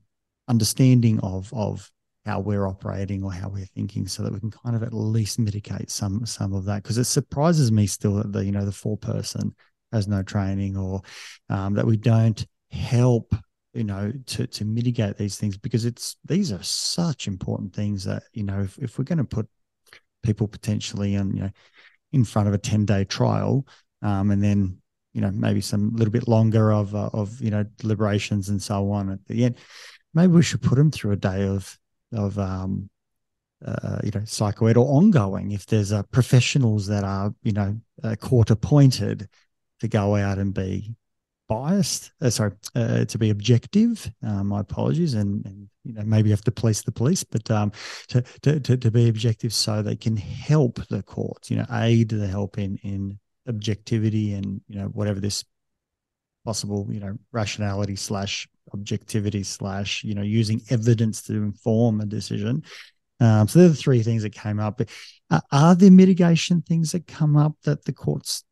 understanding 0.48 1.18
of 1.20 1.52
of 1.52 1.90
how 2.24 2.38
we're 2.38 2.66
operating 2.66 3.22
or 3.22 3.32
how 3.32 3.48
we're 3.48 3.66
thinking 3.66 4.06
so 4.06 4.22
that 4.22 4.32
we 4.32 4.40
can 4.40 4.50
kind 4.50 4.76
of 4.76 4.82
at 4.82 4.92
least 4.92 5.40
mitigate 5.40 5.90
some 5.90 6.24
some 6.24 6.52
of 6.52 6.64
that. 6.66 6.84
Because 6.84 6.98
it 6.98 7.04
surprises 7.04 7.72
me 7.72 7.88
still 7.88 8.14
that 8.14 8.32
the 8.32 8.44
you 8.44 8.52
know 8.52 8.64
the 8.64 8.70
foreperson 8.70 9.52
has 9.92 10.08
no 10.08 10.22
training 10.22 10.76
or 10.76 11.02
um, 11.48 11.74
that 11.74 11.86
we 11.86 11.96
don't 11.96 12.46
help 12.70 13.34
you 13.72 13.84
know 13.84 14.12
to 14.26 14.46
to 14.46 14.64
mitigate 14.64 15.16
these 15.16 15.36
things 15.36 15.56
because 15.56 15.84
it's 15.84 16.16
these 16.24 16.52
are 16.52 16.62
such 16.62 17.26
important 17.26 17.74
things 17.74 18.04
that 18.04 18.24
you 18.32 18.42
know 18.42 18.60
if, 18.60 18.78
if 18.78 18.98
we're 18.98 19.04
going 19.04 19.18
to 19.18 19.24
put 19.24 19.48
people 20.22 20.48
potentially 20.48 21.16
on 21.16 21.34
you 21.36 21.42
know 21.42 21.50
in 22.12 22.24
front 22.24 22.48
of 22.48 22.54
a 22.54 22.58
10 22.58 22.84
day 22.84 23.04
trial 23.04 23.66
um, 24.02 24.30
and 24.30 24.42
then 24.42 24.78
you 25.12 25.20
know 25.20 25.30
maybe 25.30 25.60
some 25.60 25.94
little 25.94 26.12
bit 26.12 26.26
longer 26.28 26.72
of 26.72 26.94
uh, 26.94 27.10
of 27.12 27.40
you 27.40 27.50
know 27.50 27.64
deliberations 27.78 28.48
and 28.48 28.62
so 28.62 28.90
on 28.90 29.10
at 29.10 29.24
the 29.26 29.44
end 29.44 29.56
maybe 30.14 30.32
we 30.32 30.42
should 30.42 30.62
put 30.62 30.76
them 30.76 30.90
through 30.90 31.12
a 31.12 31.16
day 31.16 31.46
of 31.46 31.78
of 32.12 32.38
um, 32.38 32.88
uh, 33.64 33.98
you 34.02 34.10
know 34.14 34.20
psychoed 34.20 34.76
or 34.76 34.86
ongoing. 34.86 35.52
If 35.52 35.66
there's 35.66 35.92
uh, 35.92 36.02
professionals 36.04 36.86
that 36.86 37.04
are 37.04 37.34
you 37.42 37.52
know 37.52 37.78
uh, 38.02 38.16
court 38.16 38.50
appointed 38.50 39.28
to 39.80 39.88
go 39.88 40.16
out 40.16 40.38
and 40.38 40.54
be 40.54 40.94
biased 41.48 42.10
uh, 42.20 42.30
sorry 42.30 42.52
uh, 42.74 43.04
to 43.04 43.18
be 43.18 43.30
objective. 43.30 44.10
Uh, 44.26 44.42
my 44.42 44.60
apologies 44.60 45.14
and, 45.14 45.44
and 45.46 45.68
you 45.84 45.92
know 45.92 46.02
maybe 46.04 46.30
have 46.30 46.42
to 46.42 46.50
police 46.50 46.82
the 46.82 46.90
police 46.90 47.22
but 47.22 47.48
um 47.52 47.70
to, 48.08 48.20
to, 48.42 48.58
to 48.58 48.76
to 48.76 48.90
be 48.90 49.08
objective 49.08 49.52
so 49.52 49.80
they 49.80 49.94
can 49.94 50.16
help 50.16 50.84
the 50.88 51.02
courts 51.04 51.48
you 51.48 51.56
know 51.56 51.66
aid 51.70 52.08
the 52.08 52.26
help 52.26 52.58
in 52.58 52.76
in 52.82 53.16
objectivity 53.48 54.34
and 54.34 54.60
you 54.66 54.76
know 54.76 54.86
whatever 54.86 55.20
this 55.20 55.44
possible 56.44 56.86
you 56.90 57.00
know 57.00 57.16
rationality 57.32 57.96
slash 57.96 58.48
objectivity 58.72 59.42
slash 59.42 60.02
you 60.04 60.14
know 60.14 60.22
using 60.22 60.62
evidence 60.70 61.22
to 61.22 61.34
inform 61.34 62.00
a 62.00 62.06
decision. 62.06 62.62
Um, 63.18 63.48
so 63.48 63.58
they're 63.58 63.68
the 63.70 63.74
three 63.74 64.02
things 64.02 64.22
that 64.22 64.34
came 64.34 64.60
up. 64.60 64.80
Uh, 65.30 65.40
are 65.50 65.74
there 65.74 65.90
mitigation 65.90 66.62
things 66.62 66.92
that 66.92 67.06
come 67.06 67.36
up 67.36 67.54
that 67.64 67.84
the 67.84 67.92
courts 67.92 68.44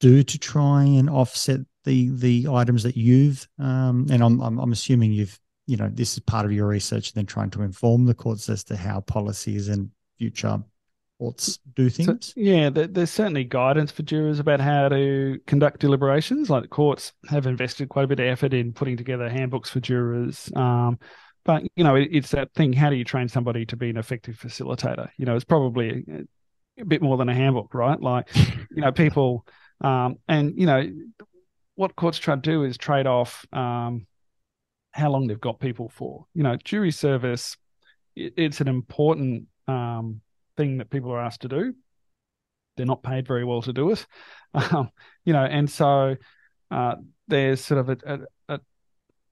do 0.00 0.22
to 0.22 0.38
try 0.38 0.84
and 0.84 1.08
offset 1.08 1.60
the 1.84 2.10
the 2.10 2.48
items 2.50 2.82
that 2.82 2.96
you've 2.96 3.48
um, 3.58 4.06
and 4.10 4.22
I'm, 4.22 4.40
I'm, 4.40 4.58
I'm 4.58 4.72
assuming 4.72 5.12
you've 5.12 5.38
you 5.66 5.76
know 5.76 5.88
this 5.92 6.14
is 6.14 6.20
part 6.20 6.44
of 6.44 6.52
your 6.52 6.66
research 6.66 7.10
and 7.10 7.14
then 7.14 7.26
trying 7.26 7.50
to 7.50 7.62
inform 7.62 8.04
the 8.04 8.14
courts 8.14 8.48
as 8.48 8.64
to 8.64 8.76
how 8.76 9.00
policies 9.00 9.68
and 9.68 9.90
future 10.18 10.62
courts 11.18 11.58
do 11.74 11.88
things. 11.88 12.26
so, 12.26 12.32
yeah 12.36 12.68
there, 12.68 12.86
there's 12.86 13.10
certainly 13.10 13.44
guidance 13.44 13.90
for 13.90 14.02
jurors 14.02 14.38
about 14.38 14.60
how 14.60 14.88
to 14.88 15.40
conduct 15.46 15.80
deliberations. 15.80 16.50
Like 16.50 16.62
the 16.62 16.68
courts 16.68 17.12
have 17.28 17.46
invested 17.46 17.88
quite 17.88 18.04
a 18.04 18.08
bit 18.08 18.20
of 18.20 18.26
effort 18.26 18.52
in 18.52 18.72
putting 18.72 18.96
together 18.96 19.28
handbooks 19.28 19.70
for 19.70 19.80
jurors 19.80 20.50
um, 20.54 20.98
but 21.44 21.62
you 21.76 21.84
know 21.84 21.94
it, 21.94 22.08
it's 22.10 22.32
that 22.32 22.52
thing 22.52 22.72
how 22.72 22.90
do 22.90 22.96
you 22.96 23.04
train 23.04 23.28
somebody 23.28 23.64
to 23.66 23.76
be 23.76 23.90
an 23.90 23.96
effective 23.96 24.36
facilitator? 24.36 25.08
You 25.16 25.24
know 25.24 25.36
it's 25.36 25.44
probably 25.44 26.04
a, 26.08 26.82
a 26.82 26.84
bit 26.84 27.00
more 27.00 27.16
than 27.16 27.28
a 27.28 27.34
handbook 27.34 27.72
right? 27.72 28.00
Like 28.00 28.28
you 28.34 28.82
know 28.82 28.92
people 28.92 29.46
um, 29.80 30.16
and 30.28 30.54
you 30.56 30.66
know 30.66 30.90
what 31.76 31.94
courts 31.94 32.18
try 32.18 32.34
to 32.34 32.40
do 32.40 32.64
is 32.64 32.76
trade 32.76 33.06
off 33.06 33.46
um, 33.52 34.06
how 34.92 35.10
long 35.10 35.26
they've 35.26 35.40
got 35.40 35.60
people 35.60 35.88
for. 35.90 36.26
You 36.34 36.42
know, 36.42 36.56
jury 36.64 36.90
service, 36.90 37.56
it, 38.16 38.32
it's 38.36 38.60
an 38.60 38.68
important 38.68 39.46
um, 39.68 40.22
thing 40.56 40.78
that 40.78 40.90
people 40.90 41.12
are 41.12 41.20
asked 41.20 41.42
to 41.42 41.48
do. 41.48 41.74
They're 42.76 42.86
not 42.86 43.02
paid 43.02 43.26
very 43.26 43.44
well 43.44 43.62
to 43.62 43.72
do 43.72 43.92
it, 43.92 44.06
um, 44.54 44.90
you 45.24 45.32
know, 45.32 45.44
and 45.44 45.70
so 45.70 46.16
uh, 46.70 46.96
there's 47.28 47.64
sort 47.64 47.80
of 47.80 47.88
a, 47.88 47.96
a, 48.06 48.54
a, 48.54 48.60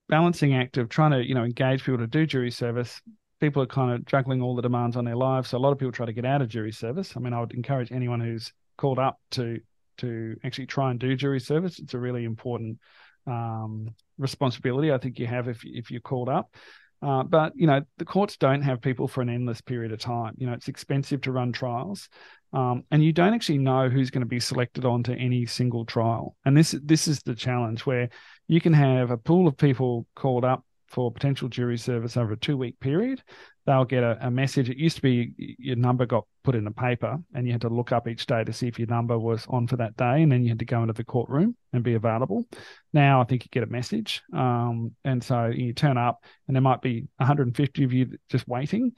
balancing 0.08 0.54
act 0.54 0.78
of 0.78 0.88
trying 0.88 1.10
to, 1.10 1.26
you 1.26 1.34
know, 1.34 1.44
engage 1.44 1.84
people 1.84 1.98
to 1.98 2.06
do 2.06 2.26
jury 2.26 2.50
service. 2.50 3.02
People 3.40 3.62
are 3.62 3.66
kind 3.66 3.92
of 3.92 4.06
juggling 4.06 4.40
all 4.40 4.54
the 4.54 4.62
demands 4.62 4.96
on 4.96 5.04
their 5.04 5.16
lives, 5.16 5.50
so 5.50 5.58
a 5.58 5.60
lot 5.60 5.72
of 5.72 5.78
people 5.78 5.92
try 5.92 6.06
to 6.06 6.12
get 6.12 6.24
out 6.24 6.40
of 6.40 6.48
jury 6.48 6.72
service. 6.72 7.14
I 7.16 7.20
mean, 7.20 7.34
I 7.34 7.40
would 7.40 7.52
encourage 7.52 7.92
anyone 7.92 8.20
who's 8.20 8.52
called 8.78 8.98
up 8.98 9.18
to 9.32 9.60
to 9.98 10.36
actually 10.44 10.66
try 10.66 10.90
and 10.90 11.00
do 11.00 11.16
jury 11.16 11.40
service. 11.40 11.78
It's 11.78 11.94
a 11.94 11.98
really 11.98 12.24
important 12.24 12.78
um, 13.26 13.94
responsibility 14.18 14.92
I 14.92 14.98
think 14.98 15.18
you 15.18 15.26
have 15.26 15.48
if 15.48 15.62
if 15.64 15.90
you're 15.90 16.00
called 16.00 16.28
up. 16.28 16.54
Uh, 17.02 17.22
but 17.22 17.52
you 17.54 17.66
know 17.66 17.82
the 17.98 18.04
courts 18.04 18.36
don't 18.38 18.62
have 18.62 18.80
people 18.80 19.06
for 19.06 19.20
an 19.20 19.28
endless 19.28 19.60
period 19.60 19.92
of 19.92 19.98
time. 19.98 20.34
You 20.38 20.46
know 20.46 20.54
it's 20.54 20.68
expensive 20.68 21.20
to 21.22 21.32
run 21.32 21.52
trials, 21.52 22.08
um, 22.52 22.84
and 22.90 23.04
you 23.04 23.12
don't 23.12 23.34
actually 23.34 23.58
know 23.58 23.88
who's 23.88 24.10
going 24.10 24.22
to 24.22 24.26
be 24.26 24.40
selected 24.40 24.84
onto 24.84 25.12
any 25.12 25.44
single 25.44 25.84
trial. 25.84 26.36
And 26.44 26.56
this 26.56 26.74
this 26.82 27.06
is 27.06 27.20
the 27.20 27.34
challenge 27.34 27.84
where 27.84 28.08
you 28.48 28.60
can 28.60 28.72
have 28.72 29.10
a 29.10 29.18
pool 29.18 29.48
of 29.48 29.56
people 29.56 30.06
called 30.14 30.44
up 30.44 30.64
for 30.94 31.10
potential 31.10 31.48
jury 31.48 31.76
service 31.76 32.16
over 32.16 32.34
a 32.34 32.36
two 32.36 32.56
week 32.56 32.78
period, 32.78 33.20
they'll 33.66 33.84
get 33.84 34.04
a, 34.04 34.16
a, 34.20 34.30
message. 34.30 34.70
It 34.70 34.76
used 34.76 34.94
to 34.96 35.02
be 35.02 35.56
your 35.58 35.74
number 35.74 36.06
got 36.06 36.24
put 36.44 36.54
in 36.54 36.68
a 36.68 36.70
paper 36.70 37.18
and 37.34 37.46
you 37.46 37.52
had 37.52 37.62
to 37.62 37.68
look 37.68 37.90
up 37.90 38.06
each 38.06 38.26
day 38.26 38.44
to 38.44 38.52
see 38.52 38.68
if 38.68 38.78
your 38.78 38.86
number 38.86 39.18
was 39.18 39.44
on 39.48 39.66
for 39.66 39.76
that 39.78 39.96
day. 39.96 40.22
And 40.22 40.30
then 40.30 40.44
you 40.44 40.50
had 40.50 40.60
to 40.60 40.64
go 40.64 40.82
into 40.82 40.92
the 40.92 41.02
courtroom 41.02 41.56
and 41.72 41.82
be 41.82 41.94
available. 41.94 42.46
Now 42.92 43.20
I 43.20 43.24
think 43.24 43.44
you 43.44 43.48
get 43.50 43.64
a 43.64 43.66
message. 43.66 44.22
Um, 44.32 44.92
and 45.04 45.22
so 45.22 45.46
you 45.46 45.72
turn 45.72 45.98
up 45.98 46.22
and 46.46 46.54
there 46.54 46.62
might 46.62 46.80
be 46.80 47.08
150 47.16 47.84
of 47.84 47.92
you 47.92 48.16
just 48.28 48.46
waiting. 48.46 48.92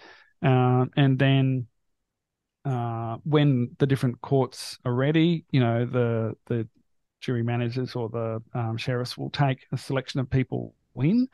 Uh, 0.45 0.85
and 0.99 1.19
then 1.19 1.67
uh, 2.67 3.17
when 3.25 3.71
the 3.79 3.87
different 3.87 4.21
courts 4.21 4.79
are 4.85 4.95
ready, 4.95 5.47
you 5.51 5.61
know, 5.61 5.87
the, 5.87 6.35
the 6.47 6.69
jury 7.23 7.43
managers 7.43 7.97
or 7.97 8.11
the 8.11 8.43
um, 8.53 8.77
sheriffs 8.77 9.17
will 9.17 9.31
take 9.31 9.61
a 9.73 9.79
selection 9.79 10.21
of 10.21 10.29
people 10.29 10.75
in 11.05 11.29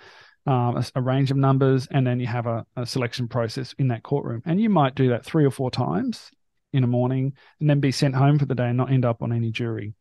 um, 0.46 0.76
a, 0.76 0.84
a, 0.96 1.02
range 1.02 1.30
of 1.30 1.36
numbers, 1.36 1.86
and 1.90 2.06
then 2.06 2.18
you 2.18 2.26
have 2.26 2.46
a, 2.46 2.66
a, 2.76 2.84
selection 2.84 3.28
process 3.28 3.74
in 3.78 3.88
that 3.88 4.02
courtroom. 4.02 4.42
And 4.44 4.60
you 4.60 4.68
might 4.68 4.94
do 4.94 5.08
that 5.10 5.24
three 5.24 5.44
or 5.44 5.50
four 5.50 5.70
times 5.70 6.30
in 6.72 6.84
a 6.84 6.88
morning 6.88 7.34
and 7.60 7.70
then 7.70 7.80
be 7.80 7.92
sent 7.92 8.14
home 8.14 8.38
for 8.38 8.46
the 8.46 8.54
day 8.54 8.68
and 8.68 8.76
not 8.76 8.90
end 8.90 9.04
up 9.04 9.22
on 9.22 9.32
any 9.32 9.50
jury. 9.50 9.94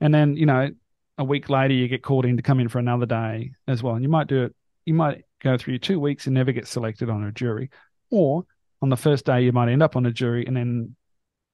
And 0.00 0.12
then, 0.12 0.36
you 0.36 0.46
know, 0.46 0.70
a 1.16 1.24
week 1.24 1.48
later, 1.48 1.74
you 1.74 1.88
get 1.88 2.02
called 2.02 2.24
in 2.24 2.36
to 2.36 2.42
come 2.42 2.60
in 2.60 2.68
for 2.68 2.78
another 2.78 3.06
day 3.06 3.52
as 3.66 3.82
well. 3.82 3.94
And 3.94 4.02
you 4.02 4.08
might 4.08 4.26
do 4.26 4.44
it, 4.44 4.54
you 4.84 4.94
might 4.94 5.24
go 5.42 5.56
through 5.56 5.78
two 5.78 5.98
weeks 5.98 6.26
and 6.26 6.34
never 6.34 6.52
get 6.52 6.68
selected 6.68 7.08
on 7.08 7.24
a 7.24 7.32
jury. 7.32 7.70
Or 8.10 8.44
on 8.82 8.88
the 8.88 8.96
first 8.96 9.24
day, 9.24 9.42
you 9.42 9.52
might 9.52 9.70
end 9.70 9.82
up 9.82 9.96
on 9.96 10.06
a 10.06 10.12
jury 10.12 10.46
and 10.46 10.56
then 10.56 10.96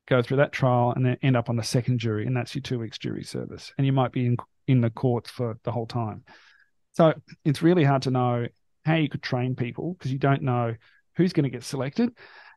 go 0.07 0.23
through 0.23 0.39
that 0.39 0.53
trial 0.53 0.93
and 0.95 1.07
then 1.07 1.17
end 1.23 1.37
up 1.37 1.49
on 1.49 1.57
the 1.57 1.63
second 1.63 1.99
jury. 1.99 2.27
And 2.27 2.37
that's 2.37 2.55
your 2.55 2.63
two 2.63 2.79
weeks 2.79 2.99
jury 2.99 3.25
service. 3.25 3.73
And 3.79 3.87
you 3.87 3.93
might 3.93 4.13
be 4.13 4.27
in, 4.27 4.37
in 4.67 4.81
the 4.81 4.91
courts 4.91 5.31
for 5.31 5.59
the 5.65 5.73
whole 5.73 5.87
time. 5.87 6.25
So 6.95 7.15
it's 7.45 7.63
really 7.63 7.85
hard 7.85 8.03
to 8.03 8.11
know 8.11 8.47
how 8.85 8.95
you 8.95 9.09
could 9.09 9.23
train 9.23 9.55
people 9.55 9.95
because 9.95 10.13
you 10.13 10.19
don't 10.19 10.43
know 10.43 10.75
who's 11.17 11.33
going 11.33 11.45
to 11.45 11.51
get 11.51 11.65
selected. 11.65 12.11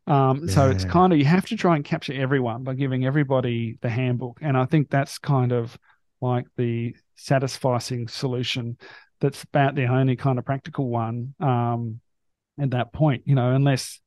Um, 0.05 0.45
yeah. 0.45 0.53
So 0.53 0.69
it's 0.69 0.85
kind 0.85 1.11
of 1.11 1.19
you 1.19 1.25
have 1.25 1.45
to 1.47 1.57
try 1.57 1.75
and 1.75 1.83
capture 1.83 2.13
everyone 2.13 2.63
by 2.63 2.75
giving 2.75 3.05
everybody 3.05 3.77
the 3.81 3.89
handbook, 3.89 4.39
and 4.41 4.57
I 4.57 4.65
think 4.65 4.89
that's 4.89 5.17
kind 5.17 5.51
of 5.51 5.77
like 6.21 6.45
the 6.55 6.95
satisfying 7.15 8.07
solution. 8.07 8.77
That's 9.19 9.43
about 9.43 9.75
the 9.75 9.85
only 9.85 10.15
kind 10.15 10.39
of 10.39 10.45
practical 10.45 10.87
one 10.87 11.33
um, 11.39 11.99
at 12.59 12.71
that 12.71 12.93
point. 12.93 13.23
You 13.25 13.35
know, 13.35 13.51
unless 13.51 13.99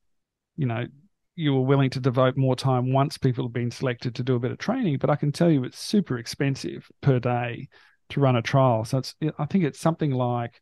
you 0.57 0.65
know 0.65 0.85
you 1.35 1.53
were 1.53 1.61
willing 1.61 1.89
to 1.91 1.99
devote 1.99 2.35
more 2.35 2.55
time 2.55 2.91
once 2.91 3.17
people 3.17 3.45
have 3.45 3.53
been 3.53 3.71
selected 3.71 4.15
to 4.15 4.23
do 4.23 4.35
a 4.35 4.39
bit 4.39 4.51
of 4.51 4.57
training. 4.57 4.97
But 4.99 5.09
I 5.09 5.15
can 5.15 5.31
tell 5.31 5.51
you 5.51 5.63
it's 5.63 5.79
super 5.79 6.17
expensive 6.17 6.89
per 7.01 7.19
day 7.19 7.67
to 8.11 8.19
run 8.19 8.35
a 8.35 8.41
trial. 8.41 8.85
So 8.85 8.99
it's 8.99 9.15
I 9.37 9.45
think 9.45 9.63
it's 9.63 9.79
something 9.79 10.11
like 10.11 10.61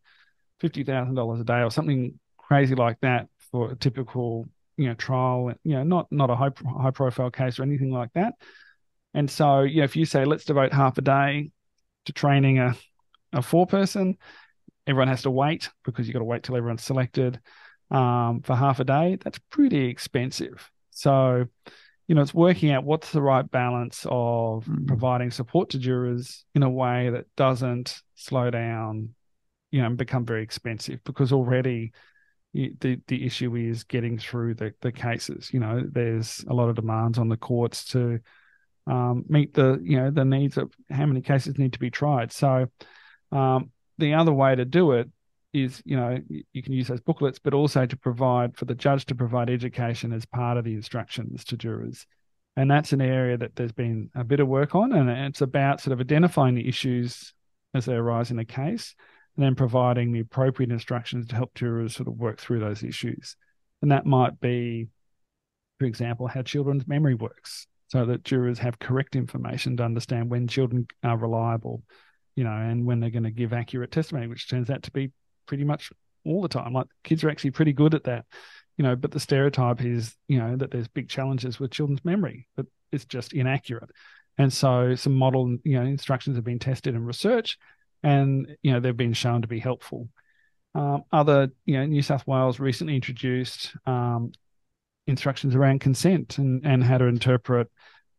fifty 0.60 0.84
thousand 0.84 1.16
dollars 1.16 1.40
a 1.40 1.44
day 1.44 1.62
or 1.62 1.72
something 1.72 2.20
crazy 2.38 2.76
like 2.76 3.00
that 3.02 3.28
for 3.52 3.72
a 3.72 3.76
typical 3.76 4.48
you 4.78 4.88
know 4.88 4.94
trial. 4.96 5.54
You 5.64 5.76
know, 5.76 5.84
not 5.84 6.08
not 6.12 6.30
a 6.30 6.36
high 6.36 6.52
high 6.82 6.92
profile 6.92 7.32
case 7.32 7.60
or 7.60 7.64
anything 7.64 7.92
like 7.92 8.14
that. 8.14 8.34
And 9.14 9.30
so, 9.30 9.62
you 9.62 9.78
know, 9.78 9.86
if 9.86 9.96
you 9.96 10.06
say 10.06 10.26
let's 10.26 10.46
devote 10.46 10.74
half 10.74 10.98
a 10.98 11.02
day 11.02 11.52
to 12.06 12.14
training 12.14 12.60
a 12.60 12.76
a 13.34 13.40
foreperson, 13.40 14.18
everyone 14.88 15.08
has 15.08 15.24
to 15.24 15.32
wait 15.32 15.70
because 15.86 16.08
you've 16.08 16.14
got 16.14 16.20
to 16.20 16.26
wait 16.26 16.44
till 16.44 16.56
everyone's 16.56 16.84
selected 16.84 17.40
um, 17.92 18.42
for 18.42 18.56
half 18.56 18.80
a 18.80 18.84
day. 18.84 19.18
That's 19.24 19.40
pretty 19.50 19.86
expensive. 19.86 20.70
So 20.92 21.46
you 22.10 22.16
know, 22.16 22.24
it's 22.24 22.34
working 22.34 22.72
out 22.72 22.84
what's 22.84 23.12
the 23.12 23.22
right 23.22 23.50
balance 23.52 24.04
of 24.10 24.66
mm. 24.66 24.88
providing 24.88 25.30
support 25.30 25.70
to 25.70 25.78
jurors 25.78 26.44
in 26.56 26.64
a 26.64 26.70
way 26.70 27.12
that 27.12 27.28
doesn't 27.38 28.02
slow 28.16 28.50
down, 28.50 29.14
you 29.70 29.80
know, 29.80 29.86
and 29.86 29.96
become 29.96 30.26
very 30.26 30.42
expensive 30.42 31.00
because 31.04 31.32
already 31.32 31.92
the 32.52 33.00
the 33.06 33.24
issue 33.24 33.56
is 33.56 33.84
getting 33.84 34.18
through 34.18 34.56
the, 34.56 34.74
the 34.82 34.92
cases. 34.92 35.52
You 35.54 35.60
know, 35.60 35.84
there's 35.88 36.44
a 36.50 36.54
lot 36.54 36.70
of 36.70 36.76
demands 36.76 37.20
on 37.20 37.30
the 37.30 37.38
courts 37.38 37.86
to 37.90 38.20
um, 38.88 39.24
meet 39.30 39.54
the 39.54 39.80
you 39.84 39.98
know 39.98 40.10
the 40.10 40.26
needs 40.26 40.58
of 40.58 40.74
how 40.90 41.06
many 41.06 41.22
cases 41.22 41.60
need 41.60 41.74
to 41.74 41.80
be 41.80 41.92
tried. 41.92 42.32
So 42.32 42.66
um, 43.32 43.70
the 44.00 44.16
other 44.16 44.34
way 44.34 44.56
to 44.56 44.66
do 44.66 44.94
it 44.94 45.12
is 45.54 45.82
you 45.86 45.98
know 45.98 46.20
you 46.52 46.62
can 46.62 46.74
use 46.74 46.88
those 46.88 47.02
booklets 47.02 47.40
but 47.40 47.54
also 47.54 47.86
to 47.86 47.98
provide 47.98 48.56
for 48.56 48.66
the 48.66 48.76
judge 48.76 49.06
to 49.06 49.16
provide 49.16 49.50
education 49.50 50.14
as 50.14 50.26
part 50.26 50.58
of 50.58 50.64
the 50.64 50.74
instructions 50.74 51.44
to 51.46 51.58
jurors. 51.58 52.06
And 52.56 52.70
that's 52.70 52.92
an 52.92 53.02
area 53.02 53.38
that 53.38 53.56
there's 53.56 53.72
been 53.72 54.10
a 54.16 54.24
bit 54.24 54.40
of 54.40 54.48
work 54.48 54.76
on 54.76 54.92
and 54.92 55.10
it's 55.10 55.42
about 55.42 55.82
sort 55.82 55.94
of 55.94 56.02
identifying 56.02 56.56
the 56.56 56.68
issues 56.68 57.34
as 57.74 57.86
they 57.86 57.94
arise 57.94 58.32
in 58.32 58.40
a 58.40 58.46
case 58.46 58.96
and 59.36 59.46
then 59.46 59.56
providing 59.56 60.12
the 60.12 60.20
appropriate 60.20 60.72
instructions 60.72 61.28
to 61.28 61.36
help 61.36 61.54
jurors 61.56 61.96
sort 61.96 62.08
of 62.08 62.16
work 62.16 62.40
through 62.40 62.60
those 62.60 62.84
issues. 62.84 63.36
And 63.82 63.92
that 63.92 64.06
might 64.06 64.40
be 64.40 64.88
for 65.80 65.86
example 65.86 66.28
how 66.28 66.42
children's 66.42 66.88
memory 66.88 67.16
works 67.16 67.66
so 67.88 68.06
that 68.06 68.24
jurors 68.24 68.60
have 68.60 68.78
correct 68.78 69.16
information 69.16 69.78
to 69.78 69.84
understand 69.84 70.30
when 70.30 70.48
children 70.48 70.86
are 71.04 71.18
reliable 71.18 71.82
you 72.36 72.44
know 72.44 72.52
and 72.52 72.86
when 72.86 73.00
they're 73.00 73.10
going 73.10 73.24
to 73.24 73.32
give 73.32 73.54
accurate 73.54 73.92
testimony 73.92 74.28
which 74.28 74.50
turns 74.50 74.70
out 74.70 74.84
to 74.84 74.92
be 74.92 75.12
pretty 75.50 75.66
much 75.66 75.92
all 76.24 76.44
the 76.44 76.48
time. 76.48 76.72
Like 76.74 76.88
kids 77.04 77.24
are 77.24 77.32
actually 77.32 77.52
pretty 77.52 77.74
good 77.74 77.96
at 77.96 78.04
that. 78.04 78.26
you 78.80 78.84
know, 78.84 78.96
but 78.96 79.12
the 79.12 79.20
stereotype 79.20 79.84
is, 79.84 80.16
you 80.30 80.40
know, 80.40 80.56
that 80.56 80.72
there's 80.72 80.88
big 80.88 81.10
challenges 81.10 81.60
with 81.60 81.70
children's 81.70 82.06
memory, 82.06 82.48
but 82.56 82.66
it's 82.94 83.04
just 83.04 83.34
inaccurate. 83.34 83.90
And 84.38 84.54
so 84.54 84.96
some 84.96 85.16
model, 85.16 85.58
you 85.66 85.78
know, 85.78 85.86
instructions 85.86 86.38
have 86.38 86.46
been 86.46 86.60
tested 86.60 86.96
in 86.96 87.04
research 87.04 87.58
and, 88.04 88.56
you 88.64 88.72
know, 88.72 88.80
they've 88.80 88.96
been 88.96 89.12
shown 89.12 89.42
to 89.42 89.50
be 89.50 89.60
helpful. 89.60 90.08
Um, 90.76 91.04
other, 91.12 91.50
you 91.66 91.78
know, 91.78 91.86
New 91.88 92.02
South 92.02 92.26
Wales 92.26 92.58
recently 92.58 92.96
introduced 92.96 93.76
um, 93.86 94.32
instructions 95.08 95.56
around 95.56 95.82
consent 95.82 96.38
and, 96.38 96.66
and 96.66 96.82
how 96.82 97.00
to 97.00 97.06
interpret, 97.06 97.68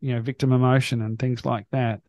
you 0.02 0.14
know, 0.14 0.20
victim 0.20 0.52
emotion 0.52 1.00
and 1.00 1.18
things 1.18 1.46
like 1.46 1.68
that. 1.72 2.02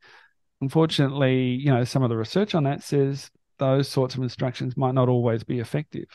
Unfortunately, 0.59 1.51
you 1.51 1.71
know, 1.73 1.85
some 1.85 2.03
of 2.03 2.09
the 2.09 2.17
research 2.17 2.53
on 2.53 2.65
that 2.65 2.83
says 2.83 3.31
those 3.61 3.87
sorts 3.87 4.15
of 4.15 4.23
instructions 4.23 4.75
might 4.75 4.95
not 4.95 5.07
always 5.07 5.43
be 5.43 5.59
effective. 5.59 6.07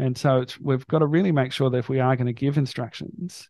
And 0.00 0.18
so 0.18 0.44
we've 0.60 0.86
got 0.88 0.98
to 0.98 1.06
really 1.06 1.30
make 1.30 1.52
sure 1.52 1.70
that 1.70 1.78
if 1.78 1.88
we 1.88 2.00
are 2.00 2.16
going 2.16 2.26
to 2.26 2.32
give 2.32 2.58
instructions, 2.58 3.48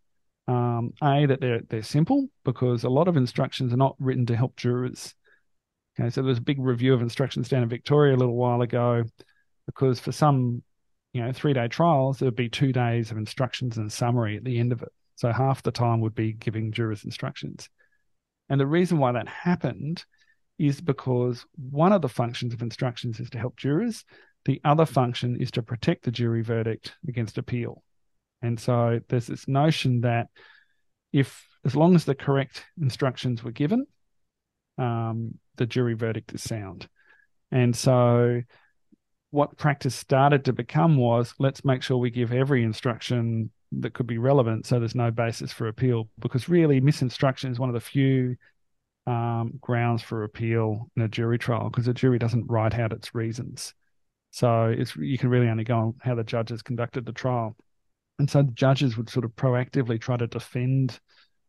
um, 0.49 0.93
a 1.03 1.25
that 1.25 1.41
they're 1.41 1.63
they're 1.69 1.83
simple 1.83 2.29
because 2.45 2.85
a 2.85 2.91
lot 2.91 3.09
of 3.09 3.17
instructions 3.17 3.73
are 3.73 3.79
not 3.79 3.97
written 3.99 4.27
to 4.27 4.37
help 4.37 4.55
jurors. 4.57 5.15
Okay, 5.99 6.11
so 6.11 6.23
there's 6.23 6.39
a 6.39 6.43
big 6.43 6.61
review 6.61 6.93
of 6.93 7.01
instructions 7.01 7.49
down 7.49 7.63
in 7.63 7.69
Victoria 7.71 8.15
a 8.15 8.19
little 8.19 8.37
while 8.37 8.61
ago, 8.61 9.05
because 9.65 9.99
for 9.99 10.13
some, 10.13 10.63
you 11.15 11.23
know, 11.23 11.33
three 11.33 11.55
day 11.55 11.69
trials 11.69 12.19
there 12.19 12.27
would 12.27 12.37
be 12.37 12.51
two 12.51 12.73
days 12.73 13.11
of 13.11 13.17
instructions 13.17 13.79
and 13.79 13.91
summary 13.91 14.37
at 14.37 14.45
the 14.45 14.59
end 14.59 14.73
of 14.73 14.83
it. 14.83 14.93
So 15.15 15.33
half 15.33 15.63
the 15.63 15.71
time 15.71 16.01
would 16.03 16.15
be 16.15 16.35
giving 16.35 16.73
jurors 16.73 17.05
instructions, 17.05 17.71
and 18.51 18.61
the 18.61 18.67
reason 18.67 18.99
why 18.99 19.13
that 19.13 19.29
happened 19.29 20.05
is 20.63 20.81
because 20.81 21.45
one 21.57 21.93
of 21.93 22.03
the 22.03 22.09
functions 22.09 22.55
of 22.55 22.63
instructions 22.63 23.19
is 23.19 23.29
to 23.31 23.39
help 23.39 23.57
jurors. 23.57 24.05
The 24.45 24.61
other 24.65 24.87
function 24.87 25.41
is 25.41 25.51
to 25.53 25.63
protect 25.63 26.05
the 26.05 26.13
jury 26.13 26.43
verdict 26.43 26.95
against 27.09 27.37
appeal. 27.37 27.83
And 28.43 28.61
so 28.61 29.01
there's 29.09 29.27
this 29.27 29.49
notion 29.49 30.03
that 30.03 30.29
if, 31.13 31.45
as 31.65 31.75
long 31.75 31.97
as 31.97 32.05
the 32.05 32.15
correct 32.15 32.65
instructions 32.81 33.43
were 33.43 33.51
given, 33.51 33.87
um, 34.79 35.35
the 35.57 35.67
jury 35.67 35.95
verdict 35.95 36.33
is 36.33 36.45
sound. 36.45 36.89
And 37.51 37.75
so 37.75 38.43
what 39.31 39.59
practice 39.59 39.97
started 39.97 40.45
to 40.45 40.53
become 40.53 40.97
was 40.97 41.35
let's 41.41 41.65
make 41.65 41.83
sure 41.83 41.97
we 41.97 42.11
give 42.11 42.33
every 42.33 42.63
instruction 42.63 43.51
that 43.73 43.95
could 43.95 44.07
be 44.07 44.19
relevant 44.19 44.67
so 44.67 44.79
there's 44.79 44.95
no 44.95 45.11
basis 45.11 45.51
for 45.51 45.67
appeal 45.67 46.07
because 46.19 46.51
really 46.51 46.83
misinstruction 46.83 47.51
is 47.51 47.59
one 47.59 47.71
of 47.71 47.75
the 47.75 47.81
few 47.81 48.37
um, 49.07 49.55
grounds 49.61 50.03
for 50.03 50.25
appeal 50.25 50.91
in 50.97 51.03
a 51.03 51.09
jury 51.09 51.39
trial 51.39 51.71
because 51.71 51.87
the 51.87 51.95
jury 51.95 52.19
doesn't 52.19 52.47
write 52.47 52.79
out 52.79 52.93
its 52.93 53.15
reasons. 53.15 53.75
So 54.31 54.67
it's 54.67 54.97
you 54.97 55.19
can 55.19 55.29
really 55.29 55.49
only 55.49 55.65
go 55.65 55.77
on 55.77 55.95
how 56.01 56.15
the 56.15 56.25
judges 56.25 56.63
conducted 56.63 57.05
the 57.05 57.13
trial. 57.13 57.57
And 58.19 58.31
so 58.31 58.43
the 58.43 58.53
judges 58.53 58.97
would 58.97 59.11
sort 59.11 59.25
of 59.25 59.33
proactively 59.33 60.01
try 60.01 60.17
to 60.17 60.27
defend 60.27 61.01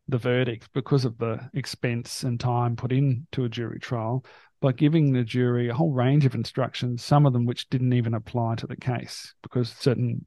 the 0.08 0.18
verdict 0.18 0.68
because 0.74 1.04
of 1.04 1.16
the 1.18 1.48
expense 1.54 2.24
and 2.24 2.38
time 2.38 2.76
put 2.76 2.92
into 2.92 3.44
a 3.44 3.48
jury 3.48 3.78
trial 3.78 4.24
by 4.60 4.72
giving 4.72 5.12
the 5.12 5.24
jury 5.24 5.68
a 5.68 5.74
whole 5.74 5.92
range 5.92 6.26
of 6.26 6.34
instructions, 6.34 7.02
some 7.02 7.26
of 7.26 7.32
them 7.32 7.46
which 7.46 7.68
didn't 7.70 7.92
even 7.92 8.14
apply 8.14 8.54
to 8.56 8.66
the 8.66 8.76
case 8.76 9.34
because 9.42 9.70
certain, 9.70 10.26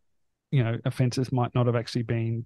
you 0.51 0.63
know, 0.63 0.77
offences 0.85 1.31
might 1.31 1.53
not 1.53 1.65
have 1.65 1.75
actually 1.75 2.03
been 2.03 2.45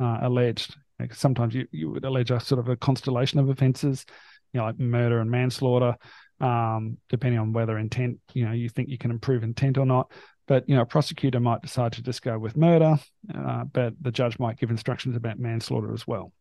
uh, 0.00 0.18
alleged. 0.22 0.76
Sometimes 1.12 1.54
you, 1.54 1.66
you 1.70 1.90
would 1.90 2.04
allege 2.04 2.30
a 2.30 2.40
sort 2.40 2.58
of 2.58 2.68
a 2.68 2.76
constellation 2.76 3.38
of 3.38 3.48
offences, 3.48 4.04
you 4.52 4.58
know, 4.58 4.66
like 4.66 4.78
murder 4.78 5.20
and 5.20 5.30
manslaughter, 5.30 5.96
um, 6.40 6.98
depending 7.08 7.38
on 7.38 7.52
whether 7.52 7.78
intent, 7.78 8.18
you 8.34 8.44
know, 8.44 8.52
you 8.52 8.68
think 8.68 8.88
you 8.88 8.98
can 8.98 9.10
improve 9.10 9.42
intent 9.42 9.78
or 9.78 9.86
not. 9.86 10.10
But 10.46 10.68
you 10.68 10.74
know, 10.74 10.82
a 10.82 10.86
prosecutor 10.86 11.40
might 11.40 11.62
decide 11.62 11.92
to 11.92 12.02
just 12.02 12.22
go 12.22 12.38
with 12.38 12.56
murder, 12.56 12.96
uh, 13.34 13.64
but 13.64 13.92
the 14.00 14.10
judge 14.10 14.38
might 14.38 14.58
give 14.58 14.70
instructions 14.70 15.14
about 15.14 15.38
manslaughter 15.38 15.92
as 15.92 16.06
well. 16.06 16.32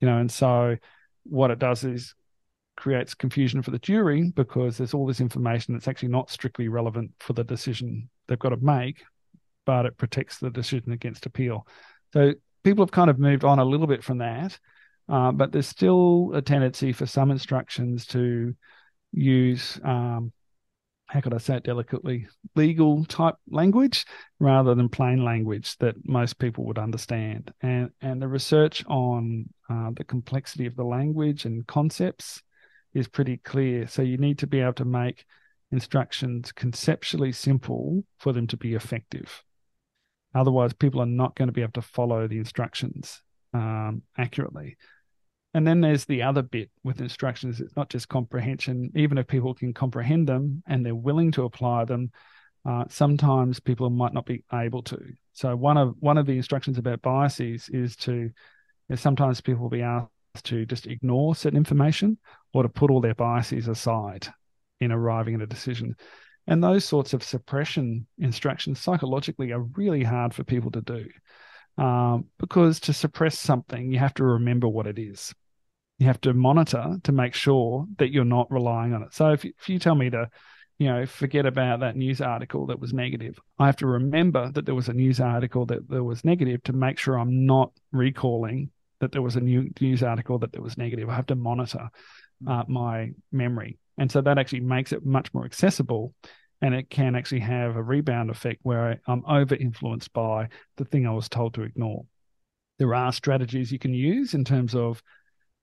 You 0.00 0.08
know, 0.08 0.18
and 0.18 0.30
so 0.30 0.76
what 1.24 1.50
it 1.50 1.58
does 1.58 1.84
is 1.84 2.14
creates 2.76 3.14
confusion 3.14 3.62
for 3.62 3.70
the 3.70 3.78
jury 3.78 4.32
because 4.34 4.78
there's 4.78 4.94
all 4.94 5.06
this 5.06 5.20
information 5.20 5.74
that's 5.74 5.88
actually 5.88 6.08
not 6.08 6.30
strictly 6.30 6.68
relevant 6.68 7.10
for 7.18 7.32
the 7.32 7.44
decision 7.44 8.08
they've 8.26 8.38
got 8.38 8.50
to 8.50 8.56
make, 8.56 9.02
but 9.66 9.86
it 9.86 9.96
protects 9.96 10.38
the 10.38 10.50
decision 10.50 10.92
against 10.92 11.26
appeal. 11.26 11.66
So 12.12 12.34
people 12.62 12.84
have 12.84 12.92
kind 12.92 13.10
of 13.10 13.18
moved 13.18 13.44
on 13.44 13.58
a 13.58 13.64
little 13.64 13.86
bit 13.86 14.04
from 14.04 14.18
that, 14.18 14.58
uh, 15.08 15.32
but 15.32 15.52
there's 15.52 15.66
still 15.66 16.32
a 16.34 16.42
tendency 16.42 16.92
for 16.92 17.06
some 17.06 17.30
instructions 17.30 18.06
to 18.06 18.54
use 19.12 19.80
um, 19.84 20.32
how 21.10 21.20
could 21.20 21.34
I 21.34 21.38
say 21.38 21.56
it 21.56 21.64
delicately, 21.64 22.28
legal 22.54 23.04
type 23.04 23.34
language 23.50 24.06
rather 24.38 24.76
than 24.76 24.88
plain 24.88 25.24
language 25.24 25.76
that 25.78 25.96
most 26.06 26.38
people 26.38 26.64
would 26.66 26.78
understand. 26.78 27.52
And 27.62 27.90
and 28.00 28.22
the 28.22 28.28
research 28.28 28.84
on 28.86 29.48
uh, 29.68 29.90
the 29.96 30.04
complexity 30.04 30.66
of 30.66 30.76
the 30.76 30.84
language 30.84 31.46
and 31.46 31.66
concepts 31.66 32.40
is 32.94 33.08
pretty 33.08 33.38
clear. 33.38 33.88
So 33.88 34.02
you 34.02 34.18
need 34.18 34.38
to 34.38 34.46
be 34.46 34.60
able 34.60 34.74
to 34.74 34.84
make 34.84 35.24
instructions 35.72 36.52
conceptually 36.52 37.32
simple 37.32 38.04
for 38.18 38.32
them 38.32 38.46
to 38.46 38.56
be 38.56 38.74
effective. 38.74 39.42
Otherwise, 40.34 40.72
people 40.72 41.00
are 41.02 41.06
not 41.06 41.34
going 41.34 41.48
to 41.48 41.52
be 41.52 41.62
able 41.62 41.72
to 41.72 41.82
follow 41.82 42.28
the 42.28 42.38
instructions 42.38 43.22
um, 43.52 44.02
accurately. 44.16 44.76
And 45.52 45.66
then 45.66 45.80
there's 45.80 46.04
the 46.04 46.22
other 46.22 46.42
bit 46.42 46.70
with 46.84 47.00
instructions. 47.00 47.60
It's 47.60 47.76
not 47.76 47.90
just 47.90 48.08
comprehension. 48.08 48.92
Even 48.94 49.18
if 49.18 49.26
people 49.26 49.54
can 49.54 49.74
comprehend 49.74 50.28
them 50.28 50.62
and 50.66 50.86
they're 50.86 50.94
willing 50.94 51.32
to 51.32 51.44
apply 51.44 51.84
them, 51.86 52.12
uh, 52.64 52.84
sometimes 52.88 53.58
people 53.58 53.90
might 53.90 54.12
not 54.12 54.26
be 54.26 54.44
able 54.52 54.82
to. 54.82 54.98
So 55.32 55.56
one 55.56 55.76
of 55.76 55.94
one 55.98 56.18
of 56.18 56.26
the 56.26 56.36
instructions 56.36 56.78
about 56.78 57.02
biases 57.02 57.68
is 57.70 57.96
to 57.96 58.30
sometimes 58.94 59.40
people 59.40 59.62
will 59.62 59.70
be 59.70 59.82
asked 59.82 60.10
to 60.44 60.66
just 60.66 60.86
ignore 60.86 61.34
certain 61.34 61.56
information 61.56 62.18
or 62.52 62.62
to 62.62 62.68
put 62.68 62.90
all 62.90 63.00
their 63.00 63.14
biases 63.14 63.66
aside 63.66 64.28
in 64.80 64.92
arriving 64.92 65.34
at 65.34 65.42
a 65.42 65.46
decision. 65.46 65.96
And 66.50 66.62
those 66.62 66.84
sorts 66.84 67.14
of 67.14 67.22
suppression 67.22 68.06
instructions 68.18 68.80
psychologically 68.80 69.52
are 69.52 69.60
really 69.60 70.02
hard 70.02 70.34
for 70.34 70.44
people 70.44 70.70
to 70.72 70.82
do. 70.82 71.08
Um, 71.82 72.26
because 72.38 72.80
to 72.80 72.92
suppress 72.92 73.38
something, 73.38 73.90
you 73.90 73.98
have 73.98 74.12
to 74.14 74.24
remember 74.24 74.68
what 74.68 74.86
it 74.86 74.98
is 74.98 75.32
you 76.00 76.06
have 76.06 76.20
to 76.22 76.32
monitor 76.32 76.96
to 77.04 77.12
make 77.12 77.34
sure 77.34 77.86
that 77.98 78.10
you're 78.10 78.24
not 78.24 78.50
relying 78.50 78.94
on 78.94 79.02
it. 79.02 79.12
So 79.12 79.32
if, 79.32 79.44
if 79.44 79.68
you 79.68 79.78
tell 79.78 79.94
me 79.94 80.08
to, 80.08 80.30
you 80.78 80.88
know, 80.88 81.04
forget 81.04 81.44
about 81.44 81.80
that 81.80 81.94
news 81.94 82.22
article 82.22 82.66
that 82.66 82.80
was 82.80 82.94
negative, 82.94 83.38
I 83.58 83.66
have 83.66 83.76
to 83.76 83.86
remember 83.86 84.50
that 84.52 84.64
there 84.64 84.74
was 84.74 84.88
a 84.88 84.94
news 84.94 85.20
article 85.20 85.66
that, 85.66 85.90
there 85.90 86.02
was 86.02 86.24
negative 86.24 86.62
to 86.64 86.72
make 86.72 86.98
sure 86.98 87.18
I'm 87.18 87.44
not 87.44 87.72
recalling 87.92 88.70
that 89.00 89.12
there 89.12 89.20
was 89.20 89.36
a 89.36 89.40
new 89.40 89.70
news 89.78 90.02
article 90.02 90.38
that 90.38 90.52
there 90.52 90.62
was 90.62 90.78
negative. 90.78 91.10
I 91.10 91.16
have 91.16 91.26
to 91.26 91.34
monitor 91.34 91.90
uh, 92.48 92.64
my 92.66 93.10
memory. 93.30 93.78
And 93.98 94.10
so 94.10 94.22
that 94.22 94.38
actually 94.38 94.60
makes 94.60 94.92
it 94.92 95.04
much 95.04 95.34
more 95.34 95.44
accessible 95.44 96.14
and 96.62 96.74
it 96.74 96.90
can 96.90 97.14
actually 97.14 97.40
have 97.40 97.76
a 97.76 97.82
rebound 97.82 98.30
effect 98.30 98.60
where 98.62 99.00
I'm 99.06 99.24
over 99.26 99.54
influenced 99.54 100.12
by 100.12 100.48
the 100.76 100.84
thing 100.84 101.06
I 101.06 101.12
was 101.12 101.28
told 101.28 101.54
to 101.54 101.62
ignore. 101.62 102.04
There 102.78 102.94
are 102.94 103.12
strategies 103.12 103.72
you 103.72 103.78
can 103.78 103.94
use 103.94 104.34
in 104.34 104.44
terms 104.44 104.74
of 104.74 105.02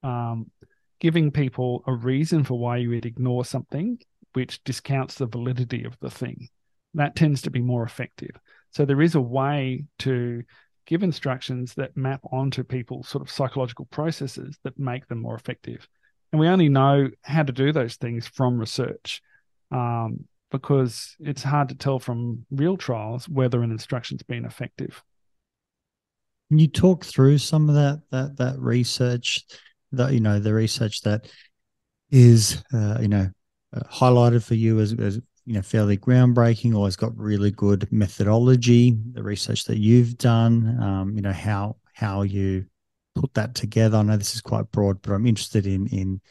um, 0.03 0.51
giving 0.99 1.31
people 1.31 1.83
a 1.87 1.93
reason 1.93 2.43
for 2.43 2.59
why 2.59 2.77
you 2.77 2.89
would 2.89 3.05
ignore 3.05 3.45
something 3.45 3.99
which 4.33 4.63
discounts 4.63 5.15
the 5.15 5.25
validity 5.25 5.83
of 5.83 5.97
the 5.99 6.09
thing. 6.09 6.49
That 6.93 7.15
tends 7.15 7.41
to 7.43 7.51
be 7.51 7.61
more 7.61 7.83
effective. 7.83 8.31
So 8.71 8.85
there 8.85 9.01
is 9.01 9.15
a 9.15 9.21
way 9.21 9.85
to 9.99 10.43
give 10.85 11.03
instructions 11.03 11.73
that 11.75 11.97
map 11.97 12.21
onto 12.31 12.63
people's 12.63 13.09
sort 13.09 13.21
of 13.21 13.31
psychological 13.31 13.85
processes 13.85 14.57
that 14.63 14.79
make 14.79 15.07
them 15.07 15.21
more 15.21 15.35
effective. 15.35 15.87
And 16.31 16.39
we 16.39 16.47
only 16.47 16.69
know 16.69 17.09
how 17.23 17.43
to 17.43 17.53
do 17.53 17.71
those 17.71 17.95
things 17.95 18.27
from 18.27 18.59
research 18.59 19.21
um, 19.71 20.25
because 20.51 21.15
it's 21.19 21.43
hard 21.43 21.69
to 21.69 21.75
tell 21.75 21.99
from 21.99 22.45
real 22.51 22.77
trials 22.77 23.27
whether 23.27 23.61
an 23.61 23.71
instruction's 23.71 24.23
been 24.23 24.45
effective. 24.45 25.03
Can 26.49 26.59
you 26.59 26.67
talk 26.67 27.03
through 27.03 27.39
some 27.39 27.67
of 27.67 27.75
that 27.75 28.01
that 28.11 28.37
that 28.37 28.59
research 28.59 29.43
that 29.91 30.13
you 30.13 30.19
know 30.19 30.39
the 30.39 30.53
research 30.53 31.01
that 31.01 31.29
is 32.11 32.63
uh, 32.73 32.97
you 33.01 33.07
know 33.07 33.29
uh, 33.73 33.81
highlighted 33.91 34.43
for 34.43 34.55
you 34.55 34.79
as, 34.79 34.93
as 34.93 35.19
you 35.45 35.53
know 35.53 35.61
fairly 35.61 35.97
groundbreaking 35.97 36.75
or 36.75 36.85
has 36.85 36.95
got 36.95 37.17
really 37.17 37.51
good 37.51 37.91
methodology 37.91 38.97
the 39.13 39.23
research 39.23 39.65
that 39.65 39.77
you've 39.77 40.17
done 40.17 40.81
um, 40.81 41.15
you 41.15 41.21
know 41.21 41.33
how 41.33 41.75
how 41.93 42.21
you 42.21 42.65
put 43.19 43.33
that 43.33 43.55
together 43.55 43.97
i 43.97 44.01
know 44.03 44.17
this 44.17 44.35
is 44.35 44.41
quite 44.41 44.71
broad 44.71 45.01
but 45.01 45.11
i'm 45.11 45.25
interested 45.25 45.65
in 45.65 45.87
in 45.87 46.21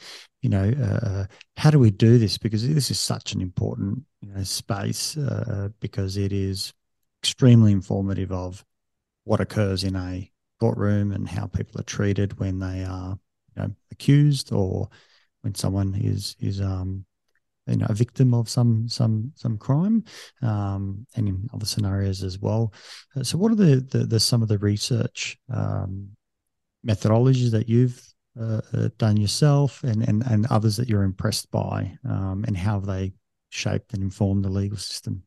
you 0.43 0.49
know 0.49 0.73
uh, 0.81 1.07
uh 1.07 1.27
how 1.57 1.71
do 1.71 1.79
we 1.79 1.91
do 1.91 2.19
this 2.19 2.39
because 2.39 2.67
this 2.67 2.91
is 2.91 3.01
such 3.01 3.33
an 3.33 3.41
important 3.41 4.03
you 4.21 4.33
know 4.33 4.43
space 4.43 5.17
uh, 5.17 5.69
because 5.81 6.17
it 6.17 6.33
is 6.33 6.73
extremely 7.23 7.73
informative 7.73 8.31
of 8.31 8.65
what 9.25 9.41
occurs 9.41 9.83
in 9.83 9.97
a 9.97 10.31
courtroom 10.61 11.13
and 11.13 11.29
how 11.29 11.47
people 11.47 11.81
are 11.81 11.85
treated 11.85 12.39
when 12.39 12.61
they 12.61 12.85
are 12.85 13.19
know, 13.57 13.71
accused 13.91 14.53
or 14.53 14.89
when 15.43 15.55
someone 15.55 15.95
is 15.95 16.37
is 16.41 16.61
um, 16.61 17.05
you 17.67 17.77
know 17.77 17.87
a 17.89 17.95
victim 17.95 18.35
of 18.35 18.49
some 18.49 18.89
some 18.89 19.33
some 19.35 19.59
crime, 19.59 20.05
um, 20.43 21.07
and 21.17 21.29
in 21.29 21.49
other 21.53 21.67
scenarios 21.67 22.23
as 22.23 22.39
well. 22.39 22.73
Uh, 23.17 23.23
so, 23.23 23.39
what 23.39 23.53
are 23.53 23.57
the 23.57 23.77
the, 23.91 23.99
the 24.07 24.21
some 24.21 24.43
of 24.43 24.49
the 24.49 24.59
research 24.59 25.39
um, 25.53 26.09
methodologies 26.87 27.51
that 27.51 27.69
you've 27.69 28.01
uh, 28.39 28.61
uh, 28.73 28.89
done 28.99 29.17
yourself, 29.17 29.83
and 29.83 30.07
and 30.07 30.23
and 30.27 30.47
others 30.47 30.77
that 30.77 30.89
you're 30.89 31.03
impressed 31.03 31.51
by, 31.51 31.97
um, 32.09 32.45
and 32.47 32.57
how 32.57 32.79
they 32.81 33.13
shaped 33.51 33.95
and 33.95 34.03
informed 34.03 34.45
the 34.45 34.51
legal 34.51 34.79
system? 34.79 35.23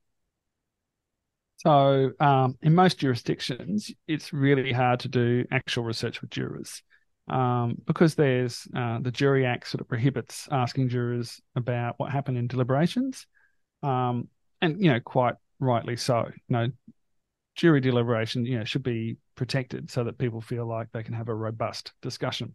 So, 1.58 2.12
um, 2.20 2.58
in 2.62 2.74
most 2.74 3.00
jurisdictions, 3.00 3.92
it's 4.08 4.32
really 4.32 4.72
hard 4.72 5.02
to 5.02 5.10
do 5.10 5.46
actual 5.52 5.84
research 5.84 6.22
with 6.22 6.30
jurors 6.30 6.82
um, 7.30 7.78
because 7.86 8.16
there's 8.16 8.68
uh, 8.76 9.00
the 9.00 9.12
Jury 9.12 9.46
Act 9.46 9.68
sort 9.68 9.82
of 9.82 9.88
prohibits 9.88 10.48
asking 10.52 10.90
jurors 10.90 11.40
about 11.56 11.96
what 11.98 12.12
happened 12.12 12.38
in 12.38 12.48
deliberations, 12.48 13.28
um, 13.84 14.28
and 14.62 14.84
you 14.84 14.92
know 14.92 15.00
quite 15.00 15.36
rightly 15.60 15.96
so. 15.96 16.30
You 16.48 16.54
know, 16.56 16.68
jury 17.56 17.82
deliberation 17.82 18.46
you 18.46 18.58
know 18.58 18.64
should 18.64 18.84
be 18.84 19.18
protected 19.40 19.90
so 19.90 20.04
that 20.04 20.18
people 20.18 20.42
feel 20.42 20.66
like 20.66 20.92
they 20.92 21.02
can 21.02 21.14
have 21.14 21.30
a 21.30 21.34
robust 21.34 21.94
discussion. 22.02 22.54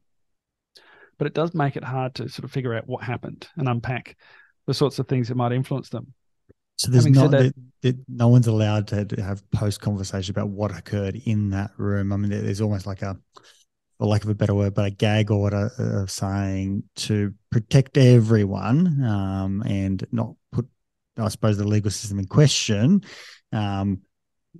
But 1.17 1.27
it 1.27 1.33
does 1.33 1.55
make 1.55 1.77
it 1.77 1.83
hard 1.83 2.15
to 2.17 2.29
sort 2.29 2.45
of 2.45 2.53
figure 2.53 2.75
out 2.75 2.87
what 2.87 3.03
happened 3.03 3.49
and 3.57 3.67
unpack 3.67 4.19
the 4.67 4.75
sorts 4.75 4.99
of 4.99 5.09
things 5.09 5.29
that 5.29 5.35
might 5.35 5.53
influence 5.53 5.89
them. 5.89 6.13
So 6.77 6.91
there's 6.91 7.07
not 7.07 7.31
that, 7.31 7.55
that, 7.81 7.97
no 8.07 8.29
one's 8.29 8.49
allowed 8.49 8.89
to 8.89 9.07
have 9.23 9.51
post 9.51 9.81
conversation 9.81 10.33
about 10.33 10.51
what 10.51 10.77
occurred 10.77 11.17
in 11.25 11.49
that 11.51 11.71
room. 11.79 12.13
I 12.13 12.17
mean, 12.19 12.31
there's 12.31 12.61
almost 12.61 12.87
like 12.87 13.01
a 13.01 13.17
for 13.99 14.07
lack 14.07 14.25
of 14.25 14.29
a 14.29 14.35
better 14.35 14.55
word, 14.55 14.75
but 14.75 14.85
a 14.85 14.91
gag 14.91 15.31
order 15.31 15.71
of 15.79 16.11
saying 16.11 16.83
to 16.97 17.33
protect 17.51 17.97
everyone 17.97 19.03
um, 19.05 19.63
and 19.65 20.07
not 20.13 20.35
put, 20.53 20.67
I 21.17 21.29
suppose, 21.29 21.57
the 21.57 21.67
legal 21.67 21.91
system 21.91 22.19
in 22.19 22.27
question. 22.27 23.05
Um, 23.53 24.03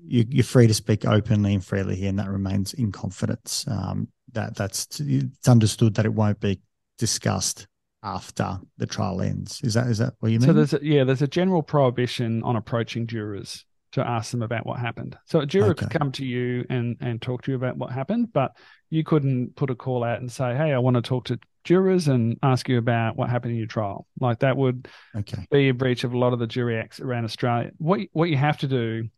you, 0.07 0.41
are 0.41 0.45
free 0.45 0.67
to 0.67 0.75
speak 0.75 1.07
openly 1.07 1.55
and 1.55 1.65
freely 1.65 1.97
here, 1.97 2.09
and 2.09 2.19
that 2.19 2.29
remains 2.29 2.75
in 2.75 2.93
confidence. 2.93 3.65
Um, 3.69 4.09
that 4.33 4.57
that's 4.57 5.01
it's 5.01 5.49
understood 5.49 5.95
that 5.95 6.07
it 6.07 6.13
won't 6.13 6.41
be 6.41 6.61
discussed 6.99 7.67
after 8.03 8.59
the 8.77 8.87
trial 8.87 9.21
ends. 9.21 9.61
Is 9.63 9.75
that 9.75 9.87
is 9.87 9.99
that 9.99 10.15
what 10.21 10.31
you 10.31 10.39
mean? 10.39 10.49
So 10.49 10.53
there's 10.53 10.75
a, 10.75 10.81
yeah, 10.83 11.05
there's 11.05 11.23
a 11.23 11.29
general 11.29 11.63
prohibition 11.63 12.43
on 12.43 12.57
approaching 12.57 13.07
jurors 13.07 13.65
to 13.93 14.07
ask 14.07 14.33
them 14.33 14.43
about 14.43 14.67
what 14.67 14.79
happened. 14.79 15.17
So 15.25 15.41
a 15.41 15.47
juror 15.47 15.71
okay. 15.71 15.87
could 15.87 15.99
come 15.99 16.13
to 16.13 16.25
you 16.25 16.65
and 16.69 16.97
and 17.01 17.23
talk 17.23 17.43
to 17.43 17.53
you 17.53 17.57
about 17.57 17.77
what 17.77 17.91
happened, 17.91 18.33
but 18.33 18.53
you 18.91 19.05
couldn't 19.05 19.57
put 19.57 19.71
a 19.71 19.75
call 19.75 20.05
out 20.05 20.21
and 20.21 20.31
say, 20.31 20.55
"Hey, 20.55 20.73
I 20.73 20.79
want 20.79 20.97
to 20.97 21.03
talk 21.03 21.27
to 21.27 21.39
jurors 21.65 22.09
and 22.09 22.37
ask 22.43 22.69
you 22.69 22.79
about 22.79 23.17
what 23.17 23.31
happened 23.31 23.53
in 23.53 23.59
your 23.59 23.67
trial." 23.67 24.07
Like 24.21 24.41
that 24.41 24.57
would 24.57 24.89
okay. 25.17 25.47
be 25.51 25.69
a 25.69 25.75
breach 25.75 26.05
of 26.05 26.13
a 26.13 26.19
lot 26.19 26.33
of 26.33 26.39
the 26.39 26.47
jury 26.47 26.77
acts 26.77 27.01
around 27.01 27.25
Australia. 27.25 27.71
What 27.79 28.01
what 28.13 28.29
you 28.29 28.37
have 28.37 28.59
to 28.59 28.69
do, 28.69 29.09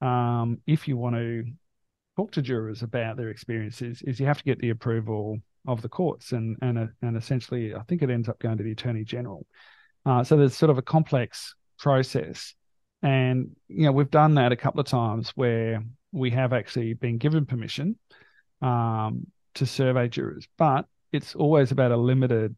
um, 0.00 0.58
if 0.66 0.88
you 0.88 0.96
want 0.96 1.16
to 1.16 1.44
talk 2.16 2.32
to 2.32 2.42
jurors 2.42 2.82
about 2.82 3.16
their 3.16 3.28
experiences, 3.28 4.02
is 4.02 4.20
you 4.20 4.26
have 4.26 4.38
to 4.38 4.44
get 4.44 4.58
the 4.58 4.70
approval 4.70 5.38
of 5.66 5.82
the 5.82 5.88
courts, 5.88 6.32
and 6.32 6.56
and 6.62 6.88
and 7.02 7.16
essentially, 7.16 7.74
I 7.74 7.82
think 7.82 8.02
it 8.02 8.10
ends 8.10 8.28
up 8.28 8.38
going 8.38 8.58
to 8.58 8.64
the 8.64 8.72
attorney 8.72 9.04
general. 9.04 9.46
Uh, 10.04 10.22
so 10.22 10.36
there's 10.36 10.56
sort 10.56 10.70
of 10.70 10.78
a 10.78 10.82
complex 10.82 11.54
process 11.78 12.54
and, 13.02 13.54
you 13.68 13.84
know, 13.84 13.92
we've 13.92 14.10
done 14.10 14.34
that 14.34 14.52
a 14.52 14.56
couple 14.56 14.80
of 14.80 14.86
times 14.86 15.30
where 15.36 15.84
we 16.12 16.30
have 16.30 16.52
actually 16.52 16.94
been 16.94 17.18
given 17.18 17.46
permission 17.46 17.96
um, 18.62 19.26
to 19.54 19.66
survey 19.66 20.08
jurors, 20.08 20.48
but 20.56 20.86
it's 21.12 21.34
always 21.34 21.70
about 21.70 21.92
a 21.92 21.96
limited 21.96 22.56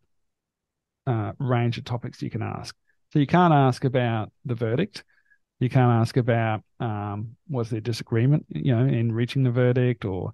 uh, 1.07 1.33
range 1.39 1.79
of 1.79 1.85
topics 1.85 2.23
you 2.23 2.31
can 2.31 2.43
ask. 2.43 2.75
So 3.13 3.19
you 3.19 3.27
can't 3.27 3.55
ask 3.55 3.85
about 3.85 4.31
the 4.45 4.55
verdict. 4.55 5.05
You 5.61 5.69
can't 5.69 5.93
ask 5.93 6.17
about 6.17 6.63
um, 6.81 7.37
was 7.49 7.71
there 7.71 7.81
disagreement, 7.81 8.47
you 8.49 8.75
know, 8.75 8.87
in 8.87 9.13
reaching 9.13 9.43
the 9.43 9.51
verdict 9.51 10.05
or, 10.05 10.33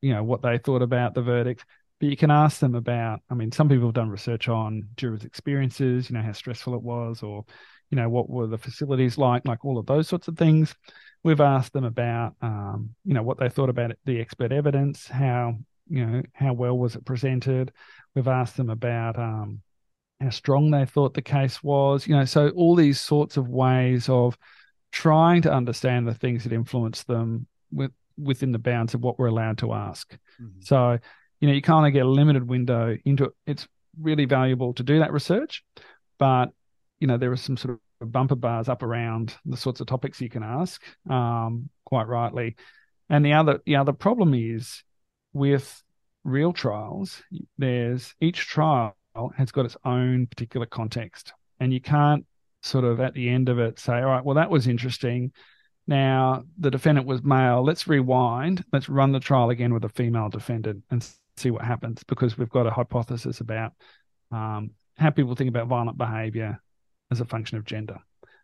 you 0.00 0.12
know, 0.12 0.22
what 0.22 0.42
they 0.42 0.58
thought 0.58 0.82
about 0.82 1.14
the 1.14 1.22
verdict. 1.22 1.64
But 1.98 2.10
you 2.10 2.16
can 2.16 2.30
ask 2.30 2.60
them 2.60 2.74
about, 2.74 3.20
I 3.30 3.34
mean, 3.34 3.52
some 3.52 3.68
people 3.68 3.86
have 3.86 3.94
done 3.94 4.10
research 4.10 4.48
on 4.48 4.88
jurors' 4.96 5.24
experiences, 5.24 6.10
you 6.10 6.14
know, 6.14 6.22
how 6.22 6.32
stressful 6.32 6.74
it 6.74 6.82
was, 6.82 7.22
or 7.22 7.46
you 7.90 7.96
know, 7.96 8.08
what 8.08 8.28
were 8.28 8.46
the 8.46 8.58
facilities 8.58 9.16
like, 9.16 9.46
like 9.46 9.64
all 9.64 9.78
of 9.78 9.86
those 9.86 10.08
sorts 10.08 10.28
of 10.28 10.36
things. 10.36 10.74
We've 11.22 11.40
asked 11.40 11.72
them 11.72 11.84
about, 11.84 12.34
um, 12.42 12.90
you 13.04 13.14
know, 13.14 13.22
what 13.22 13.38
they 13.38 13.48
thought 13.48 13.68
about 13.68 13.92
the 14.04 14.20
expert 14.20 14.52
evidence, 14.52 15.06
how, 15.08 15.54
you 15.88 16.04
know, 16.04 16.22
how 16.32 16.52
well 16.52 16.76
was 16.76 16.96
it 16.96 17.04
presented. 17.04 17.72
We've 18.14 18.28
asked 18.28 18.56
them 18.56 18.70
about 18.70 19.18
um, 19.18 19.62
how 20.20 20.30
strong 20.30 20.70
they 20.70 20.84
thought 20.84 21.14
the 21.14 21.22
case 21.22 21.62
was, 21.62 22.06
you 22.06 22.16
know, 22.16 22.24
so 22.24 22.48
all 22.50 22.74
these 22.74 23.00
sorts 23.00 23.36
of 23.36 23.48
ways 23.48 24.08
of 24.08 24.36
trying 24.96 25.42
to 25.42 25.52
understand 25.52 26.08
the 26.08 26.14
things 26.14 26.44
that 26.44 26.52
influence 26.54 27.04
them 27.04 27.46
with, 27.70 27.90
within 28.16 28.50
the 28.50 28.58
bounds 28.58 28.94
of 28.94 29.02
what 29.02 29.18
we're 29.18 29.26
allowed 29.26 29.58
to 29.58 29.74
ask. 29.74 30.10
Mm-hmm. 30.40 30.60
So, 30.62 30.98
you 31.38 31.48
know, 31.48 31.52
you 31.52 31.60
kind 31.60 31.86
of 31.86 31.92
get 31.92 32.06
a 32.06 32.08
limited 32.08 32.48
window 32.48 32.96
into 33.04 33.24
it. 33.24 33.32
It's 33.46 33.68
really 34.00 34.24
valuable 34.24 34.72
to 34.72 34.82
do 34.82 35.00
that 35.00 35.12
research, 35.12 35.62
but 36.18 36.46
you 36.98 37.06
know, 37.06 37.18
there 37.18 37.30
are 37.30 37.36
some 37.36 37.58
sort 37.58 37.78
of 38.00 38.10
bumper 38.10 38.36
bars 38.36 38.70
up 38.70 38.82
around 38.82 39.34
the 39.44 39.58
sorts 39.58 39.82
of 39.82 39.86
topics 39.86 40.18
you 40.18 40.30
can 40.30 40.42
ask, 40.42 40.82
um, 41.10 41.68
quite 41.84 42.08
rightly. 42.08 42.56
And 43.10 43.22
the 43.22 43.34
other 43.34 43.60
the 43.66 43.76
other 43.76 43.92
problem 43.92 44.32
is 44.32 44.82
with 45.34 45.82
real 46.24 46.54
trials, 46.54 47.22
there's 47.58 48.14
each 48.18 48.46
trial 48.46 48.96
has 49.36 49.52
got 49.52 49.66
its 49.66 49.76
own 49.84 50.26
particular 50.26 50.64
context. 50.64 51.34
And 51.60 51.70
you 51.70 51.82
can't 51.82 52.24
sort 52.66 52.84
of 52.84 53.00
at 53.00 53.14
the 53.14 53.28
end 53.28 53.48
of 53.48 53.58
it 53.58 53.78
say, 53.78 53.94
all 53.94 54.06
right, 54.06 54.24
well, 54.24 54.36
that 54.36 54.50
was 54.50 54.66
interesting. 54.66 55.32
Now 55.86 56.44
the 56.58 56.70
defendant 56.70 57.06
was 57.06 57.22
male. 57.22 57.64
Let's 57.64 57.86
rewind. 57.86 58.64
Let's 58.72 58.88
run 58.88 59.12
the 59.12 59.20
trial 59.20 59.50
again 59.50 59.72
with 59.72 59.84
a 59.84 59.88
female 59.88 60.28
defendant 60.28 60.84
and 60.90 61.06
see 61.36 61.50
what 61.50 61.64
happens 61.64 62.02
because 62.04 62.36
we've 62.36 62.50
got 62.50 62.66
a 62.66 62.70
hypothesis 62.70 63.40
about 63.40 63.72
um, 64.32 64.70
how 64.96 65.10
people 65.10 65.34
think 65.34 65.48
about 65.48 65.68
violent 65.68 65.98
behavior 65.98 66.60
as 67.10 67.20
a 67.20 67.24
function 67.24 67.58
of 67.58 67.64
gender, 67.64 67.98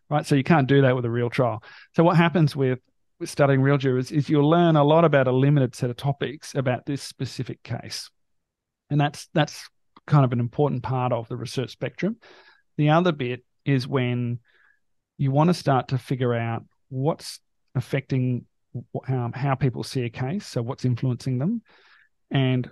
right? 0.09 0.25
So 0.25 0.35
you 0.35 0.43
can't 0.43 0.67
do 0.67 0.81
that 0.83 0.95
with 0.95 1.05
a 1.05 1.09
real 1.09 1.29
trial. 1.29 1.63
So 1.95 2.03
what 2.03 2.15
happens 2.15 2.55
with, 2.55 2.79
with 3.19 3.29
studying 3.29 3.61
real 3.61 3.77
jurors 3.77 4.11
is 4.11 4.29
you'll 4.29 4.49
learn 4.49 4.75
a 4.75 4.83
lot 4.83 5.03
about 5.03 5.27
a 5.27 5.31
limited 5.31 5.75
set 5.75 5.89
of 5.89 5.97
topics 5.97 6.55
about 6.55 6.85
this 6.85 7.01
specific 7.01 7.61
case, 7.63 8.09
and 8.89 8.99
that's 8.99 9.27
that's 9.33 9.67
kind 10.05 10.25
of 10.25 10.33
an 10.33 10.39
important 10.39 10.83
part 10.83 11.11
of 11.11 11.27
the 11.27 11.35
research 11.35 11.71
spectrum. 11.71 12.17
The 12.77 12.89
other 12.89 13.11
bit 13.11 13.43
is 13.65 13.87
when 13.87 14.39
you 15.17 15.31
want 15.31 15.49
to 15.49 15.53
start 15.53 15.89
to 15.89 15.97
figure 15.97 16.33
out 16.33 16.63
what's 16.89 17.39
affecting 17.75 18.45
how, 19.05 19.31
how 19.33 19.55
people 19.55 19.83
see 19.83 20.03
a 20.03 20.09
case, 20.09 20.45
so 20.45 20.61
what's 20.61 20.85
influencing 20.85 21.37
them, 21.37 21.61
and 22.31 22.69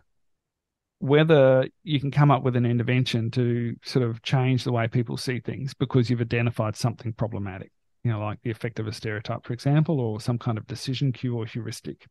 whether 1.00 1.68
you 1.84 2.00
can 2.00 2.12
come 2.12 2.30
up 2.30 2.44
with 2.44 2.56
an 2.56 2.66
intervention 2.66 3.32
to 3.32 3.76
sort 3.84 4.06
of 4.06 4.22
change 4.22 4.64
the 4.64 4.72
way 4.72 4.88
people 4.88 5.18
see 5.18 5.40
things 5.40 5.74
because 5.74 6.10
you've 6.10 6.22
identified 6.22 6.76
something 6.76 7.14
problematic, 7.14 7.72
you 8.04 8.12
know, 8.12 8.20
like 8.20 8.40
the 8.44 8.52
effect 8.52 8.80
of 8.80 8.88
a 8.88 8.92
stereotype, 8.92 9.44
for 9.44 9.54
example, 9.54 10.00
or 10.00 10.22
some 10.22 10.38
kind 10.38 10.58
of 10.58 10.68
decision 10.68 11.12
cue 11.12 11.36
or 11.36 11.46
heuristic. 11.46 12.06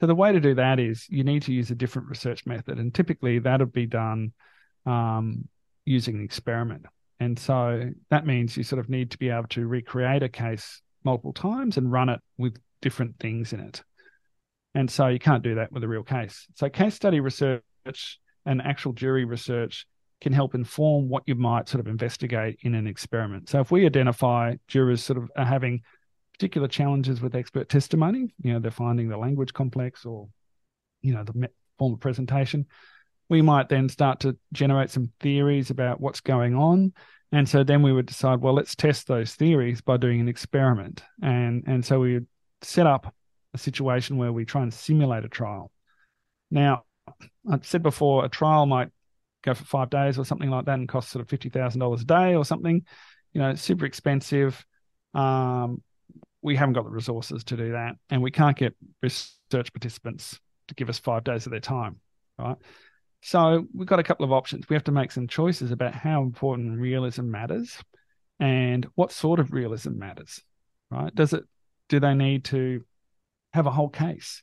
So 0.00 0.06
the 0.06 0.14
way 0.14 0.32
to 0.32 0.40
do 0.40 0.54
that 0.54 0.80
is 0.80 1.06
you 1.08 1.24
need 1.24 1.42
to 1.42 1.52
use 1.52 1.70
a 1.70 1.76
different 1.76 2.08
research 2.08 2.46
method, 2.46 2.78
and 2.78 2.92
typically 2.92 3.38
that 3.40 3.60
would 3.60 3.72
be 3.72 3.86
done 3.86 4.32
um, 4.86 5.48
using 5.84 6.16
an 6.16 6.24
experiment. 6.24 6.86
And 7.20 7.38
so 7.38 7.90
that 8.10 8.26
means 8.26 8.56
you 8.56 8.62
sort 8.62 8.78
of 8.80 8.88
need 8.88 9.10
to 9.10 9.18
be 9.18 9.30
able 9.30 9.48
to 9.48 9.66
recreate 9.66 10.22
a 10.22 10.28
case 10.28 10.80
multiple 11.04 11.32
times 11.32 11.76
and 11.76 11.90
run 11.90 12.08
it 12.08 12.20
with 12.36 12.56
different 12.80 13.18
things 13.18 13.52
in 13.52 13.60
it. 13.60 13.82
And 14.74 14.90
so 14.90 15.08
you 15.08 15.18
can't 15.18 15.42
do 15.42 15.56
that 15.56 15.72
with 15.72 15.82
a 15.82 15.88
real 15.88 16.04
case. 16.04 16.46
So 16.54 16.68
case 16.68 16.94
study 16.94 17.20
research 17.20 17.62
and 18.46 18.62
actual 18.62 18.92
jury 18.92 19.24
research 19.24 19.86
can 20.20 20.32
help 20.32 20.54
inform 20.54 21.08
what 21.08 21.22
you 21.26 21.34
might 21.34 21.68
sort 21.68 21.80
of 21.80 21.86
investigate 21.86 22.58
in 22.62 22.74
an 22.74 22.86
experiment. 22.86 23.48
So 23.48 23.60
if 23.60 23.70
we 23.70 23.86
identify 23.86 24.56
jurors 24.66 25.02
sort 25.02 25.18
of 25.18 25.30
are 25.36 25.44
having 25.44 25.82
particular 26.32 26.68
challenges 26.68 27.20
with 27.20 27.34
expert 27.34 27.68
testimony, 27.68 28.32
you 28.42 28.52
know, 28.52 28.58
they're 28.58 28.70
finding 28.70 29.08
the 29.08 29.16
language 29.16 29.52
complex 29.52 30.04
or, 30.04 30.28
you 31.02 31.14
know, 31.14 31.24
the 31.24 31.48
form 31.78 31.94
of 31.94 32.00
presentation, 32.00 32.66
we 33.28 33.42
might 33.42 33.68
then 33.68 33.88
start 33.88 34.20
to 34.20 34.36
generate 34.52 34.90
some 34.90 35.12
theories 35.20 35.70
about 35.70 36.00
what's 36.00 36.20
going 36.20 36.54
on. 36.54 36.92
And 37.30 37.46
so 37.48 37.62
then 37.62 37.82
we 37.82 37.92
would 37.92 38.06
decide, 38.06 38.40
well, 38.40 38.54
let's 38.54 38.74
test 38.74 39.06
those 39.06 39.34
theories 39.34 39.82
by 39.82 39.98
doing 39.98 40.20
an 40.20 40.28
experiment. 40.28 41.02
And 41.22 41.64
and 41.66 41.84
so 41.84 42.00
we 42.00 42.14
would 42.14 42.26
set 42.62 42.86
up 42.86 43.14
a 43.54 43.58
situation 43.58 44.16
where 44.16 44.32
we 44.32 44.44
try 44.44 44.62
and 44.62 44.72
simulate 44.72 45.24
a 45.24 45.28
trial. 45.28 45.70
Now, 46.50 46.84
I 47.50 47.58
said 47.62 47.82
before, 47.82 48.24
a 48.24 48.28
trial 48.28 48.66
might 48.66 48.88
go 49.44 49.54
for 49.54 49.64
five 49.64 49.90
days 49.90 50.18
or 50.18 50.24
something 50.24 50.50
like 50.50 50.64
that 50.64 50.78
and 50.78 50.88
cost 50.88 51.10
sort 51.10 51.22
of 51.22 51.28
fifty 51.28 51.50
thousand 51.50 51.80
dollars 51.80 52.02
a 52.02 52.06
day 52.06 52.34
or 52.34 52.44
something. 52.44 52.82
You 53.34 53.40
know, 53.40 53.54
super 53.54 53.84
expensive. 53.84 54.64
Um, 55.14 55.82
we 56.40 56.56
haven't 56.56 56.74
got 56.74 56.84
the 56.84 56.90
resources 56.90 57.44
to 57.44 57.56
do 57.56 57.72
that, 57.72 57.96
and 58.08 58.22
we 58.22 58.30
can't 58.30 58.56
get 58.56 58.74
research 59.02 59.72
participants 59.72 60.40
to 60.68 60.74
give 60.74 60.88
us 60.88 60.98
five 60.98 61.24
days 61.24 61.46
of 61.46 61.50
their 61.50 61.60
time, 61.60 62.00
right? 62.38 62.56
So 63.20 63.66
we've 63.74 63.88
got 63.88 63.98
a 63.98 64.04
couple 64.04 64.24
of 64.24 64.32
options. 64.32 64.68
We 64.68 64.74
have 64.76 64.84
to 64.84 64.92
make 64.92 65.12
some 65.12 65.26
choices 65.28 65.70
about 65.70 65.94
how 65.94 66.22
important 66.22 66.78
realism 66.78 67.30
matters. 67.30 67.76
and 68.40 68.86
what 68.94 69.12
sort 69.12 69.40
of 69.40 69.52
realism 69.52 69.98
matters, 69.98 70.42
right? 70.90 71.14
Does 71.14 71.32
it, 71.32 71.44
do 71.88 72.00
they 72.00 72.14
need 72.14 72.44
to 72.46 72.84
have 73.52 73.66
a 73.66 73.70
whole 73.70 73.88
case 73.88 74.42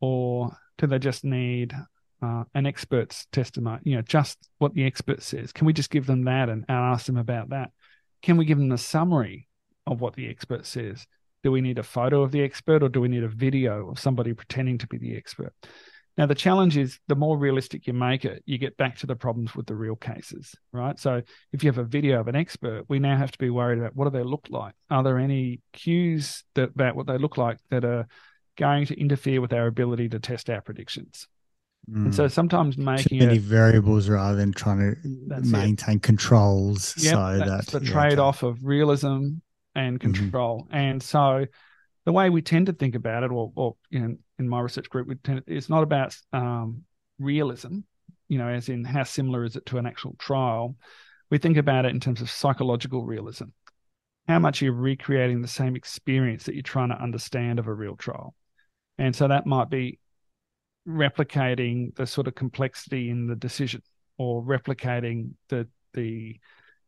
or 0.00 0.56
do 0.78 0.86
they 0.86 0.98
just 0.98 1.24
need 1.24 1.74
uh, 2.22 2.44
an 2.54 2.66
expert's 2.66 3.26
testimony, 3.32 3.80
you 3.84 3.96
know, 3.96 4.02
just 4.02 4.38
what 4.58 4.74
the 4.74 4.84
expert 4.84 5.22
says? 5.22 5.52
Can 5.52 5.66
we 5.66 5.72
just 5.72 5.90
give 5.90 6.06
them 6.06 6.24
that 6.24 6.48
and, 6.48 6.64
and 6.68 6.78
ask 6.78 7.06
them 7.06 7.18
about 7.18 7.50
that? 7.50 7.70
Can 8.22 8.36
we 8.36 8.46
give 8.46 8.58
them 8.58 8.72
a 8.72 8.78
summary 8.78 9.46
of 9.86 10.00
what 10.00 10.14
the 10.14 10.28
expert 10.28 10.64
says? 10.64 11.06
Do 11.42 11.52
we 11.52 11.60
need 11.60 11.78
a 11.78 11.82
photo 11.82 12.22
of 12.22 12.32
the 12.32 12.42
expert 12.42 12.82
or 12.82 12.88
do 12.88 13.02
we 13.02 13.08
need 13.08 13.24
a 13.24 13.28
video 13.28 13.90
of 13.90 13.98
somebody 13.98 14.32
pretending 14.32 14.78
to 14.78 14.86
be 14.86 14.96
the 14.96 15.16
expert? 15.16 15.52
Now, 16.16 16.26
the 16.26 16.34
challenge 16.34 16.76
is 16.76 17.00
the 17.08 17.16
more 17.16 17.36
realistic 17.36 17.86
you 17.86 17.92
make 17.92 18.24
it, 18.24 18.42
you 18.46 18.56
get 18.56 18.76
back 18.76 18.98
to 18.98 19.06
the 19.06 19.16
problems 19.16 19.54
with 19.56 19.66
the 19.66 19.74
real 19.74 19.96
cases, 19.96 20.54
right? 20.72 20.98
So, 20.98 21.22
if 21.52 21.64
you 21.64 21.68
have 21.68 21.78
a 21.78 21.84
video 21.84 22.20
of 22.20 22.28
an 22.28 22.36
expert, 22.36 22.84
we 22.88 23.00
now 23.00 23.16
have 23.16 23.32
to 23.32 23.38
be 23.38 23.50
worried 23.50 23.78
about 23.78 23.96
what 23.96 24.04
do 24.04 24.16
they 24.16 24.24
look 24.24 24.46
like? 24.48 24.74
Are 24.90 25.02
there 25.02 25.18
any 25.18 25.60
cues 25.72 26.44
that, 26.54 26.70
about 26.70 26.94
what 26.94 27.08
they 27.08 27.18
look 27.18 27.36
like 27.36 27.58
that 27.70 27.84
are 27.84 28.06
going 28.56 28.86
to 28.86 29.00
interfere 29.00 29.40
with 29.40 29.52
our 29.52 29.66
ability 29.66 30.08
to 30.10 30.20
test 30.20 30.48
our 30.50 30.60
predictions? 30.60 31.26
Mm. 31.90 32.06
And 32.06 32.14
so, 32.14 32.24
hmm. 32.24 32.28
sometimes 32.28 32.78
making 32.78 33.18
Too 33.18 33.26
many 33.26 33.38
variables 33.38 34.08
rather 34.08 34.36
than 34.36 34.52
trying 34.52 34.96
to 35.02 35.40
maintain 35.42 35.96
it. 35.96 36.02
controls. 36.02 36.94
Yep, 36.96 37.12
so 37.12 37.38
that's 37.38 37.70
that, 37.72 37.80
the 37.80 37.86
trade 37.86 38.18
off 38.20 38.42
of 38.44 38.64
realism 38.64 39.40
and 39.74 39.98
mm-hmm. 39.98 40.12
control. 40.12 40.62
Mm-hmm. 40.62 40.76
And 40.76 41.02
so, 41.02 41.46
the 42.04 42.12
way 42.12 42.30
we 42.30 42.42
tend 42.42 42.66
to 42.66 42.72
think 42.72 42.94
about 42.94 43.22
it, 43.22 43.30
or, 43.30 43.52
or 43.54 43.76
know, 43.92 44.16
in 44.38 44.48
my 44.48 44.60
research 44.60 44.88
group, 44.90 45.08
we 45.08 45.14
tend, 45.16 45.42
it's 45.46 45.70
not 45.70 45.82
about 45.82 46.16
um, 46.32 46.82
realism, 47.18 47.80
you 48.28 48.38
know, 48.38 48.48
as 48.48 48.68
in 48.68 48.84
how 48.84 49.04
similar 49.04 49.44
is 49.44 49.56
it 49.56 49.66
to 49.66 49.78
an 49.78 49.86
actual 49.86 50.14
trial. 50.18 50.76
We 51.30 51.38
think 51.38 51.56
about 51.56 51.86
it 51.86 51.92
in 51.92 52.00
terms 52.00 52.20
of 52.20 52.30
psychological 52.30 53.04
realism. 53.04 53.46
How 54.28 54.38
much 54.38 54.62
you're 54.62 54.72
recreating 54.72 55.42
the 55.42 55.48
same 55.48 55.76
experience 55.76 56.44
that 56.44 56.54
you're 56.54 56.62
trying 56.62 56.90
to 56.90 57.02
understand 57.02 57.58
of 57.58 57.66
a 57.66 57.74
real 57.74 57.96
trial. 57.96 58.34
And 58.98 59.14
so 59.14 59.28
that 59.28 59.46
might 59.46 59.70
be 59.70 59.98
replicating 60.86 61.94
the 61.96 62.06
sort 62.06 62.26
of 62.26 62.34
complexity 62.34 63.10
in 63.10 63.26
the 63.26 63.36
decision 63.36 63.82
or 64.18 64.42
replicating 64.42 65.30
the 65.48 65.66
the 65.94 66.38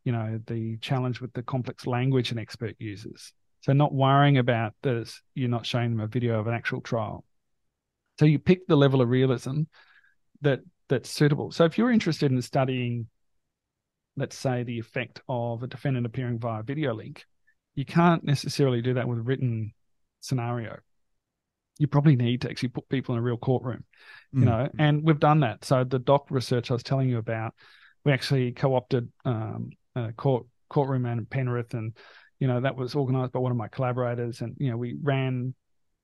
you 0.05 0.12
know 0.12 0.38
the 0.47 0.76
challenge 0.78 1.20
with 1.20 1.32
the 1.32 1.43
complex 1.43 1.86
language 1.86 2.30
an 2.30 2.38
expert 2.38 2.76
uses 2.78 3.32
so 3.66 3.72
not 3.72 3.93
worrying 3.93 4.38
about 4.38 4.74
this, 4.84 5.20
you're 5.34 5.48
not 5.48 5.66
showing 5.66 5.90
them 5.90 5.98
a 5.98 6.06
video 6.06 6.38
of 6.38 6.47
an 6.47 6.55
actual 6.55 6.80
trial. 6.80 7.24
So 8.20 8.24
you 8.24 8.38
pick 8.38 8.68
the 8.68 8.76
level 8.76 9.02
of 9.02 9.09
realism 9.09 9.62
that 10.43 10.60
that's 10.88 11.10
suitable. 11.10 11.51
So 11.51 11.64
if 11.64 11.76
you're 11.76 11.90
interested 11.90 12.30
in 12.30 12.40
studying, 12.43 13.09
let's 14.16 14.36
say, 14.36 14.62
the 14.62 14.78
effect 14.78 15.20
of 15.28 15.64
a 15.64 15.66
defendant 15.66 16.06
appearing 16.06 16.38
via 16.38 16.62
video 16.62 16.94
link, 16.94 17.24
you 17.74 17.84
can't 17.84 18.22
necessarily 18.22 18.82
do 18.82 18.94
that 18.94 19.09
with 19.09 19.18
a 19.18 19.22
written 19.22 19.74
scenario. 20.20 20.78
You 21.78 21.88
probably 21.88 22.14
need 22.14 22.43
to 22.43 22.51
actually 22.51 22.68
put 22.68 22.88
people 22.88 23.16
in 23.16 23.18
a 23.18 23.22
real 23.22 23.36
courtroom, 23.36 23.82
you 24.32 24.43
mm. 24.43 24.44
know, 24.44 24.68
and 24.78 25.02
we've 25.02 25.18
done 25.18 25.40
that. 25.40 25.64
So 25.64 25.82
the 25.82 25.98
dock 25.98 26.30
research 26.30 26.70
I 26.70 26.74
was 26.74 26.84
telling 26.84 27.09
you 27.09 27.18
about, 27.18 27.52
we 28.05 28.12
actually 28.12 28.52
co-opted 28.52 29.10
um, 29.24 29.70
a 29.97 30.12
court 30.12 30.47
courtroom 30.68 31.05
in 31.06 31.26
Penrith 31.26 31.74
and 31.74 31.97
you 32.39 32.47
know, 32.47 32.61
that 32.61 32.77
was 32.77 32.95
organized 32.95 33.33
by 33.33 33.41
one 33.41 33.53
of 33.53 33.59
my 33.59 33.69
collaborators. 33.69 34.41
And, 34.41 34.55
you 34.59 34.71
know, 34.71 34.77
we 34.77 34.97
ran 35.03 35.55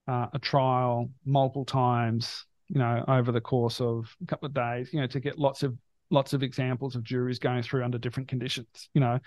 uh, 0.09 0.27
a 0.33 0.39
trial 0.39 1.11
multiple 1.25 1.65
times, 1.65 2.45
you 2.69 2.79
know, 2.79 3.05
over 3.07 3.33
the 3.33 3.41
course 3.41 3.81
of 3.81 4.15
a 4.23 4.27
couple 4.27 4.47
of 4.47 4.55
days, 4.55 4.93
you 4.93 5.01
know, 5.01 5.07
to 5.09 5.21
get 5.21 5.39
lots 5.39 5.63
of 5.63 5.77
lots 6.11 6.35
of 6.35 6.43
examples 6.43 6.95
of 6.95 7.03
juries 7.03 7.39
going 7.39 7.63
through 7.63 7.85
under 7.85 7.99
different 7.99 8.29
conditions, 8.29 8.89
you 8.95 9.01
know. 9.01 9.19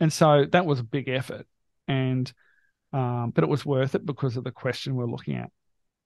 And 0.00 0.12
so 0.12 0.46
that 0.52 0.64
was 0.66 0.80
a 0.80 0.84
big 0.84 1.08
effort. 1.08 1.46
And 1.86 2.32
um, 2.92 3.32
but 3.34 3.44
it 3.44 3.50
was 3.50 3.64
worth 3.64 3.94
it 3.94 4.04
because 4.04 4.36
of 4.36 4.44
the 4.44 4.50
question 4.50 4.96
we're 4.96 5.04
looking 5.04 5.36
at. 5.36 5.50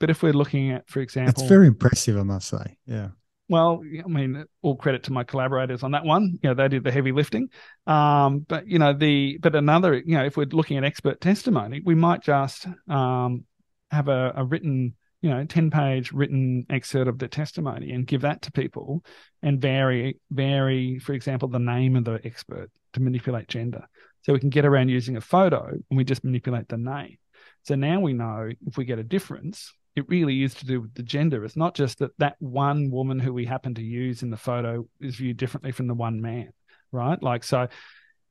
But 0.00 0.10
if 0.10 0.22
we're 0.22 0.32
looking 0.32 0.72
at, 0.72 0.88
for 0.88 1.00
example, 1.00 1.42
it's 1.42 1.48
very 1.48 1.66
impressive, 1.66 2.18
I 2.18 2.22
must 2.22 2.48
say. 2.48 2.76
Yeah. 2.86 3.10
Well, 3.48 3.82
I 3.82 4.08
mean, 4.08 4.44
all 4.62 4.76
credit 4.76 5.02
to 5.04 5.12
my 5.12 5.22
collaborators 5.22 5.82
on 5.82 5.90
that 5.90 6.04
one. 6.04 6.38
You 6.42 6.50
know, 6.50 6.54
they 6.54 6.68
did 6.68 6.84
the 6.84 6.90
heavy 6.90 7.12
lifting. 7.12 7.50
Um, 7.86 8.40
but 8.40 8.66
you 8.66 8.78
know, 8.78 8.94
the 8.94 9.38
but 9.38 9.54
another, 9.54 9.94
you 9.94 10.16
know, 10.16 10.24
if 10.24 10.36
we're 10.36 10.46
looking 10.46 10.78
at 10.78 10.84
expert 10.84 11.20
testimony, 11.20 11.82
we 11.84 11.94
might 11.94 12.22
just 12.22 12.66
um, 12.88 13.44
have 13.90 14.08
a, 14.08 14.32
a 14.36 14.44
written, 14.44 14.94
you 15.20 15.28
know, 15.28 15.44
ten 15.44 15.70
page 15.70 16.10
written 16.12 16.64
excerpt 16.70 17.08
of 17.08 17.18
the 17.18 17.28
testimony 17.28 17.92
and 17.92 18.06
give 18.06 18.22
that 18.22 18.40
to 18.42 18.52
people, 18.52 19.04
and 19.42 19.60
vary 19.60 20.18
vary, 20.30 20.98
for 20.98 21.12
example, 21.12 21.48
the 21.48 21.58
name 21.58 21.96
of 21.96 22.04
the 22.04 22.20
expert 22.24 22.70
to 22.94 23.00
manipulate 23.00 23.48
gender. 23.48 23.86
So 24.22 24.32
we 24.32 24.40
can 24.40 24.48
get 24.48 24.64
around 24.64 24.88
using 24.88 25.18
a 25.18 25.20
photo 25.20 25.66
and 25.68 25.98
we 25.98 26.04
just 26.04 26.24
manipulate 26.24 26.68
the 26.68 26.78
name. 26.78 27.18
So 27.64 27.74
now 27.74 28.00
we 28.00 28.14
know 28.14 28.50
if 28.66 28.78
we 28.78 28.86
get 28.86 28.98
a 28.98 29.04
difference, 29.04 29.74
it 29.96 30.08
really 30.08 30.42
is 30.42 30.54
to 30.54 30.66
do 30.66 30.80
with 30.80 30.94
the 30.94 31.02
gender. 31.02 31.44
It's 31.44 31.56
not 31.56 31.74
just 31.74 31.98
that 32.00 32.16
that 32.18 32.36
one 32.40 32.90
woman 32.90 33.18
who 33.18 33.32
we 33.32 33.44
happen 33.44 33.74
to 33.74 33.82
use 33.82 34.22
in 34.22 34.30
the 34.30 34.36
photo 34.36 34.86
is 35.00 35.16
viewed 35.16 35.36
differently 35.36 35.72
from 35.72 35.86
the 35.86 35.94
one 35.94 36.20
man, 36.20 36.52
right? 36.90 37.22
Like, 37.22 37.44
so 37.44 37.68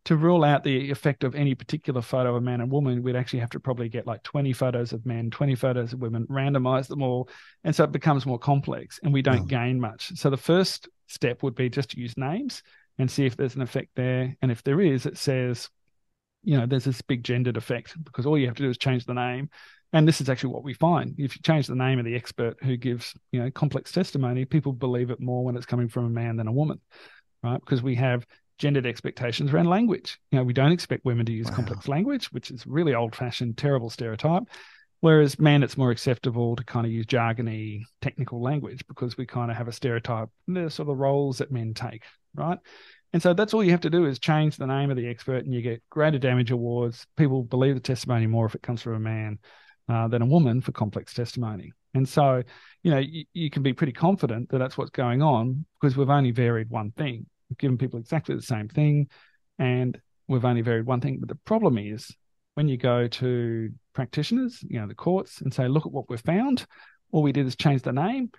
to 0.05 0.17
rule 0.17 0.43
out 0.43 0.63
the 0.63 0.91
effect 0.91 1.23
of 1.23 1.33
any 1.33 1.55
particular 1.55 2.01
photo 2.01 2.35
of 2.35 2.43
man 2.43 2.59
and 2.59 2.69
woman, 2.69 3.01
we'd 3.01 3.15
actually 3.15 3.39
have 3.39 3.51
to 3.51 3.59
probably 3.59 3.87
get 3.87 4.05
like 4.05 4.21
20 4.23 4.51
photos 4.51 4.91
of 4.91 5.05
men, 5.05 5.31
20 5.31 5.55
photos 5.55 5.93
of 5.93 6.01
women, 6.01 6.27
randomize 6.27 6.87
them 6.87 7.01
all. 7.01 7.29
And 7.63 7.73
so 7.73 7.85
it 7.85 7.93
becomes 7.93 8.25
more 8.25 8.39
complex 8.39 8.99
and 9.01 9.13
we 9.13 9.21
don't 9.21 9.43
oh. 9.43 9.45
gain 9.45 9.79
much. 9.79 10.11
So 10.17 10.29
the 10.29 10.35
first 10.35 10.89
step 11.07 11.41
would 11.43 11.55
be 11.55 11.69
just 11.69 11.91
to 11.91 11.99
use 11.99 12.17
names 12.17 12.63
and 12.97 13.09
see 13.09 13.25
if 13.25 13.37
there's 13.37 13.55
an 13.55 13.61
effect 13.61 13.91
there. 13.95 14.35
And 14.41 14.51
if 14.51 14.61
there 14.63 14.81
is, 14.81 15.05
it 15.05 15.17
says, 15.17 15.69
you 16.43 16.57
know, 16.57 16.65
there's 16.65 16.83
this 16.83 17.01
big 17.01 17.23
gendered 17.23 17.55
effect 17.55 17.95
because 18.03 18.25
all 18.25 18.37
you 18.37 18.47
have 18.47 18.57
to 18.57 18.63
do 18.63 18.69
is 18.69 18.77
change 18.77 19.05
the 19.05 19.13
name 19.13 19.49
and 19.93 20.07
this 20.07 20.19
is 20.19 20.27
actually 20.27 20.53
what 20.53 20.63
we 20.63 20.73
find. 20.73 21.15
If 21.17 21.35
you 21.35 21.41
change 21.43 21.67
the 21.67 21.75
name 21.75 21.99
of 21.99 22.05
the 22.05 22.15
expert 22.15 22.57
who 22.61 22.75
gives 22.75 23.13
you 23.31 23.41
know 23.41 23.51
complex 23.51 23.91
testimony 23.91 24.43
people 24.45 24.73
believe 24.73 25.11
it 25.11 25.19
more 25.19 25.45
when 25.45 25.55
it's 25.55 25.65
coming 25.65 25.87
from 25.87 26.05
a 26.05 26.09
man 26.09 26.35
than 26.35 26.47
a 26.47 26.51
woman 26.51 26.81
right? 27.43 27.59
Because 27.59 27.83
we 27.83 27.95
have 27.95 28.25
gendered 28.57 28.85
expectations 28.85 29.53
around 29.53 29.67
language. 29.67 30.19
You 30.31 30.39
know 30.39 30.43
we 30.43 30.53
don't 30.53 30.71
expect 30.71 31.05
women 31.05 31.25
to 31.27 31.31
use 31.31 31.47
wow. 31.47 31.55
complex 31.55 31.87
language 31.87 32.31
which 32.31 32.51
is 32.51 32.67
really 32.67 32.93
old 32.93 33.15
fashioned 33.15 33.57
terrible 33.57 33.89
stereotype. 33.89 34.43
Whereas 34.99 35.37
men 35.37 35.63
it's 35.63 35.77
more 35.77 35.91
acceptable 35.91 36.55
to 36.55 36.63
kind 36.63 36.85
of 36.85 36.91
use 36.91 37.05
jargony 37.05 37.83
technical 38.01 38.41
language 38.41 38.85
because 38.87 39.17
we 39.17 39.25
kind 39.25 39.51
of 39.51 39.57
have 39.57 39.67
a 39.67 39.73
stereotype 39.73 40.29
the 40.47 40.69
sort 40.69 40.87
of 40.87 40.87
the 40.87 40.95
roles 40.95 41.37
that 41.37 41.51
men 41.51 41.73
take 41.73 42.03
right? 42.35 42.57
And 43.11 43.21
so 43.21 43.33
that's 43.33 43.53
all 43.53 43.63
you 43.63 43.71
have 43.71 43.81
to 43.81 43.91
do 43.91 44.05
is 44.05 44.17
change 44.17 44.57
the 44.57 44.65
name 44.65 44.89
of 44.89 44.97
the 44.97 45.07
expert 45.07 45.45
and 45.45 45.53
you 45.53 45.61
get 45.61 45.83
greater 45.91 46.17
damage 46.17 46.49
awards. 46.49 47.05
People 47.15 47.43
believe 47.43 47.75
the 47.75 47.79
testimony 47.79 48.25
more 48.25 48.47
if 48.47 48.55
it 48.55 48.63
comes 48.63 48.81
from 48.81 48.95
a 48.95 48.99
man 48.99 49.37
uh, 49.89 50.07
than 50.07 50.21
a 50.21 50.25
woman 50.25 50.61
for 50.61 50.71
complex 50.71 51.13
testimony. 51.13 51.71
And 51.93 52.07
so, 52.07 52.41
you 52.81 52.91
know, 52.91 52.99
you, 52.99 53.25
you, 53.33 53.49
can 53.49 53.63
be 53.63 53.73
pretty 53.73 53.93
confident 53.93 54.49
that 54.49 54.57
that's 54.57 54.77
what's 54.77 54.89
going 54.89 55.21
on 55.21 55.65
because 55.79 55.95
we've 55.95 56.09
only 56.09 56.31
varied 56.31 56.69
one 56.69 56.91
thing. 56.91 57.25
We've 57.49 57.57
given 57.57 57.77
people 57.77 57.99
exactly 57.99 58.35
the 58.35 58.41
same 58.41 58.67
thing 58.67 59.09
and 59.59 59.99
we've 60.27 60.45
only 60.45 60.61
varied 60.61 60.85
one 60.85 61.01
thing. 61.01 61.19
But 61.19 61.29
the 61.29 61.35
problem 61.35 61.77
is 61.77 62.09
when 62.55 62.67
you 62.67 62.77
go 62.77 63.07
to 63.07 63.69
practitioners, 63.93 64.63
you 64.63 64.79
know, 64.79 64.87
the 64.87 64.95
courts 64.95 65.41
and 65.41 65.53
say, 65.53 65.67
look 65.67 65.85
at 65.85 65.91
what 65.91 66.09
we've 66.09 66.19
found, 66.21 66.65
all 67.11 67.21
we 67.21 67.31
did 67.31 67.45
is 67.45 67.55
change 67.55 67.83
the 67.83 67.91
name 67.91 68.31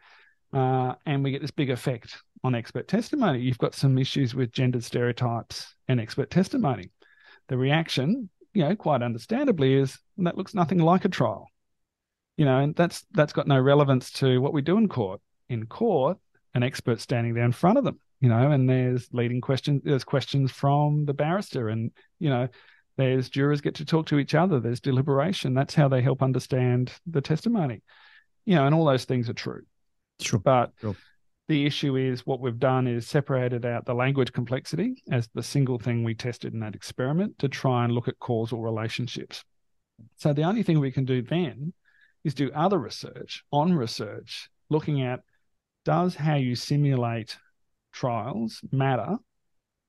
uh, 0.52 0.94
and 1.06 1.22
we 1.22 1.30
get 1.30 1.42
this 1.42 1.50
big 1.50 1.70
effect 1.70 2.16
on 2.42 2.54
expert 2.54 2.88
testimony. 2.88 3.40
You've 3.40 3.58
got 3.58 3.74
some 3.74 3.98
issues 3.98 4.34
with 4.34 4.52
gendered 4.52 4.84
stereotypes 4.84 5.74
and 5.88 6.00
expert 6.00 6.30
testimony. 6.30 6.90
The 7.48 7.56
reaction 7.56 8.30
you 8.54 8.62
know, 8.62 8.74
quite 8.76 9.02
understandably, 9.02 9.74
is 9.74 9.98
that 10.18 10.36
looks 10.36 10.54
nothing 10.54 10.78
like 10.78 11.04
a 11.04 11.08
trial. 11.08 11.48
You 12.36 12.44
know, 12.44 12.60
and 12.60 12.74
that's 12.74 13.04
that's 13.12 13.32
got 13.32 13.46
no 13.46 13.60
relevance 13.60 14.10
to 14.12 14.40
what 14.40 14.52
we 14.52 14.62
do 14.62 14.76
in 14.78 14.88
court. 14.88 15.20
In 15.48 15.66
court, 15.66 16.18
an 16.54 16.62
expert 16.62 17.00
standing 17.00 17.34
there 17.34 17.44
in 17.44 17.52
front 17.52 17.78
of 17.78 17.84
them, 17.84 18.00
you 18.20 18.28
know, 18.28 18.50
and 18.50 18.68
there's 18.68 19.08
leading 19.12 19.40
questions, 19.40 19.82
there's 19.84 20.04
questions 20.04 20.50
from 20.50 21.04
the 21.04 21.14
barrister, 21.14 21.68
and 21.68 21.90
you 22.18 22.30
know, 22.30 22.48
there's 22.96 23.28
jurors 23.28 23.60
get 23.60 23.76
to 23.76 23.84
talk 23.84 24.06
to 24.06 24.18
each 24.18 24.34
other. 24.34 24.60
There's 24.60 24.80
deliberation. 24.80 25.54
That's 25.54 25.74
how 25.74 25.88
they 25.88 26.02
help 26.02 26.22
understand 26.22 26.92
the 27.06 27.20
testimony. 27.20 27.82
You 28.46 28.56
know, 28.56 28.66
and 28.66 28.74
all 28.74 28.84
those 28.84 29.04
things 29.04 29.28
are 29.28 29.34
true. 29.34 29.62
Sure. 30.20 30.38
But 30.38 30.72
sure 30.80 30.96
the 31.48 31.66
issue 31.66 31.96
is 31.96 32.26
what 32.26 32.40
we've 32.40 32.58
done 32.58 32.86
is 32.86 33.06
separated 33.06 33.66
out 33.66 33.84
the 33.84 33.94
language 33.94 34.32
complexity 34.32 35.02
as 35.10 35.28
the 35.34 35.42
single 35.42 35.78
thing 35.78 36.02
we 36.02 36.14
tested 36.14 36.54
in 36.54 36.60
that 36.60 36.74
experiment 36.74 37.38
to 37.38 37.48
try 37.48 37.84
and 37.84 37.92
look 37.92 38.08
at 38.08 38.18
causal 38.18 38.62
relationships. 38.62 39.44
So 40.16 40.32
the 40.32 40.44
only 40.44 40.62
thing 40.62 40.80
we 40.80 40.90
can 40.90 41.04
do 41.04 41.22
then 41.22 41.74
is 42.24 42.34
do 42.34 42.50
other 42.52 42.78
research 42.78 43.44
on 43.52 43.74
research, 43.74 44.48
looking 44.70 45.02
at 45.02 45.20
does 45.84 46.14
how 46.14 46.36
you 46.36 46.56
simulate 46.56 47.36
trials 47.92 48.60
matter 48.72 49.16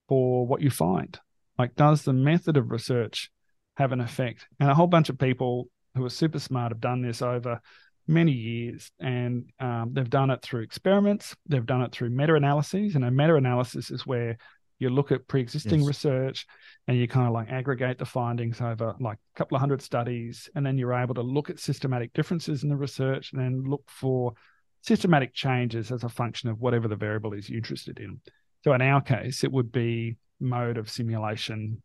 for 0.09 0.45
what 0.45 0.61
you 0.61 0.69
find? 0.69 1.17
Like, 1.57 1.75
does 1.75 2.01
the 2.01 2.13
method 2.13 2.57
of 2.57 2.71
research 2.71 3.31
have 3.77 3.93
an 3.93 4.01
effect? 4.01 4.45
And 4.59 4.69
a 4.69 4.75
whole 4.75 4.87
bunch 4.87 5.07
of 5.07 5.17
people 5.17 5.69
who 5.95 6.03
are 6.03 6.09
super 6.09 6.39
smart 6.39 6.73
have 6.73 6.81
done 6.81 7.01
this 7.01 7.21
over 7.21 7.61
many 8.07 8.31
years, 8.31 8.91
and 8.99 9.49
um, 9.59 9.91
they've 9.93 10.09
done 10.09 10.29
it 10.29 10.41
through 10.41 10.61
experiments. 10.61 11.35
They've 11.47 11.65
done 11.65 11.81
it 11.81 11.91
through 11.91 12.11
meta-analyses, 12.11 12.95
and 12.95 13.03
a 13.03 13.11
meta-analysis 13.11 13.91
is 13.91 14.05
where 14.05 14.37
You 14.77 14.89
look 14.89 15.11
at 15.11 15.27
pre-existing 15.27 15.79
Yes. 15.79 15.87
research 15.87 16.45
and 16.87 16.97
you 16.97 17.07
kind 17.07 17.27
of 17.27 17.33
like 17.33 17.49
aggregate 17.49 17.97
the 17.97 18.05
findings 18.05 18.59
over 18.59 18.93
like 18.99 19.17
a 19.17 19.37
couple 19.37 19.55
of 19.55 19.61
hundred 19.61 19.81
studies, 19.81 20.49
and 20.53 20.65
then 20.65 20.77
you're 20.77 20.93
able 20.93 21.15
to 21.15 21.21
look 21.21 21.49
at 21.49 21.59
systematic 21.59 22.11
differences 22.13 22.63
in 22.63 22.69
the 22.69 22.75
research 22.75 23.31
and 23.31 23.41
then 23.41 23.63
look 23.63 23.83
for 23.87 24.33
systematic 24.81 25.33
changes 25.33 25.91
as 25.91 26.03
a 26.03 26.09
function 26.09 26.49
of 26.49 26.59
whatever 26.59 26.87
the 26.89 26.95
variable 26.95 27.33
is 27.33 27.49
you're 27.49 27.57
interested 27.57 27.99
in. 27.99 28.19
So 28.63 28.73
in 28.73 28.81
our 28.81 29.01
case, 29.01 29.43
it 29.43 29.51
would 29.51 29.71
be 29.71 30.17
mode 30.41 30.77
of 30.77 30.89
simulation 30.89 31.81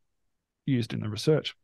used 0.66 0.92
in 0.92 1.00
the 1.00 1.08
research. 1.08 1.54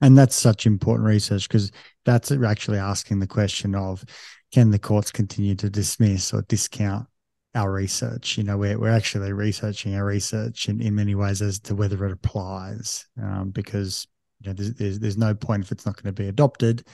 And 0.00 0.16
that's 0.16 0.36
such 0.36 0.66
important 0.66 1.06
research 1.06 1.48
because 1.48 1.70
that's 2.04 2.32
actually 2.32 2.78
asking 2.78 3.20
the 3.20 3.26
question 3.26 3.74
of 3.74 4.04
can 4.52 4.70
the 4.70 4.78
courts 4.78 5.12
continue 5.12 5.54
to 5.56 5.70
dismiss 5.70 6.32
or 6.32 6.42
discount 6.42 7.06
our 7.54 7.72
research? 7.72 8.36
You 8.36 8.44
know, 8.44 8.56
we're, 8.56 8.78
we're 8.78 8.90
actually 8.90 9.32
researching 9.32 9.94
our 9.94 10.04
research 10.04 10.68
in, 10.68 10.80
in 10.80 10.94
many 10.94 11.14
ways 11.14 11.42
as 11.42 11.60
to 11.60 11.74
whether 11.74 12.04
it 12.04 12.12
applies 12.12 13.06
um, 13.22 13.50
because 13.50 14.06
you 14.40 14.48
know, 14.48 14.54
there's, 14.54 14.74
there's, 14.74 14.98
there's 14.98 15.18
no 15.18 15.34
point 15.34 15.64
if 15.64 15.72
it's 15.72 15.86
not 15.86 16.02
going 16.02 16.14
to 16.14 16.22
be 16.22 16.28
adopted. 16.28 16.86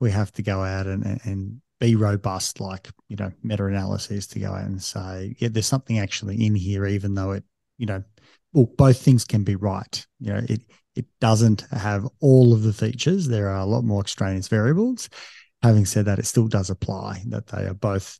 We 0.00 0.10
have 0.12 0.32
to 0.32 0.42
go 0.42 0.62
out 0.62 0.86
and, 0.86 1.20
and 1.24 1.60
be 1.80 1.96
robust, 1.96 2.60
like, 2.60 2.88
you 3.08 3.16
know, 3.16 3.32
meta 3.42 3.66
analyses 3.66 4.28
to 4.28 4.38
go 4.38 4.52
out 4.52 4.64
and 4.64 4.80
say, 4.80 5.34
yeah, 5.38 5.48
there's 5.50 5.66
something 5.66 5.98
actually 5.98 6.46
in 6.46 6.54
here, 6.54 6.86
even 6.86 7.14
though 7.14 7.32
it, 7.32 7.44
you 7.76 7.86
know, 7.86 8.04
well, 8.52 8.66
both 8.76 9.00
things 9.00 9.24
can 9.24 9.44
be 9.44 9.56
right. 9.56 10.06
You 10.20 10.34
know, 10.34 10.42
it, 10.48 10.62
it 10.94 11.06
doesn't 11.20 11.62
have 11.70 12.06
all 12.20 12.52
of 12.52 12.62
the 12.62 12.72
features. 12.72 13.28
There 13.28 13.48
are 13.48 13.60
a 13.60 13.66
lot 13.66 13.82
more 13.84 14.00
extraneous 14.00 14.48
variables. 14.48 15.08
Having 15.62 15.86
said 15.86 16.04
that, 16.06 16.18
it 16.18 16.26
still 16.26 16.48
does 16.48 16.70
apply 16.70 17.22
that 17.28 17.46
they 17.46 17.64
are 17.64 17.74
both 17.74 18.18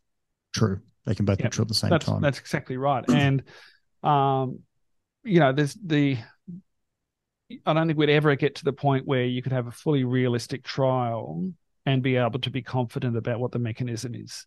true. 0.54 0.80
They 1.04 1.14
can 1.14 1.24
both 1.24 1.40
Yep. 1.40 1.50
be 1.50 1.54
true 1.54 1.62
at 1.62 1.68
the 1.68 1.74
same 1.74 1.90
that's 1.90 2.06
time. 2.06 2.20
that's 2.20 2.38
exactly 2.38 2.76
right. 2.76 3.04
And 3.08 3.42
um, 4.02 4.60
you 5.24 5.40
know, 5.40 5.52
there's 5.52 5.74
the 5.74 6.18
I 7.66 7.72
don't 7.74 7.86
think 7.86 7.98
we'd 7.98 8.08
ever 8.08 8.34
get 8.36 8.54
to 8.56 8.64
the 8.64 8.72
point 8.72 9.06
where 9.06 9.24
you 9.24 9.42
could 9.42 9.52
have 9.52 9.66
a 9.66 9.72
fully 9.72 10.04
realistic 10.04 10.62
trial 10.62 11.52
and 11.84 12.02
be 12.02 12.16
able 12.16 12.38
to 12.40 12.50
be 12.50 12.62
confident 12.62 13.16
about 13.16 13.40
what 13.40 13.52
the 13.52 13.58
mechanism 13.58 14.14
is. 14.14 14.46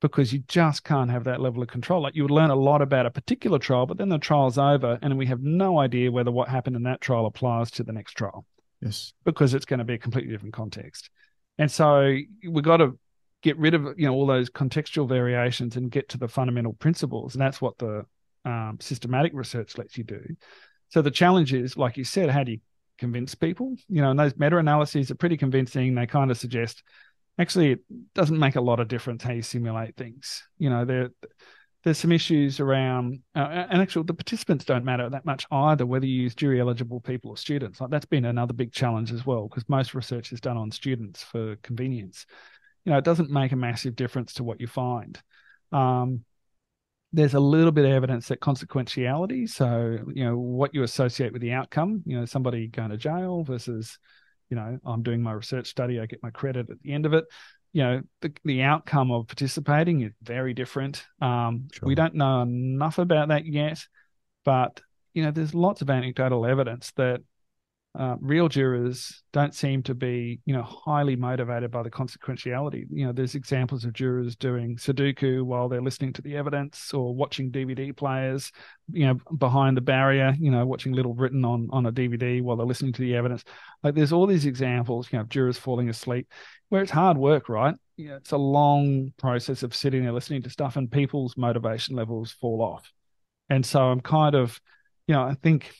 Because 0.00 0.32
you 0.32 0.38
just 0.48 0.82
can't 0.82 1.10
have 1.10 1.24
that 1.24 1.40
level 1.40 1.62
of 1.62 1.68
control. 1.68 2.02
Like 2.02 2.14
you 2.14 2.22
would 2.22 2.30
learn 2.30 2.50
a 2.50 2.56
lot 2.56 2.80
about 2.80 3.04
a 3.04 3.10
particular 3.10 3.58
trial, 3.58 3.84
but 3.84 3.98
then 3.98 4.08
the 4.08 4.18
trial's 4.18 4.56
over 4.56 4.98
and 5.02 5.18
we 5.18 5.26
have 5.26 5.42
no 5.42 5.78
idea 5.78 6.10
whether 6.10 6.30
what 6.30 6.48
happened 6.48 6.76
in 6.76 6.84
that 6.84 7.02
trial 7.02 7.26
applies 7.26 7.70
to 7.72 7.82
the 7.82 7.92
next 7.92 8.14
trial 8.14 8.46
yes. 8.80 9.12
because 9.24 9.54
it's 9.54 9.66
going 9.66 9.78
to 9.78 9.84
be 9.84 9.94
a 9.94 9.98
completely 9.98 10.32
different 10.32 10.54
context. 10.54 11.10
And 11.58 11.70
so 11.70 12.16
we've 12.48 12.64
got 12.64 12.78
to 12.78 12.98
get 13.42 13.58
rid 13.58 13.74
of 13.74 13.98
you 13.98 14.06
know 14.06 14.14
all 14.14 14.26
those 14.26 14.50
contextual 14.50 15.08
variations 15.08 15.76
and 15.76 15.90
get 15.90 16.08
to 16.10 16.18
the 16.18 16.28
fundamental 16.28 16.72
principles, 16.74 17.34
and 17.34 17.42
that's 17.42 17.60
what 17.60 17.78
the 17.78 18.04
um, 18.44 18.78
systematic 18.80 19.32
research 19.34 19.76
lets 19.78 19.96
you 19.96 20.04
do. 20.04 20.22
So 20.88 21.02
the 21.02 21.10
challenge 21.10 21.52
is, 21.52 21.76
like 21.76 21.96
you 21.96 22.04
said, 22.04 22.30
how 22.30 22.44
do 22.44 22.52
you 22.52 22.58
convince 22.98 23.34
people? 23.34 23.76
You 23.88 24.02
know, 24.02 24.10
and 24.10 24.18
those 24.18 24.36
meta 24.36 24.56
analyses 24.56 25.10
are 25.10 25.16
pretty 25.16 25.36
convincing. 25.36 25.94
They 25.94 26.06
kind 26.06 26.30
of 26.30 26.38
suggest 26.38 26.82
actually 27.40 27.72
it 27.72 27.80
doesn't 28.14 28.38
make 28.38 28.56
a 28.56 28.60
lot 28.60 28.80
of 28.80 28.88
difference 28.88 29.22
how 29.22 29.32
you 29.32 29.42
simulate 29.42 29.96
things. 29.96 30.42
You 30.58 30.70
know, 30.70 30.84
there 30.84 31.10
there's 31.82 31.98
some 31.98 32.12
issues 32.12 32.60
around, 32.60 33.20
uh, 33.34 33.66
and 33.70 33.80
actually 33.80 34.04
the 34.04 34.12
participants 34.12 34.66
don't 34.66 34.84
matter 34.84 35.08
that 35.08 35.24
much 35.24 35.46
either, 35.50 35.86
whether 35.86 36.04
you 36.04 36.22
use 36.22 36.34
jury 36.34 36.60
eligible 36.60 37.00
people 37.00 37.30
or 37.30 37.38
students. 37.38 37.80
Like 37.80 37.90
that's 37.90 38.04
been 38.04 38.26
another 38.26 38.52
big 38.52 38.72
challenge 38.72 39.12
as 39.12 39.24
well, 39.24 39.48
because 39.48 39.66
most 39.68 39.94
research 39.94 40.30
is 40.32 40.42
done 40.42 40.58
on 40.58 40.70
students 40.70 41.22
for 41.22 41.56
convenience. 41.56 42.26
You 42.84 42.92
know, 42.92 42.98
it 42.98 43.04
doesn't 43.04 43.30
make 43.30 43.52
a 43.52 43.56
massive 43.56 43.96
difference 43.96 44.34
to 44.34 44.44
what 44.44 44.60
you 44.60 44.66
find. 44.66 45.18
Um, 45.72 46.24
there's 47.12 47.34
a 47.34 47.40
little 47.40 47.72
bit 47.72 47.86
of 47.86 47.92
evidence 47.92 48.28
that 48.28 48.40
consequentiality, 48.40 49.48
so 49.48 49.98
you 50.14 50.24
know 50.24 50.36
what 50.36 50.74
you 50.74 50.82
associate 50.82 51.32
with 51.32 51.42
the 51.42 51.52
outcome, 51.52 52.02
you 52.04 52.18
know, 52.18 52.26
somebody 52.26 52.66
going 52.68 52.90
to 52.90 52.96
jail 52.98 53.42
versus, 53.42 53.98
you 54.50 54.56
know, 54.56 54.78
I'm 54.84 55.02
doing 55.02 55.22
my 55.22 55.32
research 55.32 55.68
study, 55.68 56.00
I 56.00 56.06
get 56.06 56.22
my 56.22 56.30
credit 56.30 56.68
at 56.70 56.82
the 56.82 56.92
end 56.92 57.06
of 57.06 57.14
it 57.14 57.24
you 57.72 57.82
know 57.82 58.02
the, 58.20 58.32
the 58.44 58.62
outcome 58.62 59.12
of 59.12 59.26
participating 59.28 60.00
is 60.00 60.12
very 60.22 60.54
different 60.54 61.04
um, 61.22 61.68
Sure. 61.72 61.86
we 61.86 61.94
don't 61.94 62.14
know 62.14 62.42
enough 62.42 62.98
about 62.98 63.28
that 63.28 63.46
yet 63.46 63.84
but 64.44 64.80
you 65.14 65.22
know 65.22 65.30
there's 65.30 65.54
lots 65.54 65.82
of 65.82 65.90
anecdotal 65.90 66.46
evidence 66.46 66.92
that 66.96 67.20
uh, 67.98 68.14
real 68.20 68.48
jurors 68.48 69.22
don't 69.32 69.52
seem 69.54 69.82
to 69.82 69.94
be 69.94 70.40
you 70.44 70.54
know 70.54 70.62
highly 70.62 71.16
motivated 71.16 71.72
by 71.72 71.82
the 71.82 71.90
consequentiality 71.90 72.86
you 72.88 73.04
know 73.04 73.12
there's 73.12 73.34
examples 73.34 73.84
of 73.84 73.92
jurors 73.92 74.36
doing 74.36 74.76
sudoku 74.76 75.42
while 75.42 75.68
they're 75.68 75.82
listening 75.82 76.12
to 76.12 76.22
the 76.22 76.36
evidence 76.36 76.94
or 76.94 77.12
watching 77.12 77.50
dvd 77.50 77.96
players 77.96 78.52
you 78.92 79.06
know 79.06 79.18
behind 79.38 79.76
the 79.76 79.80
barrier 79.80 80.36
you 80.38 80.52
know 80.52 80.64
watching 80.64 80.92
little 80.92 81.14
written 81.14 81.44
on 81.44 81.68
on 81.72 81.86
a 81.86 81.92
dvd 81.92 82.40
while 82.40 82.56
they're 82.56 82.64
listening 82.64 82.92
to 82.92 83.02
the 83.02 83.16
evidence 83.16 83.42
like 83.82 83.94
there's 83.96 84.12
all 84.12 84.26
these 84.26 84.46
examples 84.46 85.08
you 85.10 85.18
know 85.18 85.24
jurors 85.24 85.58
falling 85.58 85.88
asleep 85.88 86.28
where 86.70 86.82
it's 86.82 86.90
hard 86.90 87.18
work, 87.18 87.48
right? 87.48 87.74
Yeah, 87.96 88.16
it's 88.16 88.30
a 88.30 88.38
long 88.38 89.12
process 89.18 89.62
of 89.62 89.74
sitting 89.74 90.02
there 90.02 90.12
listening 90.12 90.42
to 90.42 90.50
stuff, 90.50 90.76
and 90.76 90.90
people's 90.90 91.36
motivation 91.36 91.94
levels 91.96 92.32
fall 92.32 92.62
off. 92.62 92.90
And 93.50 93.66
so 93.66 93.82
I'm 93.82 94.00
kind 94.00 94.34
of, 94.34 94.58
you 95.06 95.14
know, 95.14 95.22
I 95.22 95.34
think 95.34 95.74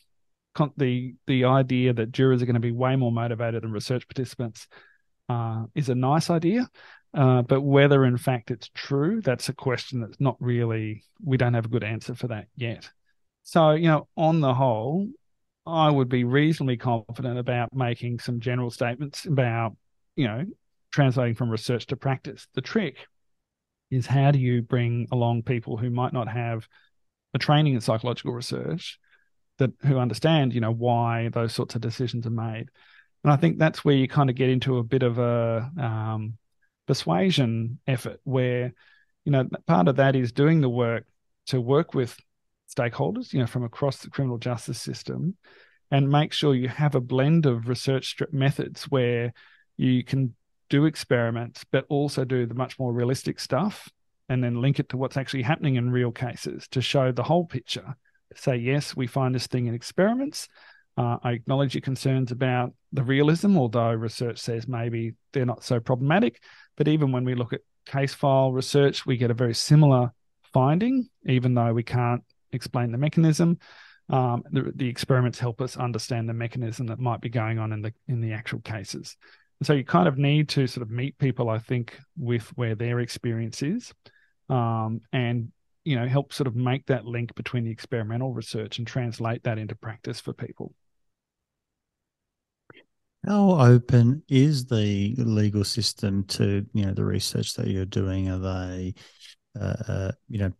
the 0.76 1.14
the 1.26 1.44
idea 1.44 1.92
that 1.92 2.12
jurors 2.12 2.42
are 2.42 2.46
going 2.46 2.54
to 2.54 2.60
be 2.60 2.72
way 2.72 2.96
more 2.96 3.12
motivated 3.12 3.62
than 3.62 3.72
research 3.72 4.06
participants 4.08 4.66
uh, 5.28 5.64
is 5.74 5.88
a 5.88 5.94
nice 5.94 6.30
idea, 6.30 6.68
uh, 7.14 7.42
but 7.42 7.60
whether 7.60 8.04
in 8.04 8.16
fact 8.16 8.50
it's 8.50 8.68
true, 8.74 9.20
that's 9.20 9.48
a 9.48 9.54
question 9.54 10.00
that's 10.00 10.20
not 10.20 10.36
really. 10.40 11.04
We 11.24 11.36
don't 11.36 11.54
have 11.54 11.66
a 11.66 11.70
good 11.70 11.84
answer 11.84 12.14
for 12.14 12.28
that 12.28 12.46
yet. 12.56 12.88
So 13.42 13.72
you 13.72 13.88
know, 13.88 14.08
on 14.16 14.40
the 14.40 14.54
whole, 14.54 15.08
I 15.66 15.90
would 15.90 16.08
be 16.08 16.24
reasonably 16.24 16.76
confident 16.76 17.38
about 17.38 17.74
making 17.74 18.18
some 18.18 18.40
general 18.40 18.70
statements 18.70 19.26
about, 19.26 19.76
you 20.16 20.26
know, 20.26 20.44
translating 20.92 21.34
from 21.34 21.50
research 21.50 21.86
to 21.86 21.96
practice. 21.96 22.46
The 22.54 22.60
trick 22.60 22.96
is 23.90 24.06
how 24.06 24.30
do 24.30 24.38
you 24.38 24.62
bring 24.62 25.08
along 25.12 25.42
people 25.42 25.76
who 25.76 25.90
might 25.90 26.12
not 26.12 26.28
have 26.28 26.66
a 27.34 27.38
training 27.38 27.74
in 27.74 27.80
psychological 27.80 28.32
research 28.32 28.98
that 29.60 29.70
who 29.82 29.98
understand, 29.98 30.52
you 30.52 30.60
know, 30.60 30.72
why 30.72 31.28
those 31.28 31.54
sorts 31.54 31.74
of 31.74 31.80
decisions 31.80 32.26
are 32.26 32.30
made. 32.30 32.68
And 33.22 33.32
I 33.32 33.36
think 33.36 33.58
that's 33.58 33.84
where 33.84 33.94
you 33.94 34.08
kind 34.08 34.28
of 34.28 34.36
get 34.36 34.50
into 34.50 34.78
a 34.78 34.82
bit 34.82 35.02
of 35.02 35.18
a 35.18 35.70
um, 35.78 36.36
persuasion 36.86 37.78
effort 37.86 38.20
where, 38.24 38.72
you 39.24 39.32
know, 39.32 39.48
part 39.66 39.88
of 39.88 39.96
that 39.96 40.16
is 40.16 40.32
doing 40.32 40.60
the 40.60 40.68
work 40.68 41.06
to 41.46 41.60
work 41.60 41.94
with 41.94 42.18
stakeholders, 42.68 43.32
you 43.32 43.40
know, 43.40 43.46
from 43.46 43.64
across 43.64 43.98
the 43.98 44.10
criminal 44.10 44.38
justice 44.38 44.80
system 44.80 45.36
and 45.90 46.08
make 46.08 46.32
sure 46.32 46.54
you 46.54 46.68
have 46.68 46.94
a 46.94 47.00
blend 47.00 47.46
of 47.46 47.68
research 47.68 48.16
methods 48.32 48.84
where 48.84 49.32
you 49.76 50.04
can 50.04 50.34
do 50.68 50.84
experiments, 50.84 51.64
but 51.70 51.84
also 51.88 52.24
do 52.24 52.46
the 52.46 52.54
much 52.54 52.78
more 52.78 52.92
realistic 52.92 53.40
stuff 53.40 53.88
and 54.28 54.42
then 54.42 54.60
link 54.60 54.78
it 54.78 54.88
to 54.88 54.96
what's 54.96 55.16
actually 55.16 55.42
happening 55.42 55.74
in 55.74 55.90
real 55.90 56.12
cases 56.12 56.68
to 56.68 56.80
show 56.80 57.10
the 57.10 57.24
whole 57.24 57.44
picture. 57.44 57.96
Say, 58.36 58.56
yes, 58.56 58.96
we 58.96 59.06
find 59.06 59.34
this 59.34 59.46
thing 59.46 59.66
in 59.66 59.74
experiments. 59.74 60.48
Uh, 60.96 61.18
I 61.22 61.32
acknowledge 61.32 61.74
your 61.74 61.80
concerns 61.82 62.30
about 62.32 62.72
the 62.92 63.02
realism, 63.02 63.56
although 63.56 63.92
research 63.92 64.38
says 64.38 64.68
maybe 64.68 65.14
they're 65.32 65.46
not 65.46 65.64
so 65.64 65.80
problematic. 65.80 66.42
But 66.76 66.88
even 66.88 67.12
when 67.12 67.24
we 67.24 67.34
look 67.34 67.52
at 67.52 67.60
case 67.86 68.14
file 68.14 68.52
research, 68.52 69.06
we 69.06 69.16
get 69.16 69.30
a 69.30 69.34
very 69.34 69.54
similar 69.54 70.12
finding, 70.52 71.08
even 71.26 71.54
though 71.54 71.72
we 71.72 71.82
can't 71.82 72.22
explain 72.52 72.92
the 72.92 72.98
mechanism. 72.98 73.58
Um, 74.08 74.42
the, 74.50 74.72
the 74.74 74.88
experiments 74.88 75.38
help 75.38 75.60
us 75.60 75.76
understand 75.76 76.28
the 76.28 76.34
mechanism 76.34 76.86
that 76.88 76.98
might 76.98 77.20
be 77.20 77.28
going 77.28 77.58
on 77.58 77.72
in 77.72 77.80
the 77.80 77.92
in 78.08 78.20
the 78.20 78.32
actual 78.32 78.60
cases. 78.60 79.16
And 79.60 79.66
so 79.66 79.72
you 79.72 79.84
kind 79.84 80.08
of 80.08 80.18
need 80.18 80.48
to 80.50 80.66
sort 80.66 80.82
of 80.82 80.90
meet 80.90 81.16
people, 81.18 81.48
I 81.48 81.58
think, 81.58 81.98
with 82.18 82.48
where 82.56 82.74
their 82.74 83.00
experience 83.00 83.62
is, 83.62 83.92
um, 84.48 85.02
and 85.12 85.52
you 85.84 85.96
know 85.96 86.06
help 86.06 86.32
sort 86.32 86.46
of 86.46 86.56
make 86.56 86.86
that 86.86 87.04
link 87.04 87.34
between 87.34 87.64
the 87.64 87.70
experimental 87.70 88.32
research 88.32 88.78
and 88.78 88.86
translate 88.86 89.42
that 89.44 89.58
into 89.58 89.74
practice 89.74 90.20
for 90.20 90.32
people. 90.32 90.74
How 93.26 93.60
open 93.60 94.22
is 94.28 94.66
the 94.66 95.14
legal 95.16 95.64
system 95.64 96.24
to 96.24 96.64
you 96.72 96.86
know 96.86 96.94
the 96.94 97.04
research 97.04 97.54
that 97.54 97.68
you're 97.68 97.84
doing? 97.84 98.30
Are 98.30 98.38
they, 98.38 98.94
uh, 99.58 99.74
uh, 99.88 100.12
you 100.28 100.38
know, 100.38 100.52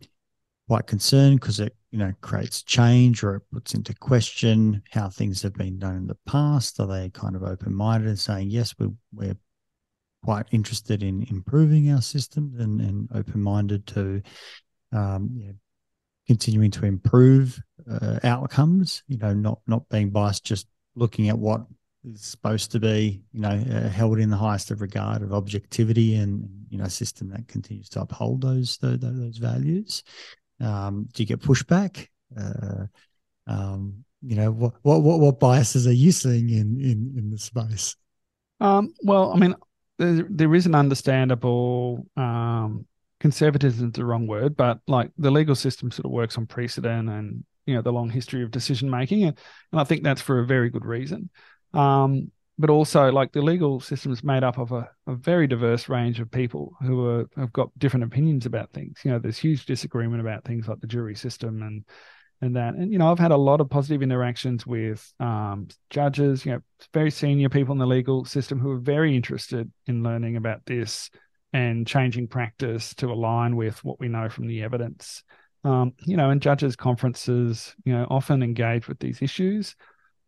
quite 0.69 0.87
concerned 0.87 1.41
because 1.41 1.61
it 1.61 1.75
you 1.91 1.99
know 1.99 2.13
creates 2.21 2.63
change 2.63 3.23
or 3.25 3.37
it 3.37 3.43
puts 3.53 3.75
into 3.75 3.95
question 3.95 4.83
how 4.91 5.09
things 5.09 5.43
have 5.43 5.55
been 5.55 5.79
done 5.79 5.97
in 5.97 6.07
the 6.07 6.19
past? 6.27 6.79
Are 6.81 6.87
they 6.87 7.09
kind 7.11 7.35
of 7.35 7.43
open 7.43 7.75
minded 7.75 8.09
and 8.09 8.19
saying 8.19 8.51
yes, 8.51 8.75
we 8.79 8.89
we're 9.13 9.37
quite 10.23 10.47
interested 10.51 11.03
in 11.03 11.23
improving 11.31 11.91
our 11.91 12.03
systems 12.03 12.61
and 12.61 12.81
and 12.83 13.09
open 13.15 13.41
minded 13.41 13.87
to 13.87 14.21
um, 14.93 15.55
continuing 16.27 16.71
to 16.73 16.87
improve 16.87 17.61
uh, 17.91 18.19
outcomes? 18.25 19.03
You 19.09 19.19
know, 19.19 19.33
not 19.33 19.61
not 19.67 19.89
being 19.89 20.11
biased, 20.11 20.45
just 20.45 20.67
looking 20.95 21.29
at 21.29 21.39
what 21.39 21.63
is 22.05 22.23
supposed 22.23 22.73
to 22.73 22.81
be, 22.81 23.23
you 23.33 23.41
know, 23.41 23.51
uh, 23.51 23.89
held 23.89 24.19
in 24.19 24.31
the 24.31 24.37
highest 24.37 24.71
of 24.71 24.81
regard 24.81 25.23
of 25.23 25.33
objectivity 25.33 26.15
and 26.15 26.49
you 26.69 26.79
know, 26.79 26.85
a 26.85 26.91
system 26.91 27.29
that 27.31 27.49
continues 27.49 27.89
to 27.91 28.01
uphold 28.01 28.41
those 28.43 28.79
those, 28.79 28.99
those 29.01 29.39
values. 29.39 30.03
Um, 30.61 31.09
do 31.13 31.23
you 31.23 31.27
get 31.27 31.41
pushback 31.41 32.09
uh, 32.39 32.87
um, 33.47 34.05
you 34.23 34.37
know, 34.37 34.51
what, 34.51 34.75
what 34.83 35.01
what 35.01 35.41
biases 35.41 35.87
are 35.87 35.93
you 35.93 36.13
seeing 36.13 36.51
in 36.51 36.79
in 36.81 37.15
in 37.17 37.31
the 37.31 37.39
space? 37.39 37.97
Um, 38.61 38.93
well, 39.03 39.33
I 39.33 39.39
mean, 39.39 39.55
there, 39.99 40.27
there 40.29 40.55
is 40.55 40.67
an 40.67 40.75
understandable 40.75 42.07
um, 42.17 42.87
conservatism 43.21 43.89
is 43.89 43.93
the 43.93 44.05
wrong 44.05 44.27
word, 44.27 44.57
but 44.57 44.81
like 44.89 45.11
the 45.19 45.31
legal 45.31 45.55
system 45.55 45.91
sort 45.91 46.07
of 46.07 46.11
works 46.11 46.37
on 46.37 46.47
precedent 46.47 47.09
and 47.09 47.45
you 47.67 47.75
know 47.75 47.83
the 47.83 47.93
long 47.93 48.11
history 48.11 48.43
of 48.43 48.51
decision 48.51 48.91
making, 48.91 49.25
and, 49.25 49.39
and 49.71 49.81
I 49.81 49.85
think 49.85 50.03
that's 50.03 50.23
for 50.23 50.41
a 50.41 50.47
very 50.47 50.71
good 50.71 50.85
reason. 50.85 51.31
Um, 51.73 52.33
but 52.59 52.71
also, 52.71 53.11
like 53.11 53.33
the 53.33 53.41
legal 53.41 53.81
system 53.81 54.13
is 54.13 54.25
made 54.25 54.43
up 54.43 54.59
of 54.59 54.73
a, 54.73 54.91
a 55.07 55.15
very 55.15 55.47
diverse 55.47 55.89
range 55.89 56.21
of 56.21 56.31
people 56.31 56.75
who 56.83 57.07
are, 57.07 57.31
have 57.37 57.53
got 57.53 57.71
different 57.79 58.05
opinions 58.05 58.45
about 58.45 58.73
things. 58.73 59.01
You 59.05 59.13
know, 59.13 59.19
there's 59.19 59.39
huge 59.39 59.65
disagreement 59.65 60.21
about 60.21 60.45
things 60.45 60.69
like 60.69 60.81
the 60.81 60.87
jury 60.87 61.15
system 61.15 61.63
and 61.63 61.85
and 62.43 62.57
that. 62.57 62.75
And 62.75 62.93
you 62.93 62.99
know, 62.99 63.11
I've 63.11 63.19
had 63.19 63.33
a 63.33 63.37
lot 63.37 63.61
of 63.61 63.71
positive 63.71 64.03
interactions 64.03 64.67
with 64.67 65.13
um, 65.21 65.69
judges, 65.91 66.45
you 66.45 66.53
know, 66.53 66.61
very 66.93 67.11
senior 67.11 67.49
people 67.49 67.73
in 67.73 67.79
the 67.79 67.87
legal 67.87 68.25
system 68.25 68.59
who 68.59 68.71
are 68.73 68.79
very 68.79 69.15
interested 69.15 69.71
in 69.87 70.03
learning 70.03 70.37
about 70.37 70.65
this 70.67 71.11
and 71.53 71.87
changing 71.87 72.29
practice 72.29 72.95
to 72.95 73.07
align 73.07 73.57
with 73.57 73.83
what 73.85 73.99
we 74.01 74.09
know 74.09 74.29
from 74.29 74.47
the 74.47 74.63
evidence. 74.63 75.23
Um, 75.63 75.93
you 76.07 76.17
know, 76.17 76.31
and 76.31 76.41
judges' 76.41 76.77
conferences, 76.77 77.75
you 77.85 77.93
know, 77.93 78.07
often 78.09 78.43
engage 78.43 78.89
with 78.89 78.99
these 78.99 79.21
issues. 79.21 79.77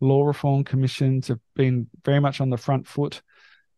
Law 0.00 0.24
reform 0.24 0.64
commissions 0.64 1.28
have 1.28 1.38
been 1.54 1.88
very 2.04 2.20
much 2.20 2.40
on 2.40 2.50
the 2.50 2.56
front 2.56 2.86
foot 2.86 3.22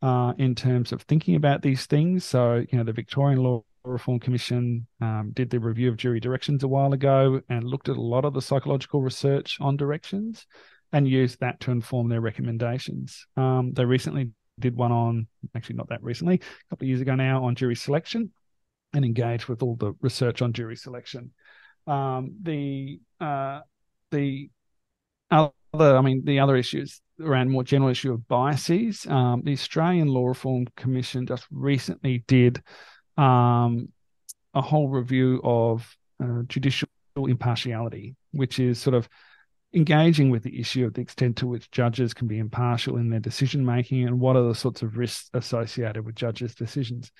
uh, 0.02 0.32
in 0.38 0.54
terms 0.54 0.90
of 0.90 1.02
thinking 1.02 1.36
about 1.36 1.62
these 1.62 1.86
things. 1.86 2.24
So, 2.24 2.64
you 2.70 2.78
know, 2.78 2.84
the 2.84 2.92
Victorian 2.92 3.42
Law 3.42 3.62
Reform 3.84 4.18
Commission 4.18 4.86
um, 5.00 5.30
did 5.34 5.50
the 5.50 5.60
review 5.60 5.90
of 5.90 5.96
jury 5.96 6.18
directions 6.18 6.64
a 6.64 6.68
while 6.68 6.92
ago 6.92 7.40
and 7.48 7.64
looked 7.64 7.88
at 7.88 7.96
a 7.96 8.02
lot 8.02 8.24
of 8.24 8.32
the 8.32 8.42
psychological 8.42 9.02
research 9.02 9.58
on 9.60 9.76
directions 9.76 10.46
and 10.92 11.08
used 11.08 11.40
that 11.40 11.60
to 11.60 11.70
inform 11.70 12.08
their 12.08 12.20
recommendations. 12.20 13.26
Um, 13.36 13.72
they 13.74 13.84
recently 13.84 14.30
did 14.59 14.76
one 14.76 14.93
on, 14.93 15.26
actually 15.55 15.76
not 15.76 15.89
that 15.89 16.02
recently, 16.02 16.36
a 16.36 16.70
couple 16.70 16.85
of 16.85 16.89
years 16.89 17.01
ago 17.01 17.14
now, 17.14 17.44
on 17.44 17.55
jury 17.55 17.76
selection 17.76 18.31
and 18.93 19.05
engaged 19.05 19.47
with 19.47 19.62
all 19.62 19.76
the 19.76 19.93
research 20.01 20.43
on 20.43 20.52
jury 20.52 20.76
selection. 20.76 21.32
Um, 21.86 22.36
the 22.43 23.01
uh, 23.20 23.60
the 24.10 24.51
other, 25.31 25.97
I 25.97 26.01
mean, 26.01 26.24
the 26.24 26.40
other 26.40 26.56
issues 26.56 27.01
around 27.20 27.51
more 27.51 27.64
general 27.64 27.90
issue 27.90 28.12
of 28.12 28.26
biases. 28.28 29.06
Um, 29.06 29.43
the 29.44 29.52
Australian 29.52 30.09
Law 30.09 30.26
Reform 30.26 30.66
Commission 30.76 31.26
just 31.26 31.47
recently 31.51 32.24
did 32.26 32.62
um, 33.16 33.89
a 34.55 34.60
whole 34.60 34.89
review 34.89 35.40
of 35.43 35.97
uh, 36.22 36.43
judicial 36.47 36.89
impartiality, 37.16 38.16
which 38.32 38.59
is 38.59 38.81
sort 38.81 38.94
of 38.94 39.09
engaging 39.74 40.30
with 40.30 40.42
the 40.42 40.59
issue 40.59 40.86
of 40.86 40.94
the 40.94 41.01
extent 41.01 41.36
to 41.38 41.46
which 41.46 41.70
judges 41.70 42.14
can 42.14 42.28
be 42.28 42.38
impartial 42.38 42.96
in 42.96 43.10
their 43.10 43.20
decision 43.20 43.64
making 43.64 44.06
and 44.06 44.20
what 44.20 44.36
are 44.36 44.46
the 44.46 44.55
sorts 44.55 44.82
of 44.82 44.96
risks 44.96 45.30
associated 45.34 46.05
with 46.05 46.14
judges' 46.14 46.55
decisions. 46.55 47.10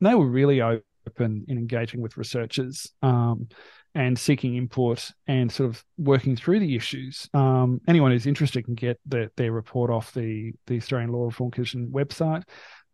And 0.00 0.08
they 0.08 0.14
were 0.14 0.28
really 0.28 0.60
open 0.60 1.44
in 1.48 1.58
engaging 1.58 2.00
with 2.00 2.16
researchers 2.16 2.90
um, 3.02 3.48
and 3.94 4.18
seeking 4.18 4.56
input 4.56 5.10
and 5.26 5.50
sort 5.50 5.70
of 5.70 5.84
working 5.98 6.36
through 6.36 6.60
the 6.60 6.74
issues. 6.76 7.28
Um, 7.34 7.80
anyone 7.86 8.10
who's 8.10 8.26
interested 8.26 8.64
can 8.64 8.74
get 8.74 8.98
the, 9.06 9.30
their 9.36 9.52
report 9.52 9.90
off 9.90 10.12
the, 10.12 10.52
the 10.66 10.76
Australian 10.76 11.12
Law 11.12 11.26
Reform 11.26 11.50
Commission 11.50 11.90
website. 11.92 12.42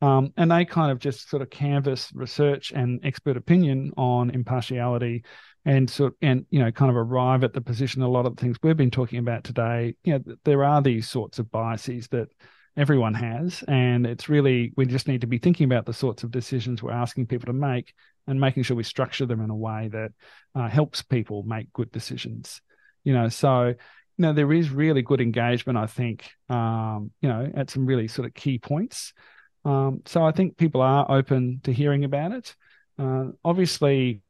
Um, 0.03 0.33
and 0.37 0.51
they 0.51 0.65
kind 0.65 0.91
of 0.91 0.99
just 0.99 1.29
sort 1.29 1.43
of 1.43 1.51
canvas 1.51 2.11
research 2.15 2.73
and 2.73 3.01
expert 3.05 3.37
opinion 3.37 3.93
on 3.97 4.31
impartiality 4.31 5.25
and 5.65 5.91
sort 5.91 6.15
and 6.23 6.47
you 6.51 6.59
know 6.59 6.71
kind 6.71 6.91
of 6.91 6.97
arrive 6.97 7.45
at 7.45 7.53
the 7.53 7.61
position 7.61 8.03
a 8.03 8.09
lot 8.09 8.27
of 8.27 8.37
the 8.37 8.41
things 8.41 8.57
we've 8.63 8.77
been 8.77 8.91
talking 8.91 9.19
about 9.19 9.45
today 9.45 9.95
you 10.05 10.13
know 10.13 10.37
there 10.45 10.65
are 10.65 10.81
these 10.81 11.09
sorts 11.09 11.39
of 11.39 11.51
biases 11.51 12.09
that 12.09 12.29
everyone 12.77 13.15
has 13.15 13.63
and 13.69 14.07
it's 14.07 14.29
really 14.29 14.73
we 14.77 14.87
just 14.87 15.09
need 15.09 15.21
to 15.21 15.27
be 15.27 15.39
thinking 15.39 15.65
about 15.65 15.85
the 15.85 15.93
sorts 15.93 16.23
of 16.23 16.31
decisions 16.31 16.83
we're 16.83 16.93
asking 16.93 17.27
people 17.27 17.47
to 17.47 17.53
make 17.53 17.93
and 18.27 18.41
making 18.41 18.63
sure 18.63 18.77
we 18.77 18.83
structure 18.83 19.27
them 19.27 19.41
in 19.41 19.51
a 19.51 19.57
way 19.57 19.89
that 19.93 20.13
uh, 20.55 20.69
helps 20.69 21.03
people 21.03 21.43
make 21.43 21.73
good 21.73 21.91
decisions 21.93 22.63
you 23.05 23.13
know 23.13 23.29
so 23.29 23.67
you 23.67 23.75
know 24.19 24.33
there 24.33 24.53
is 24.53 24.71
really 24.71 25.03
good 25.03 25.21
engagement 25.21 25.77
i 25.77 25.87
think 25.87 26.31
um, 26.49 27.11
you 27.21 27.29
know 27.29 27.51
at 27.55 27.69
some 27.69 27.85
really 27.85 28.09
sort 28.09 28.27
of 28.27 28.35
key 28.35 28.59
points 28.59 29.13
um, 29.65 30.03
so 30.07 30.25
I 30.25 30.33
think 30.33 30.57
people 30.57 30.81
are 30.81 31.11
open 31.11 31.61
to 31.65 31.73
hearing 31.73 32.05
about 32.05 32.33
it. 32.33 32.55
Uh, 32.99 33.27
obviously, 33.45 34.23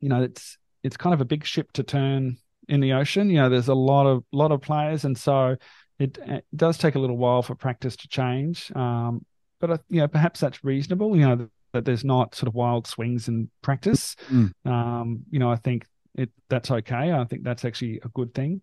you 0.00 0.08
know, 0.08 0.22
it's 0.22 0.58
it's 0.82 0.96
kind 0.96 1.14
of 1.14 1.20
a 1.20 1.24
big 1.24 1.44
ship 1.44 1.72
to 1.72 1.82
turn 1.82 2.36
in 2.68 2.80
the 2.80 2.92
ocean. 2.92 3.30
You 3.30 3.36
know, 3.36 3.48
there's 3.48 3.68
a 3.68 3.74
lot 3.74 4.06
of 4.06 4.24
lot 4.32 4.52
of 4.52 4.60
players, 4.60 5.04
and 5.04 5.16
so 5.16 5.56
it, 5.98 6.18
it 6.26 6.44
does 6.54 6.78
take 6.78 6.94
a 6.94 6.98
little 6.98 7.16
while 7.16 7.42
for 7.42 7.54
practice 7.54 7.96
to 7.96 8.08
change. 8.08 8.70
Um, 8.74 9.24
but 9.60 9.70
uh, 9.70 9.78
you 9.88 10.00
know, 10.00 10.08
perhaps 10.08 10.40
that's 10.40 10.64
reasonable. 10.64 11.16
You 11.16 11.28
know, 11.28 11.48
that 11.72 11.84
there's 11.84 12.04
not 12.04 12.34
sort 12.34 12.48
of 12.48 12.54
wild 12.54 12.86
swings 12.86 13.28
in 13.28 13.50
practice. 13.62 14.16
Mm. 14.28 14.52
Um, 14.64 15.22
you 15.30 15.38
know, 15.38 15.50
I 15.50 15.56
think 15.56 15.86
it 16.14 16.30
that's 16.48 16.70
okay. 16.70 17.12
I 17.12 17.24
think 17.24 17.42
that's 17.42 17.64
actually 17.64 18.00
a 18.04 18.08
good 18.08 18.34
thing. 18.34 18.62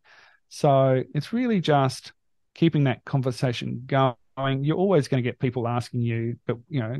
So 0.49 1.03
it's 1.15 1.33
really 1.33 1.61
just 1.61 2.13
keeping 2.53 2.83
that 2.83 3.03
conversation 3.05 3.83
going 3.87 4.15
going, 4.37 4.63
you're 4.63 4.77
always 4.77 5.07
going 5.07 5.23
to 5.23 5.27
get 5.27 5.39
people 5.39 5.67
asking 5.67 6.01
you, 6.01 6.37
but 6.45 6.57
you 6.69 6.79
know, 6.79 6.95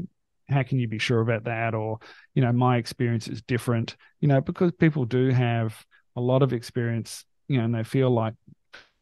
how 0.49 0.64
can 0.64 0.80
you 0.80 0.88
be 0.88 0.99
sure 0.99 1.22
about 1.22 1.45
that? 1.45 1.74
Or, 1.74 1.99
you 2.34 2.41
know, 2.41 2.52
my 2.52 2.78
experience 2.78 3.28
is 3.28 3.41
different, 3.41 3.95
you 4.20 4.28
know, 4.28 4.41
because 4.41 4.72
people 4.74 5.06
do 5.06 5.30
have 5.30 5.86
a 6.15 6.22
lot 6.22 6.44
of 6.44 6.53
experience, 6.53 7.26
you 7.48 7.57
know, 7.57 7.65
and 7.65 7.76
they 7.76 7.84
feel 7.84 8.10
like, 8.10 8.34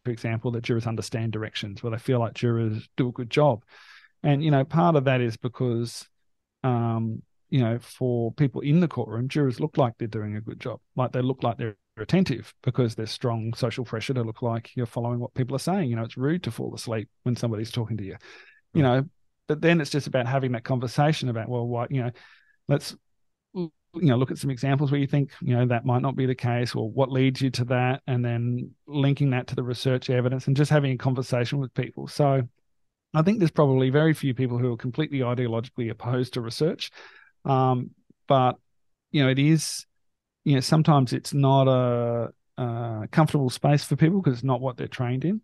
for 0.05 0.11
example, 0.11 0.51
that 0.51 0.63
jurors 0.63 0.87
understand 0.87 1.31
directions, 1.31 1.83
where 1.83 1.91
they 1.91 1.97
feel 1.97 2.19
like 2.19 2.33
jurors 2.33 2.87
do 2.97 3.09
a 3.09 3.11
good 3.11 3.29
job. 3.29 3.63
And, 4.23 4.43
you 4.43 4.51
know, 4.51 4.63
part 4.63 4.95
of 4.95 5.05
that 5.05 5.21
is 5.21 5.37
because, 5.37 6.07
um, 6.63 7.21
you 7.49 7.59
know, 7.59 7.79
for 7.79 8.31
people 8.31 8.61
in 8.61 8.79
the 8.79 8.87
courtroom, 8.87 9.27
jurors 9.27 9.59
look 9.59 9.77
like 9.77 9.93
they're 9.97 10.07
doing 10.07 10.37
a 10.37 10.41
good 10.41 10.59
job. 10.59 10.79
Like 10.95 11.11
they 11.11 11.21
look 11.21 11.43
like 11.43 11.57
they're 11.57 11.75
attentive 11.97 12.53
because 12.63 12.95
there's 12.95 13.11
strong 13.11 13.53
social 13.53 13.83
pressure 13.83 14.13
to 14.13 14.23
look 14.23 14.41
like 14.41 14.71
you're 14.75 14.85
following 14.85 15.19
what 15.19 15.33
people 15.33 15.55
are 15.55 15.59
saying. 15.59 15.89
You 15.89 15.97
know, 15.97 16.03
it's 16.03 16.17
rude 16.17 16.43
to 16.43 16.51
fall 16.51 16.73
asleep 16.73 17.09
when 17.23 17.35
somebody's 17.35 17.71
talking 17.71 17.97
to 17.97 18.05
you, 18.05 18.15
you 18.73 18.83
know, 18.83 19.03
but 19.47 19.61
then 19.61 19.81
it's 19.81 19.89
just 19.89 20.07
about 20.07 20.27
having 20.27 20.53
that 20.53 20.63
conversation 20.63 21.29
about, 21.29 21.49
well, 21.49 21.67
what, 21.67 21.91
you 21.91 22.03
know, 22.03 22.11
let's, 22.67 22.95
you 23.53 23.69
know, 23.93 24.15
look 24.15 24.31
at 24.31 24.37
some 24.37 24.49
examples 24.49 24.91
where 24.91 25.01
you 25.01 25.07
think, 25.07 25.31
you 25.41 25.53
know, 25.55 25.67
that 25.67 25.85
might 25.85 26.01
not 26.01 26.15
be 26.15 26.25
the 26.25 26.35
case 26.35 26.75
or 26.75 26.89
what 26.89 27.11
leads 27.11 27.41
you 27.41 27.49
to 27.49 27.65
that. 27.65 28.01
And 28.07 28.23
then 28.23 28.71
linking 28.87 29.31
that 29.31 29.47
to 29.47 29.55
the 29.55 29.63
research 29.63 30.09
evidence 30.09 30.47
and 30.47 30.55
just 30.55 30.71
having 30.71 30.93
a 30.93 30.97
conversation 30.97 31.59
with 31.59 31.73
people. 31.73 32.07
So 32.07 32.43
I 33.13 33.21
think 33.21 33.39
there's 33.39 33.51
probably 33.51 33.89
very 33.89 34.13
few 34.13 34.33
people 34.33 34.57
who 34.57 34.71
are 34.71 34.77
completely 34.77 35.19
ideologically 35.19 35.91
opposed 35.91 36.35
to 36.35 36.41
research. 36.41 36.91
Um, 37.43 37.91
but, 38.27 38.55
you 39.11 39.23
know, 39.23 39.29
it 39.29 39.39
is, 39.39 39.85
you 40.45 40.53
know, 40.53 40.61
sometimes 40.61 41.11
it's 41.11 41.33
not 41.33 41.67
a, 41.67 42.31
a 42.57 43.07
comfortable 43.11 43.49
space 43.49 43.83
for 43.83 43.97
people 43.97 44.21
because 44.21 44.39
it's 44.39 44.45
not 44.45 44.61
what 44.61 44.77
they're 44.77 44.87
trained 44.87 45.25
in. 45.25 45.41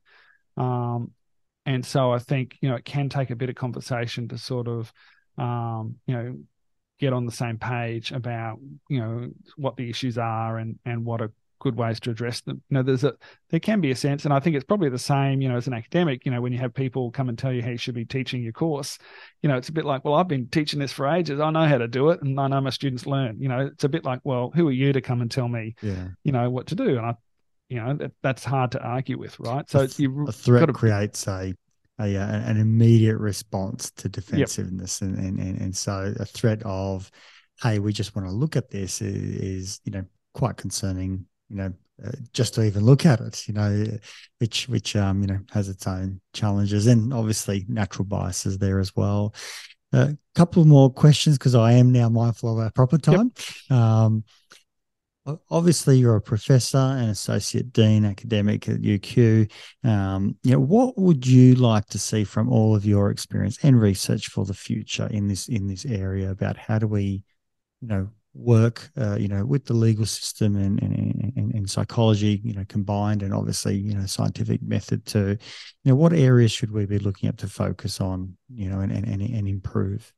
Um, 0.55 1.11
and 1.67 1.85
so 1.85 2.11
I 2.11 2.19
think, 2.19 2.57
you 2.61 2.69
know, 2.69 2.75
it 2.75 2.85
can 2.85 3.09
take 3.09 3.29
a 3.29 3.35
bit 3.35 3.49
of 3.49 3.55
conversation 3.55 4.29
to 4.29 4.37
sort 4.37 4.69
of, 4.69 4.91
um, 5.37 5.97
you 6.07 6.15
know, 6.15 6.37
get 6.97 7.11
on 7.11 7.25
the 7.25 7.31
same 7.31 7.57
page 7.57 8.11
about, 8.13 8.57
you 8.89 9.01
know, 9.01 9.29
what 9.57 9.75
the 9.75 9.89
issues 9.89 10.17
are 10.17 10.57
and, 10.57 10.79
and 10.85 11.03
what 11.03 11.21
are 11.21 11.31
good 11.59 11.75
ways 11.75 11.99
to 11.99 12.09
address 12.09 12.39
them. 12.41 12.61
You 12.69 12.75
know, 12.75 12.83
there's 12.83 13.03
a 13.03 13.15
there 13.49 13.59
can 13.59 13.81
be 13.81 13.91
a 13.91 13.95
sense, 13.95 14.23
and 14.23 14.33
I 14.33 14.39
think 14.39 14.55
it's 14.55 14.63
probably 14.63 14.89
the 14.89 14.97
same. 14.97 15.41
You 15.41 15.49
know, 15.49 15.57
as 15.57 15.67
an 15.67 15.73
academic, 15.73 16.25
you 16.25 16.31
know, 16.31 16.39
when 16.39 16.53
you 16.53 16.59
have 16.59 16.73
people 16.73 17.11
come 17.11 17.27
and 17.27 17.37
tell 17.37 17.51
you 17.51 17.61
how 17.61 17.71
you 17.71 17.77
should 17.77 17.95
be 17.95 18.05
teaching 18.05 18.41
your 18.41 18.53
course, 18.53 18.97
you 19.41 19.49
know, 19.49 19.57
it's 19.57 19.69
a 19.69 19.73
bit 19.73 19.83
like, 19.83 20.05
well, 20.05 20.13
I've 20.13 20.27
been 20.27 20.47
teaching 20.47 20.79
this 20.79 20.93
for 20.93 21.07
ages. 21.07 21.41
I 21.41 21.49
know 21.51 21.67
how 21.67 21.79
to 21.79 21.87
do 21.87 22.11
it, 22.11 22.21
and 22.21 22.39
I 22.39 22.47
know 22.47 22.61
my 22.61 22.69
students 22.69 23.05
learn. 23.05 23.41
You 23.41 23.49
know, 23.49 23.69
it's 23.73 23.83
a 23.83 23.89
bit 23.89 24.05
like, 24.05 24.21
well, 24.23 24.51
who 24.55 24.67
are 24.69 24.71
you 24.71 24.93
to 24.93 25.01
come 25.01 25.21
and 25.21 25.29
tell 25.29 25.49
me, 25.49 25.75
yeah. 25.81 26.07
you 26.23 26.31
know, 26.31 26.49
what 26.49 26.67
to 26.67 26.75
do? 26.75 26.97
And 26.97 27.05
I, 27.05 27.15
you 27.69 27.77
know, 27.77 27.93
that, 27.95 28.11
that's 28.21 28.43
hard 28.43 28.71
to 28.71 28.81
argue 28.81 29.17
with, 29.17 29.39
right? 29.39 29.69
So 29.69 29.79
a, 29.79 29.87
th- 29.87 29.99
you 29.99 30.25
a 30.27 30.31
threat 30.31 30.67
to, 30.67 30.73
creates 30.73 31.27
a 31.27 31.53
a, 31.99 32.15
an 32.15 32.57
immediate 32.57 33.17
response 33.17 33.89
to 33.91 34.07
defensiveness, 34.07 35.01
yep. 35.01 35.11
and, 35.11 35.39
and 35.39 35.59
and 35.59 35.75
so 35.75 36.13
a 36.19 36.25
threat 36.25 36.61
of, 36.63 37.09
hey, 37.61 37.79
we 37.79 37.91
just 37.91 38.15
want 38.15 38.27
to 38.27 38.33
look 38.33 38.55
at 38.55 38.69
this 38.69 39.01
is, 39.01 39.41
is 39.41 39.81
you 39.83 39.91
know 39.91 40.05
quite 40.33 40.57
concerning 40.57 41.25
you 41.49 41.55
know, 41.55 41.73
uh, 42.05 42.11
just 42.33 42.53
to 42.55 42.63
even 42.63 42.83
look 42.83 43.05
at 43.05 43.19
it, 43.21 43.47
you 43.47 43.53
know, 43.53 43.85
which 44.39 44.67
which 44.69 44.95
um 44.95 45.21
you 45.21 45.27
know 45.27 45.39
has 45.51 45.69
its 45.69 45.87
own 45.87 46.21
challenges 46.33 46.87
and 46.87 47.13
obviously 47.13 47.65
natural 47.67 48.05
biases 48.05 48.57
there 48.57 48.79
as 48.79 48.95
well. 48.95 49.33
A 49.93 49.97
uh, 49.97 50.11
couple 50.35 50.65
more 50.65 50.91
questions 50.91 51.37
because 51.37 51.55
I 51.55 51.73
am 51.73 51.91
now 51.91 52.09
mindful 52.09 52.51
of 52.51 52.59
our 52.63 52.71
proper 52.71 52.97
time. 52.97 53.31
Yep. 53.69 53.79
Um, 53.79 54.23
obviously 55.49 55.97
you're 55.97 56.15
a 56.15 56.21
professor 56.21 56.77
and 56.77 57.09
associate 57.09 57.73
dean 57.73 58.05
academic 58.05 58.67
at 58.69 58.81
UQ. 58.81 59.51
Um, 59.83 60.35
you 60.43 60.51
know, 60.51 60.59
what 60.59 60.97
would 60.97 61.25
you 61.25 61.55
like 61.55 61.85
to 61.87 61.99
see 61.99 62.23
from 62.23 62.49
all 62.49 62.75
of 62.75 62.85
your 62.85 63.11
experience 63.11 63.57
and 63.63 63.79
research 63.79 64.27
for 64.27 64.45
the 64.45 64.53
future 64.53 65.07
in 65.07 65.27
this 65.27 65.47
in 65.47 65.67
this 65.67 65.85
area 65.85 66.31
about 66.31 66.57
how 66.57 66.79
do 66.79 66.87
we, 66.87 67.23
you 67.81 67.87
know, 67.87 68.09
work, 68.33 68.89
uh, 68.97 69.15
you 69.15 69.27
know, 69.27 69.45
with 69.45 69.65
the 69.65 69.73
legal 69.73 70.05
system 70.05 70.55
and, 70.55 70.81
and, 70.81 71.33
and, 71.35 71.53
and 71.53 71.69
psychology, 71.69 72.39
you 72.43 72.53
know, 72.53 72.65
combined, 72.69 73.23
and 73.23 73.33
obviously, 73.33 73.75
you 73.75 73.93
know, 73.93 74.05
scientific 74.05 74.61
method 74.61 75.05
to, 75.07 75.29
you 75.29 75.37
know, 75.91 75.95
what 75.95 76.13
areas 76.13 76.51
should 76.51 76.71
we 76.71 76.85
be 76.85 76.99
looking 76.99 77.27
at 77.27 77.37
to 77.37 77.47
focus 77.47 77.99
on, 77.99 78.37
you 78.53 78.69
know, 78.69 78.79
and 78.79 78.91
and 78.91 79.21
and 79.21 79.47
improve? 79.47 80.13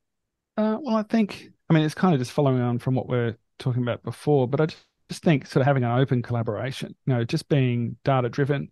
Uh, 0.58 0.78
well, 0.82 0.98
I 0.98 1.04
think, 1.04 1.52
I 1.70 1.74
mean, 1.74 1.84
it's 1.84 1.96
kind 1.96 2.14
of 2.14 2.20
just 2.20 2.34
following 2.34 2.60
on 2.62 2.80
from 2.80 2.94
what 2.94 3.08
we're 3.08 3.38
talking 3.60 3.82
about 3.82 4.04
before, 4.04 4.46
but 4.46 4.60
I 4.60 4.66
just 4.66 4.86
think 5.12 5.48
sort 5.48 5.62
of 5.62 5.68
having 5.68 5.84
an 5.84 5.98
open 5.98 6.22
collaboration, 6.22 6.96
you 7.06 7.14
know, 7.14 7.24
just 7.24 7.50
being 7.50 7.98
data 8.04 8.30
driven. 8.30 8.72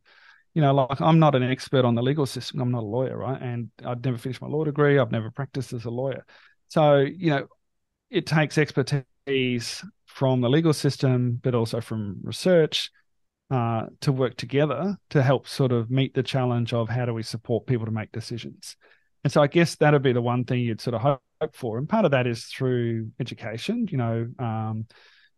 You 0.54 0.62
know, 0.62 0.74
like 0.74 1.02
I'm 1.02 1.20
not 1.20 1.36
an 1.36 1.44
expert 1.44 1.86
on 1.86 1.94
the 1.94 2.02
legal 2.02 2.26
system. 2.26 2.62
I'm 2.62 2.72
not 2.72 2.84
a 2.84 2.86
lawyer, 2.86 3.18
right? 3.18 3.40
And 3.40 3.70
I'd 3.86 4.04
never 4.04 4.18
finished 4.18 4.42
my 4.42 4.48
law 4.48 4.64
degree. 4.64 4.98
I've 4.98 5.12
never 5.12 5.30
practiced 5.30 5.74
as 5.74 5.86
a 5.86 5.92
lawyer. 5.92 6.26
So, 6.70 6.98
you 6.98 7.30
know, 7.30 7.48
it 8.10 8.26
takes 8.26 8.58
expertise 8.58 9.84
from 10.06 10.42
the 10.42 10.50
legal 10.50 10.74
system, 10.74 11.40
but 11.44 11.54
also 11.54 11.80
from 11.80 12.22
research 12.24 12.92
uh, 13.52 13.86
to 14.02 14.12
work 14.12 14.36
together 14.36 14.98
to 15.12 15.22
help 15.22 15.48
sort 15.48 15.72
of 15.72 15.92
meet 15.92 16.14
the 16.14 16.24
challenge 16.24 16.74
of 16.74 16.90
how 16.90 17.06
do 17.06 17.14
we 17.14 17.24
support 17.24 17.68
people 17.68 17.86
to 17.86 17.92
make 17.92 18.12
decisions. 18.12 18.76
And 19.24 19.32
so 19.32 19.42
I 19.42 19.48
guess 19.48 19.76
that'd 19.76 20.02
be 20.02 20.14
the 20.14 20.22
one 20.22 20.44
thing 20.44 20.62
you'd 20.62 20.82
sort 20.82 20.96
of 20.96 21.02
hope 21.02 21.56
for. 21.56 21.78
And 21.78 21.88
part 21.88 22.06
of 22.06 22.12
that 22.12 22.28
is 22.28 22.46
through 22.46 23.12
education. 23.20 23.88
You 23.92 23.98
know, 23.98 24.28
um, 24.40 24.88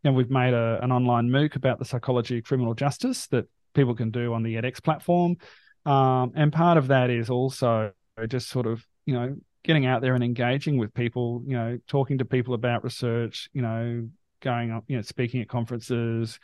know 0.03 0.13
we've 0.13 0.29
made 0.29 0.53
a, 0.53 0.79
an 0.81 0.91
online 0.91 1.29
MOOC 1.29 1.55
about 1.55 1.79
the 1.79 1.85
psychology 1.85 2.37
of 2.39 2.43
criminal 2.45 2.73
justice 2.73 3.27
that 3.27 3.49
people 3.73 3.95
can 3.95 4.11
do 4.11 4.33
on 4.33 4.43
the 4.43 4.55
edX 4.55 4.81
platform. 4.81 5.37
Um, 5.85 6.33
and 6.35 6.51
part 6.51 6.77
of 6.77 6.87
that 6.87 7.09
is 7.09 7.29
also 7.29 7.91
just 8.27 8.49
sort 8.49 8.67
of, 8.67 8.85
you 9.05 9.13
know, 9.13 9.35
getting 9.63 9.85
out 9.85 10.01
there 10.01 10.15
and 10.15 10.23
engaging 10.23 10.77
with 10.77 10.93
people, 10.93 11.43
you 11.45 11.53
know, 11.53 11.79
talking 11.87 12.17
to 12.17 12.25
people 12.25 12.53
about 12.53 12.83
research, 12.83 13.49
you 13.53 13.61
know, 13.61 14.09
going 14.41 14.71
up, 14.71 14.83
you 14.87 14.95
know, 14.95 15.01
speaking 15.01 15.41
at 15.41 15.49
conferences, 15.49 16.39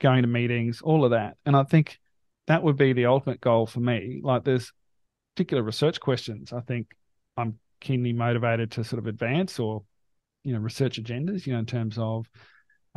going 0.00 0.22
to 0.22 0.28
meetings, 0.28 0.80
all 0.80 1.04
of 1.04 1.10
that. 1.10 1.36
And 1.44 1.56
I 1.56 1.64
think 1.64 1.98
that 2.46 2.62
would 2.62 2.76
be 2.76 2.92
the 2.92 3.06
ultimate 3.06 3.40
goal 3.40 3.66
for 3.66 3.80
me. 3.80 4.20
Like 4.22 4.44
there's 4.44 4.72
particular 5.34 5.62
research 5.62 6.00
questions 6.00 6.52
I 6.52 6.60
think 6.60 6.88
I'm 7.36 7.58
keenly 7.80 8.12
motivated 8.12 8.72
to 8.72 8.84
sort 8.84 8.98
of 8.98 9.06
advance 9.06 9.58
or, 9.58 9.82
you 10.44 10.52
know, 10.52 10.60
research 10.60 11.00
agendas, 11.02 11.46
you 11.46 11.52
know, 11.52 11.58
in 11.58 11.66
terms 11.66 11.98
of, 11.98 12.28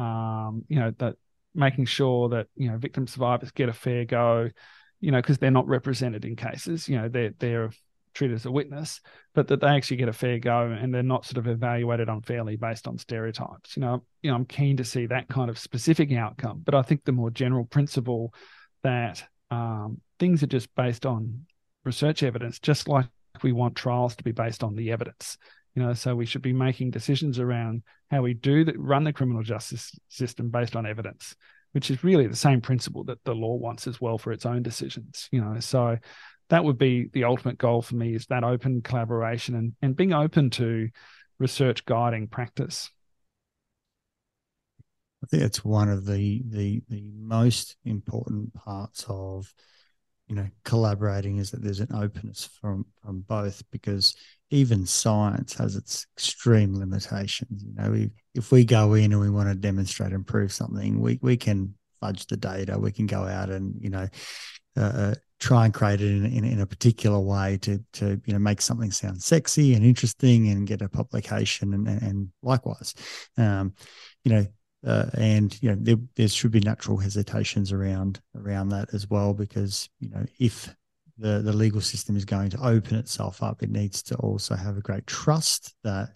um, 0.01 0.63
you 0.67 0.79
know, 0.79 0.91
that 0.97 1.15
making 1.53 1.85
sure 1.85 2.29
that, 2.29 2.47
you 2.55 2.69
know, 2.69 2.77
victim 2.77 3.05
survivors 3.07 3.51
get 3.51 3.69
a 3.69 3.73
fair 3.73 4.05
go, 4.05 4.49
you 4.99 5.11
know, 5.11 5.19
because 5.19 5.37
they're 5.37 5.51
not 5.51 5.67
represented 5.67 6.25
in 6.25 6.35
cases, 6.35 6.89
you 6.89 6.97
know, 6.97 7.07
they're, 7.07 7.33
they're 7.39 7.71
treated 8.13 8.35
as 8.35 8.45
a 8.45 8.51
witness, 8.51 8.99
but 9.35 9.47
that 9.47 9.61
they 9.61 9.67
actually 9.67 9.97
get 9.97 10.09
a 10.09 10.13
fair 10.13 10.39
go 10.39 10.71
and 10.71 10.93
they're 10.93 11.03
not 11.03 11.25
sort 11.25 11.37
of 11.37 11.47
evaluated 11.47 12.09
unfairly 12.09 12.55
based 12.55 12.87
on 12.87 12.97
stereotypes. 12.97 13.77
You 13.77 13.81
know, 13.81 14.03
you 14.21 14.31
know, 14.31 14.35
I'm 14.35 14.45
keen 14.45 14.77
to 14.77 14.83
see 14.83 15.05
that 15.05 15.27
kind 15.27 15.49
of 15.49 15.59
specific 15.59 16.11
outcome, 16.13 16.61
but 16.65 16.75
I 16.75 16.81
think 16.81 17.03
the 17.03 17.11
more 17.11 17.29
general 17.29 17.65
principle 17.65 18.33
that 18.83 19.23
um, 19.51 20.01
things 20.19 20.41
are 20.41 20.47
just 20.47 20.73
based 20.75 21.05
on 21.05 21.45
research 21.83 22.23
evidence, 22.23 22.59
just 22.59 22.87
like 22.87 23.05
we 23.43 23.51
want 23.51 23.75
trials 23.75 24.15
to 24.15 24.23
be 24.23 24.31
based 24.31 24.63
on 24.63 24.75
the 24.75 24.91
evidence. 24.91 25.37
You 25.75 25.83
know, 25.83 25.93
so 25.93 26.15
we 26.15 26.25
should 26.25 26.41
be 26.41 26.53
making 26.53 26.91
decisions 26.91 27.39
around 27.39 27.83
how 28.09 28.21
we 28.21 28.33
do 28.33 28.65
the, 28.65 28.73
run 28.77 29.03
the 29.05 29.13
criminal 29.13 29.41
justice 29.41 29.91
system 30.09 30.49
based 30.49 30.75
on 30.75 30.85
evidence, 30.85 31.35
which 31.71 31.89
is 31.89 32.03
really 32.03 32.27
the 32.27 32.35
same 32.35 32.59
principle 32.59 33.05
that 33.05 33.23
the 33.23 33.33
law 33.33 33.55
wants 33.55 33.87
as 33.87 34.01
well 34.01 34.17
for 34.17 34.31
its 34.33 34.45
own 34.45 34.63
decisions. 34.63 35.29
You 35.31 35.41
know, 35.41 35.59
so 35.59 35.97
that 36.49 36.65
would 36.65 36.77
be 36.77 37.09
the 37.13 37.23
ultimate 37.23 37.57
goal 37.57 37.81
for 37.81 37.95
me 37.95 38.13
is 38.13 38.25
that 38.25 38.43
open 38.43 38.81
collaboration 38.81 39.55
and, 39.55 39.73
and 39.81 39.95
being 39.95 40.13
open 40.13 40.49
to 40.51 40.89
research 41.39 41.85
guiding 41.85 42.27
practice. 42.27 42.91
I 45.23 45.27
think 45.27 45.43
it's 45.43 45.63
one 45.63 45.87
of 45.87 46.05
the 46.05 46.41
the 46.47 46.81
the 46.89 47.03
most 47.15 47.77
important 47.85 48.53
parts 48.53 49.05
of 49.07 49.53
you 50.27 50.35
know 50.35 50.47
collaborating 50.63 51.37
is 51.37 51.51
that 51.51 51.61
there's 51.61 51.79
an 51.79 51.93
openness 51.93 52.49
from 52.59 52.85
from 53.03 53.21
both 53.21 53.63
because 53.71 54.15
even 54.51 54.85
science 54.85 55.53
has 55.55 55.75
its 55.75 56.05
extreme 56.17 56.77
limitations. 56.77 57.63
You 57.63 57.73
know, 57.73 57.91
we, 57.91 58.11
if 58.35 58.51
we 58.51 58.65
go 58.65 58.93
in 58.93 59.13
and 59.13 59.21
we 59.21 59.29
want 59.29 59.49
to 59.49 59.55
demonstrate 59.55 60.11
and 60.11 60.27
prove 60.27 60.53
something, 60.53 60.99
we 60.99 61.19
we 61.21 61.37
can 61.37 61.73
fudge 61.99 62.27
the 62.27 62.37
data. 62.37 62.77
We 62.77 62.91
can 62.91 63.07
go 63.07 63.23
out 63.23 63.49
and 63.49 63.75
you 63.81 63.89
know 63.89 64.07
uh, 64.77 64.81
uh 64.81 65.15
try 65.39 65.65
and 65.65 65.73
create 65.73 66.01
it 66.01 66.11
in, 66.11 66.25
in, 66.25 66.43
in, 66.45 66.61
a 66.61 66.67
particular 66.67 67.19
way 67.19 67.57
to 67.61 67.83
to 67.93 68.21
you 68.25 68.33
know 68.33 68.39
make 68.39 68.61
something 68.61 68.91
sound 68.91 69.21
sexy 69.21 69.73
and 69.73 69.83
interesting 69.83 70.49
and 70.49 70.67
get 70.67 70.81
a 70.81 70.89
publication 70.89 71.73
and 71.73 71.87
and, 71.87 72.29
likewise 72.43 72.93
um, 73.37 73.73
you 74.23 74.31
know 74.31 74.45
uh, 74.85 75.05
and 75.15 75.61
you 75.61 75.69
know 75.69 75.77
there, 75.79 75.97
there 76.15 76.27
should 76.27 76.51
be 76.51 76.59
natural 76.59 76.97
hesitations 76.97 77.71
around 77.71 78.21
around 78.35 78.69
that 78.69 78.93
as 78.93 79.09
well 79.09 79.33
because 79.33 79.89
you 79.99 80.09
know 80.09 80.23
if 80.39 80.73
the 81.21 81.41
the 81.41 81.53
legal 81.53 81.81
system 81.81 82.15
is 82.15 82.25
going 82.25 82.49
to 82.49 82.65
open 82.65 82.97
itself 82.97 83.41
up 83.41 83.63
it 83.63 83.69
needs 83.69 84.01
to 84.01 84.15
also 84.17 84.55
have 84.55 84.77
a 84.77 84.81
great 84.81 85.05
trust 85.07 85.73
that 85.83 86.09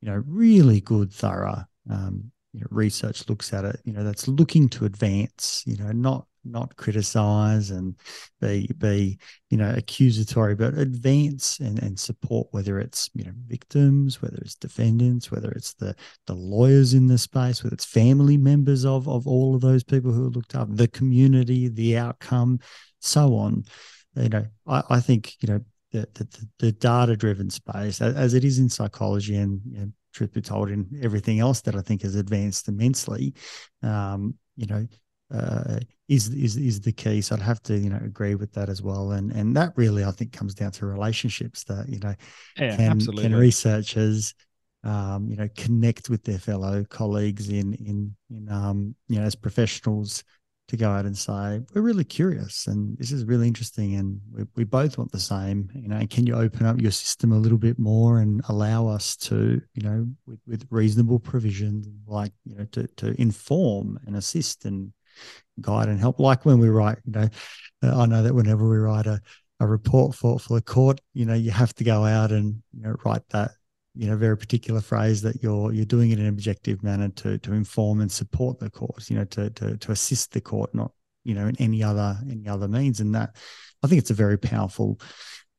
you 0.00 0.08
know 0.08 0.22
really 0.26 0.80
good 0.80 1.12
thorough 1.12 1.62
um, 1.90 2.30
you 2.52 2.60
know, 2.60 2.66
research 2.70 3.28
looks 3.28 3.52
at 3.52 3.64
it 3.64 3.80
you 3.84 3.92
know 3.92 4.04
that's 4.04 4.28
looking 4.28 4.68
to 4.68 4.84
advance 4.84 5.62
you 5.66 5.76
know 5.76 5.92
not 5.92 6.26
not 6.44 6.76
criticize 6.76 7.70
and 7.70 7.94
be 8.40 8.68
be 8.78 9.18
you 9.50 9.56
know 9.56 9.72
accusatory 9.76 10.54
but 10.54 10.74
advance 10.74 11.60
and, 11.60 11.80
and 11.82 11.98
support 11.98 12.48
whether 12.50 12.80
it's 12.80 13.10
you 13.14 13.24
know 13.24 13.32
victims 13.46 14.20
whether 14.20 14.38
it's 14.38 14.56
defendants 14.56 15.30
whether 15.30 15.50
it's 15.52 15.74
the 15.74 15.94
the 16.26 16.34
lawyers 16.34 16.94
in 16.94 17.06
the 17.06 17.18
space 17.18 17.62
whether 17.62 17.74
it's 17.74 17.84
family 17.84 18.36
members 18.36 18.84
of 18.84 19.08
of 19.08 19.26
all 19.26 19.54
of 19.54 19.60
those 19.60 19.84
people 19.84 20.12
who 20.12 20.26
are 20.26 20.30
looked 20.30 20.54
up 20.54 20.68
the 20.70 20.88
community 20.88 21.68
the 21.68 21.96
outcome 21.96 22.58
so 23.00 23.36
on 23.36 23.64
you 24.16 24.28
know 24.28 24.44
i, 24.66 24.82
I 24.90 25.00
think 25.00 25.36
you 25.40 25.48
know 25.48 25.60
the, 25.92 26.08
the, 26.14 26.48
the 26.58 26.72
data 26.72 27.16
driven 27.16 27.50
space 27.50 28.00
as 28.00 28.32
it 28.32 28.44
is 28.44 28.58
in 28.58 28.70
psychology 28.70 29.36
and 29.36 29.60
you 29.66 29.78
know, 29.78 29.92
truth 30.14 30.32
be 30.32 30.40
told 30.40 30.70
in 30.70 30.88
everything 31.02 31.40
else 31.40 31.60
that 31.62 31.76
i 31.76 31.80
think 31.80 32.02
has 32.02 32.14
advanced 32.14 32.68
immensely 32.68 33.34
um, 33.82 34.34
you 34.56 34.66
know 34.66 34.86
uh, 35.32 35.80
is 36.08 36.28
is 36.28 36.56
is 36.56 36.80
the 36.80 36.92
key. 36.92 37.20
So 37.20 37.34
I'd 37.34 37.42
have 37.42 37.62
to 37.64 37.78
you 37.78 37.90
know 37.90 38.00
agree 38.04 38.34
with 38.34 38.52
that 38.52 38.68
as 38.68 38.82
well, 38.82 39.12
and 39.12 39.32
and 39.32 39.56
that 39.56 39.72
really 39.76 40.04
I 40.04 40.10
think 40.10 40.32
comes 40.32 40.54
down 40.54 40.72
to 40.72 40.86
relationships 40.86 41.64
that 41.64 41.88
you 41.88 41.98
know 42.00 42.14
yeah, 42.58 42.76
can 42.76 42.90
absolutely. 42.92 43.24
can 43.24 43.34
researchers 43.34 44.34
um, 44.84 45.28
you 45.28 45.36
know 45.36 45.48
connect 45.56 46.10
with 46.10 46.22
their 46.24 46.38
fellow 46.38 46.84
colleagues 46.84 47.48
in 47.48 47.72
in 47.74 48.14
in 48.30 48.48
um, 48.50 48.94
you 49.08 49.18
know 49.18 49.24
as 49.24 49.34
professionals 49.34 50.22
to 50.72 50.76
go 50.76 50.90
out 50.90 51.04
and 51.04 51.16
say 51.16 51.60
we're 51.74 51.82
really 51.82 52.04
curious 52.04 52.66
and 52.66 52.98
this 52.98 53.12
is 53.12 53.24
really 53.24 53.46
interesting 53.46 53.94
and 53.94 54.20
we, 54.32 54.44
we 54.56 54.64
both 54.64 54.98
want 54.98 55.12
the 55.12 55.20
same 55.20 55.70
you 55.74 55.88
know 55.88 56.00
can 56.10 56.26
you 56.26 56.34
open 56.34 56.66
up 56.66 56.80
your 56.80 56.90
system 56.90 57.30
a 57.30 57.38
little 57.38 57.58
bit 57.58 57.78
more 57.78 58.18
and 58.18 58.42
allow 58.48 58.88
us 58.88 59.16
to 59.16 59.62
you 59.74 59.82
know 59.82 60.06
with, 60.26 60.40
with 60.46 60.66
reasonable 60.70 61.18
provisions 61.18 61.86
like 62.06 62.32
you 62.44 62.56
know 62.56 62.64
to, 62.72 62.86
to 62.96 63.14
inform 63.20 64.00
and 64.06 64.16
assist 64.16 64.64
and 64.64 64.92
guide 65.60 65.88
and 65.88 66.00
help. 66.00 66.18
Like 66.18 66.44
when 66.44 66.58
we 66.58 66.68
write, 66.68 66.98
you 67.04 67.12
know, 67.12 67.28
uh, 67.82 68.02
I 68.02 68.06
know 68.06 68.22
that 68.22 68.34
whenever 68.34 68.68
we 68.68 68.78
write 68.78 69.06
a, 69.06 69.20
a 69.60 69.66
report 69.66 70.14
for 70.14 70.38
for 70.38 70.54
the 70.54 70.62
court, 70.62 71.00
you 71.14 71.24
know, 71.24 71.34
you 71.34 71.50
have 71.50 71.74
to 71.74 71.84
go 71.84 72.04
out 72.04 72.32
and 72.32 72.62
you 72.72 72.82
know 72.82 72.96
write 73.04 73.28
that 73.30 73.52
you 73.94 74.08
know 74.08 74.16
very 74.16 74.36
particular 74.36 74.80
phrase 74.80 75.22
that 75.22 75.42
you're 75.42 75.72
you're 75.72 75.84
doing 75.84 76.10
it 76.10 76.18
in 76.18 76.24
an 76.24 76.30
objective 76.30 76.82
manner 76.82 77.08
to 77.10 77.38
to 77.38 77.52
inform 77.52 78.00
and 78.00 78.10
support 78.10 78.58
the 78.58 78.70
court 78.70 79.08
you 79.10 79.16
know 79.16 79.24
to 79.24 79.50
to 79.50 79.76
to 79.76 79.92
assist 79.92 80.32
the 80.32 80.40
court 80.40 80.74
not 80.74 80.92
you 81.24 81.34
know 81.34 81.46
in 81.46 81.56
any 81.60 81.82
other 81.82 82.16
any 82.30 82.48
other 82.48 82.68
means 82.68 83.00
and 83.00 83.14
that 83.14 83.36
i 83.82 83.86
think 83.86 83.98
it's 83.98 84.10
a 84.10 84.14
very 84.14 84.38
powerful 84.38 84.98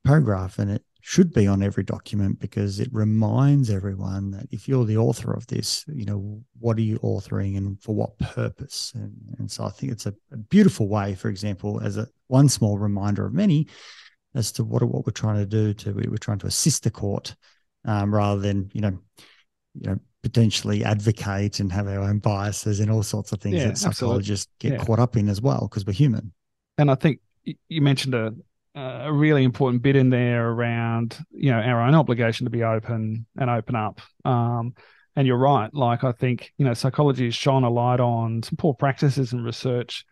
paragraph 0.03 0.60
and 0.60 0.72
it 0.72 0.84
should 1.05 1.34
be 1.34 1.47
on 1.47 1.61
every 1.61 1.84
document 1.84 2.39
because 2.39 2.80
it 2.80 2.88
reminds 2.93 3.69
everyone 3.69 4.31
that 4.31 4.47
if 4.51 4.69
you're 4.69 4.85
the 4.85 4.95
author 4.95 5.34
of 5.34 5.45
this, 5.47 5.84
you 5.89 6.05
know, 6.05 6.41
what 6.61 6.77
are 6.77 6.81
you 6.81 6.97
authoring 6.99 7.57
and 7.57 7.77
for 7.81 7.93
what 7.93 8.18
purpose? 8.19 8.93
And, 8.95 9.14
and 9.38 9.51
so 9.51 9.65
I 9.65 9.69
think 9.69 9.91
it's 9.91 10.05
a, 10.05 10.14
a, 10.31 10.38
beautiful 10.38 10.88
way, 10.88 11.14
for 11.14 11.27
example, 11.27 11.81
as 11.84 11.97
a 11.97 12.07
one 12.27 12.47
small 12.47 12.77
reminder 12.77 13.26
of 13.26 13.34
many 13.34 13.68
as 14.34 14.53
to 14.53 14.64
what, 14.64 14.81
what 14.84 15.05
we're 15.05 15.11
trying 15.11 15.39
to 15.39 15.45
do 15.45 15.73
to 15.73 15.91
we're 15.91 16.15
trying 16.15 16.39
to 16.39 16.47
assist 16.47 16.84
the 16.84 16.89
court 16.89 17.35
um, 17.85 18.14
rather 18.14 18.41
than, 18.41 18.69
you 18.73 18.81
know, 18.81 18.97
you 19.76 19.89
know, 19.89 19.99
potentially 20.22 20.85
advocate 20.85 21.60
and 21.60 21.72
have 21.72 21.88
our 21.88 21.99
own 21.99 22.19
biases 22.19 22.80
and 22.80 22.89
all 22.89 23.03
sorts 23.03 23.31
of 23.31 23.41
things 23.41 23.57
yeah, 23.57 23.68
that 23.68 23.77
psychologists 23.77 24.47
absolutely. 24.55 24.77
get 24.77 24.81
yeah. 24.81 24.85
caught 24.85 24.99
up 24.99 25.18
in 25.18 25.27
as 25.27 25.41
well 25.41 25.68
because 25.69 25.85
we're 25.85 25.93
human. 25.93 26.31
And 26.77 26.89
I 26.89 26.95
think 26.95 27.19
you 27.43 27.81
mentioned 27.81 28.15
a 28.15 28.34
a 28.76 29.14
really 29.14 29.43
important 29.43 29.84
bit 29.84 29.95
in 29.95 30.10
there 30.10 30.49
around 30.49 31.18
you 31.31 31.51
know 31.51 31.60
our 31.60 31.81
own 31.81 31.93
obligation 31.93 32.45
to 32.45 32.49
be 32.49 32.64
open 32.64 33.26
and 33.38 33.49
open 33.49 33.76
up. 33.76 34.01
Um, 34.26 34.73
and 35.15 35.27
you're 35.27 35.38
right. 35.38 35.72
Like 35.73 36.03
I 36.03 36.11
think 36.11 36.51
you 36.57 36.65
know 36.65 36.73
psychology 36.73 37.26
has 37.26 37.35
shone 37.35 37.64
a 37.64 37.69
light 37.69 37.99
on 37.99 38.41
some 38.43 38.55
poor 38.57 38.73
practices 38.73 39.34
and 39.34 39.45
research. 39.45 40.05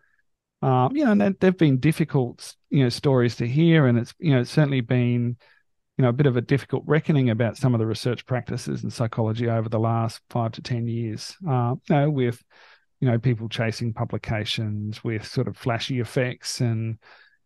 Um, 0.60 0.94
you 0.94 1.04
know, 1.04 1.10
and 1.10 1.36
they've 1.40 1.56
been 1.56 1.80
difficult 1.80 2.54
you 2.70 2.84
know 2.84 2.88
stories 2.88 3.36
to 3.36 3.48
hear, 3.48 3.86
and 3.86 3.98
it's 3.98 4.14
you 4.18 4.32
know 4.32 4.40
it's 4.42 4.50
certainly 4.50 4.80
been 4.80 5.38
you 6.02 6.06
know 6.06 6.10
a 6.10 6.12
bit 6.12 6.26
of 6.26 6.36
a 6.36 6.40
difficult 6.40 6.82
reckoning 6.84 7.30
about 7.30 7.56
some 7.56 7.74
of 7.74 7.78
the 7.78 7.86
research 7.86 8.26
practices 8.26 8.82
in 8.82 8.90
psychology 8.90 9.48
over 9.48 9.68
the 9.68 9.78
last 9.78 10.20
five 10.30 10.50
to 10.50 10.60
ten 10.60 10.88
years. 10.88 11.36
Uh, 11.48 11.76
you 11.88 11.94
know, 11.94 12.10
with 12.10 12.42
you 12.98 13.06
know 13.08 13.20
people 13.20 13.48
chasing 13.48 13.92
publications 13.92 15.04
with 15.04 15.24
sort 15.24 15.46
of 15.46 15.56
flashy 15.56 16.00
effects 16.00 16.60
and 16.60 16.98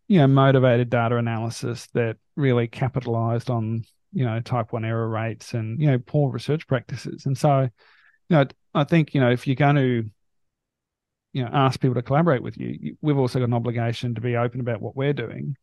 you 0.08 0.20
know 0.20 0.26
motivated 0.26 0.88
data 0.88 1.18
analysis 1.18 1.86
that 1.92 2.16
really 2.34 2.66
capitalized 2.66 3.50
on 3.50 3.84
you 4.14 4.24
know 4.24 4.40
type 4.40 4.72
1 4.72 4.86
error 4.86 5.06
rates 5.06 5.52
and 5.52 5.78
you 5.78 5.88
know 5.90 5.98
poor 5.98 6.32
research 6.32 6.66
practices 6.66 7.26
and 7.26 7.36
so 7.36 7.60
you 7.60 7.70
know 8.30 8.46
i 8.74 8.84
think 8.84 9.12
you 9.12 9.20
know 9.20 9.30
if 9.30 9.46
you're 9.46 9.54
going 9.54 9.76
to 9.76 10.08
you 11.34 11.44
know 11.44 11.50
ask 11.52 11.78
people 11.78 11.94
to 11.94 12.00
collaborate 12.00 12.42
with 12.42 12.56
you 12.56 12.96
we've 13.02 13.18
also 13.18 13.38
got 13.38 13.48
an 13.48 13.52
obligation 13.52 14.14
to 14.14 14.22
be 14.22 14.34
open 14.34 14.60
about 14.60 14.80
what 14.80 14.96
we're 14.96 15.12
doing 15.12 15.56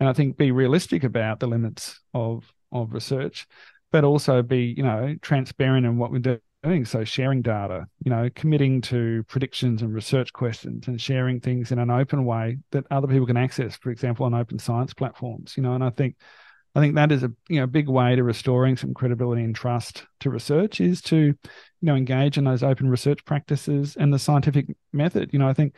and 0.00 0.08
i 0.08 0.12
think 0.12 0.36
be 0.36 0.50
realistic 0.50 1.04
about 1.04 1.38
the 1.38 1.46
limits 1.46 2.00
of 2.14 2.52
of 2.72 2.92
research 2.92 3.46
but 3.92 4.04
also 4.04 4.42
be 4.42 4.74
you 4.76 4.82
know 4.82 5.14
transparent 5.22 5.86
in 5.86 5.96
what 5.96 6.10
we're 6.10 6.40
doing 6.64 6.84
so 6.84 7.04
sharing 7.04 7.42
data 7.42 7.86
you 8.04 8.10
know 8.10 8.28
committing 8.34 8.80
to 8.80 9.22
predictions 9.28 9.82
and 9.82 9.94
research 9.94 10.32
questions 10.32 10.88
and 10.88 11.00
sharing 11.00 11.40
things 11.40 11.72
in 11.72 11.78
an 11.78 11.90
open 11.90 12.24
way 12.24 12.58
that 12.72 12.84
other 12.90 13.06
people 13.06 13.26
can 13.26 13.36
access 13.36 13.76
for 13.76 13.90
example 13.90 14.26
on 14.26 14.34
open 14.34 14.58
science 14.58 14.92
platforms 14.92 15.56
you 15.56 15.62
know 15.62 15.74
and 15.74 15.84
i 15.84 15.90
think 15.90 16.16
I 16.74 16.80
think 16.80 16.94
that 16.94 17.10
is 17.10 17.22
a 17.22 17.32
you 17.48 17.60
know 17.60 17.66
big 17.66 17.88
way 17.88 18.14
to 18.14 18.22
restoring 18.22 18.76
some 18.76 18.94
credibility 18.94 19.42
and 19.42 19.54
trust 19.54 20.04
to 20.20 20.30
research 20.30 20.80
is 20.80 21.02
to 21.02 21.16
you 21.16 21.36
know 21.82 21.96
engage 21.96 22.38
in 22.38 22.44
those 22.44 22.62
open 22.62 22.88
research 22.88 23.24
practices 23.24 23.96
and 23.96 24.12
the 24.12 24.18
scientific 24.18 24.66
method. 24.92 25.30
You 25.32 25.40
know, 25.40 25.48
I 25.48 25.52
think 25.52 25.74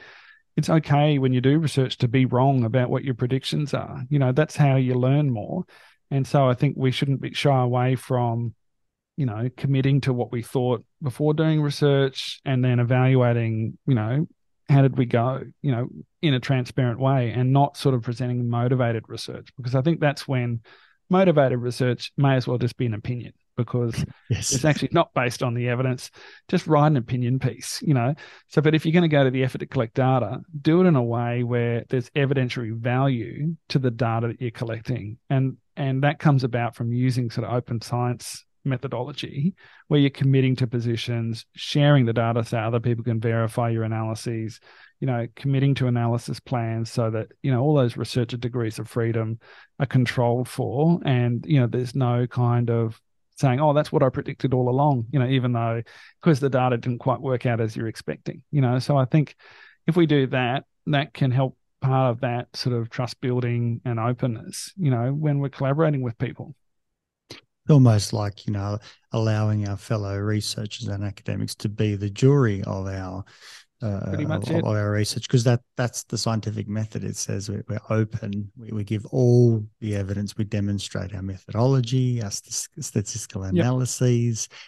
it's 0.56 0.70
okay 0.70 1.18
when 1.18 1.32
you 1.32 1.40
do 1.40 1.58
research 1.58 1.98
to 1.98 2.08
be 2.08 2.26
wrong 2.26 2.64
about 2.64 2.90
what 2.90 3.04
your 3.04 3.14
predictions 3.14 3.74
are. 3.74 4.02
You 4.10 4.18
know, 4.18 4.32
that's 4.32 4.56
how 4.56 4.76
you 4.76 4.94
learn 4.94 5.30
more. 5.30 5.64
And 6.10 6.26
so 6.26 6.48
I 6.48 6.54
think 6.54 6.76
we 6.76 6.90
shouldn't 6.90 7.22
be 7.22 7.32
shy 7.32 7.62
away 7.62 7.96
from 7.96 8.54
you 9.16 9.26
know 9.26 9.48
committing 9.56 10.00
to 10.00 10.12
what 10.12 10.32
we 10.32 10.42
thought 10.42 10.84
before 11.02 11.34
doing 11.34 11.60
research 11.60 12.40
and 12.44 12.64
then 12.64 12.80
evaluating 12.80 13.76
you 13.86 13.94
know 13.94 14.26
how 14.68 14.82
did 14.82 14.96
we 14.96 15.04
go 15.04 15.42
you 15.60 15.70
know 15.70 15.88
in 16.22 16.34
a 16.34 16.40
transparent 16.40 16.98
way 16.98 17.30
and 17.30 17.52
not 17.52 17.76
sort 17.76 17.94
of 17.94 18.02
presenting 18.02 18.48
motivated 18.48 19.04
research 19.08 19.48
because 19.56 19.74
i 19.74 19.82
think 19.82 20.00
that's 20.00 20.26
when 20.26 20.60
motivated 21.10 21.58
research 21.58 22.12
may 22.16 22.36
as 22.36 22.46
well 22.46 22.58
just 22.58 22.76
be 22.76 22.86
an 22.86 22.94
opinion 22.94 23.32
because 23.56 24.04
yes. 24.30 24.52
it's 24.52 24.64
actually 24.64 24.88
not 24.92 25.12
based 25.14 25.42
on 25.42 25.54
the 25.54 25.68
evidence 25.68 26.10
just 26.48 26.66
write 26.66 26.88
an 26.88 26.96
opinion 26.96 27.38
piece 27.38 27.80
you 27.82 27.94
know 27.94 28.14
so 28.48 28.60
but 28.60 28.74
if 28.74 28.84
you're 28.84 28.92
going 28.92 29.02
to 29.02 29.08
go 29.08 29.24
to 29.24 29.30
the 29.30 29.44
effort 29.44 29.58
to 29.58 29.66
collect 29.66 29.94
data 29.94 30.40
do 30.60 30.80
it 30.80 30.86
in 30.86 30.96
a 30.96 31.02
way 31.02 31.42
where 31.42 31.84
there's 31.88 32.10
evidentiary 32.10 32.74
value 32.74 33.54
to 33.68 33.78
the 33.78 33.90
data 33.90 34.28
that 34.28 34.40
you're 34.40 34.50
collecting 34.50 35.18
and 35.30 35.56
and 35.76 36.02
that 36.02 36.18
comes 36.18 36.44
about 36.44 36.74
from 36.74 36.92
using 36.92 37.30
sort 37.30 37.46
of 37.46 37.54
open 37.54 37.80
science 37.80 38.44
methodology 38.64 39.54
where 39.88 40.00
you're 40.00 40.10
committing 40.10 40.56
to 40.56 40.66
positions, 40.66 41.44
sharing 41.54 42.06
the 42.06 42.12
data 42.12 42.44
so 42.44 42.58
other 42.58 42.80
people 42.80 43.04
can 43.04 43.20
verify 43.20 43.68
your 43.68 43.84
analyses, 43.84 44.60
you 45.00 45.06
know, 45.06 45.26
committing 45.36 45.74
to 45.74 45.86
analysis 45.86 46.40
plans 46.40 46.90
so 46.90 47.10
that, 47.10 47.28
you 47.42 47.50
know, 47.50 47.60
all 47.60 47.74
those 47.74 47.96
researcher 47.96 48.36
degrees 48.36 48.78
of 48.78 48.88
freedom 48.88 49.38
are 49.78 49.86
controlled 49.86 50.48
for. 50.48 51.00
And, 51.04 51.44
you 51.46 51.60
know, 51.60 51.66
there's 51.66 51.94
no 51.94 52.26
kind 52.26 52.70
of 52.70 53.00
saying, 53.36 53.60
oh, 53.60 53.72
that's 53.72 53.90
what 53.92 54.02
I 54.02 54.08
predicted 54.08 54.54
all 54.54 54.68
along, 54.68 55.06
you 55.12 55.18
know, 55.18 55.26
even 55.26 55.52
though 55.52 55.82
because 56.20 56.40
the 56.40 56.50
data 56.50 56.76
didn't 56.76 56.98
quite 56.98 57.20
work 57.20 57.46
out 57.46 57.60
as 57.60 57.76
you're 57.76 57.88
expecting, 57.88 58.42
you 58.50 58.60
know. 58.60 58.78
So 58.78 58.96
I 58.96 59.04
think 59.04 59.34
if 59.86 59.96
we 59.96 60.06
do 60.06 60.26
that, 60.28 60.64
that 60.86 61.14
can 61.14 61.30
help 61.30 61.56
part 61.80 62.10
of 62.10 62.20
that 62.20 62.54
sort 62.54 62.76
of 62.76 62.90
trust 62.90 63.20
building 63.20 63.80
and 63.84 63.98
openness, 63.98 64.72
you 64.76 64.90
know, 64.90 65.12
when 65.12 65.38
we're 65.38 65.48
collaborating 65.48 66.02
with 66.02 66.18
people 66.18 66.54
almost 67.70 68.12
like 68.12 68.46
you 68.46 68.52
know 68.52 68.78
allowing 69.12 69.68
our 69.68 69.76
fellow 69.76 70.16
researchers 70.18 70.88
and 70.88 71.04
academics 71.04 71.54
to 71.54 71.68
be 71.68 71.94
the 71.94 72.10
jury 72.10 72.62
of 72.64 72.86
our 72.86 73.24
uh, 73.82 74.16
of, 74.18 74.50
of, 74.50 74.64
our 74.64 74.90
research 74.92 75.26
because 75.26 75.44
that 75.44 75.60
that's 75.76 76.04
the 76.04 76.18
scientific 76.18 76.68
method. 76.68 77.04
It 77.04 77.16
says 77.16 77.48
we're, 77.48 77.64
we're 77.68 77.80
open. 77.90 78.50
We, 78.56 78.70
we, 78.70 78.84
give 78.84 79.04
all 79.06 79.64
the 79.80 79.96
evidence. 79.96 80.36
We 80.36 80.44
demonstrate 80.44 81.14
our 81.14 81.22
methodology 81.22 82.22
our 82.22 82.30
st- 82.30 82.84
statistical 82.84 83.44
analyses 83.44 84.48
yep 84.50 84.58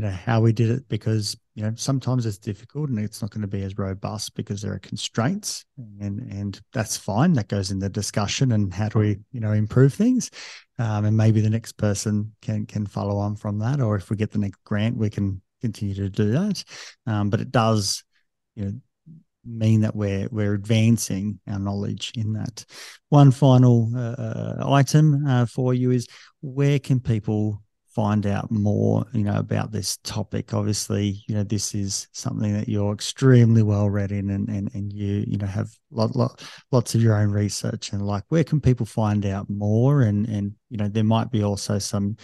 you 0.00 0.02
know 0.02 0.10
how 0.10 0.40
we 0.40 0.52
did 0.52 0.70
it 0.70 0.88
because 0.88 1.36
you 1.54 1.62
know 1.62 1.72
sometimes 1.76 2.24
it's 2.24 2.38
difficult 2.38 2.90
and 2.90 2.98
it's 2.98 3.20
not 3.20 3.30
going 3.30 3.42
to 3.42 3.48
be 3.48 3.62
as 3.62 3.76
robust 3.76 4.34
because 4.34 4.62
there 4.62 4.72
are 4.72 4.78
constraints 4.78 5.64
and 6.00 6.20
and 6.32 6.60
that's 6.72 6.96
fine. 6.96 7.32
That 7.32 7.48
goes 7.48 7.70
in 7.70 7.80
the 7.80 7.88
discussion 7.88 8.52
and 8.52 8.72
how 8.72 8.88
do 8.88 9.00
we 9.00 9.18
you 9.32 9.40
know 9.40 9.52
improve 9.52 9.92
things. 9.92 10.30
Um, 10.78 11.04
and 11.04 11.16
maybe 11.16 11.40
the 11.40 11.50
next 11.50 11.72
person 11.72 12.32
can 12.40 12.66
can 12.66 12.86
follow 12.86 13.18
on 13.18 13.36
from 13.36 13.58
that 13.58 13.80
or 13.80 13.96
if 13.96 14.10
we 14.10 14.16
get 14.16 14.30
the 14.30 14.38
next 14.38 14.62
grant 14.64 14.96
we 14.96 15.10
can 15.10 15.42
continue 15.60 15.94
to 15.94 16.08
do 16.08 16.30
that. 16.30 16.64
Um, 17.06 17.28
but 17.28 17.40
it 17.40 17.50
does 17.50 18.04
you 18.54 18.64
know 18.64 18.72
mean 19.44 19.80
that 19.80 19.96
we're 19.96 20.28
we're 20.30 20.54
advancing 20.54 21.40
our 21.48 21.58
knowledge 21.58 22.12
in 22.14 22.34
that 22.34 22.64
one 23.08 23.30
final 23.30 23.90
uh, 23.96 24.70
item 24.70 25.26
uh, 25.26 25.46
for 25.46 25.72
you 25.72 25.90
is 25.90 26.06
where 26.42 26.78
can 26.78 27.00
people 27.00 27.62
find 27.90 28.24
out 28.24 28.50
more, 28.50 29.04
you 29.12 29.24
know, 29.24 29.36
about 29.36 29.72
this 29.72 29.96
topic. 30.04 30.54
Obviously, 30.54 31.22
you 31.26 31.34
know, 31.34 31.42
this 31.42 31.74
is 31.74 32.08
something 32.12 32.52
that 32.54 32.68
you're 32.68 32.94
extremely 32.94 33.62
well 33.62 33.90
read 33.90 34.12
in 34.12 34.30
and 34.30 34.48
and, 34.48 34.72
and 34.74 34.92
you, 34.92 35.24
you 35.26 35.36
know, 35.36 35.46
have 35.46 35.70
lot, 35.90 36.14
lot 36.14 36.42
lots 36.70 36.94
of 36.94 37.02
your 37.02 37.16
own 37.16 37.30
research 37.30 37.92
and 37.92 38.06
like 38.06 38.24
where 38.28 38.44
can 38.44 38.60
people 38.60 38.86
find 38.86 39.26
out 39.26 39.50
more? 39.50 40.02
And 40.02 40.26
and 40.28 40.52
you 40.68 40.76
know, 40.76 40.88
there 40.88 41.04
might 41.04 41.30
be 41.30 41.42
also 41.42 41.78
some 41.78 42.16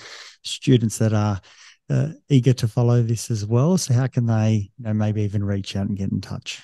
students 0.44 0.98
that 0.98 1.12
are 1.12 1.40
uh, 1.88 2.08
eager 2.28 2.52
to 2.52 2.68
follow 2.68 3.02
this 3.02 3.30
as 3.30 3.46
well. 3.46 3.78
So 3.78 3.94
how 3.94 4.06
can 4.06 4.26
they, 4.26 4.70
you 4.78 4.84
know, 4.84 4.92
maybe 4.92 5.22
even 5.22 5.44
reach 5.44 5.76
out 5.76 5.88
and 5.88 5.96
get 5.96 6.10
in 6.10 6.20
touch? 6.20 6.62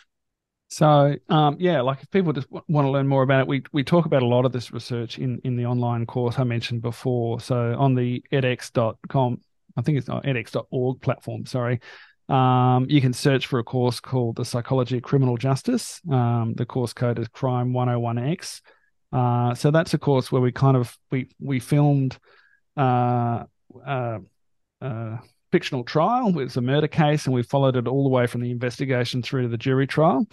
So 0.69 1.15
um, 1.28 1.57
yeah, 1.61 1.82
like 1.82 2.03
if 2.03 2.11
people 2.11 2.32
just 2.32 2.49
w- 2.49 2.65
want 2.69 2.86
to 2.86 2.90
learn 2.90 3.07
more 3.07 3.23
about 3.23 3.40
it, 3.40 3.47
we 3.47 3.62
we 3.73 3.85
talk 3.85 4.07
about 4.07 4.23
a 4.23 4.27
lot 4.27 4.47
of 4.47 4.53
this 4.53 4.73
research 4.73 5.19
in 5.19 5.39
in 5.44 5.55
the 5.55 5.66
online 5.66 6.07
course 6.07 6.39
I 6.39 6.44
mentioned 6.44 6.81
before. 6.81 7.40
So 7.40 7.77
on 7.78 7.94
the 7.94 8.24
edX.com, 8.32 9.40
I 9.77 9.82
think 9.82 9.99
it's 9.99 10.09
not 10.09 10.24
edX.org 10.24 11.03
platform. 11.03 11.44
Sorry, 11.44 11.78
um, 12.31 12.86
you 12.89 13.03
can 13.03 13.12
search 13.12 13.47
for 13.47 13.59
a 13.59 13.65
course 13.65 14.01
called 14.01 14.36
the 14.36 14.47
Psychology 14.47 14.97
of 14.97 15.03
Criminal 15.03 15.36
Justice. 15.36 16.01
Um, 16.11 16.55
the 16.57 16.65
course 16.65 16.94
code 16.94 17.19
is 17.19 17.28
Crime 17.28 17.74
101X. 17.74 18.62
Uh, 19.12 19.55
so 19.55 19.70
that's 19.70 19.93
a 19.93 19.99
course 19.99 20.32
where 20.32 20.40
we 20.40 20.53
kind 20.53 20.78
of 20.78 20.97
we 21.11 21.28
we 21.39 21.61
filmed. 21.61 22.16
Uh, 22.78 23.44
uh, 23.85 24.20
fictional 25.50 25.84
trial. 25.84 26.28
It 26.28 26.34
was 26.44 26.56
a 26.56 26.60
murder 26.60 26.88
case, 26.88 27.26
and 27.26 27.34
we 27.34 27.42
followed 27.42 27.76
it 27.76 27.86
all 27.86 28.04
the 28.04 28.09
way 28.09 28.26
from 28.26 28.40
the 28.40 28.50
investigation 28.50 29.22
through 29.22 29.42
to 29.42 29.48
the 29.48 29.59
jury 29.59 29.86
trial. 29.86 30.26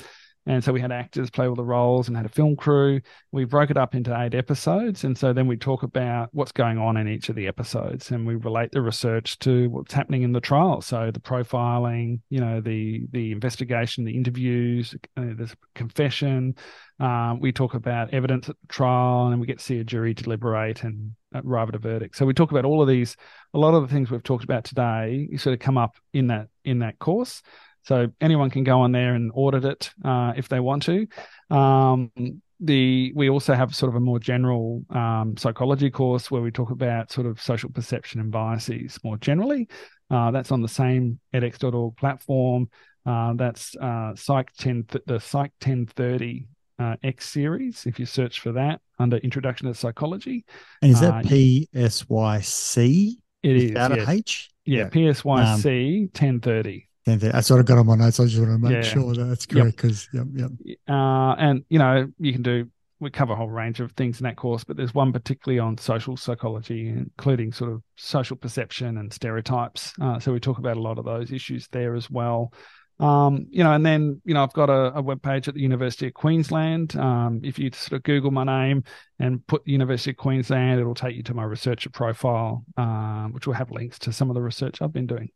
And 0.46 0.64
so 0.64 0.74
we 0.74 0.82
had 0.82 0.92
actors 0.92 1.30
play 1.30 1.48
all 1.48 1.56
the 1.56 1.64
roles 1.64 2.08
and 2.08 2.18
had 2.18 2.26
a 2.26 2.30
film 2.30 2.56
crew. 2.56 3.02
We 3.32 3.46
broke 3.46 3.70
it 3.70 3.78
up 3.78 3.94
into 3.94 4.20
eight 4.20 4.34
episodes. 4.34 5.04
And 5.04 5.18
so 5.18 5.32
then 5.32 5.48
we 5.48 5.58
talk 5.58 5.84
about 5.84 6.30
what's 6.32 6.52
going 6.52 6.78
on 6.78 6.98
in 6.98 7.08
each 7.08 7.30
of 7.30 7.36
the 7.36 7.48
episodes 7.48 8.10
and 8.12 8.26
we 8.26 8.36
relate 8.36 8.72
the 8.72 8.82
research 8.82 9.38
to 9.40 9.70
what's 9.70 9.94
happening 9.94 10.24
in 10.24 10.32
the 10.32 10.42
trial. 10.42 10.82
So 10.82 11.12
the 11.12 11.20
profiling, 11.20 12.22
you 12.30 12.40
know, 12.40 12.62
the 12.62 13.06
the 13.12 13.32
investigation, 13.32 14.06
the 14.06 14.16
interviews, 14.16 14.96
uh, 15.18 15.34
there's 15.36 15.56
confession. 15.76 16.56
Um, 17.00 17.40
we 17.40 17.52
talk 17.52 17.76
about 17.76 18.14
evidence 18.14 18.50
at 18.50 18.56
the 18.60 18.68
trial 18.68 19.28
and 19.28 19.40
we 19.40 19.48
get 19.48 19.60
to 19.60 19.64
see 19.64 19.80
a 19.80 19.84
jury 19.84 20.14
deliberate 20.14 20.84
and 20.84 21.14
arrive 21.34 21.70
at 21.70 21.76
a 21.76 21.80
verdict. 21.80 22.16
So 22.18 22.26
we 22.26 22.34
talk 22.34 22.52
about 22.52 22.66
all 22.66 22.82
of 22.82 22.88
these, 22.88 23.16
a 23.54 23.58
lot 23.58 23.74
of 23.74 23.84
the 23.84 23.94
things 23.94 24.10
we've 24.10 24.24
talked 24.24 24.44
about 24.44 24.64
today 24.64 25.30
sort 25.38 25.54
of 25.54 25.60
come 25.60 25.78
up 25.78 25.96
in 26.14 26.28
that 26.28 26.48
in 26.66 26.80
that 26.80 27.00
course. 27.00 27.42
So 27.90 28.08
anyone 28.22 28.52
can 28.52 28.64
go 28.64 28.82
on 28.82 28.92
there 28.92 29.16
and 29.16 29.32
audit 29.34 29.66
it 29.66 29.90
uh, 30.06 30.34
if 30.38 30.48
they 30.48 30.60
want 30.60 30.84
to. 30.84 31.08
Um, 31.50 32.12
the 32.60 33.12
we 33.16 33.32
also 33.32 33.56
have 33.56 33.74
sort 33.74 33.90
of 33.90 33.96
a 33.96 34.00
more 34.00 34.20
general 34.20 34.84
um, 34.92 35.36
psychology 35.38 35.90
course 35.90 36.30
where 36.30 36.44
we 36.44 36.52
talk 36.52 36.70
about 36.70 37.12
sort 37.12 37.26
of 37.26 37.42
social 37.42 37.72
perception 37.72 38.20
and 38.20 38.30
biases 38.30 39.00
more 39.04 39.18
generally. 39.18 39.68
Uh, 40.12 40.30
that's 40.30 40.52
on 40.52 40.62
the 40.62 40.68
same 40.68 41.20
edX.org 41.34 41.98
platform. 41.98 42.70
Uh, 43.08 43.34
that's 43.34 43.76
uh, 43.78 44.14
Psych 44.16 44.54
10 44.60 44.86
the 45.08 45.20
Psych 45.20 45.52
1030 45.60 46.48
uh, 46.78 46.96
X 47.02 47.28
series. 47.28 47.88
If 47.88 47.98
you 48.00 48.06
search 48.06 48.40
for 48.40 48.52
that 48.52 48.82
under 49.00 49.18
Introduction 49.18 49.68
to 49.68 49.74
Psychology, 49.74 50.46
and 50.84 50.92
is 50.92 51.00
that 51.00 51.26
uh, 51.26 51.28
PSYC? 51.28 53.16
It 53.42 53.56
is 53.56 53.64
without 53.70 53.98
yeah. 53.98 54.04
a 54.08 54.12
H. 54.12 54.52
Yeah, 54.64 54.78
yeah. 54.78 54.90
PSYC 54.90 55.26
um, 55.26 56.10
1030. 56.12 56.89
I 57.08 57.42
sort 57.42 57.60
of 57.60 57.66
got 57.66 57.78
on 57.78 57.88
my 57.88 57.96
notes. 57.96 58.20
I 58.20 58.26
just 58.26 58.38
want 58.38 58.52
to 58.52 58.58
make 58.58 58.72
yeah. 58.72 58.82
sure 58.82 59.14
that 59.14 59.26
that's 59.26 59.46
correct 59.46 59.78
because, 59.78 60.08
yep. 60.14 60.28
yep, 60.34 60.52
yep. 60.64 60.78
Uh, 60.88 61.34
and, 61.34 61.64
you 61.70 61.80
know, 61.80 62.12
you 62.20 62.34
can 62.34 62.44
do, 62.44 62.70
we 63.00 63.10
cover 63.10 63.34
a 63.34 63.36
whole 63.36 63.50
range 63.50 63.80
of 63.80 63.94
things 63.94 64.20
in 64.20 64.26
that 64.26 64.36
course, 64.36 64.64
but 64.64 64.78
there's 64.78 64.94
one 64.94 65.14
particularly 65.14 65.60
on 65.60 65.78
social 65.78 66.18
psychology, 66.18 66.90
including 66.90 67.54
sort 67.54 67.72
of 67.72 67.82
social 67.96 68.36
perception 68.36 68.98
and 68.98 69.12
stereotypes. 69.14 69.94
Uh, 70.02 70.20
so 70.20 70.34
we 70.34 70.40
talk 70.40 70.60
about 70.60 70.78
a 70.78 70.82
lot 70.82 71.00
of 71.00 71.06
those 71.06 71.32
issues 71.32 71.68
there 71.72 71.96
as 71.96 72.10
well. 72.10 72.54
Um, 73.00 73.48
you 73.50 73.64
know, 73.64 73.72
and 73.72 73.86
then 73.86 74.22
you 74.26 74.34
know 74.34 74.44
I've 74.44 74.54
got 74.54 74.70
a, 74.70 74.98
a 74.98 75.02
web 75.02 75.22
page 75.22 75.48
at 75.48 75.54
the 75.54 75.62
University 75.62 76.08
of 76.08 76.14
Queensland. 76.14 76.98
Um, 76.98 77.40
if 77.44 77.58
you 77.58 77.72
sort 77.72 77.94
of 77.94 78.04
Google 78.04 78.32
my 78.32 78.44
name 78.44 78.84
and 79.20 79.46
put 79.48 79.66
University 79.66 80.12
of 80.12 80.18
Queensland, 80.18 80.82
it'll 80.82 80.94
take 80.94 81.16
you 81.16 81.24
to 81.24 81.34
my 81.34 81.44
researcher 81.44 81.90
profile, 81.90 82.66
um, 82.76 83.32
which 83.32 83.48
will 83.48 83.54
have 83.54 83.72
links 83.72 84.00
to 84.00 84.12
some 84.12 84.30
of 84.30 84.34
the 84.34 84.42
research 84.42 84.82
I've 84.82 84.92
been 84.92 85.08
doing. 85.08 85.30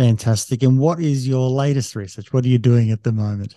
Fantastic. 0.00 0.62
And 0.62 0.78
what 0.78 0.98
is 0.98 1.28
your 1.28 1.50
latest 1.50 1.94
research? 1.94 2.32
What 2.32 2.46
are 2.46 2.48
you 2.48 2.56
doing 2.56 2.90
at 2.90 3.02
the 3.02 3.12
moment? 3.12 3.54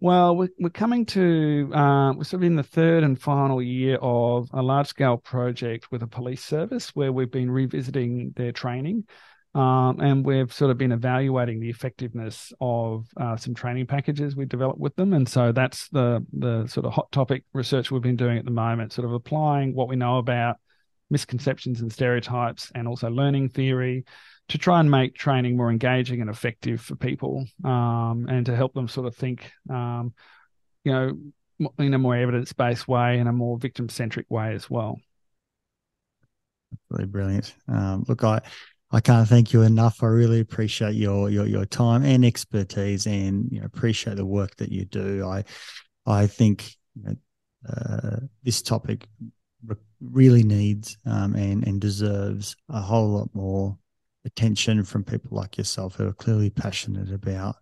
Well, 0.00 0.34
we're, 0.34 0.48
we're 0.58 0.70
coming 0.70 1.04
to, 1.06 1.70
uh, 1.74 2.14
we're 2.14 2.24
sort 2.24 2.40
of 2.40 2.44
in 2.44 2.56
the 2.56 2.62
third 2.62 3.04
and 3.04 3.20
final 3.20 3.60
year 3.60 3.98
of 4.00 4.48
a 4.54 4.62
large 4.62 4.86
scale 4.86 5.18
project 5.18 5.92
with 5.92 6.02
a 6.02 6.06
police 6.06 6.42
service 6.42 6.96
where 6.96 7.12
we've 7.12 7.30
been 7.30 7.50
revisiting 7.50 8.32
their 8.36 8.52
training. 8.52 9.04
Um, 9.54 10.00
and 10.00 10.24
we've 10.24 10.50
sort 10.50 10.70
of 10.70 10.78
been 10.78 10.92
evaluating 10.92 11.60
the 11.60 11.68
effectiveness 11.68 12.54
of 12.58 13.06
uh, 13.18 13.36
some 13.36 13.52
training 13.52 13.86
packages 13.86 14.34
we 14.34 14.46
developed 14.46 14.80
with 14.80 14.96
them, 14.96 15.12
and 15.12 15.28
so 15.28 15.52
that's 15.52 15.90
the 15.90 16.24
the 16.32 16.66
sort 16.68 16.86
of 16.86 16.94
hot 16.94 17.12
topic 17.12 17.44
research 17.52 17.90
we've 17.90 18.00
been 18.00 18.16
doing 18.16 18.38
at 18.38 18.46
the 18.46 18.50
moment, 18.50 18.94
sort 18.94 19.04
of 19.04 19.12
applying 19.12 19.74
what 19.74 19.88
we 19.88 19.96
know 19.96 20.16
about 20.16 20.56
misconceptions 21.10 21.82
and 21.82 21.92
stereotypes, 21.92 22.72
and 22.74 22.88
also 22.88 23.10
learning 23.10 23.50
theory, 23.50 24.06
to 24.48 24.58
try 24.58 24.80
and 24.80 24.90
make 24.90 25.14
training 25.14 25.56
more 25.56 25.70
engaging 25.70 26.20
and 26.20 26.28
effective 26.28 26.80
for 26.80 26.96
people 26.96 27.46
um, 27.64 28.26
and 28.28 28.46
to 28.46 28.56
help 28.56 28.74
them 28.74 28.88
sort 28.88 29.06
of 29.06 29.16
think, 29.16 29.50
um, 29.70 30.12
you 30.84 30.92
know, 30.92 31.18
in 31.78 31.94
a 31.94 31.98
more 31.98 32.16
evidence 32.16 32.52
based 32.52 32.88
way 32.88 33.18
and 33.18 33.28
a 33.28 33.32
more 33.32 33.58
victim 33.58 33.88
centric 33.88 34.26
way 34.30 34.52
as 34.52 34.68
well. 34.68 34.98
Really 36.90 37.06
brilliant. 37.06 37.54
Um, 37.68 38.04
look, 38.08 38.24
I, 38.24 38.40
I 38.90 39.00
can't 39.00 39.28
thank 39.28 39.52
you 39.52 39.62
enough. 39.62 40.02
I 40.02 40.06
really 40.06 40.40
appreciate 40.40 40.94
your 40.94 41.30
your 41.30 41.46
your 41.46 41.64
time 41.64 42.04
and 42.04 42.24
expertise, 42.24 43.06
and 43.06 43.50
you 43.50 43.60
know, 43.60 43.66
appreciate 43.66 44.16
the 44.16 44.26
work 44.26 44.56
that 44.56 44.70
you 44.70 44.84
do. 44.84 45.26
I 45.26 45.44
I 46.06 46.26
think 46.26 46.74
you 46.94 47.04
know, 47.04 47.16
uh, 47.68 48.16
this 48.42 48.60
topic 48.60 49.06
really 50.00 50.42
needs 50.42 50.98
um, 51.06 51.34
and 51.34 51.66
and 51.66 51.80
deserves 51.80 52.56
a 52.68 52.80
whole 52.80 53.08
lot 53.08 53.28
more 53.34 53.78
attention 54.24 54.84
from 54.84 55.04
people 55.04 55.36
like 55.36 55.58
yourself 55.58 55.96
who 55.96 56.08
are 56.08 56.12
clearly 56.12 56.50
passionate 56.50 57.12
about 57.12 57.56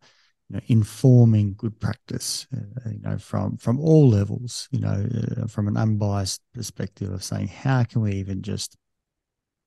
you 0.49 0.57
know, 0.57 0.63
informing 0.67 1.55
good 1.57 1.79
practice, 1.79 2.47
uh, 2.55 2.91
you 2.91 3.01
know, 3.01 3.17
from 3.19 3.57
from 3.57 3.79
all 3.79 4.09
levels, 4.09 4.69
you 4.73 4.81
know, 4.81 5.07
uh, 5.41 5.47
from 5.47 5.69
an 5.69 5.77
unbiased 5.77 6.43
perspective 6.53 7.13
of 7.13 7.23
saying 7.23 7.49
how 7.49 7.85
can 7.85 8.03
we 8.03 8.13
even 8.13 8.43
just 8.43 8.77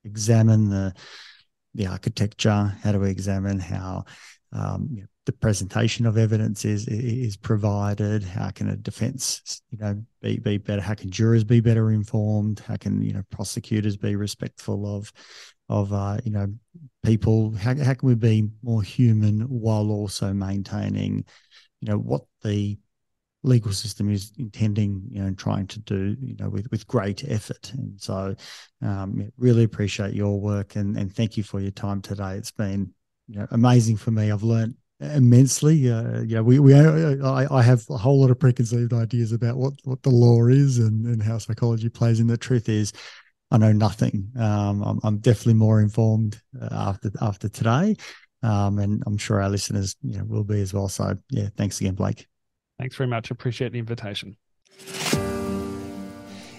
examine 0.04 0.70
the 0.70 0.94
the 1.74 1.88
architecture, 1.88 2.76
how 2.84 2.92
do 2.92 3.00
we 3.00 3.10
examine 3.10 3.60
how 3.60 4.04
um, 4.52 4.88
you 4.92 5.02
know, 5.02 5.08
the 5.26 5.32
presentation 5.32 6.06
of 6.06 6.18
evidence 6.18 6.66
is 6.66 6.88
is 6.88 7.38
provided, 7.38 8.24
how 8.24 8.50
can 8.50 8.70
a 8.70 8.76
defense, 8.76 9.62
you 9.72 9.78
know, 9.78 10.04
be 10.22 10.38
be 10.38 10.58
better, 10.58 10.82
how 10.82 10.94
can 10.94 11.10
jurors 11.10 11.44
be 11.44 11.60
better 11.60 11.92
informed, 11.92 12.60
how 12.60 12.76
can 12.76 13.02
you 13.02 13.14
know 13.14 13.24
prosecutors 13.32 13.98
be 13.98 14.16
respectful 14.16 14.98
of 14.98 15.12
of 15.70 15.94
uh, 15.94 16.18
you 16.24 16.32
know 16.32 16.48
people 17.04 17.52
how, 17.52 17.76
how 17.76 17.94
can 17.94 18.08
we 18.08 18.16
be 18.16 18.50
more 18.62 18.82
human 18.82 19.42
while 19.42 19.92
also 19.92 20.34
maintaining 20.34 21.26
you 21.82 21.90
know 21.90 21.98
what 21.98 22.24
the 22.44 22.78
legal 23.44 23.74
system 23.74 24.10
is 24.10 24.32
intending 24.38 25.04
you 25.10 25.22
know 25.22 25.34
trying 25.34 25.68
to 25.68 25.80
do 25.80 26.16
you 26.22 26.36
know 26.40 26.50
with 26.50 26.70
with 26.72 26.88
great 26.88 27.24
effort. 27.30 27.72
And 27.74 28.00
so 28.00 28.36
um, 28.82 29.32
really 29.38 29.64
appreciate 29.64 30.14
your 30.14 30.40
work 30.40 30.76
and 30.76 30.98
and 30.98 31.14
thank 31.14 31.38
you 31.38 31.44
for 31.44 31.60
your 31.60 31.72
time 31.72 32.02
today. 32.02 32.36
It's 32.36 32.52
been 32.52 32.94
you 33.28 33.40
know 33.40 33.48
amazing 33.52 33.98
for 33.98 34.12
me. 34.12 34.32
I've 34.32 34.44
learned 34.44 34.76
immensely. 35.02 35.92
Uh, 35.92 36.22
yeah 36.22 36.40
we 36.40 36.60
we 36.60 36.74
I, 36.74 37.48
I 37.54 37.62
have 37.62 37.84
a 37.90 37.98
whole 37.98 38.22
lot 38.22 38.32
of 38.32 38.40
preconceived 38.40 38.94
ideas 38.94 39.34
about 39.34 39.58
what 39.58 39.74
what 39.84 40.02
the 40.04 40.10
law 40.10 40.48
is 40.48 40.80
and 40.80 41.06
and 41.06 41.22
how 41.22 41.38
psychology 41.38 41.90
plays 41.90 42.22
in 42.22 42.28
the 42.28 42.38
truth 42.38 42.70
is 42.70 42.94
I 43.54 43.58
know 43.58 43.72
nothing. 43.72 44.32
Um, 44.38 44.82
I'm, 44.82 45.00
I'm, 45.04 45.18
definitely 45.20 45.54
more 45.54 45.80
informed 45.80 46.42
uh, 46.60 46.70
after 46.72 47.12
after 47.22 47.48
today, 47.48 47.96
um, 48.42 48.80
and 48.80 49.04
I'm 49.06 49.18
sure 49.18 49.44
our 49.44 49.50
listeners 49.50 49.96
you 50.02 50.18
know, 50.18 50.24
will 50.24 50.44
be 50.44 50.60
as 50.60 50.74
well. 50.74 50.90
So 50.90 51.16
yeah, 51.30 51.50
thanks 51.56 51.80
again, 51.80 51.94
Blake. 51.94 52.26
Thanks 52.80 52.96
very 52.96 53.08
much. 53.08 53.30
Appreciate 53.30 53.72
the 53.72 53.78
invitation. 53.78 54.36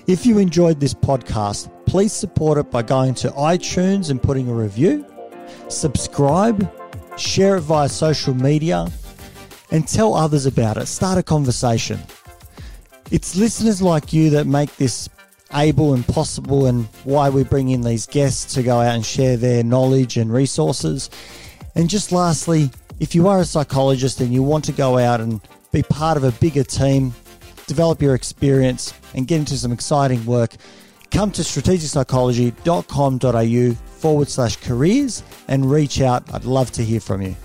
If 0.07 0.25
you 0.25 0.39
enjoyed 0.39 0.79
this 0.79 0.95
podcast, 0.95 1.69
please 1.87 2.12
support 2.12 2.59
it 2.59 2.71
by 2.71 2.83
going 2.83 3.15
to 3.16 3.31
iTunes 3.31 4.11
and 4.11 4.23
putting 4.23 4.49
a 4.49 4.55
review, 4.55 5.05
subscribe, 5.69 6.71
share 7.19 7.57
it 7.57 7.62
via 7.62 7.89
social 7.89 8.35
media, 8.35 8.87
and 9.73 9.89
tell 9.89 10.15
others 10.15 10.47
about 10.47 10.77
it. 10.77 10.87
Start 10.87 11.19
a 11.19 11.25
conversation. 11.25 11.99
It's 13.11 13.35
listeners 13.35 13.83
like 13.83 14.12
you 14.12 14.31
that 14.31 14.47
make 14.47 14.77
this 14.77 15.09
able 15.55 15.94
and 15.94 16.06
possible 16.06 16.66
and 16.66 16.85
why 17.05 17.31
we 17.31 17.44
bring 17.44 17.70
in 17.70 17.82
these 17.82 18.06
guests 18.06 18.55
to 18.55 18.62
go 18.62 18.81
out 18.81 18.94
and 18.94 19.05
share 19.05 19.36
their 19.36 19.62
knowledge 19.62 20.16
and 20.16 20.32
resources. 20.32 21.10
And 21.74 21.90
just 21.90 22.12
lastly, 22.12 22.70
if 23.01 23.14
you 23.14 23.28
are 23.28 23.40
a 23.40 23.44
psychologist 23.44 24.20
and 24.20 24.32
you 24.32 24.43
want 24.43 24.64
to 24.64 24.72
go 24.72 24.97
out 24.98 25.20
and 25.20 25.43
be 25.72 25.82
part 25.82 26.16
of 26.16 26.24
a 26.24 26.32
bigger 26.32 26.64
team, 26.64 27.12
develop 27.66 28.01
your 28.01 28.14
experience, 28.14 28.94
and 29.14 29.26
get 29.26 29.40
into 29.40 29.56
some 29.56 29.72
exciting 29.72 30.24
work, 30.26 30.55
come 31.10 31.32
to 31.32 31.43
strategicpsychology.com.au 31.43 33.74
forward 33.98 34.28
slash 34.28 34.56
careers 34.56 35.22
and 35.48 35.70
reach 35.70 36.01
out. 36.01 36.32
I'd 36.32 36.44
love 36.44 36.70
to 36.72 36.82
hear 36.85 37.01
from 37.01 37.22
you. 37.22 37.36